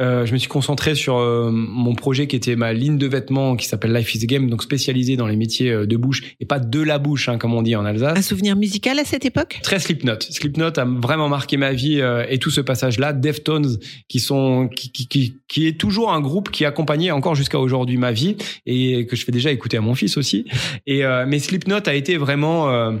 Euh, 0.00 0.24
je 0.24 0.32
me 0.32 0.38
suis 0.38 0.48
concentré 0.48 0.94
sur 0.94 1.16
mon 1.18 1.94
projet 1.94 2.26
qui 2.26 2.34
était 2.34 2.56
ma 2.56 2.72
ligne 2.72 2.96
de 2.96 3.06
vêtements 3.06 3.56
qui 3.56 3.66
s'appelle 3.66 3.92
Life 3.92 4.14
is 4.14 4.22
a 4.22 4.26
Game, 4.26 4.48
donc 4.48 4.62
spécialisé 4.62 5.16
dans 5.16 5.26
les 5.26 5.36
métiers 5.36 5.72
de 5.86 5.96
bouche 5.96 6.22
et 6.40 6.46
pas 6.46 6.58
de 6.58 6.80
la 6.80 6.98
bouche, 6.98 7.28
hein, 7.28 7.36
comme 7.36 7.52
on 7.52 7.60
dit 7.60 7.76
en 7.76 7.84
Alsace. 7.84 8.16
Un 8.16 8.22
souvenir 8.22 8.56
musical 8.56 8.98
à 8.98 9.04
cette 9.04 9.26
époque? 9.26 9.58
Très 9.62 9.78
Slipknot. 9.78 10.20
Slipknot 10.20 10.78
a 10.78 10.84
vraiment 10.84 11.28
marqué 11.28 11.58
ma 11.58 11.72
vie 11.72 12.00
et 12.28 12.38
tout 12.38 12.50
ce 12.50 12.62
passage-là. 12.62 13.12
Deftones, 13.12 13.76
qui 14.08 14.20
sont, 14.20 14.68
qui, 14.68 14.90
qui, 14.90 15.06
qui, 15.06 15.36
qui 15.48 15.66
est 15.66 15.78
toujours 15.78 16.12
un 16.14 16.20
groupe 16.20 16.50
qui 16.50 16.64
accompagnait 16.64 17.10
encore 17.10 17.34
jusqu'à 17.34 17.58
aujourd'hui 17.58 17.98
ma 17.98 18.12
vie 18.12 18.36
et 18.64 19.04
que 19.04 19.16
je 19.16 19.24
fais 19.26 19.32
déjà 19.32 19.50
écouter 19.50 19.76
à 19.76 19.82
mon 19.82 19.94
fils 19.94 20.16
aussi. 20.16 20.46
Et 20.86 21.02
mais 21.26 21.40
Slipknot 21.40 21.82
a 21.84 21.92
été 21.92 22.16
vraiment 22.16 22.94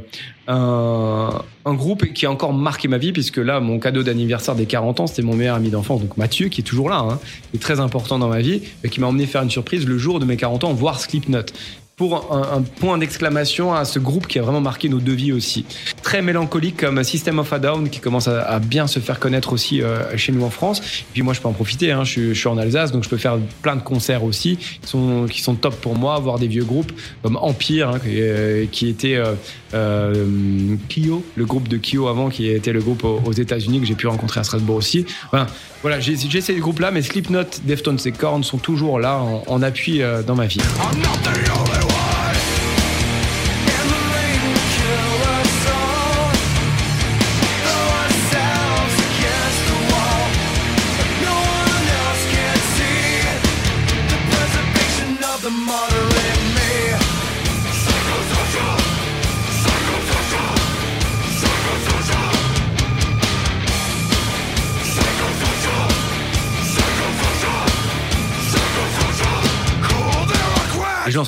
un, 0.52 1.74
groupe 1.74 2.12
qui 2.12 2.26
a 2.26 2.30
encore 2.30 2.52
marqué 2.52 2.88
ma 2.88 2.98
vie 2.98 3.12
puisque 3.12 3.36
là, 3.36 3.60
mon 3.60 3.78
cadeau 3.78 4.02
d'anniversaire 4.02 4.54
des 4.54 4.66
40 4.66 5.00
ans, 5.00 5.06
c'était 5.06 5.22
mon 5.22 5.34
meilleur 5.34 5.56
ami 5.56 5.70
d'enfance, 5.70 6.00
donc 6.00 6.16
Mathieu, 6.16 6.48
qui 6.48 6.60
est 6.62 6.64
toujours 6.64 6.90
là, 6.90 6.98
hein, 6.98 7.18
est 7.54 7.62
très 7.62 7.80
important 7.80 8.18
dans 8.18 8.28
ma 8.28 8.40
vie, 8.40 8.62
et 8.82 8.88
qui 8.88 9.00
m'a 9.00 9.06
emmené 9.06 9.26
faire 9.26 9.42
une 9.42 9.50
surprise 9.50 9.86
le 9.86 9.98
jour 9.98 10.18
de 10.18 10.24
mes 10.24 10.36
40 10.36 10.64
ans, 10.64 10.72
voir 10.72 11.00
Slipknot 11.00 11.46
pour 12.00 12.32
un, 12.32 12.62
point 12.62 12.96
d'exclamation 12.96 13.74
à 13.74 13.84
ce 13.84 13.98
groupe 13.98 14.26
qui 14.26 14.38
a 14.38 14.42
vraiment 14.42 14.62
marqué 14.62 14.88
nos 14.88 15.00
deux 15.00 15.12
vies 15.12 15.32
aussi. 15.32 15.66
Très 16.02 16.22
mélancolique 16.22 16.78
comme 16.78 17.04
System 17.04 17.38
of 17.38 17.52
a 17.52 17.58
Down 17.58 17.90
qui 17.90 18.00
commence 18.00 18.26
à, 18.26 18.58
bien 18.58 18.86
se 18.86 19.00
faire 19.00 19.20
connaître 19.20 19.52
aussi 19.52 19.82
euh, 19.82 20.16
chez 20.16 20.32
nous 20.32 20.42
en 20.42 20.48
France. 20.48 20.78
Et 20.80 21.12
puis 21.12 21.20
moi 21.20 21.34
je 21.34 21.42
peux 21.42 21.48
en 21.48 21.52
profiter, 21.52 21.92
hein, 21.92 22.04
je, 22.04 22.32
suis- 22.32 22.48
en 22.48 22.56
Alsace 22.56 22.90
donc 22.90 23.04
je 23.04 23.10
peux 23.10 23.18
faire 23.18 23.36
plein 23.60 23.76
de 23.76 23.82
concerts 23.82 24.24
aussi 24.24 24.56
qui 24.56 24.88
sont, 24.88 25.26
qui 25.30 25.42
sont 25.42 25.54
top 25.56 25.78
pour 25.78 25.94
moi, 25.94 26.18
voir 26.20 26.38
des 26.38 26.46
vieux 26.46 26.64
groupes 26.64 26.90
comme 27.22 27.36
Empire 27.36 27.90
hein, 27.90 27.98
qui, 27.98 28.18
euh, 28.18 28.64
qui 28.72 28.88
était 28.88 29.16
euh, 29.16 29.34
euh, 29.74 30.76
Kyo, 30.88 31.22
le 31.36 31.44
groupe 31.44 31.68
de 31.68 31.76
Kyo 31.76 32.08
avant 32.08 32.30
qui 32.30 32.48
était 32.48 32.72
le 32.72 32.80
groupe 32.80 33.04
aux, 33.04 33.32
États-Unis 33.32 33.78
que 33.78 33.86
j'ai 33.86 33.94
pu 33.94 34.06
rencontrer 34.06 34.40
à 34.40 34.44
Strasbourg 34.44 34.76
aussi. 34.76 35.04
Voilà, 35.32 35.48
voilà 35.82 36.00
j'ai 36.00 36.16
ces 36.16 36.54
groupes-là 36.54 36.92
mais 36.92 37.02
Slipknot, 37.02 37.44
Deftones 37.64 38.00
et 38.06 38.12
Korn 38.12 38.42
sont 38.42 38.56
toujours 38.56 38.98
là 38.98 39.20
en, 39.46 39.60
appui 39.60 40.00
dans 40.26 40.34
ma 40.34 40.46
vie. 40.46 40.60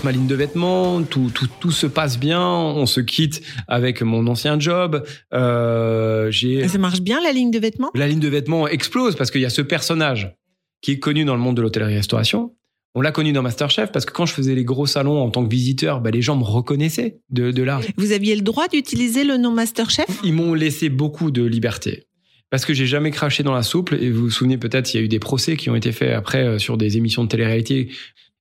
Lance 0.02 0.04
ma 0.04 0.12
ligne 0.12 0.26
de 0.26 0.34
vêtements, 0.34 1.02
tout, 1.02 1.30
tout, 1.32 1.48
tout 1.60 1.70
se 1.70 1.86
passe 1.86 2.18
bien, 2.18 2.42
on 2.42 2.86
se 2.86 3.00
quitte 3.00 3.42
avec 3.68 4.02
mon 4.02 4.26
ancien 4.26 4.58
job. 4.58 5.04
Euh, 5.32 6.30
j'ai 6.30 6.66
Ça 6.68 6.78
marche 6.78 7.00
bien 7.00 7.20
la 7.22 7.32
ligne 7.32 7.50
de 7.50 7.58
vêtements? 7.58 7.90
La 7.94 8.08
ligne 8.08 8.20
de 8.20 8.28
vêtements 8.28 8.68
explose 8.68 9.16
parce 9.16 9.30
qu'il 9.30 9.40
y 9.40 9.46
a 9.46 9.50
ce 9.50 9.62
personnage 9.62 10.36
qui 10.80 10.92
est 10.92 10.98
connu 10.98 11.24
dans 11.24 11.34
le 11.34 11.40
monde 11.40 11.56
de 11.56 11.62
l'hôtellerie-restauration. 11.62 12.54
On 12.94 13.00
l'a 13.00 13.12
connu 13.12 13.32
dans 13.32 13.42
Masterchef 13.42 13.90
parce 13.90 14.04
que 14.04 14.12
quand 14.12 14.26
je 14.26 14.34
faisais 14.34 14.54
les 14.54 14.64
gros 14.64 14.86
salons 14.86 15.18
en 15.22 15.30
tant 15.30 15.44
que 15.44 15.50
visiteur, 15.50 16.00
bah, 16.00 16.10
les 16.10 16.20
gens 16.20 16.36
me 16.36 16.44
reconnaissaient 16.44 17.20
de, 17.30 17.50
de 17.50 17.62
là. 17.62 17.80
Vous 17.96 18.12
aviez 18.12 18.34
le 18.34 18.42
droit 18.42 18.68
d'utiliser 18.68 19.24
le 19.24 19.38
nom 19.38 19.52
Masterchef? 19.52 20.06
Ils 20.24 20.34
m'ont 20.34 20.54
laissé 20.54 20.88
beaucoup 20.88 21.30
de 21.30 21.42
liberté. 21.42 22.06
Parce 22.50 22.66
que 22.66 22.74
j'ai 22.74 22.86
jamais 22.86 23.10
craché 23.10 23.42
dans 23.42 23.54
la 23.54 23.62
soupe. 23.62 23.94
Et 23.98 24.10
vous 24.10 24.24
vous 24.24 24.30
souvenez 24.30 24.58
peut-être, 24.58 24.92
il 24.92 24.98
y 24.98 25.00
a 25.00 25.02
eu 25.02 25.08
des 25.08 25.20
procès 25.20 25.56
qui 25.56 25.70
ont 25.70 25.74
été 25.74 25.90
faits 25.90 26.12
après 26.12 26.44
euh, 26.44 26.58
sur 26.58 26.76
des 26.76 26.98
émissions 26.98 27.24
de 27.24 27.28
télé-réalité. 27.28 27.88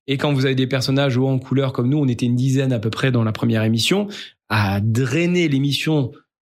Et 0.06 0.18
quand 0.18 0.32
vous 0.32 0.46
avez 0.46 0.54
des 0.54 0.66
personnages 0.66 1.16
hauts 1.16 1.28
en 1.28 1.38
couleur 1.38 1.72
comme 1.72 1.88
nous, 1.88 1.98
on 1.98 2.08
était 2.08 2.26
une 2.26 2.36
dizaine 2.36 2.72
à 2.72 2.78
peu 2.78 2.90
près 2.90 3.12
dans 3.12 3.24
la 3.24 3.32
première 3.32 3.62
émission, 3.62 4.08
à 4.48 4.80
drainer 4.80 5.48
l'émission 5.48 6.12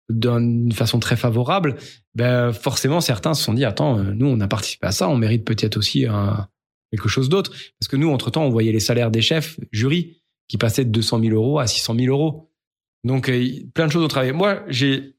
d'une 0.08 0.72
façon 0.72 1.00
très 1.00 1.16
favorable, 1.16 1.76
ben 2.14 2.52
forcément 2.52 3.00
certains 3.00 3.34
se 3.34 3.42
sont 3.42 3.54
dit 3.54 3.64
attends, 3.64 3.98
euh, 3.98 4.12
nous 4.14 4.26
on 4.26 4.40
a 4.40 4.46
participé 4.46 4.86
à 4.86 4.92
ça, 4.92 5.08
on 5.08 5.16
mérite 5.16 5.44
peut-être 5.44 5.76
aussi 5.76 6.06
un, 6.06 6.46
quelque 6.90 7.08
chose 7.08 7.28
d'autre. 7.28 7.52
Parce 7.78 7.88
que 7.88 7.96
nous, 7.96 8.10
entre-temps, 8.10 8.44
on 8.44 8.50
voyait 8.50 8.72
les 8.72 8.80
salaires 8.80 9.10
des 9.10 9.22
chefs, 9.22 9.58
jury, 9.72 10.22
qui 10.48 10.58
passaient 10.58 10.84
de 10.84 10.90
200 10.90 11.20
000 11.20 11.34
euros 11.34 11.58
à 11.58 11.66
600 11.66 11.96
000 11.98 12.14
euros. 12.14 12.50
Donc, 13.04 13.28
euh, 13.28 13.48
plein 13.74 13.86
de 13.86 13.92
choses 13.92 14.04
au 14.04 14.08
travail. 14.08 14.32
Moi, 14.32 14.62
j'ai 14.68 15.15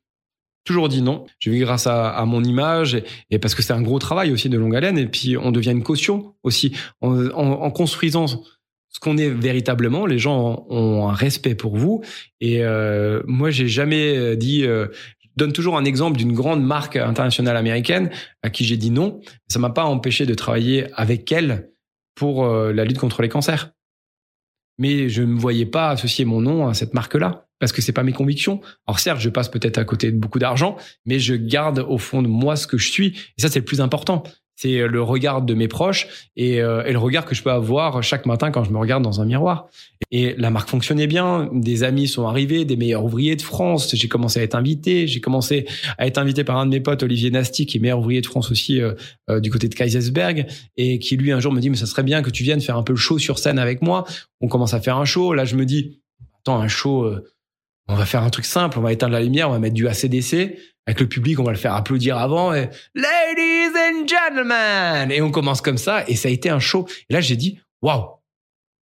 toujours 0.67 0.89
dit 0.89 1.01
non. 1.01 1.25
Je 1.39 1.49
vis 1.49 1.59
grâce 1.61 1.87
à, 1.87 2.09
à 2.09 2.25
mon 2.25 2.43
image 2.43 2.93
et, 2.95 3.03
et 3.31 3.39
parce 3.39 3.55
que 3.55 3.63
c'est 3.63 3.73
un 3.73 3.81
gros 3.81 3.97
travail 3.99 4.31
aussi 4.31 4.49
de 4.49 4.57
longue 4.57 4.75
haleine. 4.75 4.97
Et 4.99 5.07
puis, 5.07 5.35
on 5.37 5.51
devient 5.51 5.71
une 5.71 5.83
caution 5.83 6.35
aussi. 6.43 6.73
En, 7.01 7.27
en- 7.31 7.61
en 7.63 7.71
construisant 7.71 8.27
ce 8.27 8.99
qu'on 8.99 9.17
est 9.17 9.29
véritablement, 9.29 10.05
les 10.05 10.19
gens 10.19 10.65
ont 10.69 11.07
un 11.09 11.13
respect 11.13 11.55
pour 11.55 11.75
vous. 11.77 12.03
Et 12.39 12.63
euh, 12.63 13.21
moi, 13.25 13.49
j'ai 13.49 13.67
jamais 13.67 14.35
dit... 14.37 14.63
euh, 14.65 14.87
je 15.21 15.43
donne 15.43 15.53
toujours 15.53 15.77
un 15.77 15.85
exemple 15.85 16.17
d'une 16.17 16.33
grande 16.33 16.63
marque 16.65 16.95
internationale 16.95 17.57
américaine 17.57 18.09
à 18.41 18.49
qui 18.49 18.65
j'ai 18.65 18.75
dit 18.77 18.89
non. 18.89 19.19
Ça 19.47 19.59
m'a 19.59 19.69
pas 19.69 19.85
empêché 19.85 20.25
de 20.25 20.33
travailler 20.33 20.87
avec 20.95 21.31
elle 21.31 21.69
pour 22.15 22.45
euh, 22.45 22.73
la 22.73 22.85
lutte 22.85 22.97
contre 22.97 23.21
les 23.21 23.29
cancers. 23.29 23.71
Mais 24.79 25.09
je 25.09 25.21
ne 25.23 25.39
voyais 25.39 25.65
pas 25.67 25.89
associer 25.89 26.25
mon 26.25 26.41
nom 26.41 26.67
à 26.67 26.73
cette 26.73 26.93
marque-là 26.95 27.46
parce 27.59 27.71
que 27.71 27.81
c'est 27.81 27.91
pas 27.91 28.03
mes 28.03 28.13
convictions. 28.13 28.61
Alors 28.87 28.99
certes, 28.99 29.19
je 29.19 29.29
passe 29.29 29.49
peut-être 29.49 29.77
à 29.77 29.85
côté 29.85 30.11
de 30.11 30.17
beaucoup 30.17 30.39
d'argent, 30.39 30.77
mais 31.05 31.19
je 31.19 31.35
garde 31.35 31.79
au 31.79 31.97
fond 31.97 32.21
de 32.21 32.27
moi 32.27 32.55
ce 32.55 32.67
que 32.67 32.77
je 32.77 32.91
suis. 32.91 33.07
Et 33.37 33.41
ça, 33.41 33.49
c'est 33.49 33.59
le 33.59 33.65
plus 33.65 33.81
important. 33.81 34.23
c'est 34.57 34.87
le 34.87 35.01
regard 35.03 35.43
de 35.43 35.53
mes 35.53 35.67
proches 35.67 36.07
et, 36.35 36.61
euh, 36.61 36.83
et 36.83 36.91
le 36.91 36.97
regard 36.97 37.25
que 37.25 37.35
je 37.35 37.43
peux 37.43 37.51
avoir 37.51 38.01
chaque 38.01 38.25
matin 38.25 38.49
quand 38.49 38.63
je 38.63 38.71
me 38.71 38.79
regarde 38.79 39.03
dans 39.03 39.21
un 39.21 39.25
miroir. 39.25 39.69
Et 40.09 40.33
la 40.37 40.49
marque 40.49 40.69
fonctionnait 40.69 41.05
bien, 41.05 41.47
des 41.53 41.83
amis 41.83 42.07
sont 42.07 42.27
arrivés, 42.27 42.65
des 42.65 42.75
meilleurs 42.75 43.05
ouvriers 43.05 43.35
de 43.35 43.41
France, 43.41 43.93
j'ai 43.93 44.07
commencé 44.07 44.39
à 44.39 44.43
être 44.43 44.55
invité, 44.55 45.05
j'ai 45.05 45.21
commencé 45.21 45.67
à 45.99 46.07
être 46.07 46.17
invité 46.17 46.43
par 46.43 46.57
un 46.57 46.65
de 46.65 46.71
mes 46.71 46.79
potes, 46.79 47.03
Olivier 47.03 47.29
Nasty, 47.29 47.67
qui 47.67 47.77
est 47.77 47.79
meilleur 47.79 47.99
ouvrier 47.99 48.21
de 48.21 48.25
France 48.25 48.49
aussi 48.49 48.81
euh, 48.81 48.93
euh, 49.29 49.39
du 49.39 49.51
côté 49.51 49.69
de 49.69 49.75
Kaisersberg, 49.75 50.47
et 50.75 50.97
qui 50.97 51.17
lui 51.17 51.31
un 51.31 51.39
jour 51.39 51.53
me 51.53 51.59
dit, 51.59 51.69
mais 51.69 51.77
ça 51.77 51.85
serait 51.85 52.03
bien 52.03 52.23
que 52.23 52.31
tu 52.31 52.43
viennes 52.43 52.61
faire 52.61 52.77
un 52.77 52.83
peu 52.83 52.93
le 52.93 52.97
show 52.97 53.19
sur 53.19 53.37
scène 53.37 53.59
avec 53.59 53.83
moi. 53.83 54.05
On 54.41 54.47
commence 54.47 54.73
à 54.73 54.81
faire 54.81 54.97
un 54.97 55.05
show, 55.05 55.33
là 55.33 55.45
je 55.45 55.55
me 55.55 55.65
dis, 55.65 56.01
attends, 56.39 56.59
un 56.59 56.67
show, 56.67 57.03
euh, 57.03 57.23
on 57.87 57.95
va 57.95 58.05
faire 58.05 58.23
un 58.23 58.29
truc 58.29 58.45
simple, 58.45 58.79
on 58.79 58.81
va 58.81 58.91
éteindre 58.91 59.13
la 59.13 59.21
lumière, 59.21 59.49
on 59.49 59.53
va 59.53 59.59
mettre 59.59 59.75
du 59.75 59.87
ACDC, 59.87 60.57
avec 60.85 60.99
le 60.99 61.07
public, 61.07 61.39
on 61.39 61.43
va 61.43 61.51
le 61.51 61.57
faire 61.57 61.73
applaudir 61.73 62.17
avant, 62.17 62.53
et 62.53 62.69
Ladies 62.95 63.75
and 63.75 64.07
gentlemen! 64.07 65.11
Et 65.11 65.21
on 65.21 65.31
commence 65.31 65.61
comme 65.61 65.77
ça, 65.77 66.07
et 66.07 66.15
ça 66.15 66.29
a 66.29 66.31
été 66.31 66.49
un 66.49 66.59
show. 66.59 66.87
Et 67.09 67.13
là 67.13 67.21
j'ai 67.21 67.35
dit, 67.35 67.59
waouh! 67.81 68.17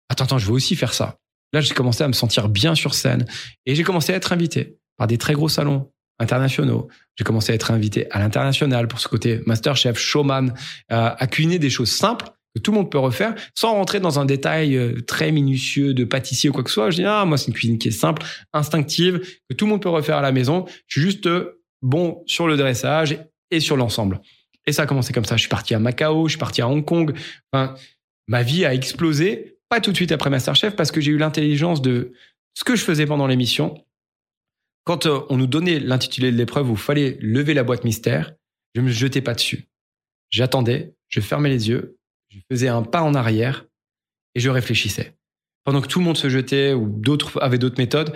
attends, 0.10 0.26
attends, 0.26 0.38
je 0.38 0.48
veux 0.48 0.54
aussi 0.54 0.76
faire 0.76 0.94
ça. 0.94 1.18
Là, 1.54 1.62
j'ai 1.62 1.74
commencé 1.74 2.04
à 2.04 2.08
me 2.08 2.14
sentir 2.14 2.50
bien 2.50 2.76
sur 2.76 2.94
scène 2.96 3.26
et 3.66 3.76
j'ai 3.76 3.84
commencé 3.84 4.12
à 4.12 4.16
être 4.16 4.34
invité 4.34 4.80
par 4.98 5.08
des 5.08 5.18
très 5.18 5.34
gros 5.34 5.50
salons 5.50 5.92
internationaux. 6.20 6.88
J'ai 7.16 7.24
commencé 7.24 7.52
à 7.52 7.56
être 7.56 7.72
invité 7.72 8.10
à 8.12 8.20
l'international 8.20 8.88
pour 8.88 9.00
ce 9.00 9.08
côté 9.08 9.42
masterchef, 9.46 9.98
showman, 9.98 10.54
euh, 10.92 11.12
à 11.16 11.28
cuisiner 11.28 11.60
des 11.60 11.70
choses 11.70 11.92
simples 11.92 12.26
que 12.56 12.62
tout 12.62 12.72
le 12.72 12.78
monde 12.78 12.92
peut 12.92 13.00
refaire 13.00 13.36
sans 13.56 13.74
rentrer 13.74 14.00
dans 14.00 14.20
un 14.20 14.26
détail 14.26 14.76
euh, 14.76 15.02
très 15.02 15.32
minutieux 15.32 15.94
de 15.94 16.04
pâtissier 16.04 16.50
ou 16.50 16.54
quoi 16.54 16.64
que 16.64 16.70
ce 16.70 16.76
soit. 16.76 16.92
Je 16.92 16.98
dis, 16.98 17.06
ah, 17.06 17.26
moi, 17.26 17.38
c'est 17.38 17.48
une 17.48 17.54
cuisine 17.54 17.78
qui 17.78 17.88
est 17.88 17.92
simple, 17.92 18.24
instinctive, 18.54 19.20
que 19.50 19.56
tout 19.56 19.66
le 19.66 19.72
monde 19.72 19.82
peut 19.82 19.90
refaire 19.90 20.18
à 20.18 20.22
la 20.22 20.32
maison. 20.32 20.66
Je 20.88 21.00
suis 21.00 21.10
juste 21.10 21.28
euh, 21.28 21.62
bon 21.82 22.24
sur 22.28 22.48
le 22.48 22.58
dressage 22.58 23.18
et 23.52 23.60
sur 23.60 23.78
l'ensemble. 23.78 24.22
Et 24.66 24.72
ça 24.72 24.84
a 24.84 24.86
commencé 24.86 25.14
comme 25.14 25.26
ça. 25.26 25.36
Je 25.36 25.42
suis 25.42 25.50
parti 25.50 25.74
à 25.74 25.80
Macao, 25.80 26.28
je 26.28 26.34
suis 26.34 26.40
parti 26.40 26.62
à 26.62 26.68
Hong 26.68 26.86
Kong. 26.86 27.14
Ma 28.28 28.44
vie 28.44 28.66
a 28.66 28.74
explosé 28.74 29.58
pas 29.70 29.82
tout 29.82 29.92
de 29.92 29.96
suite 29.96 30.12
après 30.12 30.30
Masterchef 30.30 30.76
parce 30.76 30.92
que 30.92 31.02
j'ai 31.02 31.12
eu 31.12 31.18
l'intelligence 31.18 31.82
de 31.82 32.14
ce 32.54 32.64
que 32.64 32.76
je 32.76 32.84
faisais 32.84 33.06
pendant 33.06 33.28
l'émission. 33.28 33.84
Quand 34.86 35.06
euh, 35.06 35.22
on 35.30 35.38
nous 35.38 35.48
donnait 35.48 35.80
l'intitulé 35.80 36.32
de 36.32 36.38
l'épreuve 36.38 36.70
où 36.70 36.74
il 36.74 36.80
fallait 36.80 37.18
lever 37.22 37.54
la 37.54 37.64
boîte 37.64 37.84
mystère, 37.84 38.34
je 38.76 38.82
me 38.82 38.90
jetais 38.90 39.22
pas 39.22 39.34
dessus. 39.34 39.68
J'attendais, 40.30 40.94
je 41.10 41.22
fermais 41.22 41.50
les 41.50 41.70
yeux, 41.70 41.98
je 42.34 42.40
faisais 42.56 42.68
un 42.68 42.84
pas 42.84 43.02
en 43.02 43.14
arrière 43.14 43.66
et 44.36 44.40
je 44.40 44.50
réfléchissais. 44.50 45.16
Pendant 45.66 45.82
que 45.82 45.88
tout 45.88 46.00
le 46.00 46.06
monde 46.06 46.18
se 46.18 46.30
jetait 46.30 46.74
ou 46.74 46.88
d'autres 46.90 47.42
avaient 47.42 47.58
d'autres 47.58 47.80
méthodes, 47.80 48.14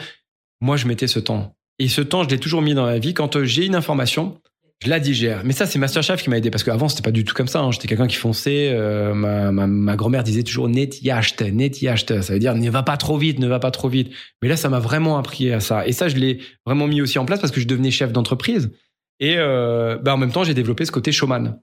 moi 0.61 0.78
je 0.78 0.88
mettais 0.88 1.07
ce 1.07 1.20
temps. 1.20 1.55
Et 1.80 1.88
ce 1.88 2.01
temps, 2.01 2.24
je 2.24 2.30
l'ai 2.30 2.39
toujours 2.39 2.61
mis 2.61 2.74
dans 2.74 2.86
ma 2.86 2.97
vie. 2.97 3.13
Quand 3.13 3.36
euh, 3.36 3.45
j'ai 3.45 3.65
une 3.65 3.76
information, 3.76 4.41
je 4.84 4.89
la 4.89 4.99
digère. 4.99 5.43
Mais 5.45 5.53
ça, 5.53 5.65
c'est 5.68 5.78
Masterchef 5.80 6.22
qui 6.24 6.30
m'a 6.30 6.38
aidé 6.38 6.49
parce 6.49 6.63
qu'avant, 6.63 6.89
c'était 6.89 7.03
pas 7.03 7.11
du 7.11 7.24
tout 7.24 7.36
comme 7.36 7.47
ça. 7.47 7.59
hein. 7.59 7.72
J'étais 7.72 7.88
quelqu'un 7.88 8.07
qui 8.07 8.15
fonçait. 8.15 8.70
euh, 8.72 9.13
ma 9.13 9.51
ma, 9.51 9.68
ma 9.68 9.95
grand-mère 9.95 10.24
disait 10.24 10.43
toujours 10.43 10.70
net 10.70 11.01
yacht, 11.03 11.41
net 11.41 11.82
yacht. 11.82 12.22
Ça 12.22 12.34
veut 12.34 12.39
dire 12.39 12.55
ne 12.55 12.70
va 12.70 12.82
pas 12.84 12.97
trop 12.97 13.18
vite, 13.18 13.38
ne 13.39 13.47
va 13.47 13.59
pas 13.59 13.72
trop 13.72 13.89
vite. 13.89 14.11
Mais 14.41 14.49
là, 14.49 14.57
ça 14.57 14.70
m'a 14.70 14.80
vraiment 14.80 15.18
appris 15.18 15.51
à 15.51 15.59
ça. 15.59 15.88
Et 15.88 15.91
ça, 15.93 16.09
je 16.09 16.15
l'ai 16.15 16.39
vraiment 16.65 16.88
mis 16.88 17.01
aussi 17.01 17.20
en 17.20 17.26
place 17.26 17.39
parce 17.39 17.51
que 17.51 17.61
je 17.61 17.68
devenais 17.68 17.91
chef 17.91 18.11
d'entreprise. 18.11 18.72
Et 19.20 19.36
euh, 19.38 19.97
bah, 19.97 20.13
en 20.13 20.18
même 20.18 20.32
temps, 20.32 20.43
j'ai 20.43 20.53
développé 20.53 20.86
ce 20.86 20.91
côté 20.91 21.11
showman. 21.11 21.59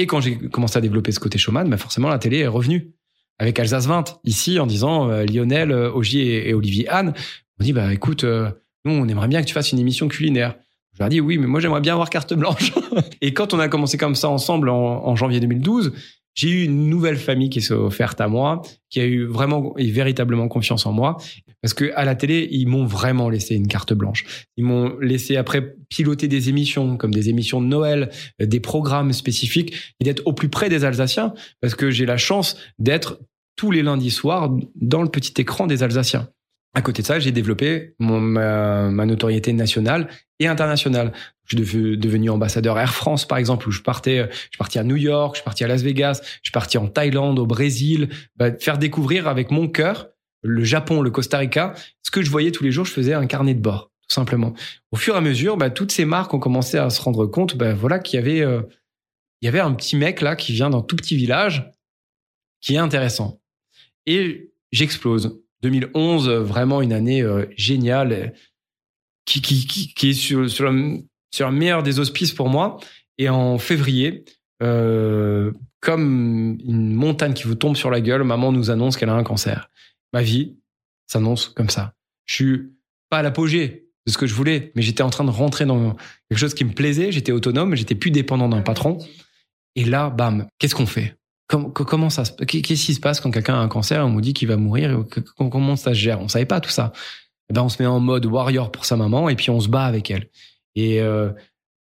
Et 0.00 0.06
quand 0.06 0.22
j'ai 0.22 0.38
commencé 0.38 0.78
à 0.78 0.80
développer 0.80 1.12
ce 1.12 1.20
côté 1.20 1.36
showman, 1.36 1.68
bah 1.68 1.76
forcément, 1.76 2.08
la 2.08 2.18
télé 2.18 2.38
est 2.38 2.46
revenue. 2.46 2.94
Avec 3.38 3.58
Alsace 3.60 3.86
20, 3.86 4.18
ici, 4.24 4.58
en 4.58 4.66
disant 4.66 5.10
euh, 5.10 5.26
Lionel, 5.26 5.72
euh, 5.72 6.02
et, 6.14 6.48
et 6.48 6.54
Olivier 6.54 6.88
Anne, 6.88 7.12
on 7.60 7.64
dit 7.64 7.74
bah 7.74 7.92
écoute, 7.92 8.24
euh, 8.24 8.50
nous, 8.86 8.92
on 8.92 9.06
aimerait 9.08 9.28
bien 9.28 9.42
que 9.42 9.46
tu 9.46 9.52
fasses 9.52 9.72
une 9.72 9.78
émission 9.78 10.08
culinaire. 10.08 10.56
Je 10.94 11.00
leur 11.00 11.08
ai 11.08 11.10
dit 11.10 11.20
oui, 11.20 11.36
mais 11.36 11.46
moi 11.46 11.60
j'aimerais 11.60 11.82
bien 11.82 11.92
avoir 11.92 12.08
carte 12.08 12.32
blanche. 12.32 12.72
et 13.20 13.34
quand 13.34 13.52
on 13.52 13.58
a 13.58 13.68
commencé 13.68 13.98
comme 13.98 14.14
ça 14.14 14.30
ensemble 14.30 14.70
en, 14.70 15.06
en 15.06 15.16
janvier 15.16 15.38
2012, 15.38 15.92
j'ai 16.34 16.50
eu 16.50 16.64
une 16.64 16.88
nouvelle 16.88 17.16
famille 17.16 17.50
qui 17.50 17.60
s'est 17.60 17.74
offerte 17.74 18.20
à 18.20 18.28
moi, 18.28 18.62
qui 18.88 19.00
a 19.00 19.04
eu 19.04 19.26
vraiment 19.26 19.76
et 19.76 19.90
véritablement 19.90 20.48
confiance 20.48 20.86
en 20.86 20.92
moi, 20.92 21.16
parce 21.62 21.74
que 21.74 21.92
à 21.94 22.04
la 22.04 22.14
télé 22.14 22.48
ils 22.50 22.66
m'ont 22.66 22.86
vraiment 22.86 23.28
laissé 23.28 23.54
une 23.54 23.68
carte 23.68 23.92
blanche. 23.92 24.46
Ils 24.56 24.64
m'ont 24.64 24.96
laissé 25.00 25.36
après 25.36 25.74
piloter 25.88 26.28
des 26.28 26.48
émissions 26.48 26.96
comme 26.96 27.12
des 27.12 27.28
émissions 27.28 27.60
de 27.60 27.66
Noël, 27.66 28.10
euh, 28.40 28.46
des 28.46 28.60
programmes 28.60 29.12
spécifiques 29.12 29.74
et 30.00 30.04
d'être 30.04 30.22
au 30.26 30.32
plus 30.32 30.48
près 30.48 30.68
des 30.68 30.84
Alsaciens, 30.84 31.34
parce 31.60 31.74
que 31.74 31.90
j'ai 31.90 32.06
la 32.06 32.16
chance 32.16 32.56
d'être 32.78 33.20
tous 33.56 33.70
les 33.70 33.82
lundis 33.82 34.10
soirs 34.10 34.50
dans 34.74 35.02
le 35.02 35.10
petit 35.10 35.38
écran 35.40 35.66
des 35.66 35.82
Alsaciens. 35.82 36.28
À 36.72 36.82
côté 36.82 37.02
de 37.02 37.06
ça, 37.06 37.18
j'ai 37.18 37.32
développé 37.32 37.94
mon, 37.98 38.20
ma, 38.20 39.04
notoriété 39.04 39.52
nationale 39.52 40.08
et 40.38 40.46
internationale. 40.46 41.12
Je 41.44 41.56
suis 41.56 41.64
dev- 41.64 41.96
devenu 41.96 42.30
ambassadeur 42.30 42.78
Air 42.78 42.94
France, 42.94 43.26
par 43.26 43.38
exemple, 43.38 43.68
où 43.68 43.72
je 43.72 43.82
partais, 43.82 44.28
je 44.30 44.36
suis 44.36 44.58
parti 44.58 44.78
à 44.78 44.84
New 44.84 44.96
York, 44.96 45.36
je 45.36 45.42
parti 45.42 45.64
à 45.64 45.66
Las 45.66 45.82
Vegas, 45.82 46.20
je 46.42 46.52
parti 46.52 46.78
en 46.78 46.86
Thaïlande, 46.86 47.40
au 47.40 47.46
Brésil, 47.46 48.08
bah, 48.36 48.56
faire 48.56 48.78
découvrir 48.78 49.26
avec 49.26 49.50
mon 49.50 49.66
cœur 49.66 50.10
le 50.42 50.64
Japon, 50.64 51.02
le 51.02 51.10
Costa 51.10 51.38
Rica, 51.38 51.74
ce 52.02 52.10
que 52.10 52.22
je 52.22 52.30
voyais 52.30 52.50
tous 52.52 52.64
les 52.64 52.72
jours, 52.72 52.86
je 52.86 52.92
faisais 52.92 53.14
un 53.14 53.26
carnet 53.26 53.54
de 53.54 53.60
bord, 53.60 53.90
tout 54.08 54.14
simplement. 54.14 54.54
Au 54.92 54.96
fur 54.96 55.14
et 55.14 55.18
à 55.18 55.20
mesure, 55.20 55.56
bah, 55.56 55.70
toutes 55.70 55.92
ces 55.92 56.04
marques 56.04 56.32
ont 56.32 56.38
commencé 56.38 56.78
à 56.78 56.88
se 56.88 57.02
rendre 57.02 57.26
compte, 57.26 57.56
bah, 57.56 57.74
voilà, 57.74 57.98
qu'il 57.98 58.18
y 58.18 58.22
avait, 58.22 58.40
euh, 58.40 58.62
y 59.42 59.48
avait 59.48 59.60
un 59.60 59.74
petit 59.74 59.96
mec 59.96 60.20
là 60.20 60.36
qui 60.36 60.52
vient 60.52 60.70
d'un 60.70 60.82
tout 60.82 60.96
petit 60.96 61.16
village, 61.16 61.70
qui 62.60 62.74
est 62.74 62.78
intéressant. 62.78 63.40
Et 64.06 64.52
j'explose. 64.72 65.42
2011, 65.62 66.28
euh, 66.28 66.40
vraiment 66.40 66.82
une 66.82 66.92
année 66.92 67.22
euh, 67.22 67.46
géniale, 67.56 68.32
qui, 69.24 69.40
qui, 69.40 69.94
qui, 69.94 70.10
est 70.10 70.14
sur, 70.14 70.48
sur, 70.50 71.52
meilleur 71.52 71.82
des 71.82 71.98
auspices 71.98 72.32
pour 72.32 72.48
moi. 72.48 72.78
Et 73.18 73.28
en 73.28 73.58
février, 73.58 74.24
euh, 74.62 75.52
comme 75.80 76.58
une 76.64 76.94
montagne 76.94 77.34
qui 77.34 77.44
vous 77.44 77.54
tombe 77.54 77.76
sur 77.76 77.90
la 77.90 78.00
gueule, 78.00 78.24
maman 78.24 78.52
nous 78.52 78.70
annonce 78.70 78.96
qu'elle 78.96 79.10
a 79.10 79.14
un 79.14 79.22
cancer. 79.22 79.70
Ma 80.12 80.22
vie 80.22 80.56
s'annonce 81.06 81.48
comme 81.48 81.70
ça. 81.70 81.94
Je 82.26 82.34
suis 82.34 82.60
pas 83.08 83.18
à 83.18 83.22
l'apogée 83.22 83.88
de 84.06 84.12
ce 84.12 84.18
que 84.18 84.26
je 84.26 84.34
voulais, 84.34 84.72
mais 84.74 84.82
j'étais 84.82 85.02
en 85.02 85.10
train 85.10 85.24
de 85.24 85.30
rentrer 85.30 85.66
dans 85.66 85.94
quelque 86.28 86.38
chose 86.38 86.54
qui 86.54 86.64
me 86.64 86.72
plaisait. 86.72 87.12
J'étais 87.12 87.32
autonome, 87.32 87.74
j'étais 87.74 87.94
plus 87.94 88.10
dépendant 88.10 88.48
d'un 88.48 88.62
patron. 88.62 88.98
Et 89.76 89.84
là, 89.84 90.10
bam, 90.10 90.48
qu'est-ce 90.58 90.74
qu'on 90.74 90.86
fait? 90.86 91.19
Com- 91.50 91.72
co- 91.72 91.84
Comment 91.84 92.10
ça 92.10 92.22
Qu'est-ce 92.46 92.86
qui 92.86 92.94
se 92.94 93.00
passe 93.00 93.20
quand 93.20 93.30
quelqu'un 93.30 93.54
a 93.54 93.58
un 93.58 93.68
cancer 93.68 94.00
et 94.00 94.04
on 94.04 94.10
nous 94.10 94.20
dit 94.20 94.32
qu'il 94.32 94.48
va 94.48 94.56
mourir 94.56 95.04
Comment 95.36 95.76
ça 95.76 95.90
se 95.90 95.98
gère? 95.98 96.20
On 96.20 96.28
savait 96.28 96.46
pas 96.46 96.60
tout 96.60 96.70
ça. 96.70 96.92
Eh 97.50 97.52
ben, 97.52 97.62
on 97.62 97.68
se 97.68 97.82
met 97.82 97.86
en 97.86 97.98
mode 97.98 98.26
warrior 98.26 98.70
pour 98.70 98.84
sa 98.84 98.96
maman 98.96 99.28
et 99.28 99.34
puis 99.34 99.50
on 99.50 99.58
se 99.58 99.68
bat 99.68 99.84
avec 99.84 100.10
elle. 100.10 100.28
Et 100.76 101.00
euh, 101.00 101.30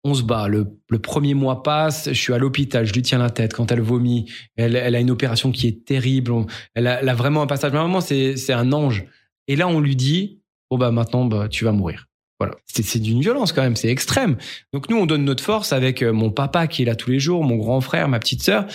on 0.05 0.15
se 0.15 0.23
bat. 0.23 0.47
Le, 0.47 0.69
premier 0.99 1.35
mois 1.35 1.65
passe, 1.65 2.09
je 2.09 2.19
suis 2.19 2.33
à 2.33 2.39
l'hôpital, 2.39 2.87
je 2.87 2.93
lui 2.93 3.03
tiens 3.03 3.19
la 3.19 3.31
tête 3.31 3.53
quand 3.53 3.73
elle 3.73 3.81
vomit. 3.81 4.31
Elle, 4.55 4.77
a 4.77 5.01
une 5.01 5.11
opération 5.11 5.51
qui 5.51 5.67
est 5.67 5.85
terrible. 5.85 6.33
Elle, 6.75 6.87
a, 6.87 7.15
vraiment 7.15 7.43
un 7.43 7.47
passage. 7.49 7.73
Ma 7.73 7.83
maman, 7.83 8.01
c'est 8.01 8.53
un 8.53 8.73
ange. 8.73 9.05
Et 9.49 9.57
là, 9.57 9.67
on 9.67 9.81
lui 9.81 9.97
dit, 9.97 10.41
bon 10.71 10.79
bah 10.79 10.93
maintenant, 10.93 11.25
bah, 11.25 11.49
tu 11.49 11.65
vas 11.65 11.73
mourir. 11.73 12.07
Voilà. 12.39 12.55
C'est 12.67 12.83
c'est 12.83 12.99
d'une 12.99 13.21
violence 13.21 13.53
quand 13.53 13.63
même, 13.63 13.77
c'est 13.77 13.89
extrême. 13.89 14.37
Donc 14.73 14.91
nous, 14.91 14.97
on 14.97 15.07
donne 15.07 15.25
notre 15.25 15.43
force 15.43 15.73
avec 15.73 16.03
euh, 16.03 16.13
mon 16.13 16.31
papa 16.31 16.67
qui 16.67 16.83
est 16.83 16.85
là 16.85 16.95
tous 16.95 17.11
les 17.11 17.19
jours, 17.19 17.43
mon 17.45 17.57
grand 17.57 17.81
frère, 17.81 18.09
ma 18.09 18.19
petite 18.19 18.43
sœur. 18.43 18.67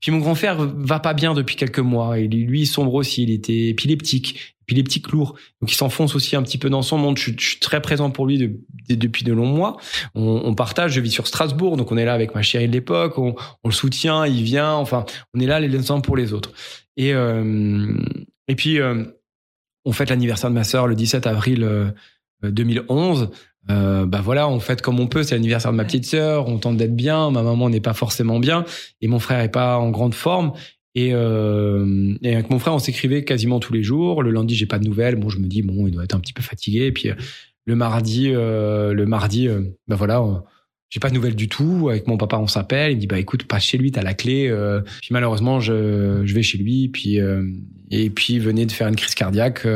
Puis 0.00 0.10
mon 0.12 0.18
grand 0.18 0.34
frère 0.34 0.56
va 0.58 1.00
pas 1.00 1.14
bien 1.14 1.34
depuis 1.34 1.56
quelques 1.56 1.78
mois. 1.78 2.18
Et 2.18 2.28
lui, 2.28 2.62
il 2.62 2.66
sombre 2.66 2.94
aussi. 2.94 3.22
Il 3.22 3.30
était 3.30 3.68
épileptique, 3.68 4.54
épileptique 4.62 5.10
lourd. 5.12 5.34
Donc 5.60 5.72
il 5.72 5.76
s'enfonce 5.76 6.14
aussi 6.14 6.36
un 6.36 6.42
petit 6.42 6.58
peu 6.58 6.68
dans 6.68 6.82
son 6.82 6.98
monde. 6.98 7.16
Je, 7.16 7.30
suis- 7.32 7.58
très 7.60 7.80
présent 7.80 8.10
pour 8.10 8.26
lui 8.26 8.36
de- 8.38 8.60
de- 8.90 8.94
depuis 8.96 9.24
de 9.24 9.32
longs 9.32 9.46
mois. 9.46 9.78
On, 10.14 10.54
partage. 10.54 10.92
Je 10.92 11.00
vis 11.00 11.10
sur 11.10 11.26
Strasbourg, 11.26 11.76
donc 11.78 11.90
on 11.90 11.96
est 11.96 12.04
là 12.04 12.12
avec 12.14 12.34
ma 12.34 12.42
chérie 12.42 12.68
de 12.68 12.72
l'époque. 12.72 13.16
On, 13.18 13.34
le 13.64 13.70
soutient, 13.72 14.26
il 14.26 14.42
vient. 14.42 14.72
Enfin, 14.74 15.06
on 15.32 15.40
est 15.40 15.46
là 15.46 15.58
les 15.60 15.90
uns 15.90 16.00
pour 16.00 16.16
les 16.16 16.32
autres. 16.34 16.52
Et 16.96 17.14
euh, 17.14 17.96
et 18.46 18.56
puis 18.56 18.78
euh, 18.80 19.04
on 19.86 19.92
fête 19.92 20.10
l'anniversaire 20.10 20.50
de 20.50 20.54
ma 20.54 20.64
sœur 20.64 20.86
le 20.86 20.94
17 20.94 21.26
avril 21.26 21.62
euh, 21.64 21.90
2011. 22.42 23.30
Euh, 23.70 24.04
bah 24.06 24.20
voilà, 24.22 24.48
on 24.48 24.60
fête 24.60 24.82
comme 24.82 25.00
on 25.00 25.06
peut. 25.06 25.22
C'est 25.22 25.34
l'anniversaire 25.34 25.72
de 25.72 25.76
ma 25.76 25.84
petite 25.84 26.04
sœur. 26.04 26.48
On 26.48 26.58
tente 26.58 26.76
d'être 26.76 26.96
bien. 26.96 27.30
Ma 27.30 27.42
maman 27.42 27.70
n'est 27.70 27.80
pas 27.80 27.94
forcément 27.94 28.38
bien 28.38 28.64
et 29.00 29.08
mon 29.08 29.18
frère 29.18 29.40
est 29.40 29.50
pas 29.50 29.78
en 29.78 29.90
grande 29.90 30.14
forme. 30.14 30.52
Et, 30.94 31.10
euh, 31.12 32.14
et 32.22 32.34
avec 32.34 32.50
mon 32.50 32.58
frère, 32.58 32.74
on 32.74 32.78
s'écrivait 32.78 33.24
quasiment 33.24 33.58
tous 33.58 33.72
les 33.72 33.82
jours. 33.82 34.22
Le 34.22 34.30
lundi, 34.30 34.54
j'ai 34.54 34.66
pas 34.66 34.78
de 34.78 34.84
nouvelles. 34.84 35.16
Bon, 35.16 35.28
je 35.28 35.38
me 35.38 35.46
dis 35.46 35.62
bon, 35.62 35.86
il 35.86 35.92
doit 35.92 36.04
être 36.04 36.14
un 36.14 36.20
petit 36.20 36.32
peu 36.32 36.42
fatigué. 36.42 36.86
Et 36.86 36.92
puis 36.92 37.10
euh, 37.10 37.14
le 37.64 37.74
mardi, 37.74 38.30
euh, 38.32 38.92
le 38.92 39.06
mardi, 39.06 39.48
euh, 39.48 39.62
bah 39.88 39.96
voilà, 39.96 40.22
j'ai 40.90 41.00
pas 41.00 41.08
de 41.08 41.14
nouvelles 41.14 41.34
du 41.34 41.48
tout. 41.48 41.88
Avec 41.90 42.06
mon 42.06 42.16
papa, 42.16 42.36
on 42.36 42.46
s'appelle. 42.46 42.92
Il 42.92 42.96
me 42.96 43.00
dit 43.00 43.06
bah 43.08 43.18
écoute, 43.18 43.44
passe 43.44 43.64
chez 43.64 43.78
lui, 43.78 43.90
t'as 43.90 44.02
la 44.02 44.14
clé. 44.14 44.54
Puis 45.00 45.08
malheureusement, 45.10 45.58
je, 45.58 46.22
je 46.24 46.34
vais 46.34 46.42
chez 46.42 46.58
lui. 46.58 46.88
Puis 46.88 47.18
et 47.90 48.10
puis 48.10 48.34
il 48.34 48.40
venait 48.40 48.66
de 48.66 48.72
faire 48.72 48.86
une 48.86 48.96
crise 48.96 49.14
cardiaque 49.14 49.66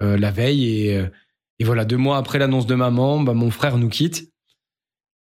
la 0.00 0.30
veille 0.32 0.88
et 0.88 1.02
et 1.58 1.64
voilà, 1.64 1.84
deux 1.84 1.96
mois 1.96 2.16
après 2.18 2.38
l'annonce 2.38 2.66
de 2.66 2.74
maman, 2.74 3.20
bah, 3.20 3.34
mon 3.34 3.50
frère 3.50 3.78
nous 3.78 3.88
quitte. 3.88 4.30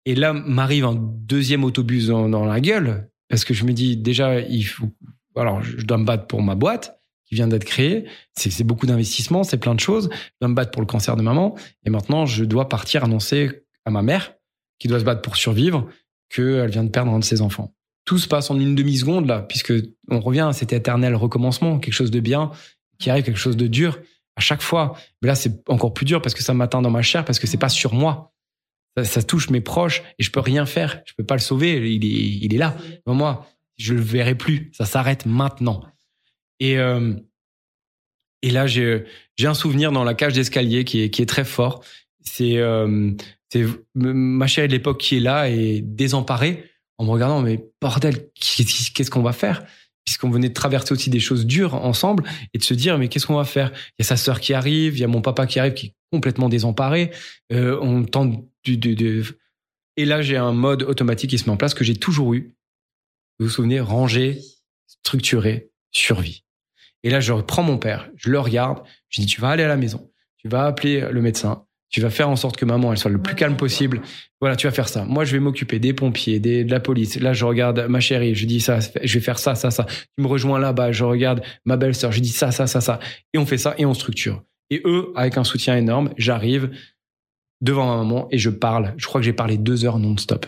Et 0.04 0.14
là 0.14 0.32
m'arrive 0.32 0.84
un 0.84 0.94
deuxième 0.94 1.64
autobus 1.64 2.06
dans, 2.06 2.44
la 2.44 2.60
gueule 2.60 3.10
parce 3.28 3.44
que 3.44 3.54
je 3.54 3.64
me 3.64 3.72
dis 3.72 3.96
déjà 3.96 4.40
il 4.40 4.62
faut 4.62 4.88
alors 5.34 5.62
je 5.62 5.84
dois 5.84 5.98
me 5.98 6.04
battre 6.04 6.28
pour 6.28 6.42
ma 6.42 6.54
boîte 6.54 7.00
qui 7.24 7.34
vient 7.34 7.48
d'être 7.48 7.64
créée, 7.64 8.04
c'est 8.36 8.62
beaucoup 8.62 8.86
d'investissement, 8.86 9.42
c'est 9.42 9.56
plein 9.56 9.74
de 9.74 9.80
choses. 9.80 10.08
Je 10.12 10.30
dois 10.40 10.48
me 10.48 10.54
battre 10.54 10.70
pour 10.70 10.80
le 10.80 10.86
cancer 10.86 11.16
de 11.16 11.22
maman 11.22 11.56
et 11.84 11.90
maintenant 11.90 12.24
je 12.24 12.44
dois 12.44 12.68
partir 12.68 13.02
annoncer 13.02 13.64
à 13.84 13.90
ma 13.90 14.02
mère 14.02 14.34
qui 14.78 14.86
doit 14.86 15.00
se 15.00 15.04
battre 15.04 15.22
pour 15.22 15.36
survivre 15.36 15.88
qu'elle 16.28 16.70
vient 16.70 16.84
de 16.84 16.90
perdre 16.90 17.12
un 17.12 17.18
de 17.18 17.24
ses 17.24 17.40
enfants. 17.40 17.74
tout 18.04 18.18
se 18.18 18.28
passe 18.28 18.50
en 18.50 18.60
une 18.60 18.76
demi-seconde 18.76 19.26
là, 19.26 19.42
puisque 19.42 19.72
on 20.08 20.20
revient 20.20 20.46
à 20.48 20.52
cet 20.52 20.72
éternel 20.72 21.16
recommencement, 21.16 21.80
quelque 21.80 21.94
chose 21.94 22.12
de 22.12 22.20
bien 22.20 22.52
qui 23.00 23.10
arrive, 23.10 23.24
quelque 23.24 23.38
chose 23.38 23.56
de 23.56 23.66
dur 23.66 23.98
à 24.36 24.40
chaque 24.40 24.62
fois. 24.62 24.96
Mais 25.22 25.28
là, 25.28 25.34
c'est 25.34 25.68
encore 25.68 25.92
plus 25.92 26.06
dur 26.06 26.22
parce 26.22 26.34
que 26.34 26.42
ça 26.42 26.54
m'atteint 26.54 26.82
dans 26.82 26.90
ma 26.90 27.02
chair, 27.02 27.24
parce 27.24 27.38
que 27.38 27.46
c'est 27.46 27.56
pas 27.56 27.68
sur 27.68 27.94
moi. 27.94 28.32
Ça, 29.02 29.22
touche 29.22 29.50
mes 29.50 29.60
proches 29.60 30.02
et 30.18 30.22
je 30.22 30.30
peux 30.30 30.40
rien 30.40 30.64
faire. 30.64 31.02
Je 31.04 31.12
peux 31.14 31.24
pas 31.24 31.34
le 31.34 31.40
sauver. 31.40 31.92
Il 31.92 32.04
est, 32.04 32.08
il 32.08 32.54
est 32.54 32.58
là. 32.58 32.76
Moi, 33.06 33.46
je 33.76 33.92
le 33.92 34.00
verrai 34.00 34.34
plus. 34.34 34.70
Ça 34.72 34.86
s'arrête 34.86 35.26
maintenant. 35.26 35.82
Et 36.60 36.78
euh, 36.78 37.12
et 38.42 38.50
là, 38.50 38.66
j'ai 38.66 39.04
un 39.42 39.54
souvenir 39.54 39.92
dans 39.92 40.04
la 40.04 40.14
cage 40.14 40.32
d'escalier 40.34 40.84
qui 40.84 41.02
est 41.02 41.10
qui 41.10 41.20
est 41.20 41.26
très 41.26 41.44
fort. 41.44 41.82
C'est 42.20 42.58
euh, 42.58 43.12
ma 43.94 44.46
chérie 44.46 44.68
de 44.68 44.72
l'époque 44.72 44.98
qui 44.98 45.16
est 45.16 45.20
là 45.20 45.48
et 45.48 45.80
désemparée 45.82 46.64
en 46.98 47.04
me 47.04 47.10
regardant. 47.10 47.42
Mais 47.42 47.64
bordel, 47.80 48.30
qu'est-ce 48.34 49.10
qu'on 49.10 49.22
va 49.22 49.32
faire? 49.32 49.64
Puisqu'on 50.06 50.30
venait 50.30 50.48
de 50.48 50.54
traverser 50.54 50.92
aussi 50.92 51.10
des 51.10 51.20
choses 51.20 51.44
dures 51.44 51.74
ensemble 51.74 52.24
et 52.54 52.58
de 52.58 52.62
se 52.62 52.72
dire 52.72 52.96
mais 52.96 53.08
qu'est-ce 53.08 53.26
qu'on 53.26 53.36
va 53.36 53.44
faire? 53.44 53.72
Il 53.74 53.94
y 53.98 54.02
a 54.02 54.04
sa 54.04 54.16
sœur 54.16 54.40
qui 54.40 54.54
arrive, 54.54 54.96
il 54.96 55.00
y 55.00 55.04
a 55.04 55.08
mon 55.08 55.20
papa 55.20 55.46
qui 55.46 55.58
arrive 55.58 55.74
qui 55.74 55.86
est 55.86 55.94
complètement 56.10 56.48
désemparé. 56.48 57.10
Euh, 57.52 57.78
on 57.82 58.04
tente 58.04 58.44
de, 58.64 58.94
de... 58.94 59.24
et 59.96 60.04
là 60.06 60.22
j'ai 60.22 60.36
un 60.36 60.52
mode 60.52 60.84
automatique 60.84 61.30
qui 61.30 61.38
se 61.38 61.44
met 61.44 61.50
en 61.50 61.56
place 61.56 61.74
que 61.74 61.84
j'ai 61.84 61.96
toujours 61.96 62.32
eu. 62.32 62.54
Vous 63.38 63.46
vous 63.46 63.52
souvenez, 63.52 63.80
ranger, 63.80 64.40
structuré, 64.86 65.70
survie. 65.90 66.44
Et 67.02 67.10
là 67.10 67.20
je 67.20 67.32
reprends 67.32 67.64
mon 67.64 67.78
père, 67.78 68.08
je 68.16 68.30
le 68.30 68.38
regarde, 68.38 68.82
je 69.08 69.20
dis 69.20 69.26
tu 69.26 69.40
vas 69.40 69.50
aller 69.50 69.64
à 69.64 69.68
la 69.68 69.76
maison, 69.76 70.10
tu 70.38 70.48
vas 70.48 70.66
appeler 70.66 71.00
le 71.10 71.20
médecin, 71.20 71.65
tu 71.90 72.00
vas 72.00 72.10
faire 72.10 72.28
en 72.28 72.36
sorte 72.36 72.56
que 72.56 72.64
maman 72.64 72.92
elle 72.92 72.98
soit 72.98 73.10
le 73.10 73.20
plus 73.20 73.34
calme 73.34 73.56
possible. 73.56 74.02
Voilà, 74.40 74.56
tu 74.56 74.66
vas 74.66 74.72
faire 74.72 74.88
ça. 74.88 75.04
Moi, 75.04 75.24
je 75.24 75.32
vais 75.32 75.40
m'occuper 75.40 75.78
des 75.78 75.92
pompiers, 75.92 76.40
des, 76.40 76.64
de 76.64 76.70
la 76.70 76.80
police. 76.80 77.18
Là, 77.20 77.32
je 77.32 77.44
regarde 77.44 77.86
ma 77.88 78.00
chérie, 78.00 78.34
je 78.34 78.46
dis 78.46 78.60
ça, 78.60 78.78
je 79.02 79.14
vais 79.14 79.24
faire 79.24 79.38
ça, 79.38 79.54
ça, 79.54 79.70
ça. 79.70 79.84
Tu 79.84 80.22
me 80.22 80.26
rejoins 80.26 80.58
là-bas, 80.58 80.92
je 80.92 81.04
regarde 81.04 81.42
ma 81.64 81.76
belle-sœur, 81.76 82.12
je 82.12 82.20
dis 82.20 82.28
ça, 82.28 82.50
ça, 82.50 82.66
ça, 82.66 82.80
ça. 82.80 82.98
Et 83.32 83.38
on 83.38 83.46
fait 83.46 83.58
ça 83.58 83.74
et 83.78 83.86
on 83.86 83.94
structure. 83.94 84.42
Et 84.70 84.82
eux, 84.84 85.12
avec 85.14 85.38
un 85.38 85.44
soutien 85.44 85.76
énorme, 85.76 86.10
j'arrive 86.18 86.70
devant 87.60 87.86
ma 87.86 88.02
maman 88.02 88.28
et 88.30 88.38
je 88.38 88.50
parle. 88.50 88.94
Je 88.96 89.06
crois 89.06 89.20
que 89.20 89.24
j'ai 89.24 89.32
parlé 89.32 89.56
deux 89.56 89.84
heures 89.84 89.98
non-stop. 89.98 90.46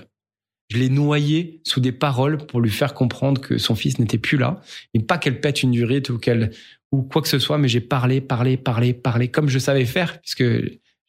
Je 0.70 0.76
l'ai 0.76 0.90
noyé 0.90 1.62
sous 1.64 1.80
des 1.80 1.92
paroles 1.92 2.36
pour 2.36 2.60
lui 2.60 2.70
faire 2.70 2.92
comprendre 2.92 3.40
que 3.40 3.56
son 3.56 3.74
fils 3.74 3.98
n'était 3.98 4.18
plus 4.18 4.36
là, 4.36 4.60
et 4.92 5.00
pas 5.00 5.16
qu'elle 5.16 5.40
pète 5.40 5.62
une 5.62 5.70
durite 5.70 6.10
ou 6.10 6.18
qu'elle 6.18 6.50
ou 6.92 7.02
quoi 7.02 7.22
que 7.22 7.28
ce 7.28 7.38
soit, 7.38 7.58
mais 7.58 7.68
j'ai 7.68 7.80
parlé, 7.80 8.20
parlé, 8.20 8.56
parlé, 8.56 8.92
parlé 8.92 9.28
comme 9.28 9.48
je 9.48 9.58
savais 9.58 9.84
faire, 9.84 10.20
puisque 10.20 10.44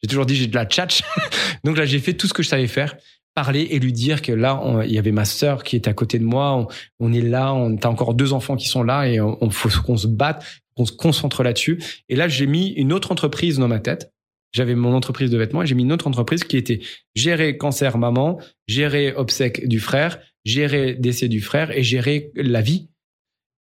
j'ai 0.02 0.08
toujours 0.08 0.26
dit 0.26 0.36
j'ai 0.36 0.46
de 0.46 0.54
la 0.54 0.66
tchatch. 0.66 1.02
Donc 1.64 1.76
là, 1.76 1.84
j'ai 1.84 1.98
fait 1.98 2.14
tout 2.14 2.26
ce 2.26 2.34
que 2.34 2.42
je 2.42 2.48
savais 2.48 2.66
faire 2.66 2.96
parler 3.34 3.68
et 3.70 3.78
lui 3.78 3.92
dire 3.92 4.22
que 4.22 4.32
là, 4.32 4.60
il 4.84 4.92
y 4.92 4.98
avait 4.98 5.12
ma 5.12 5.24
sœur 5.24 5.62
qui 5.62 5.76
était 5.76 5.88
à 5.88 5.94
côté 5.94 6.18
de 6.18 6.24
moi. 6.24 6.66
On, 6.98 7.12
est 7.12 7.22
là, 7.22 7.54
on 7.54 7.76
t'as 7.76 7.88
encore 7.88 8.14
deux 8.14 8.32
enfants 8.32 8.56
qui 8.56 8.68
sont 8.68 8.82
là 8.82 9.06
et 9.06 9.20
on, 9.20 9.38
on 9.42 9.50
faut 9.50 9.68
qu'on 9.82 9.96
se 9.96 10.08
batte, 10.08 10.44
qu'on 10.76 10.84
se 10.84 10.92
concentre 10.92 11.42
là-dessus. 11.42 11.82
Et 12.08 12.16
là, 12.16 12.28
j'ai 12.28 12.46
mis 12.46 12.68
une 12.70 12.92
autre 12.92 13.12
entreprise 13.12 13.58
dans 13.58 13.68
ma 13.68 13.78
tête. 13.78 14.12
J'avais 14.52 14.74
mon 14.74 14.94
entreprise 14.94 15.30
de 15.30 15.38
vêtements 15.38 15.62
et 15.62 15.66
j'ai 15.66 15.76
mis 15.76 15.84
une 15.84 15.92
autre 15.92 16.08
entreprise 16.08 16.42
qui 16.42 16.56
était 16.56 16.80
gérer 17.14 17.56
cancer 17.56 17.98
maman, 17.98 18.40
gérer 18.66 19.14
obsèques 19.14 19.68
du 19.68 19.78
frère, 19.78 20.18
gérer 20.44 20.94
décès 20.94 21.28
du 21.28 21.40
frère 21.40 21.70
et 21.70 21.84
gérer 21.84 22.32
la 22.34 22.60
vie. 22.60 22.89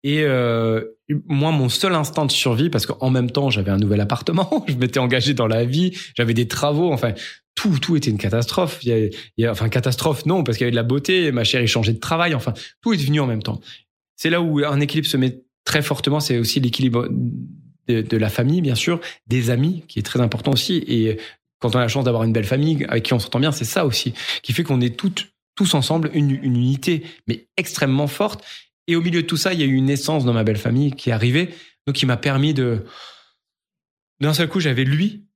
Et 0.03 0.23
euh, 0.23 0.83
moi, 1.27 1.51
mon 1.51 1.69
seul 1.69 1.93
instinct 1.93 2.25
de 2.25 2.31
survie, 2.31 2.69
parce 2.69 2.85
qu'en 2.85 3.09
même 3.09 3.31
temps, 3.31 3.49
j'avais 3.49 3.71
un 3.71 3.77
nouvel 3.77 3.99
appartement, 4.01 4.65
je 4.67 4.75
m'étais 4.75 4.99
engagé 4.99 5.33
dans 5.33 5.47
la 5.47 5.65
vie, 5.65 5.97
j'avais 6.15 6.33
des 6.33 6.47
travaux, 6.47 6.91
enfin, 6.91 7.13
tout, 7.55 7.79
tout 7.79 7.95
était 7.95 8.09
une 8.09 8.17
catastrophe. 8.17 8.79
Il 8.83 9.11
y 9.37 9.45
a, 9.45 9.51
enfin, 9.51 9.69
catastrophe, 9.69 10.25
non, 10.25 10.43
parce 10.43 10.57
qu'il 10.57 10.65
y 10.65 10.67
avait 10.67 10.71
de 10.71 10.75
la 10.77 10.83
beauté, 10.83 11.31
ma 11.31 11.43
chérie 11.43 11.67
changeait 11.67 11.93
de 11.93 11.99
travail, 11.99 12.35
enfin, 12.35 12.53
tout 12.81 12.93
est 12.93 12.97
venu 12.97 13.19
en 13.19 13.27
même 13.27 13.43
temps. 13.43 13.59
C'est 14.15 14.29
là 14.29 14.41
où 14.41 14.59
un 14.63 14.79
équilibre 14.79 15.07
se 15.07 15.17
met 15.17 15.41
très 15.65 15.81
fortement, 15.81 16.19
c'est 16.19 16.37
aussi 16.37 16.59
l'équilibre 16.59 17.09
de, 17.87 18.17
la 18.17 18.29
famille, 18.29 18.61
bien 18.61 18.75
sûr, 18.75 18.99
des 19.27 19.49
amis, 19.49 19.83
qui 19.87 19.99
est 19.99 20.03
très 20.03 20.21
important 20.21 20.51
aussi. 20.51 20.83
Et 20.87 21.17
quand 21.59 21.75
on 21.75 21.79
a 21.79 21.81
la 21.81 21.87
chance 21.87 22.05
d'avoir 22.05 22.23
une 22.23 22.33
belle 22.33 22.45
famille 22.45 22.85
avec 22.89 23.03
qui 23.03 23.13
on 23.13 23.19
s'entend 23.19 23.39
bien, 23.39 23.51
c'est 23.51 23.65
ça 23.65 23.85
aussi, 23.85 24.13
qui 24.43 24.53
fait 24.53 24.63
qu'on 24.63 24.81
est 24.81 24.97
tous 24.97 25.73
ensemble 25.73 26.11
une 26.13 26.31
unité, 26.31 27.03
mais 27.27 27.47
extrêmement 27.57 28.07
forte. 28.07 28.43
Et 28.87 28.95
au 28.95 29.01
milieu 29.01 29.21
de 29.21 29.27
tout 29.27 29.37
ça, 29.37 29.53
il 29.53 29.59
y 29.59 29.63
a 29.63 29.65
eu 29.65 29.73
une 29.73 29.85
naissance 29.85 30.25
dans 30.25 30.33
ma 30.33 30.43
belle 30.43 30.57
famille 30.57 30.91
qui 30.91 31.09
est 31.09 31.13
arrivée, 31.13 31.53
donc 31.85 31.95
qui 31.95 32.05
m'a 32.05 32.17
permis 32.17 32.53
de. 32.53 32.85
D'un 34.19 34.33
seul 34.33 34.47
coup, 34.47 34.59
j'avais 34.59 34.83
lui, 34.83 35.27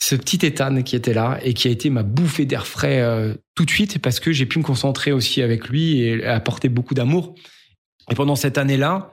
ce 0.00 0.14
petit 0.14 0.44
Ethan 0.46 0.82
qui 0.82 0.94
était 0.94 1.14
là 1.14 1.40
et 1.42 1.54
qui 1.54 1.68
a 1.68 1.70
été 1.70 1.90
ma 1.90 2.02
bouffée 2.02 2.46
d'air 2.46 2.66
frais 2.66 3.00
euh, 3.00 3.34
tout 3.54 3.64
de 3.64 3.70
suite 3.70 3.98
parce 3.98 4.20
que 4.20 4.32
j'ai 4.32 4.46
pu 4.46 4.58
me 4.58 4.64
concentrer 4.64 5.10
aussi 5.12 5.42
avec 5.42 5.68
lui 5.68 6.00
et 6.00 6.24
apporter 6.24 6.68
beaucoup 6.68 6.94
d'amour. 6.94 7.34
Et 8.10 8.14
pendant 8.14 8.36
cette 8.36 8.58
année-là, 8.58 9.12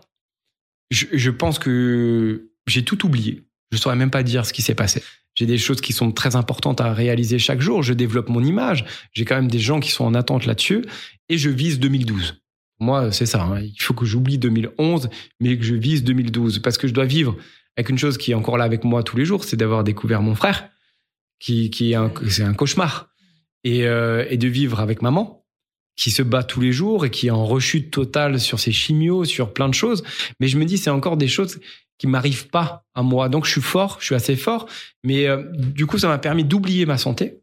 je, 0.91 1.06
je 1.12 1.32
pense 1.32 1.58
que 1.58 2.52
j'ai 2.68 2.84
tout 2.84 3.06
oublié. 3.06 3.48
Je 3.72 3.78
saurais 3.78 3.96
même 3.96 4.12
pas 4.12 4.24
dire 4.24 4.46
ce 4.46 4.54
qui 4.54 4.62
s'est 4.62 4.76
passé. 4.76 5.02
J'ai 5.34 5.46
des 5.46 5.58
choses 5.58 5.82
qui 5.82 5.91
sont 5.91 6.12
très 6.12 6.36
importantes 6.36 6.80
à 6.80 6.93
réaliser 6.93 7.39
chaque 7.39 7.60
jour. 7.60 7.84
Je 7.84 7.93
développe 7.93 8.30
mon 8.30 8.43
image. 8.43 8.86
J'ai 9.12 9.26
quand 9.26 9.36
même 9.36 9.50
des 9.50 9.60
gens 9.60 9.80
qui 9.80 9.91
sont 9.91 10.06
en 10.06 10.14
attente 10.14 10.46
là-dessus 10.46 10.86
et 11.30 11.38
je 11.38 11.50
vise 11.50 11.80
2012. 11.80 12.45
Moi, 12.80 13.11
c'est 13.11 13.26
ça. 13.26 13.43
hein. 13.43 13.61
Il 13.61 13.82
faut 13.82 13.93
que 13.93 14.05
j'oublie 14.05 14.38
2011, 14.38 15.09
mais 15.39 15.57
que 15.57 15.63
je 15.63 15.76
vise 15.76 16.03
2012 16.03 16.59
parce 16.59 16.78
que 16.78 16.88
je 16.88 16.93
dois 16.93 17.05
vivre 17.05 17.36
avec 17.78 17.89
une 17.89 17.97
chose 17.97 18.17
qui 18.17 18.32
est 18.32 18.36
encore 18.36 18.57
là 18.57 18.63
avec 18.63 18.84
moi 18.84 19.03
tous 19.03 19.17
les 19.17 19.26
jours, 19.26 19.43
c'est 19.43 19.57
d'avoir 19.57 19.84
découvert 19.84 20.21
mon 20.21 20.36
frère, 20.36 20.69
qui, 21.39 21.69
est 21.91 21.95
un, 21.95 22.09
cauchemar, 22.53 23.09
et, 23.63 23.86
euh, 23.86 24.26
et 24.30 24.38
de 24.38 24.47
vivre 24.47 24.80
avec 24.80 25.01
maman, 25.01 25.45
qui 25.97 26.11
se 26.11 26.21
bat 26.21 26.43
tous 26.43 26.61
les 26.61 26.71
jours 26.71 27.05
et 27.05 27.09
qui 27.09 27.28
est 27.28 27.32
en 27.32 27.45
rechute 27.45 27.91
totale 27.91 28.39
sur 28.39 28.59
ses 28.59 28.71
chimios, 28.71 29.26
sur 29.26 29.53
plein 29.53 29.67
de 29.69 29.73
choses. 29.73 30.03
Mais 30.39 30.47
je 30.47 30.57
me 30.57 30.65
dis, 30.65 30.78
c'est 30.78 30.89
encore 30.89 31.17
des 31.17 31.28
choses 31.28 31.59
qui 31.97 32.07
m'arrivent 32.07 32.47
pas 32.47 32.86
à 32.93 33.01
moi. 33.03 33.30
Donc 33.30 33.45
je 33.45 33.51
suis 33.51 33.61
fort, 33.61 33.97
je 33.99 34.05
suis 34.05 34.15
assez 34.15 34.36
fort, 34.36 34.67
mais 35.03 35.28
euh, 35.28 35.43
du 35.53 35.86
coup, 35.86 35.97
ça 35.97 36.07
m'a 36.07 36.17
permis 36.17 36.43
d'oublier 36.43 36.86
ma 36.86 36.97
santé, 36.97 37.41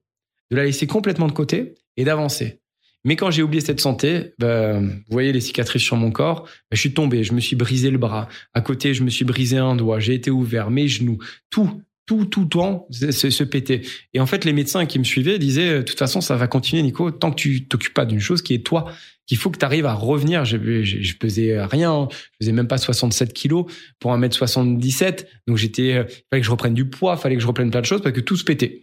de 0.51 0.57
la 0.57 0.65
laisser 0.65 0.87
complètement 0.87 1.27
de 1.27 1.33
côté 1.33 1.75
et 1.97 2.05
d'avancer. 2.05 2.62
Mais 3.05 3.17
quand 3.17 3.31
j'ai 3.31 3.43
oublié 3.43 3.61
cette 3.61 3.81
santé, 3.81 4.35
ben, 4.39 4.81
vous 4.81 5.13
voyez 5.13 5.33
les 5.33 5.41
cicatrices 5.41 5.83
sur 5.83 5.97
mon 5.97 6.11
corps, 6.11 6.43
ben, 6.43 6.77
je 6.77 6.81
suis 6.81 6.95
tombé, 6.95 7.25
je 7.25 7.33
me 7.33 7.41
suis 7.41 7.57
brisé 7.57 7.91
le 7.91 7.99
bras. 7.99 8.29
À 8.55 8.61
côté, 8.61 8.95
je 8.95 9.03
me 9.03 9.11
suis 9.11 9.25
brisé 9.25 9.59
un 9.59 9.77
doigt, 9.77 9.99
j'ai 9.99 10.15
été 10.15 10.31
ouvert, 10.31 10.71
mes 10.71 10.89
genoux, 10.89 11.19
tout, 11.51 11.83
tout, 12.07 12.25
tout 12.27 12.45
temps 12.45 12.87
se, 12.91 13.45
pétait. 13.45 13.83
Et 14.15 14.21
en 14.21 14.27
fait, 14.27 14.45
les 14.45 14.53
médecins 14.53 14.87
qui 14.87 14.99
me 14.99 15.05
suivaient 15.05 15.39
disaient, 15.39 15.79
de 15.79 15.83
toute 15.83 15.99
façon, 15.99 16.21
ça 16.21 16.37
va 16.37 16.47
continuer, 16.47 16.83
Nico, 16.83 17.11
tant 17.11 17.31
que 17.31 17.37
tu 17.37 17.67
t'occupes 17.67 17.95
pas 17.95 18.07
d'une 18.07 18.21
chose 18.21 18.43
qui 18.43 18.55
est 18.55 18.65
toi, 18.65 18.93
qu'il 19.27 19.39
faut 19.39 19.51
que 19.51 19.59
tu 19.59 19.65
arrives 19.65 19.87
à 19.87 19.95
revenir. 19.95 20.45
Je, 20.45 20.57
je, 20.83 21.01
je 21.01 21.17
pesais 21.17 21.65
rien, 21.65 22.09
je 22.11 22.17
faisais 22.41 22.53
même 22.53 22.69
pas 22.69 22.79
67 22.79 23.33
kilos 23.33 23.67
pour 23.99 24.13
1m77. 24.13 25.27
Donc 25.47 25.57
j'étais, 25.57 25.95
euh, 25.95 26.05
fallait 26.31 26.41
que 26.41 26.47
je 26.47 26.51
reprenne 26.51 26.75
du 26.75 26.87
poids, 26.87 27.17
fallait 27.17 27.37
que 27.37 27.43
je 27.43 27.47
reprenne 27.47 27.71
plein 27.71 27.81
de 27.81 27.87
choses 27.87 28.03
parce 28.03 28.15
que 28.15 28.21
tout 28.21 28.37
se 28.37 28.45
pétait. 28.45 28.83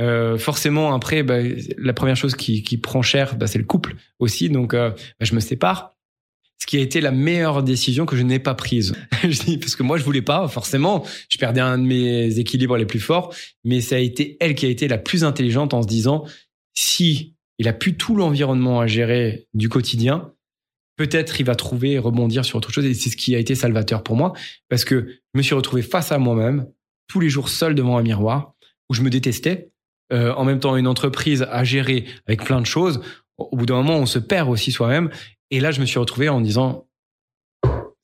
Euh, 0.00 0.38
forcément, 0.38 0.94
après, 0.94 1.22
bah, 1.22 1.38
la 1.78 1.92
première 1.92 2.16
chose 2.16 2.34
qui, 2.34 2.78
prend 2.78 3.02
cher, 3.02 3.36
bah, 3.36 3.46
c'est 3.46 3.58
le 3.58 3.64
couple 3.64 3.96
aussi. 4.18 4.48
Donc, 4.48 4.74
euh, 4.74 4.90
bah, 4.90 5.26
je 5.26 5.34
me 5.34 5.40
sépare. 5.40 5.94
Ce 6.58 6.66
qui 6.66 6.76
a 6.76 6.80
été 6.80 7.00
la 7.00 7.10
meilleure 7.10 7.62
décision 7.62 8.04
que 8.04 8.16
je 8.16 8.22
n'ai 8.22 8.38
pas 8.38 8.54
prise. 8.54 8.92
parce 9.22 9.76
que 9.76 9.82
moi, 9.82 9.96
je 9.96 10.04
voulais 10.04 10.22
pas. 10.22 10.46
Forcément, 10.48 11.04
je 11.28 11.38
perdais 11.38 11.60
un 11.60 11.78
de 11.78 11.84
mes 11.84 12.38
équilibres 12.38 12.76
les 12.76 12.86
plus 12.86 13.00
forts, 13.00 13.34
mais 13.64 13.80
ça 13.80 13.96
a 13.96 13.98
été 13.98 14.36
elle 14.40 14.54
qui 14.54 14.66
a 14.66 14.68
été 14.68 14.86
la 14.86 14.98
plus 14.98 15.24
intelligente 15.24 15.72
en 15.72 15.82
se 15.82 15.88
disant 15.88 16.26
si 16.74 17.34
il 17.58 17.68
a 17.68 17.72
plus 17.72 17.96
tout 17.96 18.14
l'environnement 18.14 18.80
à 18.80 18.86
gérer 18.86 19.46
du 19.54 19.68
quotidien, 19.68 20.32
peut-être 20.96 21.40
il 21.40 21.46
va 21.46 21.54
trouver 21.54 21.92
et 21.92 21.98
rebondir 21.98 22.44
sur 22.44 22.58
autre 22.58 22.72
chose. 22.72 22.84
Et 22.84 22.92
c'est 22.92 23.08
ce 23.08 23.16
qui 23.16 23.34
a 23.34 23.38
été 23.38 23.54
salvateur 23.54 24.02
pour 24.02 24.16
moi 24.16 24.34
parce 24.68 24.84
que 24.84 25.08
je 25.08 25.38
me 25.38 25.42
suis 25.42 25.54
retrouvé 25.54 25.80
face 25.80 26.12
à 26.12 26.18
moi-même 26.18 26.66
tous 27.06 27.20
les 27.20 27.30
jours 27.30 27.48
seul 27.48 27.74
devant 27.74 27.96
un 27.96 28.02
miroir 28.02 28.54
où 28.90 28.94
je 28.94 29.02
me 29.02 29.08
détestais 29.08 29.69
euh, 30.12 30.32
en 30.34 30.44
même 30.44 30.60
temps 30.60 30.76
une 30.76 30.86
entreprise 30.86 31.46
à 31.50 31.64
gérer 31.64 32.04
avec 32.26 32.44
plein 32.44 32.60
de 32.60 32.66
choses. 32.66 33.00
Au 33.38 33.56
bout 33.56 33.66
d'un 33.66 33.76
moment, 33.76 33.96
on 33.96 34.06
se 34.06 34.18
perd 34.18 34.48
aussi 34.48 34.72
soi-même. 34.72 35.10
Et 35.50 35.60
là, 35.60 35.70
je 35.70 35.80
me 35.80 35.86
suis 35.86 35.98
retrouvé 35.98 36.28
en 36.28 36.40
disant, 36.40 36.86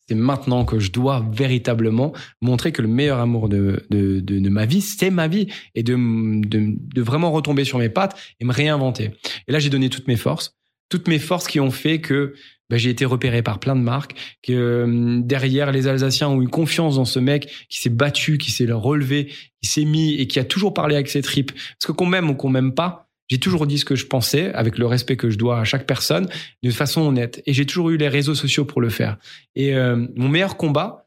c'est 0.08 0.14
maintenant 0.14 0.64
que 0.64 0.78
je 0.78 0.92
dois 0.92 1.24
véritablement 1.32 2.12
montrer 2.40 2.72
que 2.72 2.80
le 2.80 2.88
meilleur 2.88 3.18
amour 3.18 3.48
de, 3.48 3.84
de, 3.90 4.20
de, 4.20 4.38
de 4.38 4.48
ma 4.48 4.64
vie, 4.64 4.80
c'est 4.80 5.10
ma 5.10 5.28
vie. 5.28 5.48
Et 5.74 5.82
de, 5.82 5.94
de, 5.94 6.74
de 6.76 7.02
vraiment 7.02 7.32
retomber 7.32 7.64
sur 7.64 7.78
mes 7.78 7.88
pattes 7.88 8.16
et 8.40 8.44
me 8.44 8.52
réinventer. 8.52 9.10
Et 9.48 9.52
là, 9.52 9.58
j'ai 9.58 9.70
donné 9.70 9.90
toutes 9.90 10.08
mes 10.08 10.16
forces. 10.16 10.54
Toutes 10.88 11.08
mes 11.08 11.18
forces 11.18 11.48
qui 11.48 11.58
ont 11.58 11.72
fait 11.72 12.00
que 12.00 12.34
ben, 12.70 12.78
j'ai 12.78 12.90
été 12.90 13.04
repéré 13.04 13.42
par 13.42 13.58
plein 13.58 13.76
de 13.76 13.80
marques, 13.80 14.14
que 14.42 14.52
euh, 14.52 15.20
derrière 15.22 15.72
les 15.72 15.86
Alsaciens 15.86 16.28
ont 16.28 16.42
eu 16.42 16.48
confiance 16.48 16.96
dans 16.96 17.04
ce 17.04 17.18
mec 17.18 17.48
qui 17.68 17.80
s'est 17.80 17.90
battu, 17.90 18.38
qui 18.38 18.50
s'est 18.50 18.70
relevé, 18.70 19.26
qui 19.62 19.68
s'est 19.68 19.84
mis 19.84 20.14
et 20.14 20.26
qui 20.26 20.38
a 20.38 20.44
toujours 20.44 20.74
parlé 20.74 20.94
avec 20.94 21.08
ses 21.08 21.22
tripes. 21.22 21.52
Parce 21.52 21.86
que 21.86 21.92
qu'on 21.92 22.06
m'aime 22.06 22.30
ou 22.30 22.34
qu'on 22.34 22.48
m'aime 22.48 22.74
pas, 22.74 23.08
j'ai 23.28 23.38
toujours 23.38 23.66
dit 23.66 23.78
ce 23.78 23.84
que 23.84 23.96
je 23.96 24.06
pensais 24.06 24.52
avec 24.52 24.78
le 24.78 24.86
respect 24.86 25.16
que 25.16 25.30
je 25.30 25.38
dois 25.38 25.60
à 25.60 25.64
chaque 25.64 25.86
personne 25.86 26.28
de 26.62 26.70
façon 26.70 27.02
honnête. 27.02 27.42
Et 27.46 27.52
j'ai 27.52 27.66
toujours 27.66 27.90
eu 27.90 27.96
les 27.96 28.08
réseaux 28.08 28.34
sociaux 28.34 28.64
pour 28.64 28.80
le 28.80 28.88
faire. 28.88 29.16
Et 29.54 29.74
euh, 29.74 30.06
mon 30.14 30.28
meilleur 30.28 30.56
combat, 30.56 31.05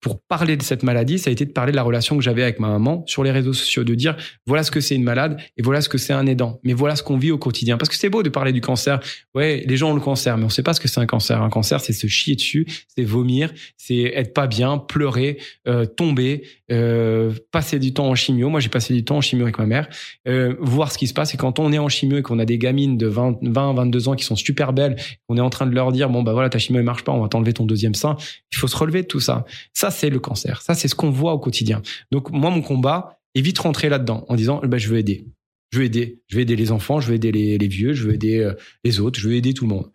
pour 0.00 0.22
parler 0.22 0.56
de 0.56 0.62
cette 0.62 0.82
maladie, 0.82 1.18
ça 1.18 1.30
a 1.30 1.32
été 1.32 1.44
de 1.44 1.52
parler 1.52 1.72
de 1.72 1.76
la 1.76 1.82
relation 1.82 2.16
que 2.16 2.22
j'avais 2.22 2.42
avec 2.42 2.58
ma 2.58 2.68
maman 2.68 3.04
sur 3.06 3.22
les 3.22 3.30
réseaux 3.30 3.52
sociaux, 3.52 3.84
de 3.84 3.94
dire 3.94 4.16
voilà 4.46 4.62
ce 4.62 4.70
que 4.70 4.80
c'est 4.80 4.94
une 4.94 5.04
malade 5.04 5.40
et 5.56 5.62
voilà 5.62 5.80
ce 5.80 5.88
que 5.88 5.98
c'est 5.98 6.12
un 6.12 6.26
aidant, 6.26 6.60
mais 6.64 6.72
voilà 6.72 6.96
ce 6.96 7.02
qu'on 7.02 7.18
vit 7.18 7.30
au 7.30 7.38
quotidien. 7.38 7.76
Parce 7.76 7.88
que 7.88 7.96
c'est 7.96 8.08
beau 8.08 8.22
de 8.22 8.30
parler 8.30 8.52
du 8.52 8.60
cancer. 8.60 9.00
Ouais, 9.34 9.64
les 9.66 9.76
gens 9.76 9.90
ont 9.90 9.94
le 9.94 10.00
cancer, 10.00 10.36
mais 10.38 10.44
on 10.44 10.48
sait 10.48 10.62
pas 10.62 10.72
ce 10.72 10.80
que 10.80 10.88
c'est 10.88 11.00
un 11.00 11.06
cancer. 11.06 11.42
Un 11.42 11.50
cancer, 11.50 11.80
c'est 11.80 11.92
se 11.92 12.06
chier 12.06 12.34
dessus, 12.34 12.66
c'est 12.88 13.04
vomir, 13.04 13.52
c'est 13.76 14.12
être 14.14 14.32
pas 14.32 14.46
bien, 14.46 14.78
pleurer, 14.78 15.38
euh, 15.68 15.84
tomber, 15.84 16.44
euh, 16.70 17.32
passer 17.50 17.78
du 17.78 17.92
temps 17.92 18.08
en 18.08 18.14
chimio. 18.14 18.48
Moi, 18.48 18.60
j'ai 18.60 18.68
passé 18.68 18.94
du 18.94 19.04
temps 19.04 19.16
en 19.16 19.20
chimio 19.20 19.44
avec 19.44 19.58
ma 19.58 19.66
mère, 19.66 19.88
euh, 20.28 20.54
voir 20.60 20.92
ce 20.92 20.98
qui 20.98 21.06
se 21.06 21.14
passe. 21.14 21.34
Et 21.34 21.36
quand 21.36 21.58
on 21.58 21.72
est 21.72 21.78
en 21.78 21.88
chimio 21.88 22.18
et 22.18 22.22
qu'on 22.22 22.38
a 22.38 22.44
des 22.44 22.58
gamines 22.58 22.96
de 22.96 23.06
20, 23.06 23.38
20, 23.42 23.74
22 23.74 24.08
ans 24.08 24.14
qui 24.14 24.24
sont 24.24 24.36
super 24.36 24.72
belles, 24.72 24.96
on 25.28 25.36
est 25.36 25.40
en 25.40 25.50
train 25.50 25.66
de 25.66 25.74
leur 25.74 25.92
dire 25.92 26.08
bon 26.10 26.22
bah 26.22 26.32
voilà 26.32 26.48
ta 26.48 26.58
chimio 26.58 26.80
ne 26.80 26.86
marche 26.86 27.02
pas, 27.02 27.12
on 27.12 27.20
va 27.20 27.28
t'enlever 27.28 27.52
ton 27.52 27.64
deuxième 27.64 27.94
sein. 27.94 28.16
Il 28.52 28.58
faut 28.58 28.68
se 28.68 28.76
relever 28.76 29.02
de 29.02 29.06
tout 29.06 29.20
ça. 29.20 29.44
Ça 29.72 29.90
c'est 29.90 30.10
le 30.10 30.20
cancer. 30.20 30.62
Ça 30.62 30.74
c'est 30.74 30.88
ce 30.88 30.94
qu'on 30.94 31.10
voit 31.10 31.32
au 31.32 31.38
quotidien. 31.38 31.82
Donc 32.12 32.30
moi 32.30 32.50
mon 32.50 32.62
combat 32.62 33.18
est 33.34 33.40
vite 33.40 33.58
rentrer 33.58 33.88
là-dedans 33.88 34.24
en 34.28 34.36
disant 34.36 34.60
bah, 34.64 34.78
je 34.78 34.88
veux 34.88 34.98
aider. 34.98 35.26
Je 35.72 35.78
veux 35.78 35.84
aider. 35.84 36.20
Je 36.28 36.36
veux 36.36 36.42
aider 36.42 36.56
les 36.56 36.72
enfants, 36.72 37.00
je 37.00 37.08
veux 37.08 37.14
aider 37.14 37.32
les, 37.32 37.58
les 37.58 37.68
vieux, 37.68 37.92
je 37.92 38.06
veux 38.06 38.14
aider 38.14 38.38
euh, 38.38 38.54
les 38.84 39.00
autres, 39.00 39.18
je 39.18 39.28
veux 39.28 39.34
aider 39.34 39.54
tout 39.54 39.64
le 39.64 39.70
monde. 39.70 39.90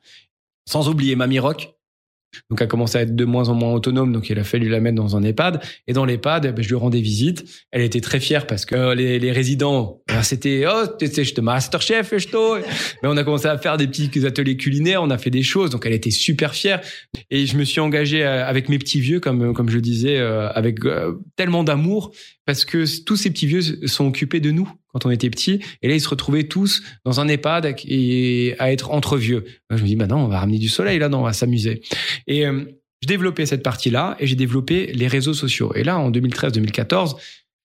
Sans 0.68 0.90
oublier 0.90 1.16
Mamie 1.16 1.40
Rock, 1.40 1.75
donc, 2.50 2.62
a 2.62 2.68
commencé 2.68 2.98
à 2.98 3.02
être 3.02 3.16
de 3.16 3.26
moins 3.26 3.50
en 3.50 3.54
moins 3.54 3.74
autonome. 3.74 4.12
Donc, 4.12 4.30
il 4.30 4.40
a 4.40 4.44
fallu 4.44 4.70
la 4.70 4.80
mettre 4.80 4.96
dans 4.96 5.16
un 5.16 5.24
EHPAD. 5.24 5.62
Et 5.88 5.94
dans 5.94 6.06
l'EHPAD, 6.06 6.54
ben, 6.56 6.62
je 6.62 6.70
lui 6.70 6.76
rendais 6.76 7.02
visite. 7.02 7.46
Elle 7.72 7.82
était 7.82 8.02
très 8.02 8.20
fière 8.20 8.48
parce 8.48 8.66
que 8.66 8.94
les, 8.94 9.20
les 9.20 9.32
résidents, 9.32 10.02
ben, 10.08 10.24
c'était, 10.24 10.66
oh, 10.68 10.86
tu 11.00 11.08
sais, 11.08 11.24
je 11.24 11.34
te 11.34 11.42
master 11.42 11.82
chef, 11.82 12.18
je 12.18 12.28
te. 12.28 12.62
Mais 13.02 13.10
on 13.10 13.18
a 13.18 13.24
commencé 13.24 13.48
à 13.48 13.58
faire 13.58 13.78
des 13.78 13.88
petits 13.88 14.26
ateliers 14.26 14.58
culinaires. 14.58 15.02
On 15.04 15.10
a 15.10 15.18
fait 15.18 15.32
des 15.32 15.44
choses. 15.44 15.70
Donc, 15.70 15.86
elle 15.86 15.94
était 15.94 16.12
super 16.12 16.54
fière. 16.54 16.82
Et 17.30 17.46
je 17.46 17.58
me 17.58 17.64
suis 17.64 17.80
engagé 17.80 18.24
euh, 18.24 18.46
avec 18.46 18.70
mes 18.70 18.78
petits 18.78 19.00
vieux, 19.00 19.20
comme, 19.20 19.54
comme 19.54 19.70
je 19.70 19.80
disais, 19.80 20.18
euh, 20.18 20.50
avec 20.50 20.84
euh, 20.86 21.14
tellement 21.36 21.64
d'amour 21.64 22.12
parce 22.46 22.64
que 22.64 22.86
tous 23.04 23.16
ces 23.16 23.30
petits 23.32 23.48
vieux 23.48 23.62
sont 23.88 24.08
occupés 24.08 24.40
de 24.40 24.52
nous 24.52 24.70
quand 24.96 25.06
on 25.06 25.12
était 25.12 25.30
petits. 25.30 25.60
Et 25.82 25.90
là, 25.90 25.94
ils 25.94 26.00
se 26.00 26.08
retrouvaient 26.08 26.46
tous 26.46 26.82
dans 27.04 27.20
un 27.20 27.28
EHPAD 27.28 27.76
et 27.84 28.56
à 28.60 28.72
être 28.72 28.92
entre 28.92 29.18
vieux. 29.18 29.44
Je 29.70 29.84
me 29.84 29.88
dis, 29.88 29.98
bah 29.98 30.08
non, 30.08 30.20
on 30.20 30.28
va 30.30 30.40
ramener 30.40 30.58
du 30.58 30.70
soleil 30.70 31.00
là, 31.00 31.10
non, 31.10 31.20
on 31.20 31.24
va 31.24 31.34
s'amuser. 31.34 31.82
Et 32.28 32.48
euh, 32.48 32.64
je 33.02 33.08
développais 33.10 33.46
cette 33.46 33.62
partie-là 33.62 34.16
et 34.20 34.26
j'ai 34.26 34.38
développé 34.38 34.94
les 34.94 35.08
réseaux 35.08 35.34
sociaux. 35.34 35.74
Et 35.76 35.84
là, 35.84 36.00
en 36.00 36.12
2013-2014, 36.12 37.18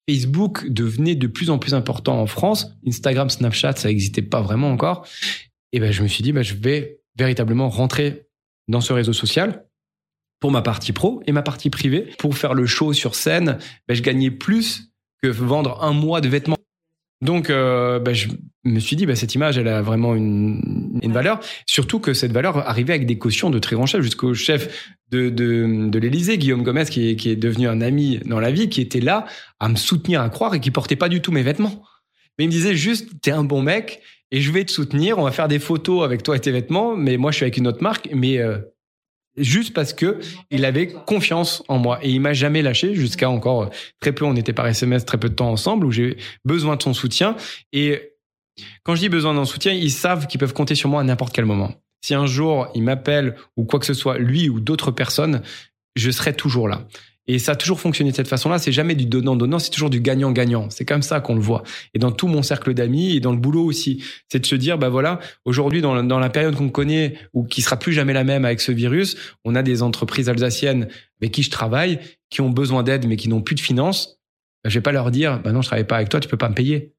Facebook 0.08 0.68
devenait 0.68 1.14
de 1.14 1.28
plus 1.28 1.50
en 1.50 1.60
plus 1.60 1.72
important 1.72 2.20
en 2.20 2.26
France. 2.26 2.72
Instagram, 2.84 3.30
Snapchat, 3.30 3.76
ça 3.76 3.86
n'existait 3.86 4.22
pas 4.22 4.40
vraiment 4.40 4.72
encore. 4.72 5.06
Et 5.72 5.78
ben, 5.78 5.92
je 5.92 6.02
me 6.02 6.08
suis 6.08 6.24
dit, 6.24 6.32
ben, 6.32 6.42
je 6.42 6.54
vais 6.54 6.98
véritablement 7.16 7.68
rentrer 7.68 8.26
dans 8.66 8.80
ce 8.80 8.92
réseau 8.92 9.12
social 9.12 9.66
pour 10.40 10.50
ma 10.50 10.62
partie 10.62 10.92
pro 10.92 11.22
et 11.28 11.32
ma 11.32 11.42
partie 11.42 11.70
privée. 11.70 12.10
Pour 12.18 12.36
faire 12.36 12.54
le 12.54 12.66
show 12.66 12.92
sur 12.92 13.14
scène, 13.14 13.58
ben, 13.86 13.94
je 13.94 14.02
gagnais 14.02 14.32
plus 14.32 14.90
que 15.22 15.28
vendre 15.28 15.80
un 15.84 15.92
mois 15.92 16.20
de 16.20 16.28
vêtements. 16.28 16.56
Donc, 17.22 17.50
euh, 17.50 17.98
ben, 17.98 18.14
je 18.14 18.28
me 18.64 18.80
suis 18.80 18.96
dit, 18.96 19.04
ben, 19.04 19.14
cette 19.14 19.34
image, 19.34 19.58
elle 19.58 19.68
a 19.68 19.82
vraiment 19.82 20.14
une, 20.14 21.00
valeur. 21.12 21.40
Surtout 21.66 21.98
que 21.98 22.14
cette 22.14 22.32
valeur 22.32 22.56
arrivait 22.68 22.94
avec 22.94 23.06
des 23.06 23.18
cautions 23.18 23.50
de 23.50 23.58
très 23.58 23.76
grands 23.76 23.86
chefs, 23.86 24.02
jusqu'au 24.02 24.32
chef 24.32 24.94
de, 25.10 25.98
l'Élysée, 25.98 26.38
Guillaume 26.38 26.62
Gomez, 26.62 26.84
qui 26.84 27.10
est, 27.10 27.16
qui 27.16 27.30
est 27.30 27.36
devenu 27.36 27.68
un 27.68 27.80
ami 27.80 28.20
dans 28.24 28.40
la 28.40 28.50
vie, 28.50 28.68
qui 28.68 28.80
était 28.80 29.00
là 29.00 29.26
à 29.58 29.68
me 29.68 29.76
soutenir, 29.76 30.22
à 30.22 30.30
croire 30.30 30.54
et 30.54 30.60
qui 30.60 30.70
portait 30.70 30.96
pas 30.96 31.08
du 31.08 31.20
tout 31.20 31.32
mes 31.32 31.42
vêtements. 31.42 31.82
Mais 32.38 32.44
il 32.44 32.48
me 32.48 32.52
disait 32.52 32.74
juste, 32.74 33.20
t'es 33.20 33.32
un 33.32 33.44
bon 33.44 33.60
mec 33.60 34.00
et 34.30 34.40
je 34.40 34.50
vais 34.52 34.64
te 34.64 34.70
soutenir. 34.70 35.18
On 35.18 35.24
va 35.24 35.32
faire 35.32 35.48
des 35.48 35.58
photos 35.58 36.04
avec 36.04 36.22
toi 36.22 36.36
et 36.36 36.40
tes 36.40 36.52
vêtements, 36.52 36.96
mais 36.96 37.16
moi, 37.16 37.32
je 37.32 37.36
suis 37.36 37.44
avec 37.44 37.56
une 37.56 37.66
autre 37.66 37.82
marque. 37.82 38.08
Mais 38.14 38.38
euh, 38.38 38.58
juste 39.36 39.74
parce 39.74 39.92
que 39.92 40.20
il 40.50 40.64
avait 40.64 40.88
confiance 40.88 41.62
en 41.68 41.78
moi. 41.78 41.98
Et 42.02 42.10
il 42.10 42.20
m'a 42.20 42.32
jamais 42.32 42.62
lâché 42.62 42.94
jusqu'à 42.94 43.30
encore 43.30 43.70
très 44.00 44.12
peu 44.12 44.24
on 44.24 44.36
était 44.36 44.52
par 44.52 44.66
SMS 44.66 45.04
très 45.04 45.18
peu 45.18 45.28
de 45.28 45.34
temps 45.34 45.50
ensemble 45.50 45.86
où 45.86 45.90
j'ai 45.90 46.16
besoin 46.44 46.76
de 46.76 46.82
son 46.82 46.94
soutien. 46.94 47.36
Et 47.72 48.12
quand 48.82 48.94
je 48.94 49.00
dis 49.00 49.08
besoin 49.08 49.34
d'un 49.34 49.44
soutien 49.44 49.72
ils 49.72 49.90
savent 49.90 50.26
qu'ils 50.26 50.40
peuvent 50.40 50.54
compter 50.54 50.74
sur 50.74 50.88
moi 50.88 51.00
à 51.00 51.04
n'importe 51.04 51.32
quel 51.32 51.46
moment. 51.46 51.72
Si 52.02 52.14
un 52.14 52.26
jour 52.26 52.68
il 52.74 52.82
m'appelle 52.82 53.36
ou 53.56 53.64
quoi 53.64 53.78
que 53.78 53.86
ce 53.86 53.94
soit 53.94 54.18
lui 54.18 54.48
ou 54.48 54.60
d'autres 54.60 54.90
personnes 54.90 55.42
je 55.96 56.10
serai 56.10 56.34
toujours 56.34 56.68
là 56.68 56.86
et 57.32 57.38
ça 57.38 57.52
a 57.52 57.56
toujours 57.56 57.78
fonctionné 57.78 58.10
de 58.10 58.16
cette 58.16 58.26
façon-là. 58.26 58.58
C'est 58.58 58.72
jamais 58.72 58.96
du 58.96 59.06
donnant-donnant, 59.06 59.60
c'est 59.60 59.70
toujours 59.70 59.88
du 59.88 60.00
gagnant-gagnant. 60.00 60.68
C'est 60.68 60.84
comme 60.84 61.02
ça 61.02 61.20
qu'on 61.20 61.36
le 61.36 61.40
voit. 61.40 61.62
Et 61.94 62.00
dans 62.00 62.10
tout 62.10 62.26
mon 62.26 62.42
cercle 62.42 62.74
d'amis 62.74 63.14
et 63.14 63.20
dans 63.20 63.30
le 63.30 63.38
boulot 63.38 63.62
aussi, 63.64 64.02
c'est 64.28 64.40
de 64.40 64.46
se 64.46 64.56
dire, 64.56 64.78
bah 64.78 64.88
voilà, 64.88 65.20
aujourd'hui, 65.44 65.80
dans, 65.80 65.94
la- 65.94 66.30
période 66.30 66.56
qu'on 66.56 66.70
connaît 66.70 67.14
ou 67.32 67.44
qui 67.44 67.62
sera 67.62 67.76
plus 67.76 67.92
jamais 67.92 68.12
la 68.12 68.24
même 68.24 68.44
avec 68.44 68.60
ce 68.60 68.72
virus, 68.72 69.16
on 69.44 69.54
a 69.54 69.62
des 69.62 69.82
entreprises 69.82 70.28
alsaciennes 70.28 70.88
avec 71.22 71.32
qui 71.32 71.44
je 71.44 71.50
travaille, 71.50 72.00
qui 72.30 72.40
ont 72.40 72.50
besoin 72.50 72.82
d'aide 72.82 73.06
mais 73.06 73.16
qui 73.16 73.28
n'ont 73.28 73.42
plus 73.42 73.54
de 73.54 73.60
finances. 73.60 74.18
Bah, 74.64 74.70
je 74.70 74.74
vais 74.74 74.82
pas 74.82 74.92
leur 74.92 75.12
dire, 75.12 75.40
bah 75.40 75.52
non, 75.52 75.62
je 75.62 75.68
travaille 75.68 75.86
pas 75.86 75.96
avec 75.96 76.08
toi, 76.08 76.18
tu 76.18 76.28
peux 76.28 76.36
pas 76.36 76.48
me 76.48 76.54
payer. 76.54 76.94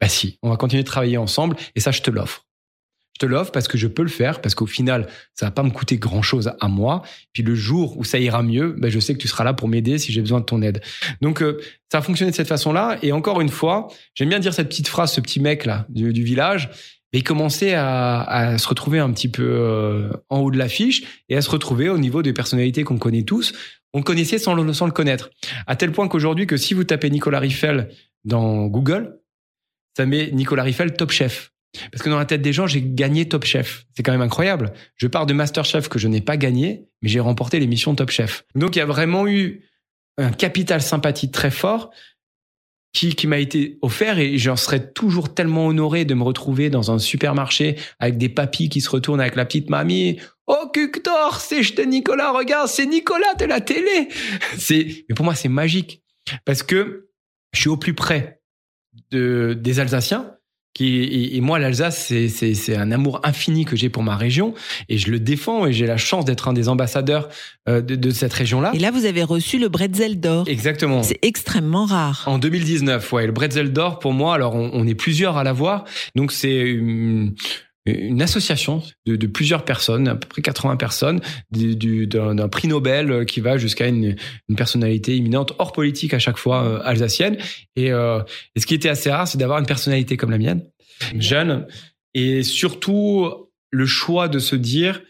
Bah 0.00 0.08
si, 0.08 0.38
on 0.42 0.48
va 0.48 0.56
continuer 0.56 0.82
de 0.82 0.88
travailler 0.88 1.18
ensemble 1.18 1.56
et 1.74 1.80
ça, 1.80 1.90
je 1.90 2.00
te 2.00 2.10
l'offre. 2.10 2.47
Je 3.20 3.26
te 3.26 3.32
l'offre 3.32 3.50
parce 3.50 3.66
que 3.66 3.76
je 3.76 3.88
peux 3.88 4.02
le 4.02 4.08
faire, 4.08 4.40
parce 4.40 4.54
qu'au 4.54 4.66
final, 4.66 5.08
ça 5.34 5.46
va 5.46 5.50
pas 5.50 5.64
me 5.64 5.70
coûter 5.70 5.96
grand 5.96 6.22
chose 6.22 6.52
à 6.60 6.68
moi. 6.68 7.02
Puis 7.32 7.42
le 7.42 7.56
jour 7.56 7.98
où 7.98 8.04
ça 8.04 8.20
ira 8.20 8.44
mieux, 8.44 8.76
ben 8.78 8.92
je 8.92 9.00
sais 9.00 9.12
que 9.12 9.18
tu 9.18 9.26
seras 9.26 9.42
là 9.42 9.54
pour 9.54 9.66
m'aider 9.66 9.98
si 9.98 10.12
j'ai 10.12 10.20
besoin 10.20 10.38
de 10.38 10.44
ton 10.44 10.62
aide. 10.62 10.80
Donc 11.20 11.42
euh, 11.42 11.58
ça 11.90 11.98
a 11.98 12.00
fonctionné 12.00 12.30
de 12.30 12.36
cette 12.36 12.46
façon-là. 12.46 12.96
Et 13.02 13.10
encore 13.10 13.40
une 13.40 13.48
fois, 13.48 13.88
j'aime 14.14 14.28
bien 14.28 14.38
dire 14.38 14.54
cette 14.54 14.68
petite 14.68 14.86
phrase, 14.86 15.12
ce 15.12 15.20
petit 15.20 15.40
mec 15.40 15.66
là 15.66 15.84
du, 15.88 16.12
village. 16.12 16.70
Et 17.12 17.18
il 17.18 17.24
commençait 17.24 17.74
à, 17.74 18.56
se 18.56 18.68
retrouver 18.68 19.00
un 19.00 19.10
petit 19.10 19.28
peu 19.28 19.42
euh, 19.42 20.10
en 20.28 20.38
haut 20.38 20.52
de 20.52 20.58
l'affiche 20.58 21.02
et 21.28 21.36
à 21.36 21.42
se 21.42 21.50
retrouver 21.50 21.88
au 21.88 21.98
niveau 21.98 22.22
des 22.22 22.32
personnalités 22.32 22.84
qu'on 22.84 22.98
connaît 22.98 23.24
tous. 23.24 23.52
On 23.94 24.02
connaissait 24.02 24.38
sans 24.38 24.54
le, 24.54 24.72
sans 24.72 24.86
le 24.86 24.92
connaître. 24.92 25.30
À 25.66 25.74
tel 25.74 25.90
point 25.90 26.06
qu'aujourd'hui, 26.06 26.46
que 26.46 26.56
si 26.56 26.72
vous 26.72 26.84
tapez 26.84 27.10
Nicolas 27.10 27.40
Riffel 27.40 27.88
dans 28.24 28.66
Google, 28.66 29.18
ça 29.96 30.06
met 30.06 30.30
Nicolas 30.30 30.62
Riffel 30.62 30.92
top 30.92 31.10
chef. 31.10 31.50
Parce 31.92 32.02
que 32.02 32.08
dans 32.08 32.18
la 32.18 32.24
tête 32.24 32.42
des 32.42 32.52
gens, 32.52 32.66
j'ai 32.66 32.82
gagné 32.82 33.28
Top 33.28 33.44
Chef. 33.44 33.84
C'est 33.94 34.02
quand 34.02 34.12
même 34.12 34.22
incroyable. 34.22 34.72
Je 34.96 35.06
pars 35.06 35.26
de 35.26 35.34
Master 35.34 35.64
Chef 35.64 35.88
que 35.88 35.98
je 35.98 36.08
n'ai 36.08 36.20
pas 36.20 36.36
gagné, 36.36 36.86
mais 37.02 37.08
j'ai 37.08 37.20
remporté 37.20 37.60
l'émission 37.60 37.94
Top 37.94 38.10
Chef. 38.10 38.44
Donc 38.54 38.76
il 38.76 38.78
y 38.78 38.82
a 38.82 38.86
vraiment 38.86 39.26
eu 39.26 39.64
un 40.16 40.30
capital 40.30 40.82
sympathie 40.82 41.30
très 41.30 41.50
fort 41.50 41.90
qui, 42.92 43.26
m'a 43.26 43.38
été 43.38 43.78
offert 43.82 44.18
et 44.18 44.38
j'en 44.38 44.56
serais 44.56 44.92
toujours 44.92 45.32
tellement 45.32 45.66
honoré 45.66 46.04
de 46.04 46.14
me 46.14 46.24
retrouver 46.24 46.68
dans 46.70 46.90
un 46.90 46.98
supermarché 46.98 47.76
avec 48.00 48.18
des 48.18 48.28
papis 48.28 48.68
qui 48.68 48.80
se 48.80 48.90
retournent 48.90 49.20
avec 49.20 49.36
la 49.36 49.44
petite 49.44 49.70
mamie. 49.70 50.18
Oh 50.46 50.68
Cuctor, 50.72 51.40
c'est 51.40 51.62
je 51.62 51.80
Nicolas, 51.82 52.32
regarde, 52.32 52.68
c'est 52.68 52.86
Nicolas 52.86 53.34
de 53.34 53.44
la 53.44 53.60
télé. 53.60 54.08
Mais 55.08 55.14
pour 55.14 55.24
moi 55.24 55.34
c'est 55.34 55.48
magique 55.48 56.02
parce 56.44 56.62
que 56.62 57.10
je 57.52 57.60
suis 57.60 57.68
au 57.68 57.76
plus 57.76 57.94
près 57.94 58.40
de, 59.10 59.56
des 59.58 59.78
Alsaciens. 59.80 60.34
Qui, 60.78 60.98
et, 60.98 61.36
et 61.36 61.40
moi, 61.40 61.58
l'Alsace, 61.58 62.06
c'est- 62.28 62.76
un 62.76 62.92
amour 62.92 63.20
infini 63.24 63.64
que 63.64 63.74
j'ai 63.74 63.88
pour 63.88 64.04
ma 64.04 64.14
région 64.16 64.54
et 64.88 64.96
je 64.96 65.10
le 65.10 65.18
défends 65.18 65.66
et 65.66 65.72
j'ai 65.72 65.86
la 65.86 65.96
chance 65.96 66.24
d'être 66.24 66.46
un 66.46 66.52
des 66.52 66.68
ambassadeurs 66.68 67.28
euh, 67.68 67.80
de, 67.80 67.96
de 67.96 68.10
cette 68.10 68.32
région-là. 68.32 68.70
Et 68.74 68.78
là, 68.78 68.92
vous 68.92 69.04
avez 69.04 69.24
reçu 69.24 69.58
le 69.58 69.68
Bretzel 69.68 70.20
d'or. 70.20 70.44
Exactement. 70.48 71.02
C'est 71.02 71.18
extrêmement 71.22 71.84
rare. 71.84 72.22
En 72.26 72.38
2019, 72.38 73.12
ouais. 73.12 73.26
Le 73.26 73.32
Bretzel 73.32 73.72
d'or, 73.72 73.98
pour 73.98 74.12
moi, 74.12 74.34
alors 74.36 74.54
on, 74.54 74.70
on 74.72 74.86
est 74.86 74.94
plusieurs 74.94 75.36
à 75.36 75.42
l'avoir. 75.42 75.84
Donc 76.14 76.30
c'est 76.30 76.78
une, 77.92 78.22
association 78.22 78.82
de, 79.06 79.16
de 79.16 79.26
plusieurs 79.26 79.64
personnes, 79.64 80.08
à 80.08 80.14
peu 80.16 80.28
près 80.28 80.42
80 80.42 80.76
personnes, 80.76 81.20
du- 81.50 81.76
du- 81.76 82.06
d'un 82.06 82.48
prix 82.48 82.68
Nobel 82.68 83.10
euh, 83.10 83.24
qui 83.24 83.40
va 83.40 83.58
jusqu'à 83.58 83.86
une, 83.88 84.16
une 84.48 84.56
personnalité 84.56 85.16
imminente 85.16 85.52
hors 85.58 85.72
politique 85.72 86.14
à 86.14 86.18
chaque 86.18 86.38
fois 86.38 86.64
euh, 86.64 86.80
alsacienne. 86.84 87.38
Et, 87.76 87.92
euh, 87.92 88.20
et 88.54 88.60
ce 88.60 88.66
qui 88.66 88.74
était 88.74 88.88
assez 88.88 89.10
rare, 89.10 89.26
c'est 89.28 89.38
d'avoir 89.38 89.58
une 89.58 89.66
personnalité 89.66 90.16
comme 90.16 90.30
la 90.30 90.38
mienne, 90.38 90.62
jeune, 91.18 91.66
et 92.14 92.42
surtout 92.42 93.28
le 93.70 93.86
choix 93.86 94.28
de 94.28 94.38
se 94.38 94.56
dire 94.56 95.02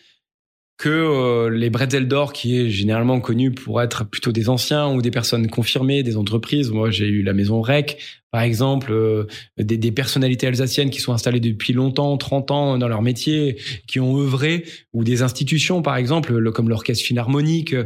que 0.79 0.89
euh, 0.89 1.51
les 1.51 1.71
Bretzel 1.71 2.07
d'or, 2.09 2.33
qui 2.33 2.57
est 2.57 2.71
généralement 2.71 3.21
connu 3.21 3.51
pour 3.51 3.83
être 3.83 4.05
plutôt 4.05 4.31
des 4.33 4.49
anciens 4.49 4.89
ou 4.95 5.03
des 5.03 5.11
personnes 5.11 5.49
confirmées, 5.49 6.03
des 6.05 6.17
entreprises. 6.17 6.71
Moi, 6.71 6.91
j'ai 6.91 7.09
eu 7.09 7.23
la 7.25 7.33
maison 7.35 7.61
REC, 7.61 7.99
par 8.31 8.43
exemple, 8.43 8.93
euh, 8.93 9.27
des, 9.59 9.77
des 9.77 9.91
personnalités 9.93 10.47
alsaciennes 10.47 10.91
qui 10.91 11.01
sont 11.01 11.13
installées 11.13 11.41
depuis 11.41 11.73
longtemps, 11.73 12.17
30 12.17 12.51
ans 12.53 12.79
dans 12.79 12.89
leur 12.89 13.03
métier, 13.03 13.57
qui 13.89 13.99
ont 13.99 14.17
œuvré, 14.19 14.65
ou 14.93 15.03
des 15.03 15.23
institutions, 15.23 15.83
par 15.83 15.97
exemple, 15.97 16.33
le- 16.37 16.53
comme 16.53 16.69
l'Orchestre 16.69 17.05
Philharmonique. 17.05 17.75
euh, 17.75 17.85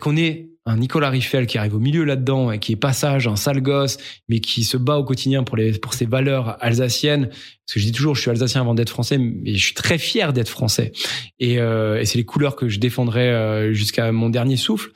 qu'on 0.00 0.16
ait 0.16 0.48
un 0.64 0.76
Nicolas 0.76 1.10
Riffel 1.10 1.46
qui 1.46 1.58
arrive 1.58 1.74
au 1.74 1.80
milieu 1.80 2.04
là-dedans 2.04 2.52
et 2.52 2.58
qui 2.58 2.72
est 2.72 2.76
passage, 2.76 3.26
un 3.26 3.36
sale 3.36 3.60
gosse, 3.60 3.98
mais 4.28 4.40
qui 4.40 4.62
se 4.64 4.76
bat 4.76 4.96
au 4.96 5.04
quotidien 5.04 5.42
pour 5.42 5.56
les 5.56 5.72
pour 5.72 5.94
ses 5.94 6.06
valeurs 6.06 6.56
alsaciennes. 6.60 7.28
Parce 7.28 7.74
que 7.74 7.80
je 7.80 7.86
dis 7.86 7.92
toujours, 7.92 8.14
je 8.14 8.20
suis 8.20 8.30
alsacien 8.30 8.60
avant 8.60 8.74
d'être 8.74 8.90
français, 8.90 9.18
mais 9.18 9.54
je 9.54 9.64
suis 9.64 9.74
très 9.74 9.98
fier 9.98 10.32
d'être 10.32 10.48
français. 10.48 10.92
Et, 11.40 11.58
euh, 11.58 12.00
et 12.00 12.06
c'est 12.06 12.18
les 12.18 12.24
couleurs 12.24 12.54
que 12.54 12.68
je 12.68 12.78
défendrai 12.78 13.30
euh, 13.30 13.72
jusqu'à 13.72 14.12
mon 14.12 14.30
dernier 14.30 14.56
souffle. 14.56 14.90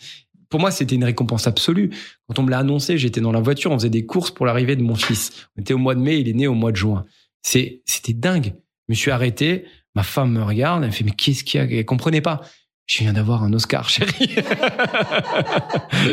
Pour 0.48 0.60
moi, 0.60 0.70
c'était 0.70 0.94
une 0.94 1.05
récompense 1.05 1.48
absolue. 1.48 1.90
Quand 2.28 2.38
on 2.38 2.44
me 2.44 2.51
l'a 2.51 2.59
annoncé, 2.59 2.98
j'étais 2.98 3.20
dans 3.20 3.32
la 3.32 3.40
voiture, 3.40 3.72
on 3.72 3.78
faisait 3.78 3.90
des 3.90 4.06
courses 4.06 4.30
pour 4.30 4.47
l'arrivée 4.47 4.76
de 4.76 4.82
mon 4.82 4.94
fils. 4.94 5.48
On 5.56 5.62
était 5.62 5.74
au 5.74 5.78
mois 5.78 5.97
de 5.97 6.01
mai, 6.01 6.20
il 6.20 6.28
est 6.28 6.34
né 6.34 6.47
au 6.47 6.55
mois 6.55 6.70
de 6.70 6.76
juin. 6.76 7.05
C'est, 7.43 7.82
c'était 7.84 8.12
dingue. 8.12 8.55
Je 8.88 8.93
me 8.93 8.94
suis 8.94 9.10
arrêté, 9.10 9.64
ma 9.97 10.05
femme 10.05 10.32
me 10.32 10.43
regarde, 10.43 10.82
elle 10.82 10.90
me 10.90 10.94
fait, 10.94 11.02
mais 11.02 11.10
qu'est-ce 11.10 11.43
qu'il 11.43 11.60
y 11.60 11.64
a? 11.64 11.66
Elle 11.66 11.84
comprenait 11.84 12.20
pas. 12.20 12.43
Je 12.86 12.98
viens 12.98 13.12
d'avoir 13.12 13.42
un 13.42 13.52
Oscar, 13.52 13.88
chérie. 13.88 14.28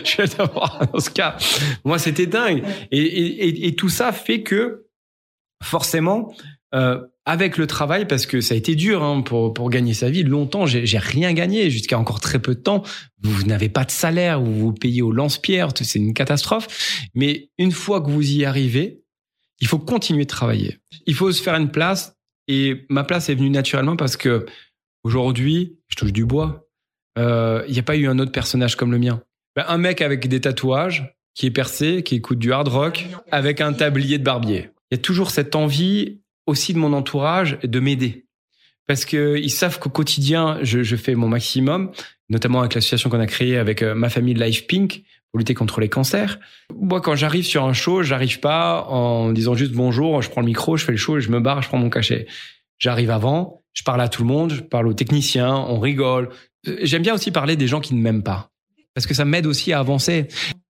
je 0.03 0.15
viens 0.15 0.25
d'avoir 0.37 0.81
un 0.81 0.89
Oscar. 0.93 1.37
Moi, 1.85 1.99
c'était 1.99 2.25
dingue. 2.25 2.63
Et, 2.91 3.75
tout 3.75 3.89
ça 3.89 4.11
fait 4.11 4.41
que, 4.41 4.87
forcément, 5.63 6.35
euh, 6.73 6.99
avec 7.25 7.57
le 7.57 7.67
travail, 7.67 8.07
parce 8.07 8.25
que 8.25 8.41
ça 8.41 8.55
a 8.55 8.57
été 8.57 8.75
dur 8.75 9.03
hein, 9.03 9.21
pour, 9.21 9.53
pour 9.53 9.69
gagner 9.69 9.93
sa 9.93 10.09
vie. 10.09 10.23
Longtemps, 10.23 10.65
j'ai 10.65 10.97
rien 10.97 11.31
gagné 11.33 11.69
jusqu'à 11.69 11.99
encore 11.99 12.19
très 12.19 12.39
peu 12.39 12.55
de 12.55 12.59
temps. 12.59 12.83
Vous 13.21 13.43
n'avez 13.43 13.69
pas 13.69 13.85
de 13.85 13.91
salaire, 13.91 14.41
vous 14.41 14.53
vous 14.53 14.73
payez 14.73 15.03
au 15.03 15.11
lance-pierre, 15.11 15.69
c'est 15.79 15.99
une 15.99 16.13
catastrophe. 16.13 17.07
Mais 17.13 17.51
une 17.57 17.71
fois 17.71 18.01
que 18.01 18.09
vous 18.09 18.31
y 18.31 18.45
arrivez, 18.45 19.03
il 19.59 19.67
faut 19.67 19.79
continuer 19.79 20.23
de 20.23 20.29
travailler. 20.29 20.79
Il 21.05 21.13
faut 21.13 21.31
se 21.31 21.41
faire 21.41 21.55
une 21.55 21.71
place. 21.71 22.17
Et 22.49 22.85
ma 22.89 23.05
place 23.05 23.29
est 23.29 23.35
venue 23.35 23.49
naturellement 23.49 23.95
parce 23.95 24.17
que 24.17 24.45
aujourd'hui, 25.03 25.77
je 25.87 25.95
touche 25.95 26.11
du 26.11 26.25
bois. 26.25 26.62
Euh, 27.17 27.63
Il 27.67 27.73
n'y 27.73 27.79
a 27.79 27.83
pas 27.83 27.95
eu 27.95 28.07
un 28.07 28.19
autre 28.19 28.31
personnage 28.31 28.75
comme 28.75 28.91
le 28.91 28.99
mien. 28.99 29.21
Ben, 29.55 29.65
un 29.67 29.77
mec 29.77 30.01
avec 30.01 30.27
des 30.27 30.41
tatouages, 30.41 31.15
qui 31.35 31.45
est 31.45 31.51
percé, 31.51 32.03
qui 32.03 32.15
écoute 32.15 32.39
du 32.39 32.51
hard 32.51 32.67
rock, 32.67 33.05
avec 33.31 33.61
un 33.61 33.73
tablier 33.73 34.17
de 34.17 34.23
barbier. 34.23 34.69
Il 34.91 34.95
y 34.95 34.99
a 34.99 35.01
toujours 35.01 35.31
cette 35.31 35.55
envie 35.55 36.21
aussi 36.45 36.73
de 36.73 36.79
mon 36.79 36.93
entourage 36.93 37.57
de 37.63 37.79
m'aider. 37.79 38.25
Parce 38.87 39.05
que 39.05 39.37
ils 39.37 39.49
savent 39.49 39.79
qu'au 39.79 39.89
quotidien, 39.89 40.59
je, 40.61 40.83
je 40.83 40.95
fais 40.95 41.15
mon 41.15 41.29
maximum, 41.29 41.91
notamment 42.29 42.59
avec 42.59 42.75
l'association 42.75 43.09
qu'on 43.09 43.19
a 43.19 43.27
créée 43.27 43.57
avec 43.57 43.81
euh, 43.81 43.95
ma 43.95 44.09
famille 44.09 44.33
Life 44.33 44.67
Pink 44.67 45.03
pour 45.31 45.39
lutter 45.39 45.53
contre 45.53 45.79
les 45.79 45.89
cancers. 45.89 46.37
Moi, 46.75 47.01
quand 47.01 47.15
j'arrive 47.15 47.45
sur 47.45 47.63
un 47.63 47.73
show, 47.73 48.03
j'arrive 48.03 48.39
pas 48.39 48.83
en 48.83 49.31
disant 49.31 49.55
juste 49.55 49.73
bonjour, 49.73 50.21
je 50.21 50.29
prends 50.29 50.41
le 50.41 50.47
micro, 50.47 50.77
je 50.77 50.85
fais 50.85 50.91
le 50.91 50.97
show, 50.97 51.17
et 51.17 51.21
je 51.21 51.31
me 51.31 51.39
barre, 51.39 51.61
je 51.61 51.69
prends 51.69 51.77
mon 51.77 51.89
cachet. 51.89 52.27
J'arrive 52.77 53.09
avant, 53.09 53.63
je 53.73 53.83
parle 53.83 54.01
à 54.01 54.09
tout 54.09 54.21
le 54.21 54.27
monde, 54.27 54.51
je 54.51 54.61
parle 54.61 54.87
aux 54.87 54.93
techniciens, 54.93 55.55
on 55.55 55.79
rigole. 55.79 56.29
Euh, 56.67 56.77
J'aime 56.81 57.01
bien 57.01 57.13
aussi 57.13 57.31
parler 57.31 57.55
des 57.55 57.67
gens 57.67 57.79
qui 57.79 57.93
ne 57.93 58.01
m'aiment 58.01 58.23
pas. 58.23 58.49
Parce 58.93 59.07
que 59.07 59.13
ça 59.13 59.25
m'aide 59.25 59.45
aussi 59.45 59.73
à 59.73 59.79
avancer. 59.79 60.27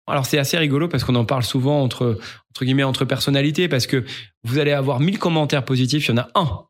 Alors 0.08 0.26
c'est 0.26 0.38
assez 0.38 0.58
rigolo 0.58 0.88
parce 0.88 1.04
qu'on 1.04 1.16
en 1.16 1.26
parle 1.26 1.44
souvent 1.44 1.82
entre 1.82 2.20
entre 2.52 2.66
guillemets 2.66 2.84
entre 2.84 3.06
personnalités 3.06 3.68
parce 3.68 3.88
que 3.88 4.04
vous 4.44 4.60
allez 4.60 4.72
avoir 4.72 5.00
1000 5.00 5.18
commentaires 5.18 5.64
positifs, 5.64 6.08
il 6.08 6.12
y 6.12 6.14
en 6.14 6.18
a 6.18 6.30
un 6.36 6.66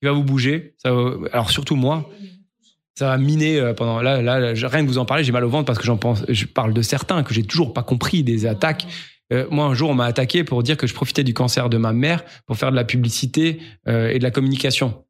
qui 0.00 0.06
va 0.06 0.12
vous 0.12 0.22
bouger. 0.22 0.76
Alors 0.84 1.50
surtout 1.50 1.74
moi, 1.74 2.08
ça 2.96 3.08
va 3.08 3.18
miner 3.18 3.58
euh, 3.58 3.74
pendant 3.74 4.00
là 4.02 4.22
là 4.22 4.52
rien 4.54 4.82
que 4.82 4.88
vous 4.88 4.98
en 4.98 5.04
parler, 5.04 5.24
j'ai 5.24 5.32
mal 5.32 5.44
au 5.44 5.48
ventre 5.48 5.66
parce 5.66 5.78
que 5.78 5.84
j'en 5.84 5.98
je 6.28 6.46
parle 6.46 6.72
de 6.72 6.82
certains 6.82 7.22
que 7.22 7.34
j'ai 7.34 7.42
toujours 7.42 7.72
pas 7.72 7.82
compris 7.82 8.22
des 8.22 8.46
attaques. 8.46 8.86
Euh, 9.32 9.46
moi 9.50 9.66
un 9.66 9.74
jour 9.74 9.90
on 9.90 9.94
m'a 9.94 10.06
attaqué 10.06 10.44
pour 10.44 10.62
dire 10.62 10.76
que 10.76 10.86
je 10.86 10.94
profitais 10.94 11.24
du 11.24 11.34
cancer 11.34 11.68
de 11.68 11.78
ma 11.78 11.92
mère 11.92 12.24
pour 12.46 12.56
faire 12.56 12.70
de 12.70 12.76
la 12.76 12.84
publicité 12.84 13.60
et 13.86 14.18
de 14.18 14.22
la 14.22 14.30
communication. 14.30 15.05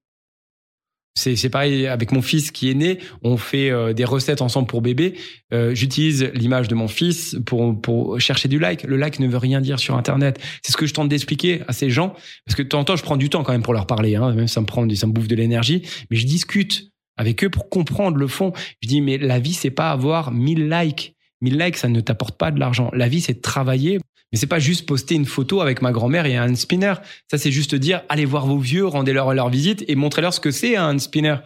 C'est 1.17 1.49
pareil 1.49 1.87
avec 1.87 2.13
mon 2.13 2.21
fils 2.21 2.51
qui 2.51 2.71
est 2.71 2.75
né. 2.75 2.99
On 3.23 3.39
fait 3.39 3.71
euh, 3.71 3.95
des 3.95 4.05
recettes 4.05 4.43
ensemble 4.43 4.69
pour 4.69 4.83
bébé. 4.83 5.15
Euh, 5.53 5.75
J'utilise 5.75 6.31
l'image 6.35 6.69
de 6.69 6.75
mon 6.75 6.89
fils 6.89 7.39
pour, 7.47 7.81
pour 7.81 8.21
chercher 8.21 8.49
du 8.49 8.59
like. 8.59 8.83
Le 8.83 8.97
like 8.97 9.19
ne 9.19 9.27
veut 9.27 9.39
rien 9.39 9.63
dire 9.63 9.79
sur 9.79 9.97
Internet. 9.97 10.39
C'est 10.63 10.73
ce 10.73 10.77
que 10.77 10.87
je 10.87 10.93
tente 10.93 11.09
d'expliquer 11.09 11.63
à 11.69 11.73
ces 11.73 11.89
gens. 11.89 12.15
Parce 12.45 12.55
que 12.55 12.63
de 12.63 12.69
temps 12.69 12.81
en 12.81 12.85
temps, 12.85 12.97
je 12.97 13.03
prends 13.03 13.17
du 13.17 13.31
temps 13.31 13.43
quand 13.43 13.53
même 13.53 13.63
pour 13.63 13.73
leur 13.73 13.87
parler. 13.87 14.15
Hein. 14.15 14.35
Même 14.35 14.47
ça 14.47 14.61
me 14.61 14.67
prend, 14.67 14.87
ça 14.95 15.07
me 15.07 15.13
bouffe 15.13 15.29
de 15.29 15.35
l'énergie. 15.37 15.83
Mais 16.11 16.17
je 16.19 16.27
discute 16.27 16.91
avec 17.17 17.43
eux 17.45 17.51
pour 17.51 17.71
comprendre 17.71 18.19
le 18.19 18.29
fond. 18.29 18.53
Je 18.83 18.89
dis, 18.89 19.01
mais 19.01 19.17
la 19.17 19.39
vie, 19.39 19.55
c'est 19.55 19.71
pas 19.71 19.91
avoir 19.91 20.33
1000 20.33 20.69
likes. 20.69 21.15
1000 21.41 21.59
likes, 21.59 21.77
ça 21.79 21.89
ne 21.89 22.01
t'apporte 22.01 22.37
pas 22.37 22.51
de 22.51 22.61
l'argent. 22.61 22.91
La 22.93 23.09
vie, 23.09 23.23
c'est 23.23 23.41
travailler. 23.41 23.99
Mais 24.32 24.39
c'est 24.39 24.47
pas 24.47 24.59
juste 24.59 24.86
poster 24.86 25.15
une 25.15 25.27
photo 25.27 25.61
avec 25.61 25.82
ma 25.82 25.93
grand-mère 25.93 26.27
et 26.27 26.36
un 26.36 26.55
spinner. 26.55 26.94
Ça, 27.31 27.39
c'est 27.39 27.53
juste 27.53 27.74
dire, 27.74 28.03
allez 28.09 28.24
voir 28.24 28.47
vos 28.47 28.59
vieux, 28.59 28.86
rendez-leur 28.86 29.32
leur 29.35 29.48
visite 29.48 29.85
et 29.89 29.94
montrez-leur 29.94 30.35
ce 30.35 30.40
que 30.40 30.51
c'est 30.51 30.77
un 30.77 30.98
spinner. 30.98 31.36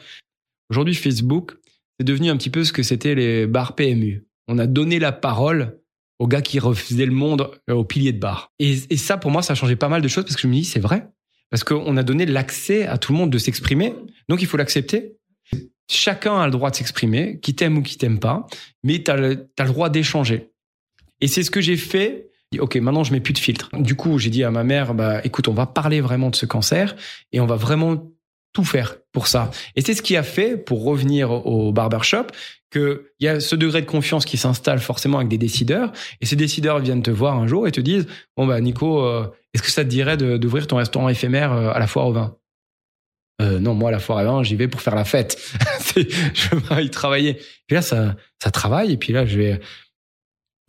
Aujourd'hui, 0.70 0.94
Facebook, 0.94 1.56
c'est 1.98 2.04
devenu 2.04 2.30
un 2.30 2.36
petit 2.36 2.50
peu 2.50 2.64
ce 2.64 2.72
que 2.72 2.82
c'était 2.82 3.14
les 3.14 3.46
bars 3.46 3.74
PMU. 3.74 4.24
On 4.48 4.58
a 4.58 4.66
donné 4.66 4.98
la 4.98 5.12
parole 5.12 5.80
aux 6.20 6.26
gars 6.26 6.42
qui 6.42 6.58
refaisaient 6.58 7.06
le 7.06 7.12
monde 7.12 7.50
euh, 7.68 7.74
au 7.74 7.84
pilier 7.84 8.12
de 8.12 8.18
bar. 8.18 8.52
Et, 8.58 8.76
ça, 8.96 9.16
pour 9.16 9.30
moi, 9.30 9.42
ça 9.42 9.52
a 9.54 9.56
changé 9.56 9.74
pas 9.74 9.88
mal 9.88 10.02
de 10.02 10.08
choses 10.08 10.24
parce 10.24 10.36
que 10.36 10.42
je 10.42 10.48
me 10.48 10.52
dis, 10.52 10.64
c'est 10.64 10.80
vrai. 10.80 11.08
Parce 11.50 11.64
qu'on 11.64 11.96
a 11.96 12.02
donné 12.02 12.26
l'accès 12.26 12.86
à 12.86 12.98
tout 12.98 13.12
le 13.12 13.18
monde 13.18 13.30
de 13.30 13.38
s'exprimer. 13.38 13.94
Donc, 14.28 14.42
il 14.42 14.46
faut 14.46 14.56
l'accepter. 14.56 15.16
Chacun 15.90 16.38
a 16.38 16.46
le 16.46 16.52
droit 16.52 16.70
de 16.70 16.76
s'exprimer, 16.76 17.40
qui 17.40 17.56
t'aime 17.56 17.78
ou 17.78 17.82
qui 17.82 17.98
t'aime 17.98 18.20
pas, 18.20 18.46
mais 18.84 19.02
tu 19.02 19.10
as, 19.10 19.34
t'as 19.56 19.64
le 19.64 19.70
droit 19.70 19.88
d'échanger. 19.88 20.50
Et 21.20 21.26
c'est 21.26 21.42
ce 21.42 21.50
que 21.50 21.60
j'ai 21.60 21.76
fait. 21.76 22.29
Ok, 22.58 22.76
maintenant 22.76 23.04
je 23.04 23.12
mets 23.12 23.20
plus 23.20 23.32
de 23.32 23.38
filtre. 23.38 23.70
Du 23.78 23.94
coup, 23.94 24.18
j'ai 24.18 24.30
dit 24.30 24.42
à 24.42 24.50
ma 24.50 24.64
mère, 24.64 24.94
bah, 24.94 25.20
écoute, 25.24 25.46
on 25.46 25.54
va 25.54 25.66
parler 25.66 26.00
vraiment 26.00 26.30
de 26.30 26.36
ce 26.36 26.46
cancer 26.46 26.96
et 27.32 27.40
on 27.40 27.46
va 27.46 27.54
vraiment 27.56 28.10
tout 28.52 28.64
faire 28.64 28.96
pour 29.12 29.28
ça. 29.28 29.50
Et 29.76 29.82
c'est 29.82 29.94
ce 29.94 30.02
qui 30.02 30.16
a 30.16 30.24
fait, 30.24 30.56
pour 30.56 30.82
revenir 30.82 31.30
au 31.30 31.72
barbershop, 31.72 32.26
qu'il 32.72 32.98
y 33.20 33.28
a 33.28 33.38
ce 33.40 33.54
degré 33.54 33.80
de 33.80 33.86
confiance 33.86 34.24
qui 34.24 34.36
s'installe 34.36 34.80
forcément 34.80 35.18
avec 35.18 35.28
des 35.28 35.38
décideurs. 35.38 35.92
Et 36.20 36.26
ces 36.26 36.36
décideurs 36.36 36.80
viennent 36.80 37.02
te 37.02 37.10
voir 37.10 37.36
un 37.36 37.46
jour 37.46 37.68
et 37.68 37.72
te 37.72 37.80
disent, 37.80 38.06
bon 38.36 38.46
bah 38.46 38.60
Nico, 38.60 39.04
euh, 39.04 39.28
est-ce 39.54 39.62
que 39.62 39.70
ça 39.70 39.84
te 39.84 39.88
dirait 39.88 40.16
d'ouvrir 40.16 40.66
ton 40.66 40.76
restaurant 40.76 41.08
éphémère 41.08 41.52
euh, 41.52 41.70
à 41.72 41.78
la 41.78 41.86
foire 41.86 42.06
au 42.06 42.12
vin? 42.12 42.36
Euh, 43.40 43.58
non, 43.58 43.74
moi, 43.74 43.88
à 43.88 43.92
la 43.92 43.98
foire 43.98 44.18
à 44.18 44.24
vin, 44.24 44.42
j'y 44.42 44.54
vais 44.54 44.68
pour 44.68 44.82
faire 44.82 44.94
la 44.94 45.04
fête. 45.04 45.38
Je 45.96 46.74
vais 46.74 46.84
y 46.84 46.90
travailler. 46.90 47.34
Puis 47.66 47.74
là, 47.74 47.82
ça, 47.82 48.16
ça 48.42 48.50
travaille. 48.50 48.92
Et 48.92 48.96
puis 48.96 49.12
là, 49.12 49.24
je 49.26 49.38
vais 49.38 49.60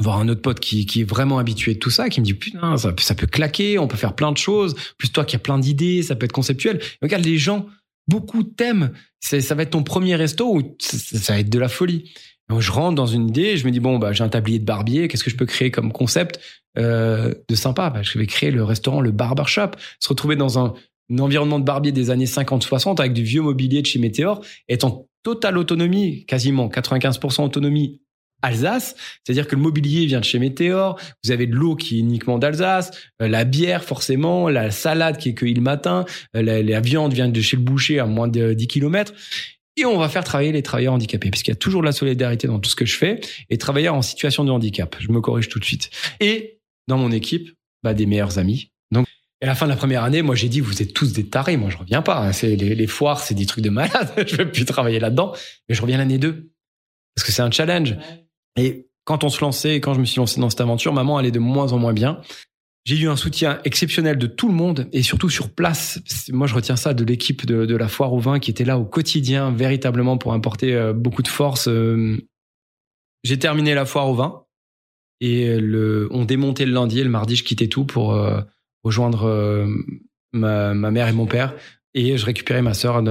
voir 0.01 0.17
un 0.17 0.27
autre 0.29 0.41
pote 0.41 0.59
qui, 0.59 0.85
qui 0.85 1.01
est 1.01 1.09
vraiment 1.09 1.37
habitué 1.37 1.73
de 1.73 1.79
tout 1.79 1.89
ça, 1.89 2.09
qui 2.09 2.19
me 2.19 2.25
dit 2.25 2.33
putain, 2.33 2.77
ça, 2.77 2.93
ça 2.99 3.15
peut 3.15 3.27
claquer, 3.27 3.79
on 3.79 3.87
peut 3.87 3.97
faire 3.97 4.15
plein 4.15 4.31
de 4.31 4.37
choses. 4.37 4.75
Plus 4.97 5.09
toi 5.09 5.25
qui 5.25 5.35
as 5.35 5.39
plein 5.39 5.59
d'idées, 5.59 6.03
ça 6.03 6.15
peut 6.15 6.25
être 6.25 6.31
conceptuel. 6.31 6.79
Regarde, 7.01 7.23
les 7.23 7.37
gens, 7.37 7.67
beaucoup 8.07 8.43
t'aiment. 8.43 8.91
Ça 9.19 9.55
va 9.55 9.63
être 9.63 9.71
ton 9.71 9.83
premier 9.83 10.15
resto 10.15 10.55
ou 10.55 10.75
ça, 10.79 11.33
va 11.33 11.39
être 11.39 11.49
de 11.49 11.59
la 11.59 11.69
folie. 11.69 12.11
Je 12.59 12.71
rentre 12.71 12.95
dans 12.95 13.05
une 13.05 13.29
idée, 13.29 13.55
je 13.55 13.65
me 13.65 13.71
dis 13.71 13.79
bon 13.79 13.97
bah 13.97 14.11
j'ai 14.11 14.25
un 14.25 14.29
tablier 14.29 14.59
de 14.59 14.65
barbier, 14.65 15.07
qu'est-ce 15.07 15.23
que 15.23 15.29
je 15.29 15.37
peux 15.37 15.45
créer 15.45 15.71
comme 15.71 15.93
concept 15.93 16.37
euh, 16.77 17.33
de 17.47 17.55
sympa? 17.55 17.89
Bah, 17.89 18.01
Je 18.01 18.19
vais 18.19 18.27
créer 18.27 18.51
le 18.51 18.65
restaurant, 18.65 18.99
le 18.99 19.11
barbershop, 19.11 19.71
se 19.99 20.09
retrouver 20.09 20.35
dans 20.35 20.59
un, 20.59 20.73
un 21.11 21.19
environnement 21.19 21.59
de 21.59 21.63
barbier 21.63 21.93
des 21.93 22.09
années 22.09 22.25
50-60 22.25 22.99
avec 22.99 23.13
du 23.13 23.23
vieux 23.23 23.41
mobilier 23.41 23.81
de 23.81 23.87
chez 23.87 23.99
Météor, 23.99 24.43
être 24.67 24.83
en 24.83 25.07
totale 25.23 25.57
autonomie, 25.57 26.25
quasiment 26.25 26.67
95% 26.67 27.45
autonomie 27.45 28.01
Alsace, 28.41 28.95
c'est-à-dire 29.23 29.47
que 29.47 29.55
le 29.55 29.61
mobilier 29.61 30.05
vient 30.05 30.19
de 30.19 30.25
chez 30.25 30.39
Météor, 30.39 30.99
vous 31.23 31.31
avez 31.31 31.47
de 31.47 31.55
l'eau 31.55 31.75
qui 31.75 31.97
est 31.97 31.99
uniquement 31.99 32.37
d'Alsace, 32.37 32.91
euh, 33.21 33.27
la 33.27 33.43
bière 33.43 33.83
forcément, 33.83 34.49
la 34.49 34.71
salade 34.71 35.17
qui 35.17 35.29
est 35.29 35.33
cueillie 35.33 35.53
le 35.53 35.61
matin, 35.61 36.05
euh, 36.35 36.41
la, 36.41 36.81
viande 36.81 37.13
vient 37.13 37.29
de 37.29 37.41
chez 37.41 37.57
le 37.57 37.63
boucher 37.63 37.99
à 37.99 38.05
moins 38.05 38.27
de 38.27 38.53
10 38.53 38.67
km. 38.67 39.13
Et 39.77 39.85
on 39.85 39.97
va 39.97 40.09
faire 40.09 40.23
travailler 40.23 40.51
les 40.51 40.63
travailleurs 40.63 40.93
handicapés, 40.93 41.29
puisqu'il 41.29 41.51
y 41.51 41.53
a 41.53 41.57
toujours 41.57 41.81
de 41.81 41.85
la 41.85 41.91
solidarité 41.91 42.47
dans 42.47 42.59
tout 42.59 42.69
ce 42.69 42.75
que 42.75 42.85
je 42.85 42.97
fais, 42.97 43.21
et 43.49 43.57
travailleurs 43.57 43.95
en 43.95 44.01
situation 44.01 44.43
de 44.43 44.51
handicap. 44.51 44.95
Je 44.99 45.11
me 45.11 45.21
corrige 45.21 45.47
tout 45.47 45.59
de 45.59 45.65
suite. 45.65 45.89
Et 46.19 46.59
dans 46.87 46.97
mon 46.97 47.11
équipe, 47.11 47.53
bah, 47.83 47.93
des 47.93 48.05
meilleurs 48.05 48.37
amis. 48.37 48.71
Donc, 48.91 49.07
à 49.41 49.45
la 49.45 49.55
fin 49.55 49.65
de 49.65 49.71
la 49.71 49.77
première 49.77 50.03
année, 50.03 50.21
moi 50.21 50.35
j'ai 50.35 50.49
dit, 50.49 50.59
vous 50.59 50.81
êtes 50.81 50.93
tous 50.93 51.13
des 51.13 51.27
tarés, 51.27 51.57
moi 51.57 51.69
je 51.69 51.77
reviens 51.77 52.01
pas. 52.01 52.19
hein. 52.19 52.31
C'est 52.33 52.55
les, 52.55 52.75
les 52.75 52.87
foires, 52.87 53.21
c'est 53.21 53.33
des 53.33 53.45
trucs 53.45 53.63
de 53.63 53.69
malade. 53.69 54.11
je 54.27 54.35
vais 54.35 54.45
plus 54.45 54.65
travailler 54.65 54.99
là-dedans. 54.99 55.33
Mais 55.69 55.75
je 55.75 55.81
reviens 55.81 55.97
l'année 55.97 56.17
2. 56.17 56.51
Parce 57.15 57.25
que 57.25 57.31
c'est 57.31 57.41
un 57.41 57.51
challenge. 57.51 57.95
Et 58.57 58.87
quand 59.05 59.23
on 59.23 59.29
se 59.29 59.41
lançait, 59.41 59.75
quand 59.75 59.93
je 59.93 59.99
me 59.99 60.05
suis 60.05 60.19
lancé 60.19 60.39
dans 60.39 60.49
cette 60.49 60.61
aventure, 60.61 60.93
maman 60.93 61.17
allait 61.17 61.31
de 61.31 61.39
moins 61.39 61.73
en 61.73 61.77
moins 61.77 61.93
bien. 61.93 62.21
J'ai 62.83 62.97
eu 62.97 63.09
un 63.09 63.15
soutien 63.15 63.59
exceptionnel 63.63 64.17
de 64.17 64.25
tout 64.25 64.47
le 64.47 64.55
monde 64.55 64.87
et 64.91 65.03
surtout 65.03 65.29
sur 65.29 65.53
place. 65.53 65.99
Moi, 66.29 66.47
je 66.47 66.55
retiens 66.55 66.75
ça 66.75 66.93
de 66.95 67.03
l'équipe 67.03 67.45
de, 67.45 67.65
de 67.65 67.75
la 67.75 67.87
foire 67.87 68.11
au 68.13 68.19
vin 68.19 68.39
qui 68.39 68.49
était 68.49 68.65
là 68.65 68.79
au 68.79 68.85
quotidien, 68.85 69.51
véritablement 69.51 70.17
pour 70.17 70.33
apporter 70.33 70.73
euh, 70.73 70.91
beaucoup 70.91 71.21
de 71.21 71.27
force. 71.27 71.67
Euh, 71.67 72.17
J'ai 73.23 73.37
terminé 73.37 73.75
la 73.75 73.85
foire 73.85 74.09
au 74.09 74.15
vin 74.15 74.45
et 75.19 75.55
on 76.09 76.25
démontait 76.25 76.65
le 76.65 76.71
lundi 76.71 76.99
et 76.99 77.03
le 77.03 77.11
mardi, 77.11 77.35
je 77.35 77.43
quittais 77.43 77.67
tout 77.67 77.85
pour 77.85 78.15
euh, 78.15 78.41
rejoindre 78.83 79.67
ma, 80.33 80.73
ma 80.73 80.89
mère 80.89 81.07
et 81.07 81.13
mon 81.13 81.27
père 81.27 81.53
et 81.93 82.17
je 82.17 82.25
récupérais 82.25 82.63
ma 82.63 82.73
sœur 82.73 83.03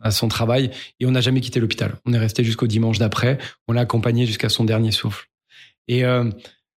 à 0.00 0.10
son 0.10 0.28
travail 0.28 0.70
et 1.00 1.06
on 1.06 1.10
n'a 1.10 1.20
jamais 1.20 1.40
quitté 1.40 1.60
l'hôpital. 1.60 1.96
On 2.06 2.12
est 2.12 2.18
resté 2.18 2.44
jusqu'au 2.44 2.66
dimanche 2.66 2.98
d'après. 2.98 3.38
On 3.68 3.72
l'a 3.72 3.82
accompagné 3.82 4.26
jusqu'à 4.26 4.48
son 4.48 4.64
dernier 4.64 4.92
souffle. 4.92 5.26
Et 5.88 6.04
euh, 6.04 6.30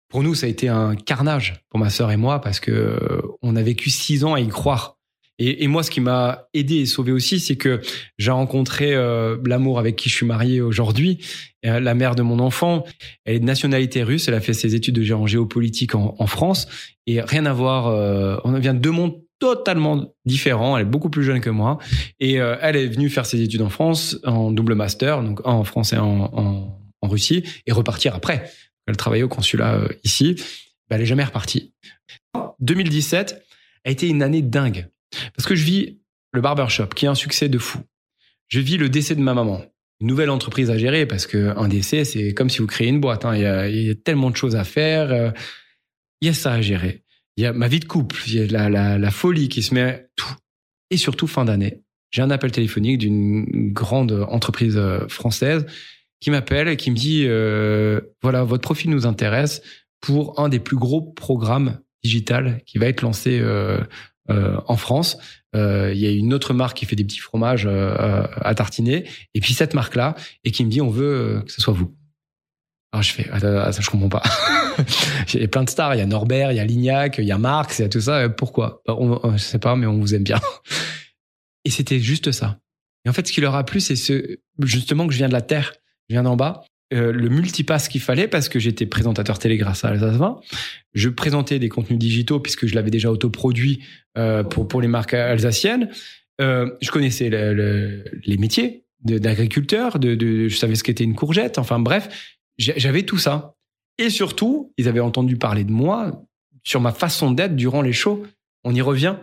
pour 0.08 0.22
nous, 0.22 0.34
ça 0.34 0.46
a 0.46 0.48
été 0.48 0.68
un 0.68 0.96
carnage 0.96 1.62
pour 1.68 1.78
ma 1.78 1.90
sœur 1.90 2.10
et 2.10 2.16
moi 2.16 2.40
parce 2.40 2.60
que 2.60 2.70
euh, 2.70 3.20
on 3.42 3.56
a 3.56 3.62
vécu 3.62 3.90
six 3.90 4.24
ans 4.24 4.34
à 4.34 4.40
y 4.40 4.48
croire. 4.48 4.96
Et, 5.40 5.68
moi, 5.68 5.84
ce 5.84 5.90
qui 5.92 6.00
m'a 6.00 6.48
aidé 6.52 6.78
et 6.78 6.86
sauvé 6.86 7.12
aussi, 7.12 7.38
c'est 7.38 7.54
que 7.54 7.80
j'ai 8.16 8.32
rencontré 8.32 8.92
euh, 8.96 9.36
l'amour 9.46 9.78
avec 9.78 9.94
qui 9.94 10.08
je 10.08 10.16
suis 10.16 10.26
marié 10.26 10.60
aujourd'hui, 10.60 11.24
euh, 11.64 11.78
la 11.78 11.94
mère 11.94 12.16
de 12.16 12.22
mon 12.22 12.40
enfant. 12.40 12.82
Elle 13.24 13.36
est 13.36 13.38
de 13.38 13.44
nationalité 13.44 14.02
russe. 14.02 14.26
Elle 14.26 14.34
a 14.34 14.40
fait 14.40 14.52
ses 14.52 14.74
études 14.74 14.96
de 14.96 15.04
gé- 15.04 15.14
en 15.14 15.28
géopolitique 15.28 15.94
en, 15.94 16.16
en 16.18 16.26
France 16.26 16.66
et 17.06 17.20
rien 17.20 17.46
à 17.46 17.52
voir. 17.52 17.86
on 18.44 18.58
vient 18.58 18.74
de 18.74 18.80
deux 18.80 18.90
mondes 18.90 19.14
totalement 19.38 20.14
différents. 20.24 20.76
Elle 20.76 20.82
est 20.82 20.90
beaucoup 20.90 21.10
plus 21.10 21.24
jeune 21.24 21.40
que 21.40 21.50
moi 21.50 21.78
et 22.20 22.40
euh, 22.40 22.56
elle 22.60 22.76
est 22.76 22.86
venue 22.88 23.08
faire 23.08 23.26
ses 23.26 23.40
études 23.42 23.62
en 23.62 23.68
France 23.70 24.18
en 24.24 24.50
double 24.50 24.74
master, 24.74 25.22
donc 25.22 25.46
en 25.46 25.64
France 25.64 25.92
et 25.92 25.98
en, 25.98 26.30
en, 27.02 27.08
Russie, 27.08 27.44
et 27.66 27.72
repartir 27.72 28.14
après. 28.14 28.50
Elle 28.86 28.96
travaillait 28.96 29.22
au 29.24 29.28
consulat 29.28 29.74
euh, 29.76 29.88
ici. 30.04 30.34
Ben, 30.90 30.96
elle 30.96 31.02
est 31.02 31.06
jamais 31.06 31.24
repartie. 31.24 31.72
2017 32.60 33.42
a 33.84 33.90
été 33.90 34.08
une 34.08 34.22
année 34.22 34.42
dingue 34.42 34.88
parce 35.36 35.46
que 35.46 35.54
je 35.54 35.64
vis 35.64 35.98
le 36.32 36.40
barbershop 36.40 36.88
qui 36.88 37.04
est 37.04 37.08
un 37.08 37.14
succès 37.14 37.48
de 37.48 37.58
fou. 37.58 37.78
Je 38.48 38.60
vis 38.60 38.76
le 38.76 38.88
décès 38.88 39.14
de 39.14 39.20
ma 39.20 39.34
maman 39.34 39.62
une 40.00 40.06
nouvelle 40.06 40.30
entreprise 40.30 40.70
à 40.70 40.78
gérer 40.78 41.06
parce 41.06 41.26
que 41.26 41.56
un 41.56 41.68
décès, 41.68 42.04
c'est 42.04 42.32
comme 42.32 42.48
si 42.50 42.58
vous 42.58 42.66
créez 42.66 42.88
une 42.88 43.00
boîte. 43.00 43.24
hein. 43.24 43.34
Il, 43.34 43.42
y 43.42 43.46
a, 43.46 43.68
il 43.68 43.82
y 43.86 43.90
a 43.90 43.94
tellement 43.94 44.30
de 44.30 44.36
choses 44.36 44.54
à 44.56 44.62
faire. 44.64 45.10
euh, 45.10 45.30
Il 46.20 46.26
y 46.26 46.30
a 46.30 46.34
ça 46.34 46.52
à 46.52 46.60
gérer. 46.60 47.02
Il 47.38 47.42
y 47.42 47.46
a 47.46 47.52
ma 47.52 47.68
vie 47.68 47.78
de 47.78 47.84
couple. 47.84 48.20
Il 48.26 48.34
y 48.34 48.56
a 48.56 48.68
la, 48.68 49.10
folie 49.10 49.48
qui 49.48 49.62
se 49.62 49.72
met 49.72 50.08
tout. 50.16 50.34
Et 50.90 50.96
surtout 50.96 51.28
fin 51.28 51.44
d'année. 51.44 51.82
J'ai 52.10 52.20
un 52.22 52.30
appel 52.30 52.50
téléphonique 52.50 52.98
d'une 52.98 53.72
grande 53.72 54.26
entreprise 54.28 54.76
euh, 54.76 55.06
française 55.08 55.64
qui 56.20 56.30
m'appelle 56.30 56.66
et 56.66 56.76
qui 56.76 56.90
me 56.90 56.96
dit 56.96 57.24
euh, 57.26 58.00
voilà 58.22 58.42
votre 58.42 58.62
profil 58.62 58.90
nous 58.90 59.06
intéresse 59.06 59.62
pour 60.00 60.40
un 60.40 60.48
des 60.48 60.58
plus 60.58 60.76
gros 60.76 61.00
programmes 61.00 61.78
digital 62.02 62.62
qui 62.66 62.78
va 62.78 62.86
être 62.86 63.02
lancé 63.02 63.38
euh, 63.40 63.78
euh, 64.30 64.60
en 64.66 64.76
France. 64.76 65.16
Euh, 65.56 65.90
Il 65.94 66.00
y 66.00 66.06
a 66.06 66.10
une 66.10 66.34
autre 66.34 66.52
marque 66.52 66.76
qui 66.76 66.84
fait 66.84 66.96
des 66.96 67.04
petits 67.04 67.18
fromages 67.18 67.66
euh, 67.66 68.26
à 68.36 68.54
tartiner, 68.54 69.04
et 69.32 69.40
puis 69.40 69.54
cette 69.54 69.72
marque-là, 69.72 70.16
et 70.44 70.50
qui 70.50 70.66
me 70.66 70.70
dit 70.70 70.82
on 70.82 70.90
veut 70.90 71.42
que 71.46 71.52
ce 71.52 71.62
soit 71.62 71.72
vous. 71.72 71.94
Alors 72.92 73.02
je 73.02 73.12
fais 73.12 73.28
attends, 73.30 73.56
attends, 73.58 73.80
je 73.82 73.90
comprends 73.90 74.08
pas. 74.08 74.22
Il 75.34 75.40
y 75.40 75.44
a 75.44 75.48
plein 75.48 75.64
de 75.64 75.68
stars, 75.68 75.94
il 75.94 75.98
y 75.98 76.00
a 76.00 76.06
Norbert, 76.06 76.52
il 76.52 76.56
y 76.56 76.60
a 76.60 76.64
Lignac, 76.64 77.18
il 77.18 77.24
y 77.24 77.32
a 77.32 77.38
Marx, 77.38 77.78
il 77.78 77.82
y 77.82 77.84
a 77.84 77.88
tout 77.88 78.00
ça. 78.00 78.18
Euh, 78.20 78.28
Pourquoi? 78.28 78.80
Bah, 78.86 78.94
on, 78.98 79.18
on- 79.22 79.32
Je 79.36 79.42
sais 79.42 79.58
pas, 79.58 79.76
mais 79.76 79.86
on 79.86 79.98
vous 79.98 80.14
aime 80.14 80.22
bien. 80.22 80.40
Et 81.64 81.70
c'était 81.70 81.98
juste 82.00 82.32
ça. 82.32 82.58
Et 83.04 83.10
en 83.10 83.12
fait, 83.12 83.26
ce 83.26 83.32
qui 83.32 83.40
leur 83.40 83.54
a 83.56 83.64
plu, 83.64 83.80
c'est 83.80 83.96
ce 83.96 84.38
justement 84.62 85.06
que 85.06 85.12
je 85.12 85.18
viens 85.18 85.28
de 85.28 85.32
la 85.34 85.42
terre, 85.42 85.74
je 86.08 86.14
viens 86.14 86.22
d'en 86.22 86.36
bas. 86.36 86.62
Euh, 86.94 87.12
le 87.12 87.28
multipass 87.28 87.88
qu'il 87.88 88.00
fallait 88.00 88.28
parce 88.28 88.48
que 88.48 88.58
j'étais 88.58 88.86
présentateur 88.86 89.38
télé 89.38 89.58
grâce 89.58 89.84
à 89.84 89.88
Alsace 89.88 90.16
20. 90.16 90.40
Je 90.94 91.08
présentais 91.10 91.58
des 91.58 91.68
contenus 91.68 91.98
digitaux 91.98 92.40
puisque 92.40 92.66
je 92.66 92.74
l'avais 92.74 92.90
déjà 92.90 93.10
autoproduit 93.10 93.82
euh, 94.16 94.42
pour 94.42 94.66
pour 94.68 94.80
les 94.80 94.88
marques 94.88 95.12
alsaciennes. 95.12 95.90
Euh, 96.40 96.70
je 96.80 96.90
connaissais 96.90 97.28
le- 97.28 97.52
le- 97.52 98.04
les 98.24 98.38
métiers 98.38 98.84
d'agriculteur, 99.04 99.98
je 100.02 100.48
savais 100.56 100.74
ce 100.76 100.82
qu'était 100.82 101.04
une 101.04 101.14
courgette. 101.14 101.58
Enfin 101.58 101.78
bref, 101.78 102.08
j'avais 102.58 103.02
tout 103.04 103.18
ça. 103.18 103.54
Et 103.98 104.10
surtout, 104.10 104.72
ils 104.78 104.88
avaient 104.88 105.00
entendu 105.00 105.36
parler 105.36 105.64
de 105.64 105.72
moi 105.72 106.22
sur 106.64 106.80
ma 106.80 106.92
façon 106.92 107.30
d'être 107.30 107.56
durant 107.56 107.82
les 107.82 107.92
shows. 107.92 108.24
On 108.64 108.74
y 108.74 108.80
revient. 108.80 109.16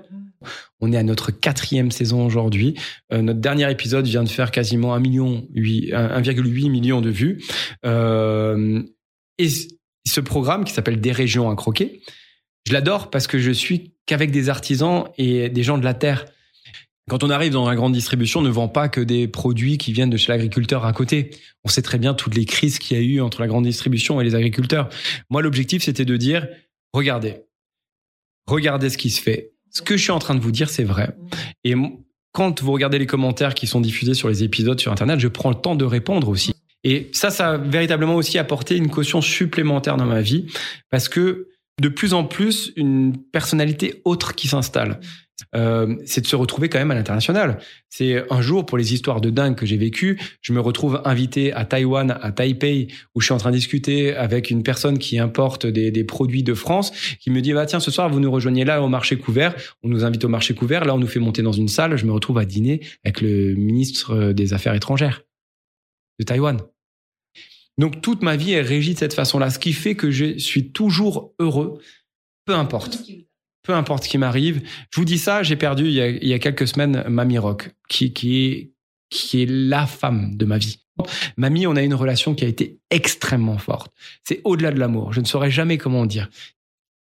On 0.79 0.91
est 0.91 0.97
à 0.97 1.03
notre 1.03 1.31
quatrième 1.31 1.91
saison 1.91 2.25
aujourd'hui. 2.25 2.75
Euh, 3.11 3.21
notre 3.21 3.39
dernier 3.39 3.69
épisode 3.71 4.05
vient 4.05 4.23
de 4.23 4.29
faire 4.29 4.51
quasiment 4.51 4.93
1 4.93 4.99
million, 4.99 5.47
huit- 5.53 5.91
1,8 5.91 6.69
million 6.69 7.01
de 7.01 7.09
vues. 7.09 7.41
Euh, 7.85 8.83
et 9.37 9.47
ce 10.05 10.19
programme 10.21 10.65
qui 10.65 10.73
s'appelle 10.73 11.01
Des 11.01 11.11
régions 11.11 11.49
à 11.49 11.55
croquer, 11.55 12.01
je 12.67 12.73
l'adore 12.73 13.09
parce 13.09 13.27
que 13.27 13.39
je 13.39 13.51
suis 13.51 13.93
qu'avec 14.05 14.31
des 14.31 14.49
artisans 14.49 15.05
et 15.17 15.49
des 15.49 15.63
gens 15.63 15.77
de 15.77 15.83
la 15.85 15.93
terre. 15.93 16.25
Quand 17.07 17.23
on 17.23 17.29
arrive 17.29 17.53
dans 17.53 17.67
la 17.67 17.75
grande 17.75 17.93
distribution, 17.93 18.39
on 18.39 18.43
ne 18.43 18.49
vend 18.49 18.67
pas 18.67 18.89
que 18.89 18.99
des 18.99 19.27
produits 19.27 19.77
qui 19.77 19.93
viennent 19.93 20.09
de 20.09 20.17
chez 20.17 20.31
l'agriculteur 20.31 20.85
à 20.85 20.93
côté. 20.93 21.29
On 21.63 21.69
sait 21.69 21.83
très 21.83 21.99
bien 21.99 22.15
toutes 22.15 22.35
les 22.35 22.45
crises 22.45 22.79
qu'il 22.79 22.97
y 22.97 22.99
a 22.99 23.03
eu 23.03 23.21
entre 23.21 23.41
la 23.41 23.47
grande 23.47 23.65
distribution 23.65 24.19
et 24.19 24.23
les 24.23 24.33
agriculteurs. 24.33 24.89
Moi, 25.29 25.43
l'objectif, 25.43 25.83
c'était 25.83 26.05
de 26.05 26.17
dire, 26.17 26.47
regardez, 26.93 27.43
regardez 28.47 28.89
ce 28.89 28.97
qui 28.97 29.11
se 29.11 29.21
fait. 29.21 29.53
Ce 29.69 29.83
que 29.83 29.97
je 29.97 30.01
suis 30.01 30.11
en 30.11 30.19
train 30.19 30.33
de 30.33 30.39
vous 30.39 30.51
dire, 30.51 30.69
c'est 30.69 30.83
vrai. 30.83 31.15
Et 31.63 31.75
quand 32.31 32.63
vous 32.63 32.71
regardez 32.71 32.97
les 32.97 33.05
commentaires 33.05 33.53
qui 33.53 33.67
sont 33.67 33.81
diffusés 33.81 34.15
sur 34.15 34.27
les 34.27 34.43
épisodes 34.43 34.79
sur 34.79 34.91
Internet, 34.91 35.19
je 35.19 35.27
prends 35.27 35.49
le 35.49 35.55
temps 35.55 35.75
de 35.75 35.85
répondre 35.85 36.27
aussi. 36.27 36.53
Et 36.83 37.09
ça, 37.13 37.29
ça 37.29 37.51
a 37.51 37.57
véritablement 37.57 38.15
aussi 38.15 38.39
apporté 38.39 38.77
une 38.77 38.89
caution 38.89 39.21
supplémentaire 39.21 39.97
dans 39.97 40.05
ma 40.05 40.21
vie 40.21 40.47
parce 40.89 41.07
que 41.07 41.49
de 41.81 41.89
plus 41.89 42.13
en 42.13 42.23
plus, 42.23 42.71
une 42.77 43.17
personnalité 43.17 44.01
autre 44.05 44.33
qui 44.33 44.47
s'installe. 44.47 44.99
Euh, 45.53 45.95
c'est 46.05 46.21
de 46.21 46.27
se 46.27 46.35
retrouver 46.35 46.69
quand 46.69 46.79
même 46.79 46.91
à 46.91 46.95
l'international. 46.95 47.59
C'est 47.89 48.23
un 48.31 48.41
jour 48.41 48.65
pour 48.65 48.77
les 48.77 48.93
histoires 48.93 49.19
de 49.19 49.29
dingue 49.29 49.55
que 49.55 49.65
j'ai 49.65 49.77
vécues, 49.77 50.19
je 50.41 50.53
me 50.53 50.59
retrouve 50.59 51.01
invité 51.05 51.51
à 51.53 51.65
Taïwan, 51.65 52.17
à 52.21 52.31
Taipei, 52.31 52.87
où 53.13 53.21
je 53.21 53.25
suis 53.25 53.33
en 53.33 53.37
train 53.37 53.51
de 53.51 53.55
discuter 53.55 54.15
avec 54.15 54.49
une 54.49 54.63
personne 54.63 54.97
qui 54.97 55.19
importe 55.19 55.65
des, 55.65 56.03
produits 56.03 56.43
de 56.43 56.53
France, 56.53 56.91
qui 57.19 57.31
me 57.31 57.41
dit 57.41 57.53
bah 57.53 57.65
tiens 57.65 57.79
ce 57.79 57.91
soir 57.91 58.09
vous 58.09 58.19
nous 58.19 58.31
rejoignez 58.31 58.63
là 58.63 58.81
au 58.81 58.87
marché 58.87 59.17
couvert, 59.17 59.55
on 59.83 59.89
nous 59.89 60.05
invite 60.05 60.23
au 60.23 60.29
marché 60.29 60.53
couvert, 60.53 60.85
là 60.85 60.93
on 60.93 60.99
nous 60.99 61.07
fait 61.07 61.19
monter 61.19 61.41
dans 61.41 61.51
une 61.51 61.67
salle, 61.67 61.97
je 61.97 62.05
me 62.05 62.11
retrouve 62.11 62.37
à 62.37 62.45
dîner 62.45 62.81
avec 63.03 63.21
le 63.21 63.55
ministre 63.55 64.31
des 64.33 64.53
Affaires 64.53 64.73
étrangères 64.73 65.23
de 66.19 66.25
Taïwan. 66.25 66.61
Donc 67.77 68.01
toute 68.01 68.21
ma 68.21 68.37
vie 68.37 68.53
est 68.53 68.61
régie 68.61 68.93
de 68.93 68.99
cette 68.99 69.13
façon-là, 69.13 69.49
ce 69.49 69.59
qui 69.59 69.73
fait 69.73 69.95
que 69.95 70.11
je 70.11 70.37
suis 70.37 70.71
toujours 70.71 71.33
heureux, 71.39 71.79
peu 72.45 72.53
importe 72.53 72.99
peu 73.65 73.73
importe 73.73 74.03
ce 74.03 74.09
qui 74.09 74.17
m'arrive. 74.17 74.61
Je 74.91 74.99
vous 74.99 75.05
dis 75.05 75.17
ça, 75.17 75.43
j'ai 75.43 75.55
perdu 75.55 75.87
il 75.87 76.27
y 76.27 76.33
a, 76.33 76.39
quelques 76.39 76.67
semaines 76.67 77.03
Mamie 77.09 77.39
Rock, 77.39 77.71
qui, 77.89 78.05
est, 78.05 78.71
qui 79.09 79.41
est 79.41 79.49
la 79.49 79.87
femme 79.87 80.37
de 80.37 80.45
ma 80.45 80.57
vie. 80.57 80.85
Mamie, 81.35 81.67
on 81.67 81.75
a 81.75 81.81
une 81.81 81.95
relation 81.95 82.35
qui 82.35 82.45
a 82.45 82.47
été 82.47 82.79
extrêmement 82.89 83.57
forte. 83.57 83.93
C'est 84.23 84.39
au-delà 84.43 84.71
de 84.71 84.79
l'amour. 84.79 85.11
Je 85.11 85.19
ne 85.19 85.25
saurais 85.25 85.51
jamais 85.51 85.77
comment 85.77 86.05
dire. 86.05 86.29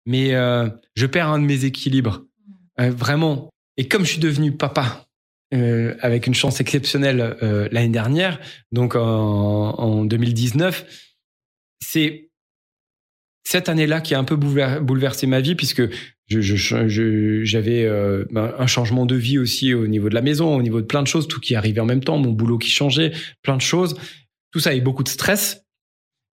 Mais 0.05 0.33
euh, 0.33 0.67
je 0.95 1.05
perds 1.05 1.29
un 1.29 1.39
de 1.39 1.45
mes 1.45 1.65
équilibres. 1.65 2.23
Euh, 2.79 2.91
vraiment. 2.91 3.49
Et 3.77 3.87
comme 3.87 4.03
je 4.03 4.11
suis 4.11 4.19
devenu 4.19 4.51
papa, 4.51 5.07
euh, 5.53 5.95
avec 6.01 6.27
une 6.27 6.33
chance 6.33 6.59
exceptionnelle 6.59 7.37
l'année 7.71 7.89
dernière, 7.89 8.39
donc 8.71 8.95
en, 8.95 9.01
en 9.01 10.03
2019, 10.03 10.85
c'est 11.79 12.29
cette 13.45 13.69
année-là 13.69 14.01
qui 14.01 14.15
a 14.15 14.19
un 14.19 14.23
peu 14.23 14.35
boulever- 14.35 14.79
bouleversé 14.79 15.27
ma 15.27 15.39
vie 15.39 15.55
puisque 15.55 15.83
je, 16.27 16.41
je, 16.41 16.55
je- 16.87 17.43
j'avais 17.43 17.85
euh, 17.85 18.25
ben, 18.31 18.53
un 18.57 18.67
changement 18.67 19.05
de 19.05 19.15
vie 19.15 19.37
aussi 19.37 19.73
au 19.73 19.87
niveau 19.87 20.09
de 20.09 20.15
la 20.15 20.21
maison, 20.21 20.55
au 20.55 20.61
niveau 20.61 20.81
de 20.81 20.85
plein 20.85 21.01
de 21.03 21.07
choses, 21.07 21.27
tout 21.27 21.39
qui 21.39 21.55
arrivait 21.55 21.81
en 21.81 21.85
même 21.85 22.03
temps, 22.03 22.17
mon 22.17 22.31
boulot 22.31 22.57
qui 22.57 22.69
changeait, 22.69 23.11
plein 23.41 23.57
de 23.57 23.61
choses. 23.61 23.95
Tout 24.51 24.59
ça 24.59 24.71
avec 24.71 24.83
beaucoup 24.83 25.03
de 25.03 25.09
stress. 25.09 25.63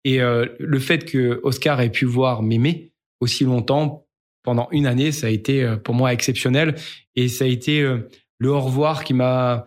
Et 0.04 0.20
euh, 0.20 0.46
le 0.58 0.78
fait 0.78 1.04
que 1.04 1.40
Oscar 1.42 1.80
ait 1.80 1.90
pu 1.90 2.04
voir 2.04 2.42
m'aimer 2.42 2.92
aussi 3.20 3.44
longtemps 3.44 4.06
pendant 4.42 4.68
une 4.70 4.86
année, 4.86 5.12
ça 5.12 5.26
a 5.26 5.30
été 5.30 5.62
euh, 5.64 5.76
pour 5.76 5.94
moi 5.94 6.12
exceptionnel. 6.12 6.76
Et 7.14 7.28
ça 7.28 7.44
a 7.44 7.48
été 7.48 7.80
euh, 7.82 8.08
le 8.38 8.50
au 8.50 8.60
revoir 8.60 9.04
qui 9.04 9.14
m'a 9.14 9.66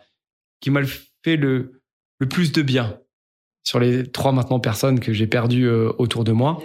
qui 0.61 0.69
m'a 0.71 0.81
fait 1.23 1.37
le, 1.37 1.81
le 2.19 2.27
plus 2.27 2.51
de 2.51 2.61
bien 2.61 2.99
sur 3.63 3.79
les 3.79 4.09
trois 4.09 4.31
maintenant 4.31 4.59
personnes 4.59 4.99
que 4.99 5.13
j'ai 5.13 5.27
perdues 5.27 5.69
autour 5.69 6.23
de 6.23 6.31
moi. 6.31 6.61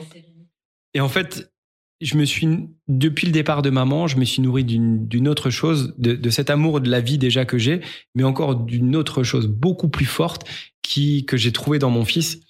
Et 0.95 1.01
en 1.01 1.09
fait, 1.09 1.53
je 2.01 2.17
me 2.17 2.25
suis, 2.25 2.49
depuis 2.89 3.27
le 3.27 3.33
départ 3.33 3.63
de 3.63 3.71
maman, 3.71 4.07
je 4.07 4.17
me 4.17 4.25
suis 4.25 4.43
nourri 4.43 4.65
d'une 4.65 5.29
autre 5.29 5.51
chose, 5.51 5.95
de, 5.99 6.31
cet 6.31 6.51
amour 6.51 6.81
de 6.81 6.91
la 6.91 7.01
vie 7.01 7.19
déjà 7.19 7.45
que 7.45 7.59
j'ai, 7.59 7.81
mais 8.15 8.25
encore 8.25 8.57
d'une 8.57 8.97
autre 8.97 9.23
chose 9.23 9.47
beaucoup 9.47 9.89
plus 9.89 10.07
forte 10.07 10.47
qui 10.83 11.25
que 11.25 11.37
j'ai 11.37 11.53
trouvé 11.53 11.79
dans 11.79 11.91
mon 11.91 12.05
fils 12.05 12.41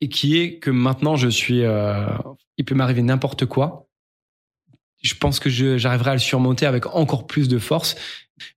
et 0.00 0.08
qui 0.08 0.38
est 0.38 0.58
que 0.58 0.70
maintenant 0.70 1.16
je 1.16 1.28
suis, 1.28 1.62
euh, 1.62 2.06
il 2.58 2.64
peut 2.64 2.74
m'arriver 2.74 3.02
n'importe 3.02 3.46
quoi. 3.46 3.88
Je 5.02 5.14
pense 5.14 5.38
que 5.38 5.50
j'arriverai 5.50 6.10
à 6.10 6.14
le 6.14 6.20
surmonter 6.20 6.66
avec 6.66 6.86
encore 6.86 7.26
plus 7.26 7.48
de 7.48 7.58
force 7.58 7.96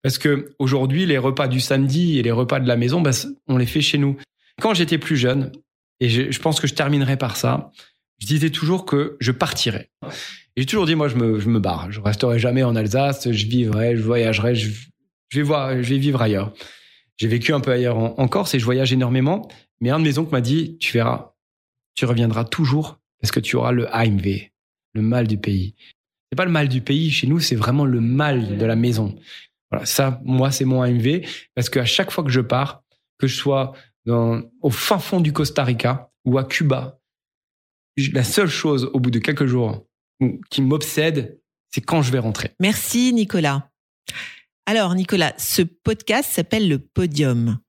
parce 0.01 0.17
que 0.17 0.55
aujourd'hui 0.59 1.05
les 1.05 1.17
repas 1.17 1.47
du 1.47 1.59
samedi 1.59 2.19
et 2.19 2.23
les 2.23 2.31
repas 2.31 2.59
de 2.59 2.67
la 2.67 2.75
maison, 2.75 3.01
bah, 3.01 3.11
on 3.47 3.57
les 3.57 3.65
fait 3.65 3.81
chez 3.81 3.97
nous. 3.97 4.17
Quand 4.61 4.73
j'étais 4.73 4.97
plus 4.97 5.17
jeune, 5.17 5.51
et 5.99 6.09
je, 6.09 6.31
je 6.31 6.39
pense 6.39 6.59
que 6.59 6.67
je 6.67 6.73
terminerai 6.73 7.17
par 7.17 7.37
ça, 7.37 7.71
je 8.19 8.25
disais 8.25 8.49
toujours 8.49 8.85
que 8.85 9.17
je 9.19 9.31
partirais. 9.31 9.89
J'ai 10.55 10.65
toujours 10.65 10.85
dit, 10.85 10.95
moi, 10.95 11.07
je 11.07 11.15
me, 11.15 11.39
je 11.39 11.49
me 11.49 11.59
barre. 11.59 11.91
Je 11.91 12.01
resterai 12.01 12.39
jamais 12.39 12.63
en 12.63 12.75
Alsace. 12.75 13.31
Je 13.31 13.45
vivrai, 13.45 13.95
je 13.95 14.01
voyagerai. 14.01 14.55
Je, 14.55 14.71
vais 15.33 15.43
voir, 15.43 15.71
je 15.81 15.89
vais 15.89 15.99
vivre 15.99 16.21
ailleurs. 16.21 16.53
J'ai 17.17 17.27
vécu 17.27 17.53
un 17.53 17.59
peu 17.59 17.71
ailleurs 17.71 17.97
en, 17.97 18.15
en 18.17 18.27
Corse 18.27 18.55
et 18.55 18.59
je 18.59 18.65
voyage 18.65 18.91
énormément. 18.91 19.47
Mais 19.81 19.91
un 19.91 19.99
de 19.99 20.03
mes 20.03 20.17
oncles 20.17 20.31
m'a 20.31 20.41
dit, 20.41 20.77
tu 20.79 20.93
verras, 20.93 21.33
tu 21.95 22.05
reviendras 22.05 22.45
toujours 22.45 22.99
parce 23.21 23.31
que 23.31 23.39
tu 23.39 23.55
auras 23.55 23.71
le 23.71 23.93
AMV, 23.93 24.49
le 24.93 25.01
mal 25.01 25.27
du 25.27 25.37
pays. 25.37 25.75
C'est 26.31 26.35
pas 26.35 26.45
le 26.45 26.51
mal 26.51 26.67
du 26.67 26.81
pays. 26.81 27.11
Chez 27.11 27.27
nous, 27.27 27.39
c'est 27.39 27.55
vraiment 27.55 27.85
le 27.85 28.01
mal 28.01 28.57
de 28.57 28.65
la 28.65 28.75
maison. 28.75 29.15
Voilà. 29.71 29.85
Ça, 29.85 30.21
moi, 30.23 30.51
c'est 30.51 30.65
mon 30.65 30.81
AMV 30.81 31.21
parce 31.55 31.69
qu'à 31.69 31.85
chaque 31.85 32.11
fois 32.11 32.23
que 32.23 32.29
je 32.29 32.41
pars, 32.41 32.83
que 33.17 33.27
je 33.27 33.35
sois 33.35 33.73
dans, 34.05 34.41
au 34.61 34.69
fin 34.69 34.99
fond 34.99 35.19
du 35.19 35.33
Costa 35.33 35.63
Rica 35.63 36.09
ou 36.25 36.37
à 36.37 36.45
Cuba, 36.45 36.99
la 38.13 38.23
seule 38.23 38.49
chose 38.49 38.89
au 38.93 38.99
bout 38.99 39.11
de 39.11 39.19
quelques 39.19 39.45
jours 39.45 39.85
qui 40.49 40.61
m'obsède, 40.61 41.39
c'est 41.71 41.81
quand 41.81 42.01
je 42.01 42.11
vais 42.11 42.19
rentrer. 42.19 42.51
Merci 42.59 43.13
Nicolas. 43.13 43.69
Alors 44.65 44.95
Nicolas, 44.95 45.33
ce 45.37 45.61
podcast 45.61 46.29
s'appelle 46.31 46.67
le 46.67 46.79
podium. 46.79 47.59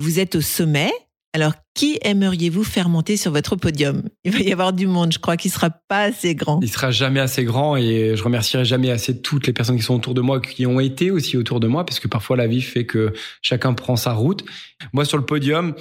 Vous 0.00 0.18
êtes 0.18 0.34
au 0.34 0.40
sommet. 0.40 0.90
Alors 1.32 1.54
qui 1.74 1.98
aimeriez-vous 2.02 2.62
faire 2.62 2.88
monter 2.88 3.16
sur 3.16 3.32
votre 3.32 3.56
podium? 3.56 4.04
Il 4.22 4.30
va 4.30 4.38
y 4.38 4.52
avoir 4.52 4.72
du 4.72 4.86
monde, 4.86 5.12
je 5.12 5.18
crois 5.18 5.36
qu'il 5.36 5.50
sera 5.50 5.68
pas 5.68 6.02
assez 6.02 6.36
grand. 6.36 6.60
Il 6.62 6.70
sera 6.70 6.92
jamais 6.92 7.18
assez 7.18 7.42
grand 7.42 7.76
et 7.76 8.14
je 8.14 8.22
remercierai 8.22 8.64
jamais 8.64 8.90
assez 8.90 9.20
toutes 9.20 9.48
les 9.48 9.52
personnes 9.52 9.76
qui 9.76 9.82
sont 9.82 9.96
autour 9.96 10.14
de 10.14 10.20
moi, 10.20 10.40
qui 10.40 10.64
ont 10.64 10.78
été 10.78 11.10
aussi 11.10 11.36
autour 11.36 11.58
de 11.58 11.66
moi, 11.66 11.84
parce 11.84 11.98
que 11.98 12.06
parfois 12.06 12.36
la 12.36 12.46
vie 12.46 12.62
fait 12.62 12.86
que 12.86 13.12
chacun 13.42 13.74
prend 13.74 13.96
sa 13.96 14.12
route. 14.12 14.44
Moi, 14.92 15.04
sur 15.04 15.18
le 15.18 15.26
podium, 15.26 15.74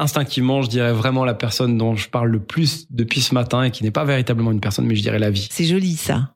instinctivement, 0.00 0.62
je 0.62 0.68
dirais 0.68 0.92
vraiment 0.92 1.24
la 1.24 1.34
personne 1.34 1.78
dont 1.78 1.94
je 1.94 2.08
parle 2.08 2.30
le 2.30 2.40
plus 2.40 2.86
depuis 2.90 3.20
ce 3.20 3.34
matin 3.34 3.62
et 3.62 3.70
qui 3.70 3.84
n'est 3.84 3.90
pas 3.90 4.04
véritablement 4.04 4.50
une 4.50 4.60
personne, 4.60 4.86
mais 4.86 4.96
je 4.96 5.02
dirais 5.02 5.18
la 5.18 5.30
vie. 5.30 5.46
C'est 5.50 5.64
joli 5.64 5.96
ça. 5.96 6.34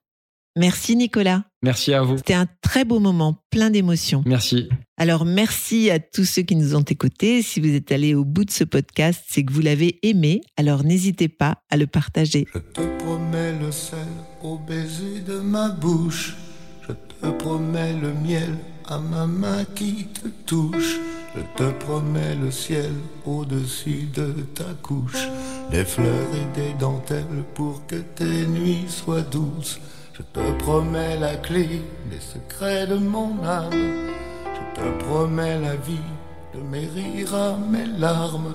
Merci 0.57 0.95
Nicolas. 0.95 1.43
Merci 1.63 1.95
à 1.95 2.03
vous. 2.03 2.17
C'était 2.19 2.35
un 2.35 2.47
très 2.63 2.85
beau 2.85 3.01
moment, 3.01 3.43
plein 3.51 3.71
d'émotions. 3.71 4.23
Merci. 4.25 4.69
Alors 4.97 5.25
merci 5.25 5.91
à 5.91 5.99
tous 5.99 6.25
ceux 6.25 6.43
qui 6.43 6.55
nous 6.55 6.77
ont 6.77 6.83
écoutés. 6.83 7.43
Si 7.43 7.59
vous 7.59 7.75
êtes 7.75 7.91
allés 7.91 8.15
au 8.15 8.25
bout 8.25 8.45
de 8.45 8.53
ce 8.53 8.63
podcast, 8.63 9.25
c'est 9.27 9.43
que 9.43 9.53
vous 9.53 9.63
l'avez 9.63 9.99
aimé. 10.07 10.43
Alors 10.57 10.85
n'hésitez 10.85 11.27
pas 11.27 11.57
à 11.71 11.77
le 11.77 11.89
partager. 11.89 12.47
Je 12.55 12.61
te 12.61 13.03
promets 13.03 13.59
le 13.59 13.73
sel 13.73 13.99
au 14.45 14.59
baiser 14.59 15.23
de 15.27 15.41
ma 15.41 15.71
bouche. 15.71 16.37
Je 16.87 16.93
te 16.93 17.33
promets 17.33 17.95
le 17.95 18.13
miel 18.13 18.55
à 18.87 18.99
ma 18.99 19.27
main 19.27 19.65
qui 19.75 20.07
te 20.07 20.29
touche. 20.47 20.99
Je 21.35 21.41
te 21.57 21.71
promets 21.85 22.35
le 22.35 22.51
ciel 22.51 22.93
au-dessus 23.27 24.09
de 24.15 24.33
ta 24.55 24.71
couche. 24.83 25.29
Des 25.71 25.85
fleurs 25.85 26.31
et 26.35 26.61
des 26.61 26.73
dentelles 26.75 27.45
pour 27.55 27.87
que 27.87 27.97
tes 27.97 28.47
nuits 28.47 28.87
soient 28.89 29.23
douces. 29.23 29.81
Je 30.13 30.23
te 30.23 30.53
promets 30.63 31.19
la 31.19 31.37
clé 31.37 31.83
des 32.11 32.21
secrets 32.21 32.87
de 32.87 32.97
mon 32.97 33.43
âme. 33.45 33.73
Je 33.73 34.81
te 34.81 35.05
promets 35.05 35.59
la 35.61 35.77
vie 35.77 36.11
de 36.55 36.61
mes 36.61 36.87
rires 36.87 37.35
à 37.35 37.57
mes 37.57 37.87
larmes. 37.99 38.55